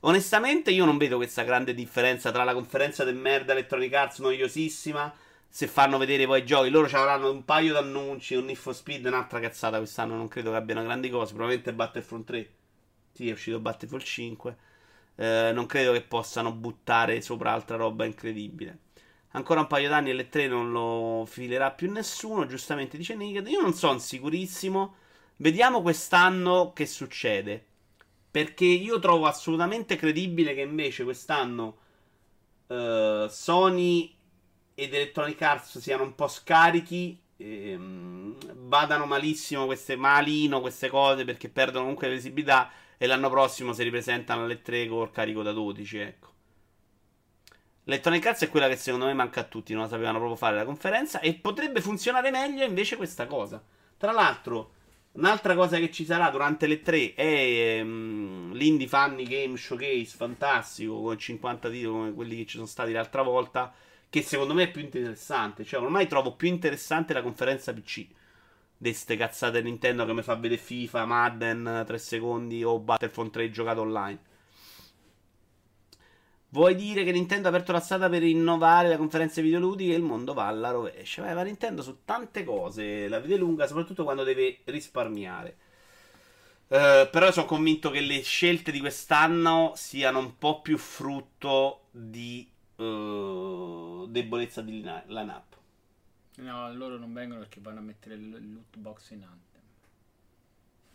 Onestamente 0.00 0.72
io 0.72 0.84
non 0.84 0.98
vedo 0.98 1.16
questa 1.16 1.42
grande 1.42 1.72
differenza 1.72 2.30
tra 2.30 2.44
la 2.44 2.52
conferenza 2.52 3.02
del 3.02 3.14
merda 3.14 3.52
Electronic 3.52 3.94
Arts 3.94 4.18
noiosissima. 4.18 5.10
Se 5.48 5.66
fanno 5.68 5.96
vedere 5.96 6.26
poi 6.26 6.40
i 6.40 6.44
giochi, 6.44 6.68
loro 6.68 6.86
ci 6.86 6.96
avranno 6.96 7.30
un 7.30 7.46
paio 7.46 7.72
di 7.72 7.78
annunci, 7.78 8.34
un 8.34 8.44
Need 8.44 8.58
for 8.58 8.74
Speed, 8.74 9.06
un'altra 9.06 9.40
cazzata 9.40 9.78
quest'anno. 9.78 10.14
Non 10.14 10.28
credo 10.28 10.50
che 10.50 10.56
abbiano 10.56 10.82
grandi 10.82 11.08
cose. 11.08 11.32
Probabilmente 11.32 11.72
Battlefront 11.72 12.26
3. 12.26 12.50
Sì, 13.10 13.30
è 13.30 13.32
uscito 13.32 13.58
Battlefield 13.58 14.04
5. 14.04 14.56
Eh, 15.16 15.50
non 15.54 15.64
credo 15.64 15.92
che 15.92 16.02
possano 16.02 16.52
buttare 16.52 17.22
sopra 17.22 17.52
altra 17.52 17.76
roba 17.76 18.04
incredibile. 18.04 18.80
Ancora 19.36 19.60
un 19.60 19.66
paio 19.66 19.90
d'anni 19.90 20.14
L3 20.14 20.48
non 20.48 20.72
lo 20.72 21.26
filerà 21.26 21.70
più 21.70 21.92
nessuno. 21.92 22.46
Giustamente 22.46 22.96
dice 22.96 23.14
Naked. 23.14 23.46
Io 23.48 23.60
non 23.60 23.74
sono 23.74 23.98
sicurissimo. 23.98 24.94
Vediamo 25.36 25.82
quest'anno 25.82 26.72
che 26.72 26.86
succede. 26.86 27.62
Perché 28.30 28.64
io 28.64 28.98
trovo 28.98 29.26
assolutamente 29.26 29.96
credibile 29.96 30.54
che 30.54 30.62
invece 30.62 31.04
quest'anno 31.04 31.76
uh, 32.68 33.26
Sony 33.28 34.14
ed 34.74 34.94
Electronic 34.94 35.42
Arts 35.42 35.78
siano 35.80 36.04
un 36.04 36.14
po' 36.14 36.28
scarichi. 36.28 37.20
Ehm, 37.36 38.36
vadano 38.66 39.04
malissimo 39.04 39.66
queste 39.66 39.96
malino 39.96 40.62
queste 40.62 40.88
cose 40.88 41.26
perché 41.26 41.50
perdono 41.50 41.80
comunque 41.80 42.08
visibilità. 42.08 42.70
E 42.96 43.06
l'anno 43.06 43.28
prossimo 43.28 43.74
si 43.74 43.82
ripresentano 43.82 44.44
alle 44.44 44.62
3 44.62 44.88
col 44.88 45.10
carico 45.10 45.42
da 45.42 45.52
12. 45.52 45.98
Ecco. 45.98 46.35
Electronic 47.88 48.26
Arts 48.26 48.42
è 48.42 48.48
quella 48.48 48.66
che 48.66 48.74
secondo 48.74 49.06
me 49.06 49.14
manca 49.14 49.40
a 49.40 49.44
tutti, 49.44 49.72
non 49.72 49.82
la 49.82 49.88
sapevano 49.88 50.18
proprio 50.18 50.36
fare 50.36 50.56
la 50.56 50.64
conferenza 50.64 51.20
e 51.20 51.34
potrebbe 51.34 51.80
funzionare 51.80 52.32
meglio 52.32 52.64
invece 52.64 52.96
questa 52.96 53.28
cosa. 53.28 53.62
Tra 53.96 54.10
l'altro, 54.10 54.72
un'altra 55.12 55.54
cosa 55.54 55.78
che 55.78 55.92
ci 55.92 56.04
sarà 56.04 56.28
durante 56.30 56.66
le 56.66 56.82
tre 56.82 57.14
è 57.14 57.80
um, 57.80 58.52
l'Indie 58.54 58.88
Funny 58.88 59.22
Game 59.22 59.56
Showcase 59.56 60.16
fantastico 60.16 61.00
con 61.00 61.16
50 61.16 61.70
titoli 61.70 61.92
come 61.92 62.12
quelli 62.12 62.36
che 62.38 62.46
ci 62.46 62.56
sono 62.56 62.66
stati 62.66 62.90
l'altra 62.90 63.22
volta, 63.22 63.72
che 64.10 64.20
secondo 64.20 64.52
me 64.52 64.64
è 64.64 64.70
più 64.72 64.80
interessante. 64.80 65.64
Cioè, 65.64 65.80
ormai 65.80 66.08
trovo 66.08 66.34
più 66.34 66.48
interessante 66.48 67.12
la 67.12 67.22
conferenza 67.22 67.72
PC 67.72 68.04
di 68.76 68.92
ste 68.92 69.16
cazzate 69.16 69.62
Nintendo 69.62 70.04
che 70.04 70.12
mi 70.12 70.22
fa 70.22 70.34
vedere 70.34 70.60
FIFA, 70.60 71.04
Madden 71.04 71.84
3 71.86 71.98
secondi 71.98 72.64
o 72.64 72.80
Battlefront 72.80 73.32
3 73.32 73.48
giocato 73.50 73.82
online. 73.82 74.18
Vuoi 76.48 76.74
dire 76.74 77.04
che 77.04 77.12
Nintendo 77.12 77.48
ha 77.48 77.50
aperto 77.50 77.72
la 77.72 77.80
strada 77.80 78.08
per 78.08 78.22
innovare 78.22 78.88
la 78.88 78.96
conferenza 78.96 79.40
videoludiche 79.40 79.92
e 79.92 79.96
il 79.96 80.02
mondo 80.02 80.32
va 80.32 80.46
alla 80.46 80.70
rovescia? 80.70 81.22
Beh, 81.22 81.34
ma 81.34 81.42
Nintendo 81.42 81.82
su 81.82 82.04
tante 82.04 82.44
cose 82.44 83.08
la 83.08 83.20
vede 83.20 83.36
lunga, 83.36 83.66
soprattutto 83.66 84.04
quando 84.04 84.22
deve 84.22 84.60
risparmiare. 84.64 85.56
Uh, 86.68 87.08
però 87.10 87.30
sono 87.30 87.46
convinto 87.46 87.90
che 87.90 88.00
le 88.00 88.22
scelte 88.22 88.72
di 88.72 88.80
quest'anno 88.80 89.72
siano 89.76 90.18
un 90.18 90.38
po' 90.38 90.62
più 90.62 90.78
frutto 90.78 91.88
di 91.90 92.48
uh, 92.76 94.06
debolezza 94.08 94.62
di 94.62 94.80
line-up. 94.80 95.56
No, 96.36 96.72
loro 96.74 96.96
non 96.98 97.12
vengono 97.12 97.40
perché 97.40 97.60
vanno 97.60 97.78
a 97.80 97.82
mettere 97.82 98.14
il 98.14 98.30
loot 98.30 98.76
box 98.76 99.10
in 99.10 99.22
Anthem. 99.22 99.62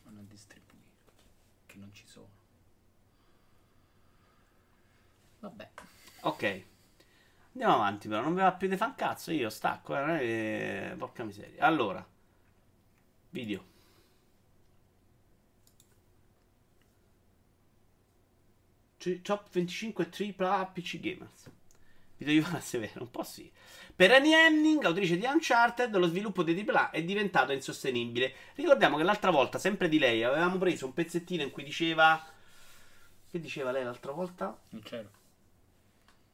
Vanno 0.04 0.20
a 0.20 0.24
distribuire. 0.28 0.86
Che 1.66 1.78
non 1.78 1.90
ci 1.94 2.04
sono. 2.06 2.31
Vabbè. 5.42 5.70
Ok. 6.22 6.64
Andiamo 7.54 7.74
avanti, 7.76 8.08
però. 8.08 8.22
Non 8.22 8.34
mi 8.34 8.42
va 8.42 8.54
più 8.54 8.68
di 8.68 8.78
fan 8.78 8.96
cazzo. 8.96 9.32
Io 9.32 9.50
stacco. 9.50 9.98
Eh, 9.98 10.96
porca 10.98 11.24
miseria. 11.24 11.66
Allora, 11.66 12.06
video. 13.30 13.70
Top 19.24 19.50
25 19.52 20.10
AAA 20.38 20.66
PC 20.68 21.00
Gamers. 21.00 21.50
Video 22.18 22.36
Ivana 22.36 22.60
Severo, 22.60 23.02
un 23.02 23.10
po' 23.10 23.24
sì. 23.24 23.52
Per 23.96 24.12
Annie 24.12 24.46
Henning, 24.46 24.84
autrice 24.86 25.18
di 25.18 25.26
Uncharted, 25.26 25.96
lo 25.96 26.06
sviluppo 26.06 26.44
di 26.44 26.54
AAA 26.68 26.92
è 26.92 27.04
diventato 27.04 27.52
insostenibile. 27.52 28.32
Ricordiamo 28.54 28.98
che 28.98 29.04
l'altra 29.04 29.32
volta, 29.32 29.58
sempre 29.58 29.90
di 29.90 29.98
lei, 29.98 30.24
avevamo 30.24 30.60
preso 30.60 30.86
un 30.86 30.94
pezzettino 30.94 31.42
in 31.42 31.50
cui 31.50 31.64
diceva. 31.64 32.24
Che 33.28 33.40
diceva 33.40 33.72
lei 33.72 33.84
l'altra 33.84 34.12
volta? 34.12 34.56
Non 34.70 34.84
c'era. 34.84 35.10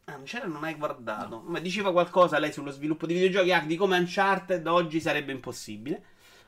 Ah, 0.10 0.16
non 0.16 0.24
c'era, 0.24 0.46
non 0.46 0.64
hai 0.64 0.76
guardato. 0.76 1.42
Ma 1.46 1.60
diceva 1.60 1.92
qualcosa 1.92 2.40
lei 2.40 2.54
sullo 2.54 2.72
sviluppo 2.72 3.06
di 3.06 3.14
videogiochi 3.14 3.52
ah, 3.52 3.60
di 3.66 3.76
come 3.76 3.98
Uncharted 3.98 4.66
oggi 4.68 5.02
sarebbe 5.02 5.34
impossibile. 5.34 6.02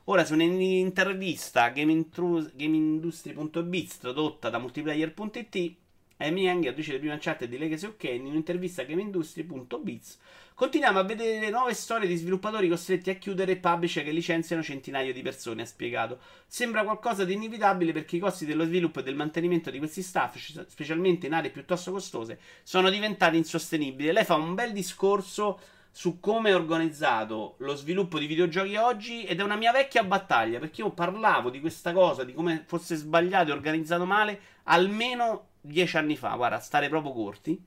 Ora, 0.06 0.24
su 0.24 0.34
un'intervista 0.34 1.68
GameIndustry.biz 1.70 3.98
tradotta 3.98 4.50
da 4.50 4.60
multiplayer.it, 4.60 5.76
Amy 6.22 6.44
Yang, 6.44 6.68
autrice 6.68 6.92
del 6.92 7.00
primo 7.00 7.14
Uncharted 7.14 7.50
di 7.50 7.58
Legacy 7.58 7.86
of 7.86 7.96
Kane, 7.98 8.16
in 8.16 8.26
un'intervista 8.26 8.82
a 8.82 8.86
GameIndustry.biz 8.86 10.18
Continuiamo 10.54 11.00
a 11.00 11.04
vedere 11.04 11.50
nuove 11.50 11.74
storie 11.74 12.06
di 12.06 12.18
sviluppatori 12.18 12.68
costretti 12.68 13.10
a 13.10 13.14
chiudere 13.16 13.54
e 13.54 13.56
publisher 13.56 14.04
che 14.04 14.12
licenziano 14.12 14.62
centinaia 14.62 15.14
di 15.14 15.22
persone, 15.22 15.62
ha 15.62 15.66
spiegato. 15.66 16.20
Sembra 16.48 16.84
qualcosa 16.84 17.24
di 17.24 17.32
inevitabile 17.32 17.94
perché 17.94 18.18
i 18.18 18.20
costi 18.20 18.46
dello 18.46 18.66
sviluppo 18.66 19.00
e 19.00 19.04
del 19.04 19.16
mantenimento 19.16 19.72
di 19.72 19.78
questi 19.78 20.02
staff, 20.02 20.36
specialmente 20.68 21.28
in 21.28 21.34
aree 21.34 21.52
piuttosto 21.52 21.94
costose, 21.94 22.38
sono 22.64 22.90
diventati 22.90 23.38
insostenibili. 23.38 24.12
Lei 24.12 24.26
fa 24.26 24.36
un 24.36 24.54
bel 24.54 24.74
discorso 24.74 25.58
su 25.92 26.20
come 26.20 26.50
è 26.50 26.56
organizzato 26.56 27.56
lo 27.60 27.76
sviluppo 27.76 28.20
di 28.20 28.28
videogiochi 28.28 28.76
oggi 28.76 29.24
ed 29.24 29.40
è 29.40 29.44
una 29.44 29.56
mia 29.56 29.72
vecchia 29.72 30.04
battaglia 30.04 30.60
perché 30.60 30.82
io 30.82 30.92
parlavo 30.92 31.50
di 31.50 31.62
questa 31.62 31.94
cosa, 31.94 32.26
di 32.26 32.34
come 32.34 32.64
fosse 32.68 32.96
sbagliato 32.96 33.52
e 33.52 33.54
organizzato 33.54 34.06
male 34.06 34.42
almeno 34.64 35.49
dieci 35.62 35.98
anni 35.98 36.16
fa, 36.16 36.36
guarda, 36.36 36.60
stare 36.60 36.90
proprio 36.90 37.12
corti. 37.14 37.62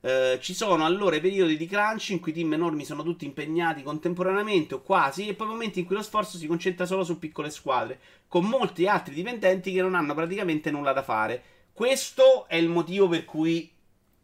Eh, 0.00 0.38
ci 0.42 0.52
sono 0.52 0.84
allora 0.84 1.16
i 1.16 1.20
periodi 1.20 1.56
di 1.56 1.66
crunch 1.66 2.10
in 2.10 2.20
cui 2.20 2.32
team 2.32 2.52
enormi 2.52 2.84
sono 2.84 3.02
tutti 3.02 3.24
impegnati 3.24 3.82
contemporaneamente 3.82 4.74
o 4.74 4.82
quasi, 4.82 5.28
e 5.28 5.34
poi 5.34 5.46
momenti 5.46 5.80
in 5.80 5.86
cui 5.86 5.96
lo 5.96 6.02
sforzo 6.02 6.36
si 6.36 6.46
concentra 6.46 6.84
solo 6.84 7.04
su 7.04 7.18
piccole 7.18 7.48
squadre, 7.48 7.98
con 8.28 8.44
molti 8.44 8.86
altri 8.86 9.14
dipendenti 9.14 9.72
che 9.72 9.80
non 9.80 9.94
hanno 9.94 10.14
praticamente 10.14 10.70
nulla 10.70 10.92
da 10.92 11.02
fare. 11.02 11.42
Questo 11.72 12.46
è 12.48 12.56
il 12.56 12.68
motivo 12.68 13.08
per 13.08 13.24
cui 13.24 13.72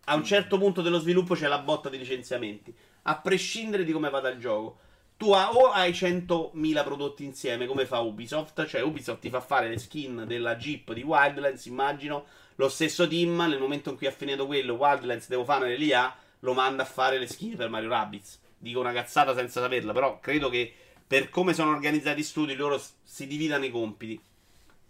a 0.05 0.15
un 0.15 0.24
certo 0.24 0.59
punto 0.59 0.82
dello 0.82 0.99
sviluppo 0.99 1.35
c'è 1.35 1.49
la 1.49 1.61
botta 1.61 1.89
di 1.89 1.97
licenziamenti, 1.97 2.74
a 3.03 3.19
prescindere 3.19 3.85
di 3.85 3.93
come 3.93 4.11
vada 4.11 4.28
il 4.28 4.39
gioco. 4.39 4.78
Tu 5.20 5.30
ha, 5.32 5.52
o 5.52 5.70
hai 5.70 5.90
100.000 5.90 6.82
prodotti 6.82 7.24
insieme, 7.26 7.66
come 7.66 7.84
fa 7.84 7.98
Ubisoft, 7.98 8.64
cioè 8.64 8.80
Ubisoft 8.80 9.20
ti 9.20 9.28
fa 9.28 9.40
fare 9.40 9.68
le 9.68 9.76
skin 9.76 10.24
della 10.26 10.56
Jeep 10.56 10.94
di 10.94 11.02
Wildlands, 11.02 11.66
immagino, 11.66 12.24
lo 12.55 12.70
stesso 12.70 13.06
team, 13.06 13.36
nel 13.36 13.60
momento 13.60 13.90
in 13.90 13.98
cui 13.98 14.06
ha 14.06 14.12
finito 14.12 14.47
quello, 14.47 14.76
Wildlands 14.76 15.28
devo 15.28 15.44
fare 15.44 15.76
l'IA, 15.76 16.16
lo 16.38 16.55
manda 16.55 16.84
a 16.84 16.86
fare 16.86 17.18
le 17.18 17.26
skin 17.26 17.55
per 17.55 17.68
Mario 17.68 17.90
Rabbids. 17.90 18.40
Dico 18.56 18.80
una 18.80 18.94
cazzata 18.94 19.34
senza 19.34 19.60
saperla, 19.60 19.92
però 19.92 20.20
credo 20.20 20.48
che 20.48 20.72
per 21.06 21.28
come 21.28 21.52
sono 21.52 21.68
organizzati 21.68 22.20
i 22.20 22.24
studi 22.24 22.55
loro 22.55 22.82
si 23.02 23.26
dividano 23.26 23.66
i 23.66 23.70
compiti. 23.70 24.18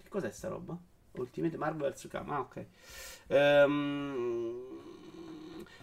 Che 0.01 0.09
cos'è 0.09 0.31
sta 0.31 0.47
roba? 0.47 0.79
Ultimate 1.11 1.57
Marvel 1.57 1.93
vs. 1.93 2.07
Cam. 2.09 2.31
Ah, 2.31 2.39
ok. 2.39 2.65
Um, 3.27 4.90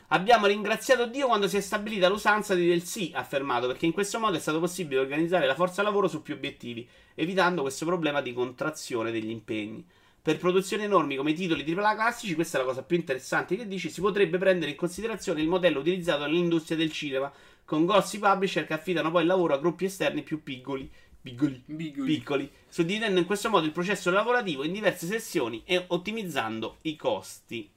abbiamo 0.07 0.45
ringraziato 0.45 1.07
Dio 1.07 1.27
quando 1.27 1.47
si 1.47 1.57
è 1.57 1.61
stabilita 1.61 2.07
l'usanza 2.07 2.55
di 2.55 2.67
del 2.67 2.83
sì, 2.83 3.11
ha 3.13 3.19
affermato, 3.19 3.67
perché 3.67 3.85
in 3.85 3.91
questo 3.91 4.19
modo 4.19 4.37
è 4.37 4.39
stato 4.39 4.59
possibile 4.59 5.01
organizzare 5.01 5.47
la 5.47 5.55
forza 5.55 5.81
lavoro 5.81 6.07
su 6.07 6.21
più 6.21 6.35
obiettivi, 6.35 6.87
evitando 7.15 7.61
questo 7.61 7.85
problema 7.85 8.21
di 8.21 8.33
contrazione 8.33 9.11
degli 9.11 9.29
impegni. 9.29 9.85
Per 10.21 10.37
produzioni 10.37 10.83
enormi 10.83 11.15
come 11.15 11.31
i 11.31 11.35
titoli 11.35 11.63
AAA 11.63 11.95
classici, 11.95 12.35
questa 12.35 12.57
è 12.57 12.61
la 12.61 12.67
cosa 12.67 12.83
più 12.83 12.97
interessante 12.97 13.55
che 13.55 13.67
dici, 13.67 13.89
si 13.89 14.01
potrebbe 14.01 14.37
prendere 14.37 14.71
in 14.71 14.77
considerazione 14.77 15.41
il 15.41 15.47
modello 15.47 15.79
utilizzato 15.79 16.25
nell'industria 16.25 16.77
del 16.77 16.91
cinema, 16.91 17.31
con 17.63 17.85
grossi 17.85 18.19
publisher 18.19 18.65
che 18.65 18.73
affidano 18.73 19.11
poi 19.11 19.21
il 19.21 19.27
lavoro 19.27 19.53
a 19.53 19.57
gruppi 19.57 19.85
esterni 19.85 20.23
più 20.23 20.43
piccoli. 20.43 20.89
Piccoli, 21.21 21.61
piccoli, 21.65 22.13
piccoli 22.13 22.51
suddividendo 22.69 23.19
in 23.19 23.25
questo 23.25 23.49
modo 23.49 23.65
il 23.65 23.73
processo 23.73 24.09
lavorativo 24.11 24.63
in 24.63 24.71
diverse 24.71 25.07
sessioni 25.07 25.61
e 25.65 25.83
ottimizzando 25.87 26.77
i 26.83 26.95
costi. 26.95 27.69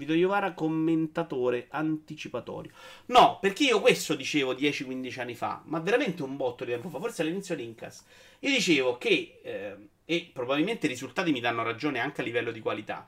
Vito 0.00 0.14
Iovara, 0.14 0.52
commentatore 0.54 1.66
anticipatorio. 1.70 2.72
No, 3.06 3.38
perché 3.40 3.64
io 3.64 3.80
questo 3.80 4.14
dicevo 4.14 4.54
10-15 4.54 5.20
anni 5.20 5.34
fa, 5.34 5.62
ma 5.66 5.78
veramente 5.78 6.22
un 6.22 6.36
botto 6.36 6.64
di 6.64 6.72
tempo 6.72 6.88
fa, 6.88 6.98
forse 6.98 7.22
all'inizio 7.22 7.54
di 7.54 7.64
Incas. 7.64 8.04
Io 8.40 8.50
dicevo 8.50 8.96
che, 8.96 9.40
eh, 9.42 9.76
e 10.06 10.30
probabilmente 10.32 10.86
i 10.86 10.88
risultati 10.88 11.30
mi 11.30 11.40
danno 11.40 11.62
ragione 11.62 12.00
anche 12.00 12.22
a 12.22 12.24
livello 12.24 12.50
di 12.50 12.60
qualità, 12.60 13.06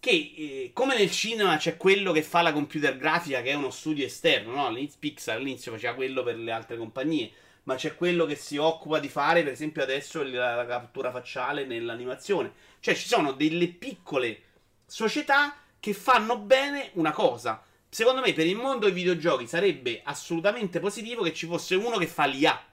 che 0.00 0.10
eh, 0.10 0.70
come 0.72 0.96
nel 0.96 1.10
cinema 1.10 1.58
c'è 1.58 1.76
quello 1.76 2.10
che 2.10 2.22
fa 2.22 2.40
la 2.40 2.54
computer 2.54 2.96
grafica 2.96 3.42
che 3.42 3.50
è 3.50 3.54
uno 3.54 3.70
studio 3.70 4.06
esterno, 4.06 4.52
no? 4.54 4.66
All'inizio 4.66 4.96
Pixar 4.98 5.36
all'inizio 5.36 5.72
faceva 5.72 5.94
quello 5.94 6.22
per 6.22 6.38
le 6.38 6.50
altre 6.50 6.78
compagnie, 6.78 7.30
ma 7.64 7.74
c'è 7.74 7.94
quello 7.94 8.24
che 8.24 8.34
si 8.34 8.56
occupa 8.56 8.98
di 8.98 9.08
fare, 9.08 9.42
per 9.42 9.52
esempio 9.52 9.82
adesso 9.82 10.22
la, 10.22 10.54
la 10.54 10.64
cattura 10.64 11.10
facciale 11.10 11.66
nell'animazione. 11.66 12.52
Cioè 12.80 12.94
ci 12.94 13.06
sono 13.06 13.32
delle 13.32 13.68
piccole 13.68 14.40
società 14.86 15.54
che 15.80 15.94
fanno 15.94 16.38
bene 16.38 16.90
una 16.94 17.10
cosa. 17.10 17.62
Secondo 17.88 18.20
me 18.20 18.32
per 18.32 18.46
il 18.46 18.54
mondo 18.54 18.84
dei 18.84 18.94
videogiochi 18.94 19.48
sarebbe 19.48 20.02
assolutamente 20.04 20.78
positivo 20.78 21.22
che 21.22 21.32
ci 21.32 21.46
fosse 21.46 21.74
uno 21.74 21.96
che 21.96 22.06
fa 22.06 22.26
l'IA. 22.26 22.66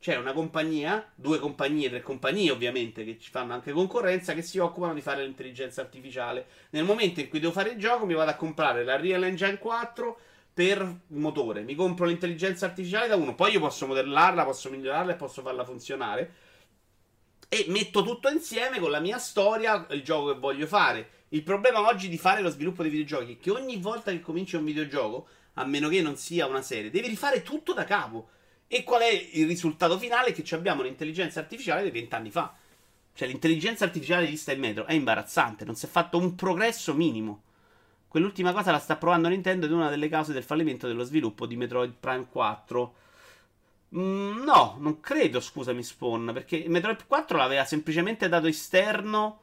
C'è 0.00 0.16
una 0.16 0.32
compagnia, 0.32 1.10
due 1.14 1.38
compagnie, 1.38 1.88
tre 1.88 2.02
compagnie 2.02 2.50
ovviamente 2.50 3.04
che 3.04 3.18
ci 3.18 3.30
fanno 3.30 3.54
anche 3.54 3.72
concorrenza 3.72 4.34
che 4.34 4.42
si 4.42 4.58
occupano 4.58 4.92
di 4.92 5.00
fare 5.00 5.22
l'intelligenza 5.22 5.82
artificiale. 5.82 6.46
Nel 6.70 6.84
momento 6.84 7.20
in 7.20 7.28
cui 7.28 7.40
devo 7.40 7.52
fare 7.52 7.70
il 7.70 7.78
gioco 7.78 8.04
mi 8.04 8.14
vado 8.14 8.30
a 8.30 8.34
comprare 8.34 8.84
la 8.84 8.96
Real 8.96 9.22
Engine 9.22 9.56
4 9.58 10.18
per 10.52 11.00
motore, 11.08 11.62
mi 11.62 11.74
compro 11.74 12.04
l'intelligenza 12.06 12.66
artificiale 12.66 13.08
da 13.08 13.16
uno, 13.16 13.34
poi 13.34 13.52
io 13.52 13.60
posso 13.60 13.86
modellarla, 13.86 14.44
posso 14.44 14.70
migliorarla 14.70 15.12
e 15.12 15.16
posso 15.16 15.42
farla 15.42 15.64
funzionare 15.64 16.34
e 17.48 17.66
metto 17.68 18.02
tutto 18.02 18.28
insieme 18.28 18.80
con 18.80 18.90
la 18.90 19.00
mia 19.00 19.18
storia 19.18 19.86
il 19.90 20.02
gioco 20.02 20.32
che 20.32 20.38
voglio 20.38 20.66
fare. 20.66 21.08
Il 21.28 21.42
problema 21.42 21.80
oggi 21.86 22.08
di 22.08 22.18
fare 22.18 22.40
lo 22.40 22.50
sviluppo 22.50 22.82
dei 22.82 22.90
videogiochi 22.90 23.32
è 23.32 23.38
che 23.38 23.50
ogni 23.50 23.78
volta 23.78 24.10
che 24.10 24.20
cominci 24.20 24.56
un 24.56 24.64
videogioco, 24.64 25.26
a 25.54 25.64
meno 25.64 25.88
che 25.88 26.02
non 26.02 26.16
sia 26.16 26.46
una 26.46 26.62
serie, 26.62 26.90
devi 26.90 27.08
rifare 27.08 27.42
tutto 27.42 27.72
da 27.72 27.84
capo. 27.84 28.28
E 28.66 28.82
qual 28.82 29.02
è 29.02 29.28
il 29.32 29.46
risultato 29.46 29.98
finale? 29.98 30.32
Che 30.32 30.54
abbiamo 30.54 30.82
l'intelligenza 30.82 31.40
artificiale 31.40 31.82
di 31.82 31.90
vent'anni 31.90 32.30
fa. 32.30 32.54
Cioè 33.14 33.28
l'intelligenza 33.28 33.84
artificiale 33.84 34.26
vista 34.26 34.52
in 34.52 34.60
metro 34.60 34.86
è 34.86 34.92
imbarazzante, 34.92 35.64
non 35.64 35.76
si 35.76 35.86
è 35.86 35.88
fatto 35.88 36.18
un 36.18 36.34
progresso 36.34 36.94
minimo. 36.94 37.42
Quell'ultima 38.08 38.52
cosa 38.52 38.70
la 38.70 38.78
sta 38.78 38.96
provando 38.96 39.28
Nintendo 39.28 39.66
ed 39.66 39.72
è 39.72 39.74
una 39.74 39.90
delle 39.90 40.08
cause 40.08 40.32
del 40.32 40.42
fallimento 40.42 40.86
dello 40.86 41.04
sviluppo 41.04 41.46
di 41.46 41.56
Metroid 41.56 41.94
Prime 41.98 42.26
4. 42.28 42.94
Mm, 43.96 44.42
no, 44.42 44.76
non 44.78 45.00
credo, 45.00 45.40
scusami 45.40 45.82
Spawn, 45.82 46.30
perché 46.32 46.64
Metroid 46.68 47.06
4 47.06 47.36
l'aveva 47.36 47.64
semplicemente 47.64 48.28
dato 48.28 48.46
esterno 48.46 49.40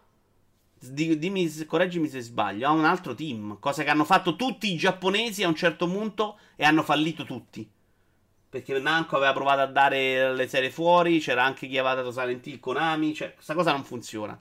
di, 0.90 1.18
dimmi, 1.20 1.50
correggimi 1.66 2.08
se 2.08 2.22
sbaglio, 2.22 2.68
a 2.68 2.72
un 2.72 2.86
altro 2.86 3.14
team, 3.14 3.60
cosa 3.60 3.84
che 3.84 3.90
hanno 3.90 4.04
fatto 4.04 4.36
tutti 4.36 4.72
i 4.72 4.78
giapponesi 4.78 5.44
a 5.44 5.48
un 5.48 5.56
certo 5.56 5.88
punto 5.88 6.40
e 6.56 6.64
hanno 6.64 6.82
fallito 6.82 7.24
tutti. 7.24 7.70
Perché 8.50 8.78
Namco 8.80 9.16
aveva 9.16 9.32
provato 9.32 9.62
a 9.62 9.68
dare 9.68 10.34
le 10.34 10.48
serie 10.48 10.72
fuori, 10.72 11.20
c'era 11.20 11.44
anche 11.44 11.68
chi 11.68 11.78
aveva 11.78 11.96
dato 11.96 12.12
Silent 12.12 12.46
Hill, 12.48 12.60
Konami, 12.60 13.14
cioè 13.14 13.34
questa 13.34 13.54
cosa 13.54 13.72
non 13.72 13.84
funziona. 13.84 14.38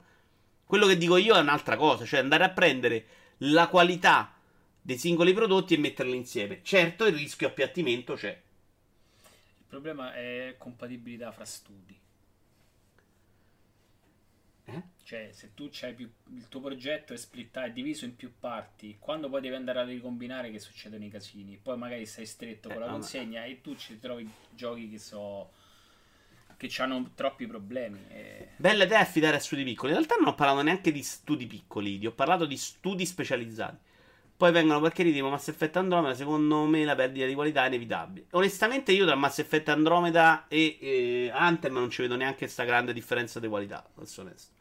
Quello 0.65 0.87
che 0.87 0.97
dico 0.97 1.15
io 1.17 1.35
è 1.35 1.39
un'altra 1.39 1.77
cosa, 1.77 2.05
cioè 2.05 2.19
andare 2.19 2.43
a 2.43 2.49
prendere 2.49 3.05
la 3.39 3.67
qualità 3.67 4.33
dei 4.81 4.97
singoli 4.97 5.33
prodotti 5.33 5.75
e 5.75 5.77
metterli 5.77 6.15
insieme. 6.15 6.61
Certo, 6.63 7.05
il 7.05 7.15
rischio 7.15 7.47
appiattimento 7.47 8.15
c'è. 8.15 8.41
Il 9.59 9.65
problema 9.67 10.13
è 10.13 10.55
compatibilità 10.57 11.31
fra 11.31 11.45
studi. 11.45 11.97
Eh? 14.65 14.81
Cioè, 15.11 15.27
se 15.33 15.53
tu 15.53 15.67
c'hai 15.69 15.93
più, 15.93 16.09
il 16.33 16.47
tuo 16.47 16.61
progetto 16.61 17.11
è 17.11 17.17
splittato, 17.17 17.67
è 17.67 17.71
diviso 17.71 18.05
in 18.05 18.15
più 18.15 18.31
parti, 18.39 18.95
quando 18.97 19.27
poi 19.29 19.41
devi 19.41 19.55
andare 19.55 19.79
a 19.79 19.83
ricombinare 19.83 20.49
che 20.51 20.59
succedono 20.59 21.03
i 21.03 21.09
casini, 21.09 21.59
poi 21.61 21.75
magari 21.77 22.05
sei 22.05 22.25
stretto 22.25 22.69
Eh, 22.69 22.71
con 22.71 22.79
la 22.79 22.85
no, 22.85 22.93
ma- 22.93 22.99
consegna 22.99 23.43
e 23.43 23.59
tu 23.59 23.75
ci 23.75 23.99
trovi 23.99 24.25
giochi 24.51 24.89
che 24.89 24.97
so 24.99 25.51
che 26.55 26.71
hanno 26.77 27.11
troppi 27.13 27.45
problemi. 27.45 27.99
e- 28.07 28.47
Bella 28.55 28.85
idea 28.85 28.99
affidare 28.99 29.35
a 29.35 29.39
studi 29.41 29.65
piccoli. 29.65 29.91
In 29.91 29.97
realtà 29.97 30.15
non 30.15 30.29
ho 30.29 30.33
parlato 30.33 30.61
neanche 30.61 30.93
di 30.93 31.03
studi 31.03 31.45
piccoli, 31.45 31.99
ti 31.99 32.05
ho 32.07 32.13
parlato 32.13 32.45
di 32.45 32.55
studi 32.55 33.05
specializzati. 33.05 33.89
Poi 34.37 34.53
vengono 34.53 34.79
perché 34.79 35.03
tipo 35.03 35.27
Mass 35.29 35.49
Effect 35.49 35.75
Andromeda, 35.75 36.13
secondo 36.15 36.63
me 36.67 36.85
la 36.85 36.95
perdita 36.95 37.25
di 37.25 37.33
qualità 37.33 37.65
è 37.65 37.67
inevitabile. 37.67 38.27
Onestamente 38.31 38.93
io 38.93 39.05
tra 39.05 39.15
Mass 39.15 39.39
Effect 39.39 39.67
Andromeda 39.67 40.47
e 40.47 40.77
eh, 40.79 41.31
Anthem 41.33 41.73
non 41.73 41.89
ci 41.89 42.01
vedo 42.01 42.15
neanche 42.15 42.37
questa 42.45 42.63
grande 42.63 42.93
differenza 42.93 43.41
di 43.41 43.49
qualità, 43.49 43.85
sono 44.03 44.29
onesto. 44.29 44.59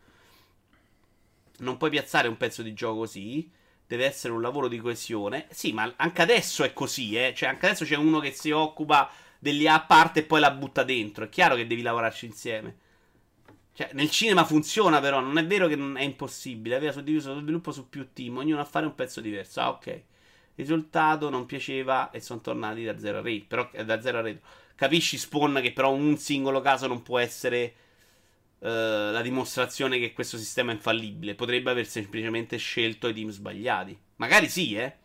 Non 1.61 1.77
puoi 1.77 1.91
piazzare 1.91 2.29
un 2.29 2.37
pezzo 2.37 2.63
di 2.63 2.73
gioco 2.75 3.01
così, 3.01 3.51
deve 3.87 4.05
essere 4.07 4.33
un 4.33 4.41
lavoro 4.41 4.69
di 4.69 4.79
coesione. 4.79 5.47
Sì, 5.51 5.73
ma 5.73 5.93
anche 5.97 6.23
adesso 6.23 6.65
è 6.65 6.73
così, 6.73 7.17
eh. 7.17 7.33
Cioè 7.35 7.49
anche 7.49 7.67
adesso 7.67 7.85
c'è 7.85 7.97
uno 7.97 8.21
che 8.21 8.33
si 8.33 8.51
occupa 8.51 9.11
dell'IA 9.39 9.75
a 9.75 9.81
parte 9.81 10.21
e 10.21 10.25
poi 10.25 10.41
la 10.41 10.51
butta 10.51 10.85
dentro. 10.85 11.25
È 11.25 11.29
chiaro 11.29 11.57
che 11.57 11.67
devi 11.67 11.83
lavorarci 11.83 12.27
insieme. 12.27 12.77
Cioè, 13.73 13.91
nel 13.95 14.11
cinema 14.11 14.45
funziona, 14.45 15.01
però 15.01 15.21
non 15.21 15.39
è 15.39 15.47
vero 15.47 15.67
che 15.67 15.75
è 15.75 16.03
impossibile. 16.03 16.77
Aveva 16.77 16.93
suddiviso 16.93 17.33
lo 17.33 17.41
sviluppo 17.41 17.73
su 17.73 17.89
più 17.89 18.13
team, 18.13 18.37
ognuno 18.39 18.61
a 18.61 18.65
fare 18.65 18.87
un 18.87 18.95
pezzo 18.95 19.21
diverso. 19.21 19.61
Ah, 19.61 19.71
ok. 19.71 20.03
Risultato 20.55 21.31
non 21.31 21.47
piaceva 21.47 22.11
e 22.11 22.21
sono 22.21 22.41
tornati 22.41 22.85
da 22.85 22.99
zero 22.99 23.19
a 23.19 23.23
retro. 23.23 23.47
Però 23.49 23.71
eh, 23.73 23.85
da 23.85 24.01
zero 24.01 24.19
a 24.19 24.21
retro. 24.21 24.47
Capisci, 24.75 25.19
Spawn, 25.19 25.61
che 25.63 25.73
però 25.73 25.93
un 25.93 26.17
singolo 26.17 26.61
caso 26.61 26.87
non 26.87 27.03
può 27.03 27.19
essere 27.19 27.75
eh, 28.63 29.11
la 29.11 29.23
dimostrazione 29.23 29.99
che 29.99 30.13
questo 30.13 30.37
sistema 30.37 30.71
è 30.71 30.75
infallibile. 30.75 31.35
Potrebbe 31.35 31.71
aver 31.71 31.87
semplicemente 31.87 32.57
scelto 32.59 33.09
i 33.09 33.15
team 33.15 33.31
sbagliati. 33.31 33.99
Magari 34.17 34.49
sì, 34.49 34.75
eh. 34.75 34.97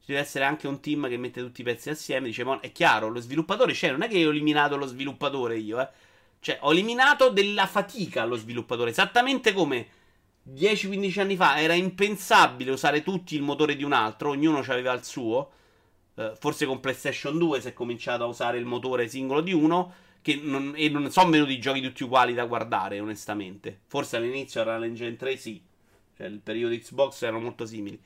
Ci 0.00 0.12
deve 0.12 0.20
essere 0.20 0.44
anche 0.44 0.66
un 0.66 0.80
team 0.80 1.08
che 1.08 1.16
mette 1.16 1.40
tutti 1.40 1.60
i 1.60 1.64
pezzi 1.64 1.90
assieme. 1.90 2.26
Dice, 2.28 2.44
"Mo, 2.44 2.60
è 2.60 2.72
chiaro, 2.72 3.08
lo 3.08 3.20
sviluppatore 3.20 3.72
c'è. 3.72 3.90
Non 3.90 4.02
è 4.02 4.08
che 4.08 4.18
io 4.18 4.28
ho 4.28 4.30
eliminato 4.30 4.76
lo 4.76 4.86
sviluppatore 4.86 5.56
io, 5.56 5.80
eh. 5.80 5.88
Cioè, 6.40 6.58
ho 6.60 6.72
eliminato 6.72 7.30
della 7.30 7.66
fatica 7.66 8.22
allo 8.22 8.36
sviluppatore. 8.36 8.90
Esattamente 8.90 9.52
come 9.54 9.88
10-15 10.42 11.20
anni 11.20 11.36
fa 11.36 11.58
era 11.58 11.72
impensabile 11.72 12.70
usare 12.70 13.02
tutti 13.02 13.34
il 13.34 13.42
motore 13.42 13.76
di 13.76 13.82
un 13.82 13.92
altro, 13.92 14.30
ognuno 14.30 14.58
aveva 14.58 14.92
il 14.92 15.04
suo. 15.04 15.50
Eh, 16.16 16.34
forse 16.38 16.66
con 16.66 16.80
PlayStation 16.80 17.38
2 17.38 17.60
si 17.60 17.68
è 17.68 17.72
cominciato 17.72 18.24
a 18.24 18.26
usare 18.26 18.58
il 18.58 18.66
motore 18.66 19.08
singolo 19.08 19.40
di 19.40 19.52
uno. 19.52 19.94
Non, 20.42 20.72
e 20.74 20.88
non 20.88 21.10
sono 21.10 21.30
venuti 21.30 21.58
giochi 21.58 21.82
tutti 21.82 22.02
uguali 22.02 22.32
da 22.32 22.46
guardare, 22.46 22.98
onestamente. 23.00 23.80
Forse 23.86 24.16
all'inizio 24.16 24.62
era 24.62 24.78
l'Engine 24.78 25.16
3, 25.16 25.36
sì. 25.36 25.62
Cioè, 26.16 26.26
il 26.26 26.40
periodo 26.40 26.74
Xbox 26.74 27.22
erano 27.22 27.40
molto 27.40 27.66
simili. 27.66 28.00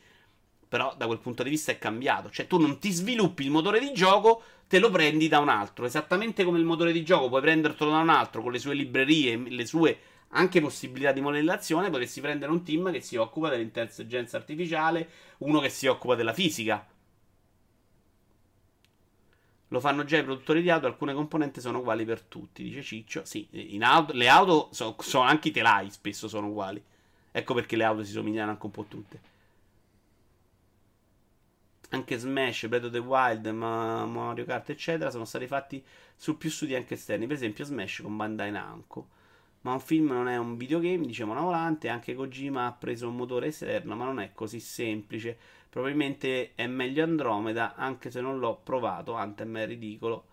Però 0.68 0.94
da 0.96 1.06
quel 1.06 1.18
punto 1.20 1.42
di 1.42 1.50
vista 1.50 1.70
è 1.70 1.78
cambiato. 1.78 2.30
Cioè, 2.30 2.46
tu 2.46 2.58
non 2.58 2.78
ti 2.78 2.90
sviluppi 2.90 3.44
il 3.44 3.50
motore 3.50 3.78
di 3.78 3.92
gioco, 3.92 4.42
te 4.66 4.78
lo 4.78 4.90
prendi 4.90 5.28
da 5.28 5.38
un 5.38 5.48
altro. 5.48 5.86
Esattamente 5.86 6.44
come 6.44 6.58
il 6.58 6.64
motore 6.64 6.92
di 6.92 7.04
gioco, 7.04 7.28
puoi 7.28 7.40
prendertelo 7.40 7.90
da 7.90 7.98
un 7.98 8.08
altro 8.08 8.42
con 8.42 8.52
le 8.52 8.58
sue 8.58 8.74
librerie, 8.74 9.36
le 9.36 9.66
sue 9.66 9.98
anche 10.30 10.60
possibilità 10.60 11.12
di 11.12 11.20
modellazione. 11.20 11.88
Potresti 11.88 12.20
prendere 12.20 12.50
un 12.50 12.62
team 12.64 12.90
che 12.90 13.00
si 13.00 13.16
occupa 13.16 13.48
dell'intelligenza 13.48 14.36
artificiale, 14.36 15.08
uno 15.38 15.60
che 15.60 15.68
si 15.68 15.86
occupa 15.86 16.14
della 16.14 16.32
fisica. 16.32 16.86
Lo 19.68 19.80
fanno 19.80 20.04
già 20.04 20.18
i 20.18 20.24
produttori 20.24 20.62
di 20.62 20.70
auto, 20.70 20.86
alcune 20.86 21.14
componenti 21.14 21.60
sono 21.60 21.78
uguali 21.78 22.04
per 22.04 22.22
tutti, 22.22 22.62
dice 22.62 22.82
Ciccio. 22.82 23.24
Sì, 23.24 23.48
in 23.74 23.82
auto, 23.84 24.12
le 24.14 24.28
auto 24.28 24.68
so- 24.72 24.96
sono 25.00 25.24
anche 25.24 25.48
i 25.48 25.50
telai 25.52 25.90
spesso 25.90 26.28
sono 26.28 26.48
uguali. 26.48 26.82
Ecco 27.30 27.54
perché 27.54 27.76
le 27.76 27.84
auto 27.84 28.02
si 28.04 28.12
somigliano 28.12 28.50
anche 28.50 28.66
un 28.66 28.72
po' 28.72 28.84
tutte. 28.84 29.20
Anche 31.90 32.18
Smash, 32.18 32.66
Breath 32.68 32.84
of 32.84 32.90
the 32.92 32.98
Wild, 32.98 33.46
Ma- 33.46 34.04
Mario 34.04 34.44
Kart, 34.44 34.68
eccetera, 34.70 35.10
sono 35.10 35.24
stati 35.24 35.46
fatti 35.46 35.82
su 36.14 36.36
più 36.36 36.50
studi 36.50 36.74
anche 36.74 36.94
esterni. 36.94 37.26
Per 37.26 37.36
esempio, 37.36 37.64
Smash 37.64 38.00
con 38.02 38.16
Bandai 38.16 38.50
Namco. 38.50 39.08
Ma 39.62 39.72
un 39.72 39.80
film 39.80 40.08
non 40.08 40.28
è 40.28 40.36
un 40.36 40.56
videogame, 40.56 41.06
diciamo 41.06 41.32
una 41.32 41.40
volante. 41.42 41.88
Anche 41.88 42.14
Kojima 42.14 42.66
ha 42.66 42.72
preso 42.72 43.08
un 43.08 43.16
motore 43.16 43.48
esterno, 43.48 43.96
ma 43.96 44.04
non 44.04 44.20
è 44.20 44.32
così 44.34 44.60
semplice. 44.60 45.38
Probabilmente 45.68 46.52
è 46.54 46.66
meglio 46.66 47.04
Andromeda, 47.04 47.74
anche 47.74 48.10
se 48.10 48.20
non 48.20 48.38
l'ho 48.38 48.60
provato. 48.62 49.14
Anthem 49.14 49.58
è 49.58 49.66
ridicolo. 49.66 50.24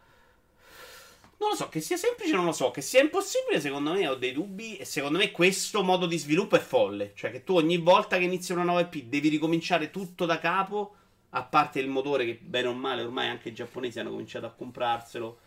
Non 1.38 1.50
lo 1.50 1.56
so, 1.56 1.68
che 1.68 1.82
sia 1.82 1.98
semplice 1.98 2.34
non 2.34 2.46
lo 2.46 2.54
so, 2.54 2.72
che 2.72 2.82
sia 2.82 3.02
impossibile 3.02 3.60
secondo 3.60 3.92
me 3.92 4.08
ho 4.08 4.16
dei 4.16 4.32
dubbi 4.32 4.78
e 4.78 4.86
secondo 4.86 5.18
me 5.18 5.32
questo 5.32 5.84
modo 5.84 6.06
di 6.06 6.18
sviluppo 6.18 6.56
è 6.56 6.60
folle, 6.60 7.12
cioè 7.14 7.30
che 7.30 7.44
tu 7.44 7.56
ogni 7.56 7.78
volta 7.78 8.18
che 8.18 8.24
inizi 8.24 8.54
una 8.54 8.64
nuova 8.64 8.80
IP 8.80 9.04
devi 9.04 9.28
ricominciare 9.28 9.90
tutto 9.90 10.26
da 10.26 10.40
capo, 10.40 10.96
a 11.32 11.44
parte 11.44 11.82
il 11.82 11.90
motore 11.90 12.26
che 12.26 12.40
bene 12.42 12.70
o 12.70 12.74
male 12.74 13.04
ormai 13.04 13.28
anche 13.28 13.50
i 13.50 13.54
giapponesi 13.54 14.00
hanno 14.00 14.12
cominciato 14.12 14.46
a 14.46 14.52
comprarselo. 14.52 15.40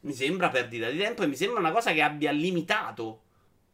Mi 0.00 0.12
sembra 0.12 0.48
perdita 0.48 0.90
di 0.90 0.98
tempo 0.98 1.22
e 1.22 1.28
mi 1.28 1.36
sembra 1.36 1.60
una 1.60 1.72
cosa 1.72 1.92
che 1.92 2.02
abbia 2.02 2.32
limitato 2.32 3.22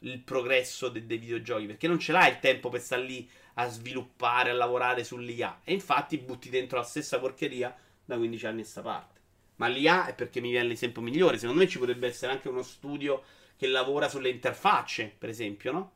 il 0.01 0.19
progresso 0.21 0.91
de- 0.91 1.07
dei 1.07 1.17
videogiochi, 1.17 1.65
perché 1.65 1.89
non 1.89 1.99
ce 1.99 2.13
l'hai 2.13 2.31
il 2.31 2.41
tempo 2.41 2.69
per 2.69 2.83
stare 2.83 3.03
lì 3.03 3.29
a 3.55 3.69
sviluppare, 3.69 4.51
a 4.51 4.55
lavorare 4.55 5.05
sull'IA 5.05 5.61
e 5.65 5.73
infatti 5.73 6.19
butti 6.19 6.51
dentro 6.51 6.79
la 6.79 6.85
stessa 6.85 7.19
porcheria 7.19 7.75
da 8.05 8.17
15 8.17 8.47
anni 8.47 8.61
a 8.63 8.65
sta 8.65 8.83
parte. 8.83 9.21
Ma 9.57 9.69
l'IA 9.69 10.07
è 10.07 10.15
perché 10.15 10.41
mi 10.41 10.51
viene 10.51 10.69
l'esempio 10.69 11.01
migliore. 11.01 11.39
Secondo 11.39 11.61
me 11.63 11.69
ci 11.69 11.79
potrebbe 11.79 12.09
essere 12.09 12.33
anche 12.33 12.49
uno 12.49 12.63
studio 12.63 13.23
che 13.57 13.67
lavora 13.69 14.09
sulle 14.09 14.29
interfacce, 14.29 15.15
per 15.17 15.29
esempio, 15.29 15.73
no? 15.73 15.93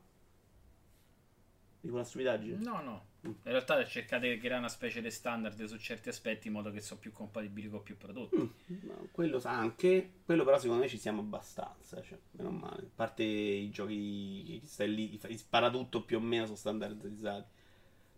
Dico 1.80 1.94
una 1.94 2.04
stupidaggine? 2.04 2.58
No, 2.58 2.80
no. 2.80 3.06
In 3.20 3.34
realtà 3.42 3.84
cercate 3.84 4.28
di 4.28 4.38
creare 4.38 4.60
una 4.60 4.68
specie 4.68 5.00
di 5.00 5.10
standard 5.10 5.62
su 5.64 5.76
certi 5.76 6.08
aspetti 6.08 6.46
in 6.46 6.52
modo 6.52 6.70
che 6.70 6.80
sono 6.80 7.00
più 7.00 7.10
compatibili 7.10 7.68
con 7.68 7.82
più 7.82 7.96
prodotti. 7.96 8.36
Mm, 8.36 8.90
quello 9.10 9.40
sa 9.40 9.50
anche. 9.50 10.12
Quello 10.24 10.44
però 10.44 10.58
secondo 10.58 10.82
me 10.82 10.88
ci 10.88 10.98
siamo 10.98 11.20
abbastanza. 11.20 12.00
Cioè, 12.00 12.16
meno 12.32 12.50
male. 12.50 12.82
A 12.82 12.90
parte 12.94 13.24
i 13.24 13.70
giochi 13.70 14.60
che 14.60 14.66
stai 14.66 14.94
lì, 14.94 15.18
fai- 15.18 15.36
spara 15.36 15.68
tutto 15.70 16.04
più 16.04 16.18
o 16.18 16.20
meno 16.20 16.44
sono 16.44 16.56
standardizzati. 16.56 17.56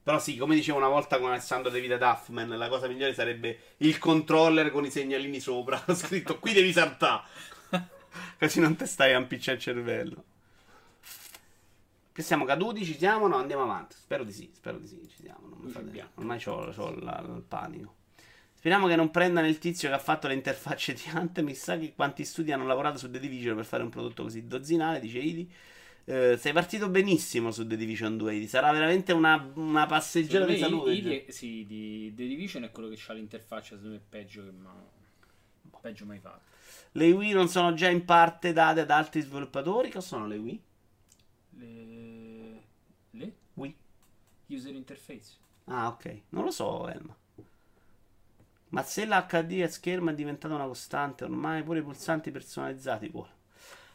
Però 0.03 0.19
sì, 0.19 0.37
come 0.37 0.55
dicevo 0.55 0.79
una 0.79 0.89
volta 0.89 1.19
con 1.19 1.31
Alessandro 1.31 1.71
De 1.71 1.81
Vita 1.81 1.97
Duffman, 1.97 2.49
la 2.49 2.69
cosa 2.69 2.87
migliore 2.87 3.15
sarebbe 3.15 3.59
il 3.79 3.99
controller 3.99 4.71
con 4.71 4.85
i 4.85 4.91
segnalini 4.91 5.41
sopra. 5.41 5.83
Scritto 5.95 6.39
qui 6.39 6.53
devi 6.53 6.73
saltare. 6.73 7.23
Così 8.39 8.61
non 8.61 8.77
te 8.77 8.87
stai 8.87 9.15
a 9.15 9.19
impicciare 9.19 9.57
il 9.57 9.63
cervello. 9.63 10.25
Che 12.21 12.27
siamo 12.27 12.45
caduti? 12.45 12.85
Ci 12.85 12.99
siamo? 12.99 13.29
No, 13.29 13.37
andiamo 13.37 13.63
avanti. 13.63 13.97
Spero 13.99 14.25
di 14.25 14.33
sì, 14.33 14.51
spero 14.53 14.77
di 14.77 14.87
sì, 14.87 15.01
ci 15.09 15.23
siamo. 15.23 15.49
Non 15.49 15.59
mi 15.63 15.71
fate... 15.71 16.11
Ormai 16.17 16.39
ho, 16.45 16.69
il 16.69 17.45
panico. 17.49 17.95
Speriamo 18.53 18.87
che 18.89 18.95
non 18.95 19.11
prendano 19.11 19.47
il 19.47 19.57
tizio 19.57 19.89
che 19.89 19.95
ha 19.95 19.99
fatto 19.99 20.29
le 20.29 20.35
interfacce 20.35 20.93
di 20.93 21.05
Anthem. 21.15 21.47
Mi 21.47 21.55
sa 21.55 21.79
che 21.79 21.95
quanti 21.95 22.27
studi 22.27 22.53
hanno 22.53 22.67
lavorato 22.67 22.99
su 22.99 23.11
The 23.11 23.19
Division 23.19 23.57
per 23.57 23.65
fare 23.65 23.83
un 23.83 23.89
prodotto 23.89 24.25
così 24.25 24.47
dozzinale, 24.47 25.01
dice 25.01 25.19
Idi. 25.19 25.51
Eh, 26.05 26.37
sei 26.39 26.53
partito 26.53 26.91
benissimo 26.91 27.53
su 27.53 27.67
The 27.67 27.75
Division 27.75 28.19
2. 28.19 28.35
Idi. 28.35 28.49
Sarà 28.49 28.71
veramente 28.71 29.15
una, 29.15 29.51
una 29.55 29.87
passeggiata 29.87 30.45
di 30.45 30.59
salute. 30.59 30.93
Idi, 30.93 31.25
sì, 31.29 31.65
di 31.67 32.13
The 32.15 32.27
Division 32.27 32.65
è 32.65 32.71
quello 32.71 32.91
che 32.91 32.99
ha 33.07 33.15
l'interfaccia, 33.15 33.77
secondo 33.77 33.95
me, 33.95 34.03
peggio 34.07 34.45
che 34.45 34.51
ma... 34.51 34.75
peggio 35.81 36.05
mai 36.05 36.19
fatto. 36.19 36.43
Le 36.93 37.13
Wii 37.13 37.33
non 37.33 37.49
sono 37.49 37.73
già 37.73 37.89
in 37.89 38.05
parte 38.05 38.53
date 38.53 38.81
ad 38.81 38.91
altri 38.91 39.23
sviluppatori? 39.23 39.91
Cosa 39.91 40.07
sono 40.07 40.27
le 40.27 40.37
Wii? 40.37 40.63
Le... 41.53 42.01
Wii. 43.55 43.77
User 44.49 44.75
interface. 44.75 45.37
Ah, 45.65 45.89
ok. 45.89 46.21
Non 46.31 46.45
lo 46.45 46.51
so, 46.51 46.89
Elma. 46.89 47.17
Ma 48.71 48.83
se 48.83 49.05
l'HD 49.05 49.63
a 49.63 49.69
schermo 49.69 50.11
è 50.11 50.15
diventata 50.15 50.55
una 50.55 50.67
costante, 50.67 51.25
ormai 51.25 51.63
pure 51.63 51.81
i 51.81 51.83
pulsanti 51.83 52.31
personalizzati 52.31 53.09
vuole. 53.09 53.39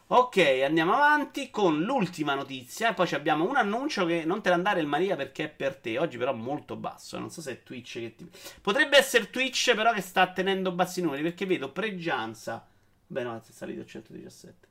Ok, 0.08 0.36
andiamo 0.64 0.92
avanti 0.92 1.50
con 1.50 1.82
l'ultima 1.82 2.34
notizia. 2.34 2.90
E 2.90 2.94
poi 2.94 3.10
abbiamo 3.12 3.48
un 3.48 3.56
annuncio 3.56 4.06
che 4.06 4.24
non 4.24 4.42
te 4.42 4.50
ne 4.50 4.54
andare 4.54 4.80
il 4.80 4.86
Maria 4.86 5.16
perché 5.16 5.44
è 5.44 5.48
per 5.48 5.76
te. 5.76 5.98
Oggi 5.98 6.18
però 6.18 6.32
molto 6.32 6.76
basso. 6.76 7.18
Non 7.18 7.30
so 7.30 7.40
se 7.40 7.52
è 7.52 7.62
Twitch 7.62 7.98
che 7.98 8.14
ti... 8.14 8.30
Potrebbe 8.60 8.96
essere 8.98 9.30
Twitch 9.30 9.74
però 9.74 9.92
che 9.92 10.02
sta 10.02 10.30
tenendo 10.32 10.72
bassi 10.72 11.00
numeri 11.00 11.22
perché 11.22 11.46
vedo 11.46 11.72
pregianza 11.72 12.66
Beh, 13.08 13.22
no, 13.22 13.36
è 13.36 13.52
salito 13.52 13.82
a 13.82 13.86
117. 13.86 14.68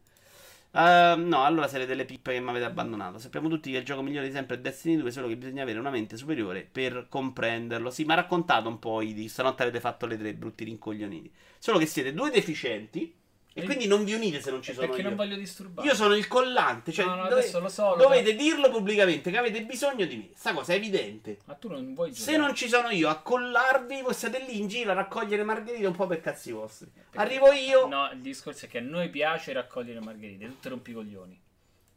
Uh, 0.76 1.16
no, 1.18 1.46
allora 1.46 1.70
siete 1.70 1.86
delle 1.86 2.04
pippe 2.04 2.34
che 2.34 2.42
mi 2.42 2.50
avete 2.50 2.66
abbandonato. 2.66 3.18
Sappiamo 3.18 3.48
tutti 3.48 3.72
che 3.72 3.78
il 3.78 3.86
gioco 3.86 4.02
migliore 4.02 4.28
di 4.28 4.34
sempre 4.34 4.58
è 4.58 4.60
Destiny 4.60 4.98
2, 4.98 5.10
solo 5.10 5.30
che 5.30 5.38
bisogna 5.38 5.64
avere 5.64 5.80
una 5.80 5.90
mente 5.90 6.18
superiore 6.18 6.68
per 6.70 7.06
comprenderlo. 7.08 7.90
Sì, 7.90 8.04
mi 8.04 8.12
ha 8.12 8.16
raccontato 8.16 8.68
un 8.68 8.78
po' 8.78 9.02
di 9.02 9.30
stanotte 9.30 9.64
avete 9.64 9.80
fatto 9.80 10.06
le 10.06 10.18
tre 10.18 10.34
brutti 10.34 10.66
rincoglioniti. 10.66 11.32
Solo 11.60 11.78
che 11.78 11.86
siete 11.86 12.14
due 12.14 12.30
deficienti 12.30 13.16
e 13.58 13.64
quindi 13.64 13.88
non 13.88 14.04
vi 14.04 14.14
unite 14.14 14.42
se 14.42 14.52
non 14.52 14.62
ci 14.62 14.74
sono 14.74 14.86
perché 14.86 15.02
io. 15.02 15.08
non 15.08 15.16
voglio 15.16 15.38
disturbare. 15.38 15.88
Io 15.88 15.96
sono 15.96 16.14
il 16.14 16.28
collante, 16.28 16.92
cioè 16.92 17.06
no, 17.06 17.16
no, 17.16 17.30
dove, 17.30 17.50
lo 17.50 17.70
so, 17.70 17.92
lo 17.92 17.96
dovete 17.96 18.32
so. 18.32 18.36
dirlo 18.36 18.70
pubblicamente 18.70 19.32
che 19.32 19.38
avete 19.38 19.64
bisogno 19.64 20.06
di 20.06 20.18
me. 20.18 20.30
Sta 20.36 20.52
cosa 20.54 20.74
è 20.74 20.76
evidente. 20.76 21.38
Ma 21.46 21.54
tu 21.54 21.70
non 21.70 21.94
vuoi 21.94 22.12
giocare. 22.12 22.32
Se 22.32 22.38
non 22.38 22.54
ci 22.54 22.68
sono 22.68 22.90
io 22.90 23.08
a 23.08 23.16
collarvi, 23.16 24.02
voi 24.02 24.14
state 24.14 24.40
lì 24.40 24.60
in 24.60 24.68
giro 24.68 24.92
a 24.92 24.96
raccogliere 24.96 25.44
margherite 25.44 25.86
un 25.86 25.96
po' 25.96 26.06
per 26.06 26.20
cazzi 26.20 26.52
vostri. 26.52 26.92
Perché- 26.94 27.18
Arrivo 27.18 27.54
io. 27.54 27.88
No, 27.88 28.10
il 28.12 28.20
discorso 28.20 28.66
è 28.66 28.68
che 28.68 28.80
a 28.80 28.82
noi 28.82 29.10
piace 29.10 29.54
raccogliere 29.54 30.02
margherite, 30.02 30.48
tu 30.48 30.60
ti 30.60 30.68
rompi 30.68 30.92
i 30.92 30.94
coglioni. 30.94 31.40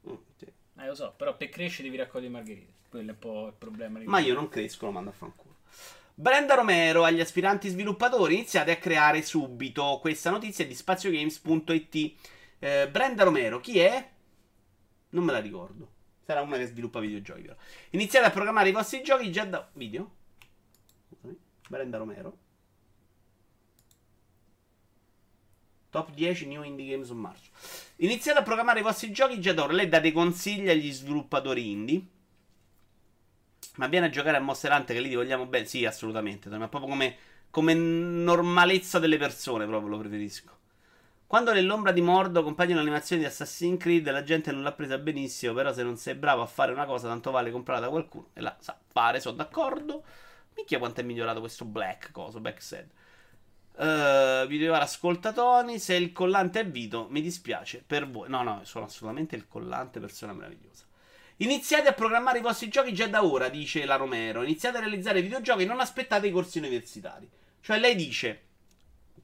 Mm, 0.09 0.15
sì. 0.37 0.45
Eh, 0.45 0.87
lo 0.87 0.95
so, 0.95 1.13
però 1.17 1.37
per 1.37 1.49
crescere 1.49 1.89
devi 1.89 1.97
raccogliere 1.97 2.31
margherite. 2.31 2.73
Quello 2.89 3.11
è 3.11 3.13
un 3.15 3.19
po' 3.19 3.47
il 3.49 3.55
problema. 3.59 3.99
Ma 4.05 4.21
io 4.21 4.35
non 4.35 4.49
cresco, 4.49 4.87
lo 4.87 4.93
mando 4.93 5.11
a 5.11 5.13
fanculo. 5.13 5.57
Brenda 6.21 6.57
Romero 6.57 7.05
agli 7.05 7.21
aspiranti 7.21 7.69
sviluppatori 7.69 8.35
iniziate 8.35 8.73
a 8.73 8.77
creare 8.77 9.23
subito. 9.23 9.99
Questa 10.01 10.31
notizia 10.31 10.65
è 10.65 10.67
di 10.67 10.75
spaziogames.it. 10.75 12.15
Eh, 12.59 12.89
Brenda 12.91 13.23
Romero, 13.23 13.61
chi 13.61 13.79
è? 13.79 14.11
Non 15.11 15.23
me 15.23 15.31
la 15.31 15.39
ricordo. 15.39 15.93
Sarà 16.25 16.41
una 16.41 16.57
che 16.57 16.67
sviluppa 16.67 16.99
videogiochi. 16.99 17.43
Però. 17.43 17.55
Iniziate 17.91 18.27
a 18.27 18.31
programmare 18.31 18.71
i 18.71 18.73
vostri 18.73 19.01
giochi 19.01 19.31
già 19.31 19.45
da. 19.45 19.71
Video? 19.75 20.11
Brenda 21.69 21.99
Romero. 21.99 22.37
Top 25.91 26.11
10 26.11 26.47
New 26.49 26.65
Indie 26.65 26.91
Games 26.91 27.11
on 27.11 27.19
March. 27.19 27.49
Iniziate 27.99 28.41
a 28.41 28.43
programmare 28.43 28.81
i 28.81 28.83
vostri 28.83 29.13
giochi 29.13 29.41
già 29.41 29.53
da 29.53 29.63
ora. 29.63 29.73
Lei 29.73 29.89
dà 29.89 30.01
dei 30.01 30.11
consigli 30.11 30.69
agli 30.69 30.91
sviluppatori 30.91 31.71
indie. 31.71 32.03
Ma 33.79 33.87
viene 33.87 34.07
a 34.07 34.11
giocare 34.11 34.37
a 34.37 34.41
Monster 34.41 34.73
Hunter 34.73 34.97
che 34.97 35.01
lì 35.01 35.09
ti 35.09 35.15
vogliamo 35.15 35.47
bene? 35.47 35.65
Sì, 35.65 35.85
assolutamente. 35.85 36.49
Ma 36.49 36.69
proprio 36.69 36.91
come, 36.91 37.17
come 37.49 37.75
normalezza 37.75 38.99
delle 38.99 39.19
persone, 39.19 39.67
proprio 39.67 39.89
lo 39.89 39.99
preferisco. 39.99 40.57
Quando 41.29 41.53
nell'ombra 41.53 41.93
di 41.93 42.01
Mordo 42.01 42.43
compaiono 42.43 42.79
l'animazione 42.79 43.23
di 43.23 43.29
Assassin's 43.29 43.81
Creed, 43.81 44.11
la 44.11 44.25
gente 44.25 44.51
non 44.51 44.63
l'ha 44.63 44.73
presa 44.73 44.99
benissimo. 44.99 45.55
Però, 45.55 45.73
se 45.73 45.85
non 45.85 45.97
sei 45.97 46.15
bravo 46.17 46.43
a 46.43 46.47
fare 46.47 46.73
una 46.73 46.87
cosa, 46.87 47.07
tanto 47.07 47.31
vale 47.31 47.53
comprarla 47.53 47.85
da 47.85 47.91
qualcuno 47.91 48.31
e 48.33 48.41
la 48.41 48.57
sa 48.59 48.77
fare. 48.89 49.21
Sono 49.21 49.37
d'accordo. 49.37 50.03
Minchia, 50.57 50.79
quanto 50.79 51.01
è 51.01 51.05
migliorato 51.05 51.39
questo 51.39 51.65
Black 51.65 52.11
coso, 52.11 52.41
Backset. 52.41 52.91
Uh, 53.77 54.45
video 54.49 54.75
ascoltatoni. 54.75 55.79
Se 55.79 55.95
il 55.95 56.11
collante 56.11 56.61
è 56.61 56.67
Vito, 56.67 57.07
mi 57.11 57.21
dispiace 57.21 57.85
per 57.87 58.11
voi. 58.11 58.29
No, 58.29 58.43
no, 58.43 58.63
sono 58.65 58.87
assolutamente 58.87 59.37
il 59.37 59.47
collante, 59.47 60.01
persona 60.01 60.33
meravigliosa. 60.33 60.88
Iniziate 61.41 61.87
a 61.87 61.93
programmare 61.93 62.39
i 62.39 62.43
vostri 62.43 62.67
giochi 62.67 62.93
già 62.93 63.07
da 63.07 63.25
ora, 63.25 63.49
dice 63.49 63.85
la 63.85 63.95
Romero. 63.95 64.43
Iniziate 64.43 64.79
a 64.79 64.81
realizzare 64.81 65.23
videogiochi 65.23 65.63
e 65.63 65.67
non 65.67 65.79
aspettate 65.79 66.27
i 66.27 66.33
corsi 66.33 66.59
universitari. 66.59 67.29
Cioè, 67.61 67.79
lei 67.79 67.95
dice. 67.95 68.43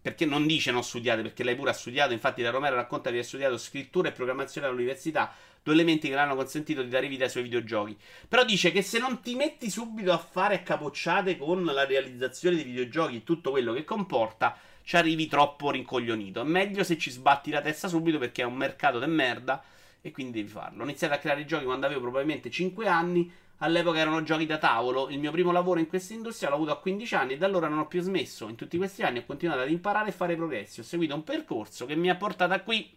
Perché 0.01 0.25
non 0.25 0.47
dice 0.47 0.71
non 0.71 0.85
studiate, 0.85 1.23
perché 1.23 1.43
lei 1.43 1.57
pure 1.57 1.71
ha 1.71 1.73
studiato. 1.73 2.13
Infatti, 2.13 2.41
la 2.43 2.51
Romero 2.51 2.77
racconta 2.77 3.09
di 3.09 3.17
aver 3.17 3.27
studiato 3.27 3.59
scrittura 3.59 4.09
e 4.11 4.13
programmazione 4.13 4.69
all'università, 4.69 5.35
due 5.61 5.75
elementi 5.75 6.07
che 6.07 6.15
le 6.15 6.21
hanno 6.21 6.37
consentito 6.37 6.85
di 6.85 6.89
dare 6.89 7.09
vita 7.09 7.25
ai 7.25 7.31
suoi 7.31 7.43
videogiochi. 7.43 7.99
Però 8.29 8.45
dice 8.45 8.71
che 8.71 8.83
se 8.83 9.01
non 9.01 9.21
ti 9.21 9.35
metti 9.35 9.69
subito 9.69 10.13
a 10.13 10.19
fare 10.19 10.63
capocciate 10.63 11.37
con 11.37 11.65
la 11.65 11.85
realizzazione 11.85 12.55
di 12.55 12.63
videogiochi 12.63 13.17
e 13.17 13.25
tutto 13.25 13.51
quello 13.51 13.73
che 13.73 13.83
comporta, 13.83 14.57
ci 14.85 14.95
arrivi 14.95 15.27
troppo 15.27 15.73
rincoglionito. 15.73 16.43
È 16.43 16.45
meglio 16.45 16.85
se 16.85 16.97
ci 16.97 17.11
sbatti 17.11 17.51
la 17.51 17.61
testa 17.61 17.89
subito 17.89 18.19
perché 18.19 18.43
è 18.43 18.45
un 18.45 18.55
mercato 18.55 19.01
de 19.01 19.07
merda 19.07 19.65
e 20.07 20.11
quindi 20.11 20.33
devi 20.41 20.49
farlo. 20.49 20.83
Ho 20.83 20.85
iniziato 20.85 21.15
a 21.15 21.17
creare 21.17 21.41
i 21.41 21.47
giochi 21.47 21.65
quando 21.65 21.87
avevo 21.87 22.03
probabilmente 22.03 22.51
5 22.51 22.87
anni. 22.87 23.33
All'epoca 23.59 23.99
erano 23.99 24.23
giochi 24.23 24.45
da 24.45 24.59
tavolo. 24.59 25.09
Il 25.09 25.19
mio 25.19 25.31
primo 25.31 25.51
lavoro 25.51 25.81
in 25.81 25.87
questa 25.87 26.13
industria 26.13 26.51
l'ho 26.51 26.57
avuto 26.57 26.73
a 26.73 26.79
15 26.79 27.15
anni 27.15 27.33
e 27.33 27.39
da 27.39 27.47
allora 27.47 27.69
non 27.69 27.79
ho 27.79 27.87
più 27.87 28.03
smesso. 28.03 28.47
In 28.49 28.55
tutti 28.55 28.77
questi 28.77 29.03
anni 29.03 29.21
ho 29.21 29.25
continuato 29.25 29.61
ad 29.63 29.71
imparare 29.71 30.11
e 30.11 30.13
fare 30.13 30.37
progressi. 30.37 30.81
Ho 30.81 30.83
seguito 30.83 31.15
un 31.15 31.25
percorso 31.25 31.87
che 31.87 31.97
mi 31.97 32.11
ha 32.11 32.17
portato 32.17 32.63
qui. 32.65 32.95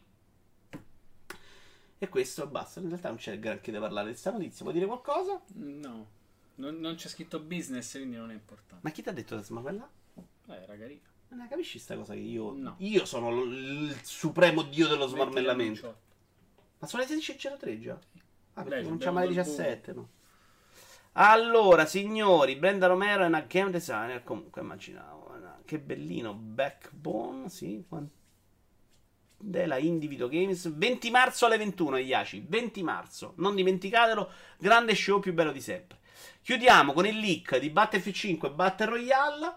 E 1.97 2.09
questo 2.09 2.45
basta. 2.47 2.81
In 2.81 2.89
realtà 2.89 3.07
non 3.07 3.17
c'è 3.17 3.39
granché 3.39 3.71
da 3.71 3.79
parlare 3.79 4.07
di 4.07 4.11
questa 4.11 4.31
notizia. 4.31 4.63
Vuoi 4.63 4.73
dire 4.73 4.85
qualcosa? 4.85 5.41
No, 5.53 6.07
non, 6.55 6.77
non 6.77 6.95
c'è 6.95 7.07
scritto 7.07 7.39
business, 7.39 7.91
quindi 7.93 8.17
non 8.17 8.31
è 8.31 8.33
importante. 8.33 8.81
Ma 8.81 8.89
chi 8.89 9.01
ti 9.01 9.07
ha 9.07 9.13
detto 9.13 9.41
ma 9.51 9.61
quella? 9.61 9.89
Eh, 10.49 10.65
ragazzi. 10.65 10.99
Non 11.29 11.39
la 11.39 11.47
capisci 11.47 11.79
sta 11.79 11.95
cosa 11.95 12.13
che 12.13 12.19
io. 12.19 12.51
No. 12.53 12.75
Io 12.79 13.05
sono 13.05 13.31
l- 13.31 13.53
il 13.53 13.99
supremo 14.03 14.63
dio 14.63 14.87
dello 14.87 15.07
smarmellamento. 15.07 16.05
Ma 16.79 16.87
sono 16.87 17.03
le 17.03 17.09
16.03 17.09 17.79
già? 17.79 17.99
Ah, 18.53 18.63
perché 18.63 18.87
non 18.87 18.97
c'è 18.97 19.09
mai 19.11 19.23
le 19.27 19.33
il 19.33 19.43
17, 19.43 19.93
no? 19.93 20.09
Allora, 21.13 21.85
signori, 21.85 22.55
Brenda 22.55 22.87
Romero 22.87 23.23
è 23.23 23.27
una 23.27 23.41
game 23.41 23.71
designer. 23.71 24.23
Comunque, 24.23 24.61
immaginavo. 24.61 25.31
una- 25.35 25.59
Che 25.65 25.79
bellino. 25.79 26.33
Backbone, 26.33 27.49
sì. 27.49 27.83
Della 29.39 29.77
Individual 29.77 30.29
Games. 30.29 30.71
20 30.71 31.09
marzo 31.09 31.45
alle 31.47 31.57
21, 31.57 31.97
Iaci. 31.97 32.45
20 32.47 32.83
marzo. 32.83 33.33
Non 33.37 33.55
dimenticatelo. 33.55 34.29
Grande 34.57 34.93
show 34.95 35.19
più 35.19 35.33
bello 35.33 35.51
di 35.51 35.61
sempre. 35.61 35.97
Chiudiamo 36.41 36.93
con 36.93 37.05
il 37.05 37.17
leak 37.17 37.57
di 37.57 37.69
Battlefield 37.69 38.15
5 38.17 38.51
Battle 38.51 38.85
Royale. 38.85 39.55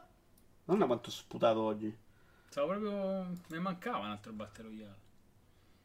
Non 0.64 0.78
quanto 0.86 1.08
ho 1.08 1.12
sputato 1.12 1.60
oggi. 1.60 1.94
Stavo 2.48 2.68
proprio. 2.68 3.26
Mi 3.48 3.58
mancava 3.58 3.98
un 3.98 4.06
altro 4.10 4.32
Battle 4.32 4.64
Royale. 4.64 4.96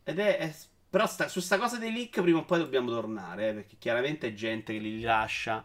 Ed 0.03 0.19
è. 0.19 0.37
è- 0.37 0.55
però 0.95 1.07
sta- 1.07 1.27
su 1.27 1.41
sta 1.41 1.57
cosa 1.57 1.77
dei 1.77 1.91
leak 1.91 2.21
prima 2.21 2.37
o 2.37 2.45
poi 2.45 2.59
dobbiamo 2.59 2.89
tornare, 2.89 3.49
eh, 3.49 3.53
perché 3.53 3.75
chiaramente 3.77 4.27
è 4.27 4.33
gente 4.33 4.71
che 4.71 4.79
li 4.79 5.01
lascia. 5.01 5.61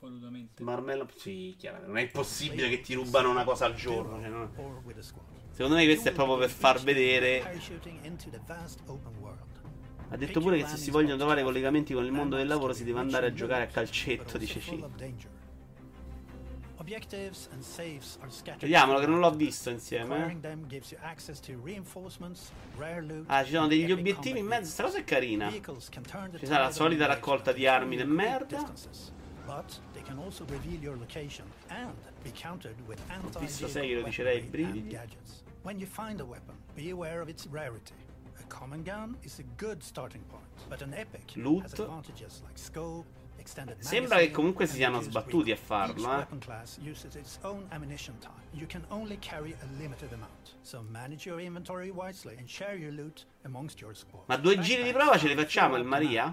Volutamente. 0.00 0.62
Marmello. 0.62 1.08
Sì, 1.16 1.54
chiaramente. 1.58 1.90
Non 1.90 2.02
è 2.02 2.08
possibile 2.08 2.68
che 2.68 2.82
ti 2.82 2.92
rubano 2.92 3.30
una 3.30 3.42
cosa 3.42 3.64
al 3.64 3.74
giorno. 3.74 4.20
cioè, 4.20 5.02
squad. 5.02 5.24
Secondo 5.50 5.76
me 5.76 5.86
questo 5.86 6.10
è 6.10 6.12
proprio 6.12 6.36
per 6.36 6.50
far 6.50 6.78
vedere. 6.82 7.40
Ha 10.10 10.16
detto 10.18 10.40
pure 10.40 10.58
che 10.58 10.66
se 10.66 10.76
si 10.76 10.90
vogliono 10.90 11.16
trovare 11.16 11.42
collegamenti 11.42 11.94
con 11.94 12.04
il 12.04 12.12
mondo 12.12 12.36
del 12.36 12.46
lavoro 12.46 12.74
si 12.74 12.84
deve 12.84 13.00
andare 13.00 13.28
a 13.28 13.32
giocare 13.32 13.62
a 13.62 13.68
calcetto, 13.68 14.36
dice 14.36 14.60
Full 14.60 14.90
Vediamolo 18.58 18.98
che 19.00 19.06
non 19.06 19.18
l'ho 19.20 19.30
visto 19.30 19.70
insieme. 19.70 20.16
Eh. 20.16 20.36
Ah, 23.26 23.44
ci 23.44 23.52
sono 23.52 23.66
degli 23.66 23.90
obiettivi 23.90 24.38
in 24.40 24.46
mezzo. 24.46 24.70
Sta 24.70 24.82
cosa 24.84 24.98
è 24.98 25.04
carina. 25.04 25.50
Ci 25.50 26.46
sarà 26.46 26.64
la 26.64 26.70
solita 26.70 27.06
raccolta 27.06 27.52
di 27.52 27.66
armi 27.66 27.96
great 27.96 28.08
merda. 28.08 28.72
with 32.86 32.98
visto 33.08 33.12
anti-vehicle 33.14 33.68
sei 33.68 33.88
che 33.88 33.94
lo 33.94 34.02
dicerei, 34.02 34.40
brividi. 34.42 34.98
When 35.62 35.78
you 35.78 35.86
find 35.86 36.20
a 36.20 36.24
weapon, 36.24 36.56
be 36.74 36.90
aware 36.90 37.20
of 37.20 37.28
its 37.28 37.46
rarity. 37.50 37.94
A 38.38 38.42
common 38.48 38.82
gun 38.82 39.16
is 39.22 39.38
a 39.38 39.44
good 39.56 39.82
starting 39.82 40.22
point, 40.28 40.44
but 40.68 40.82
an 40.82 40.92
epic 40.94 41.32
Loot. 41.36 41.62
has 41.62 41.72
advantages 41.78 42.42
like 42.44 42.58
scope, 42.58 43.06
Sembra 43.78 44.18
che 44.18 44.30
comunque 44.30 44.66
si 44.66 44.76
siano 44.76 45.00
sbattuti 45.00 45.50
a 45.50 45.56
farlo, 45.56 46.04
eh. 46.12 46.16
weapon 46.16 46.38
class 46.38 46.78
uses 46.78 47.14
its 47.14 47.38
own 47.42 47.66
ammunition 47.70 48.18
time. 48.18 48.32
You 48.52 48.66
can 48.66 48.84
only 48.88 49.18
carry 49.18 49.52
a 49.52 49.66
limited 49.78 50.12
amount, 50.12 50.56
so 50.62 50.82
manage 50.90 51.26
your 51.26 51.40
inventory 51.40 51.90
wisely 51.90 52.36
and 52.38 52.48
share 52.48 52.76
your 52.76 52.92
loot 52.92 53.26
amongst 53.44 53.80
your 53.80 53.94
squad. 53.94 54.24
Ma 54.26 54.36
due 54.36 54.58
giri 54.58 54.82
di 54.82 54.92
prova 54.92 55.18
ce 55.18 55.28
li 55.28 55.34
facciamo, 55.34 55.76
il 55.76 55.84
Maria? 55.84 56.32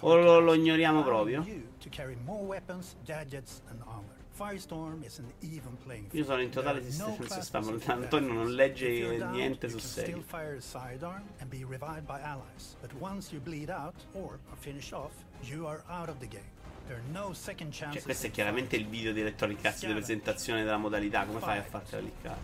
O 0.00 0.16
lo, 0.16 0.38
lo 0.40 0.54
ignoriamo 0.54 1.02
proprio? 1.02 1.42
you 1.42 1.68
to 1.78 1.88
carry 1.90 2.16
more 2.24 2.44
weapons, 2.44 2.96
gadgets 3.04 3.62
and 3.68 3.80
armor. 3.86 4.19
Firestorm 4.40 5.04
is 5.04 5.18
an 5.18 5.30
even 5.40 5.76
playing 5.84 6.08
Io 6.12 6.24
sono 6.24 6.40
in 6.40 6.48
totale 6.50 6.82
stampo. 6.90 7.24
specific 7.24 7.86
Antonio 7.90 8.32
non 8.32 8.54
legge 8.54 8.88
niente 9.30 9.66
you 9.66 9.78
su 9.78 9.84
can 9.84 9.86
still 9.86 10.04
serie. 10.06 10.22
fire 10.22 10.56
a 10.56 10.60
sidearm 10.62 11.22
and 11.40 11.50
be 11.50 11.58
revived 11.68 12.06
by 12.06 12.20
allies. 12.22 12.74
But 12.80 12.90
once 12.98 13.32
you 13.34 13.42
bleed 13.42 13.68
out 13.68 13.94
or 14.12 14.38
are 14.48 14.56
finished 14.58 14.94
off, 14.94 15.12
you 15.42 15.66
are 15.66 15.82
out 15.88 16.08
of 16.08 16.16
the 16.20 16.26
game. 16.26 16.48
There 16.86 16.96
are 16.98 17.04
no 17.12 17.34
second 17.34 17.70
chances. 17.72 17.96
Cioè, 17.96 18.02
questo 18.04 18.26
è 18.28 18.30
chiaramente 18.30 18.76
il 18.76 18.86
video 18.86 19.12
di 19.12 19.20
Electronic 19.20 19.62
Arts 19.62 19.84
di 19.86 19.92
presentazione 19.92 20.64
della 20.64 20.78
modalità. 20.78 21.26
Come 21.26 21.38
fai 21.40 21.58
a 21.58 21.62
fartela 21.62 22.00
cliccare? 22.00 22.40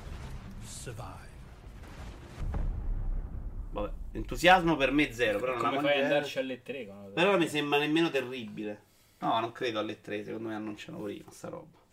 Vabbè, 3.70 3.90
entusiasmo 4.12 4.77
per 4.77 4.90
me 4.93 5.12
zero. 5.14 5.39
Però 5.40 5.52
non 5.52 5.60
Come 5.62 5.77
la 5.77 5.81
fai 5.82 5.98
ad 5.98 6.05
andarci 6.05 6.39
alle 6.40 6.62
3? 6.62 6.85
quando- 6.85 7.10
Però 7.12 7.31
non 7.31 7.40
mi 7.40 7.48
sembra 7.48 7.78
nemmeno 7.78 8.10
terribile. 8.10 8.82
No, 9.20 9.40
non 9.40 9.51
credo 9.52 9.78
alle 9.78 9.98
3. 10.01 10.24
Secondo 10.24 10.48
me 10.48 10.55
annunciano 10.55 10.98
prima 10.98 11.31
sta 11.31 11.48
roba. 11.48 11.85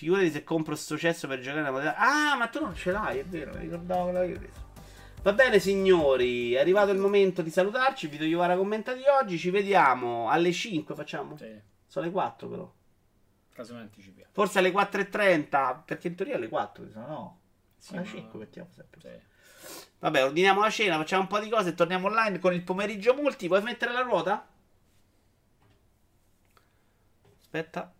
Figurati 0.00 0.30
se 0.30 0.44
compro 0.44 0.74
sto 0.76 0.96
cesso 0.96 1.28
per 1.28 1.40
giocare 1.40 1.60
la 1.60 1.70
modalità. 1.70 1.96
Ah, 1.98 2.34
ma 2.34 2.46
tu 2.46 2.58
non 2.58 2.74
ce 2.74 2.90
l'hai, 2.90 3.18
è 3.18 3.24
vero, 3.26 3.52
mi 3.52 3.60
ricordavo 3.60 4.06
che 4.06 4.12
l'avevi 4.12 4.38
preso. 4.38 4.68
Va 5.22 5.34
bene, 5.34 5.58
signori, 5.58 6.54
è 6.54 6.58
arrivato 6.58 6.90
il 6.90 6.98
momento 6.98 7.42
di 7.42 7.50
salutarci. 7.50 8.06
Il 8.06 8.12
video 8.12 8.26
Iovara 8.26 8.56
commenta 8.56 8.94
di 8.94 9.02
oggi. 9.20 9.36
Ci 9.36 9.50
vediamo 9.50 10.30
alle 10.30 10.52
5. 10.52 10.94
Facciamo? 10.94 11.36
Sì, 11.36 11.54
Sono 11.86 12.06
le 12.06 12.12
4, 12.12 12.48
però. 12.48 12.72
casomai 13.52 13.82
anticipiamo. 13.82 14.30
Forse 14.32 14.58
alle 14.60 14.72
4.30. 14.72 15.82
Perché 15.84 16.08
in 16.08 16.14
teoria 16.14 16.36
alle 16.36 16.48
4, 16.48 16.82
mi 16.84 16.90
sa, 16.92 17.00
no? 17.06 17.40
Sì, 17.76 17.92
alle 17.92 18.04
ma- 18.04 18.10
5 18.10 18.38
mettiamo 18.38 18.70
sempre. 18.74 19.00
Sì. 19.02 19.88
Vabbè, 19.98 20.24
ordiniamo 20.24 20.62
la 20.62 20.70
cena, 20.70 20.96
facciamo 20.96 21.20
un 21.20 21.28
po' 21.28 21.40
di 21.40 21.50
cose 21.50 21.68
e 21.68 21.74
torniamo 21.74 22.06
online 22.06 22.38
con 22.38 22.54
il 22.54 22.62
pomeriggio 22.62 23.12
multi. 23.12 23.48
Vuoi 23.48 23.60
mettere 23.60 23.92
la 23.92 24.00
ruota? 24.00 24.48
Aspetta. 27.40 27.92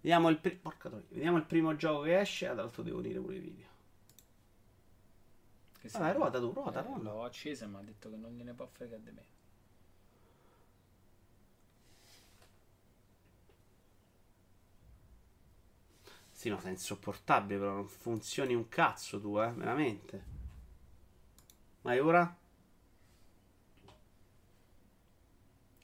Vediamo 0.00 0.28
il, 0.28 0.40
troia. 0.40 1.02
Vediamo 1.08 1.36
il 1.36 1.44
primo 1.44 1.74
gioco 1.76 2.02
che 2.02 2.20
esce. 2.20 2.46
Tra 2.46 2.54
l'altro 2.54 2.82
devo 2.82 2.98
unire 2.98 3.20
pure 3.20 3.36
i 3.36 3.40
video. 3.40 3.66
Che 5.80 5.88
Vabbè, 5.90 6.12
ruota 6.14 6.38
tu, 6.40 6.52
ruota, 6.52 6.84
Eh. 6.84 7.02
L'ho 7.02 7.24
accesa 7.24 7.66
ma 7.66 7.78
ha 7.78 7.82
detto 7.82 8.10
che 8.10 8.16
non 8.16 8.32
gliene 8.32 8.52
può 8.52 8.66
fregare 8.66 9.02
di 9.02 9.10
me. 9.10 9.24
Sì, 16.30 16.50
ma 16.50 16.60
sei 16.60 16.70
insopportabile, 16.72 17.58
però 17.58 17.72
non 17.74 17.88
funzioni 17.88 18.54
un 18.54 18.68
cazzo 18.68 19.20
tu, 19.20 19.40
eh, 19.40 19.50
veramente. 19.50 20.24
Ma 21.82 21.94
e 21.94 22.00
ora? 22.00 22.36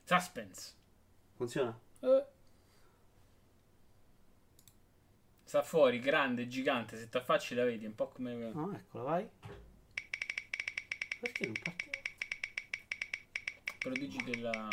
Suspense. 0.04 0.74
Funziona? 1.36 1.76
Eh. 2.00 2.33
Sta 5.54 5.62
fuori, 5.62 6.00
grande, 6.00 6.48
gigante, 6.48 6.98
se 6.98 7.08
ti 7.08 7.16
affacci 7.16 7.54
la 7.54 7.62
vedi, 7.62 7.84
è 7.84 7.86
un 7.86 7.94
po' 7.94 8.08
come... 8.08 8.34
No, 8.34 8.72
eccola, 8.74 9.04
vai. 9.04 9.28
Perché 11.20 11.44
non 11.44 11.54
partiva? 11.62 11.92
Prodigi 13.78 14.18
della... 14.24 14.68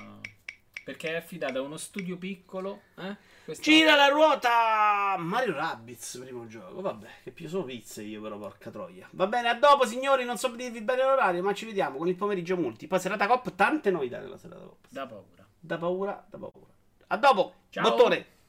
Perché 0.84 1.10
è 1.10 1.16
affidata 1.18 1.60
a 1.60 1.62
uno 1.62 1.78
studio 1.78 2.18
piccolo, 2.18 2.82
eh? 2.98 3.16
Questa- 3.45 3.62
Gira 3.62 3.95
la 3.95 4.08
ruota! 4.08 5.18
Mario 5.20 5.53
Rabbids, 5.53 6.18
primo 6.18 6.48
gioco. 6.48 6.82
Vabbè, 6.82 7.08
che 7.26 7.30
più 7.30 7.48
sono 7.48 7.66
pizze 7.66 8.02
io, 8.02 8.20
però, 8.20 8.40
porca 8.40 8.72
troia. 8.72 9.08
Va 9.12 9.28
bene, 9.28 9.49
a 9.49 9.53
dopo, 9.53 9.86
signori. 9.86 10.26
Non 10.26 10.40
so 10.40 10.48
dirvi 10.48 10.82
bene 10.82 11.03
l'orario, 11.03 11.44
ma 11.44 11.53
ci 11.53 11.68
vediamo 11.68 11.99
con 11.99 12.08
il 12.08 12.16
pomeriggio 12.16 12.58
multi. 12.58 12.88
Poi 12.88 12.99
serata 12.99 13.28
cop, 13.28 13.53
tante 13.53 13.91
novità 13.91 14.20
nella 14.20 14.40
serata 14.40 14.64
cop. 14.64 14.88
Da 14.90 15.06
paura. 15.06 15.48
Da 15.60 15.78
paura, 15.78 16.26
da 16.28 16.38
paura. 16.40 16.74
A 17.06 17.18
dopo, 17.18 17.53
Ciao. 17.70 17.84
bottone. 17.84 18.40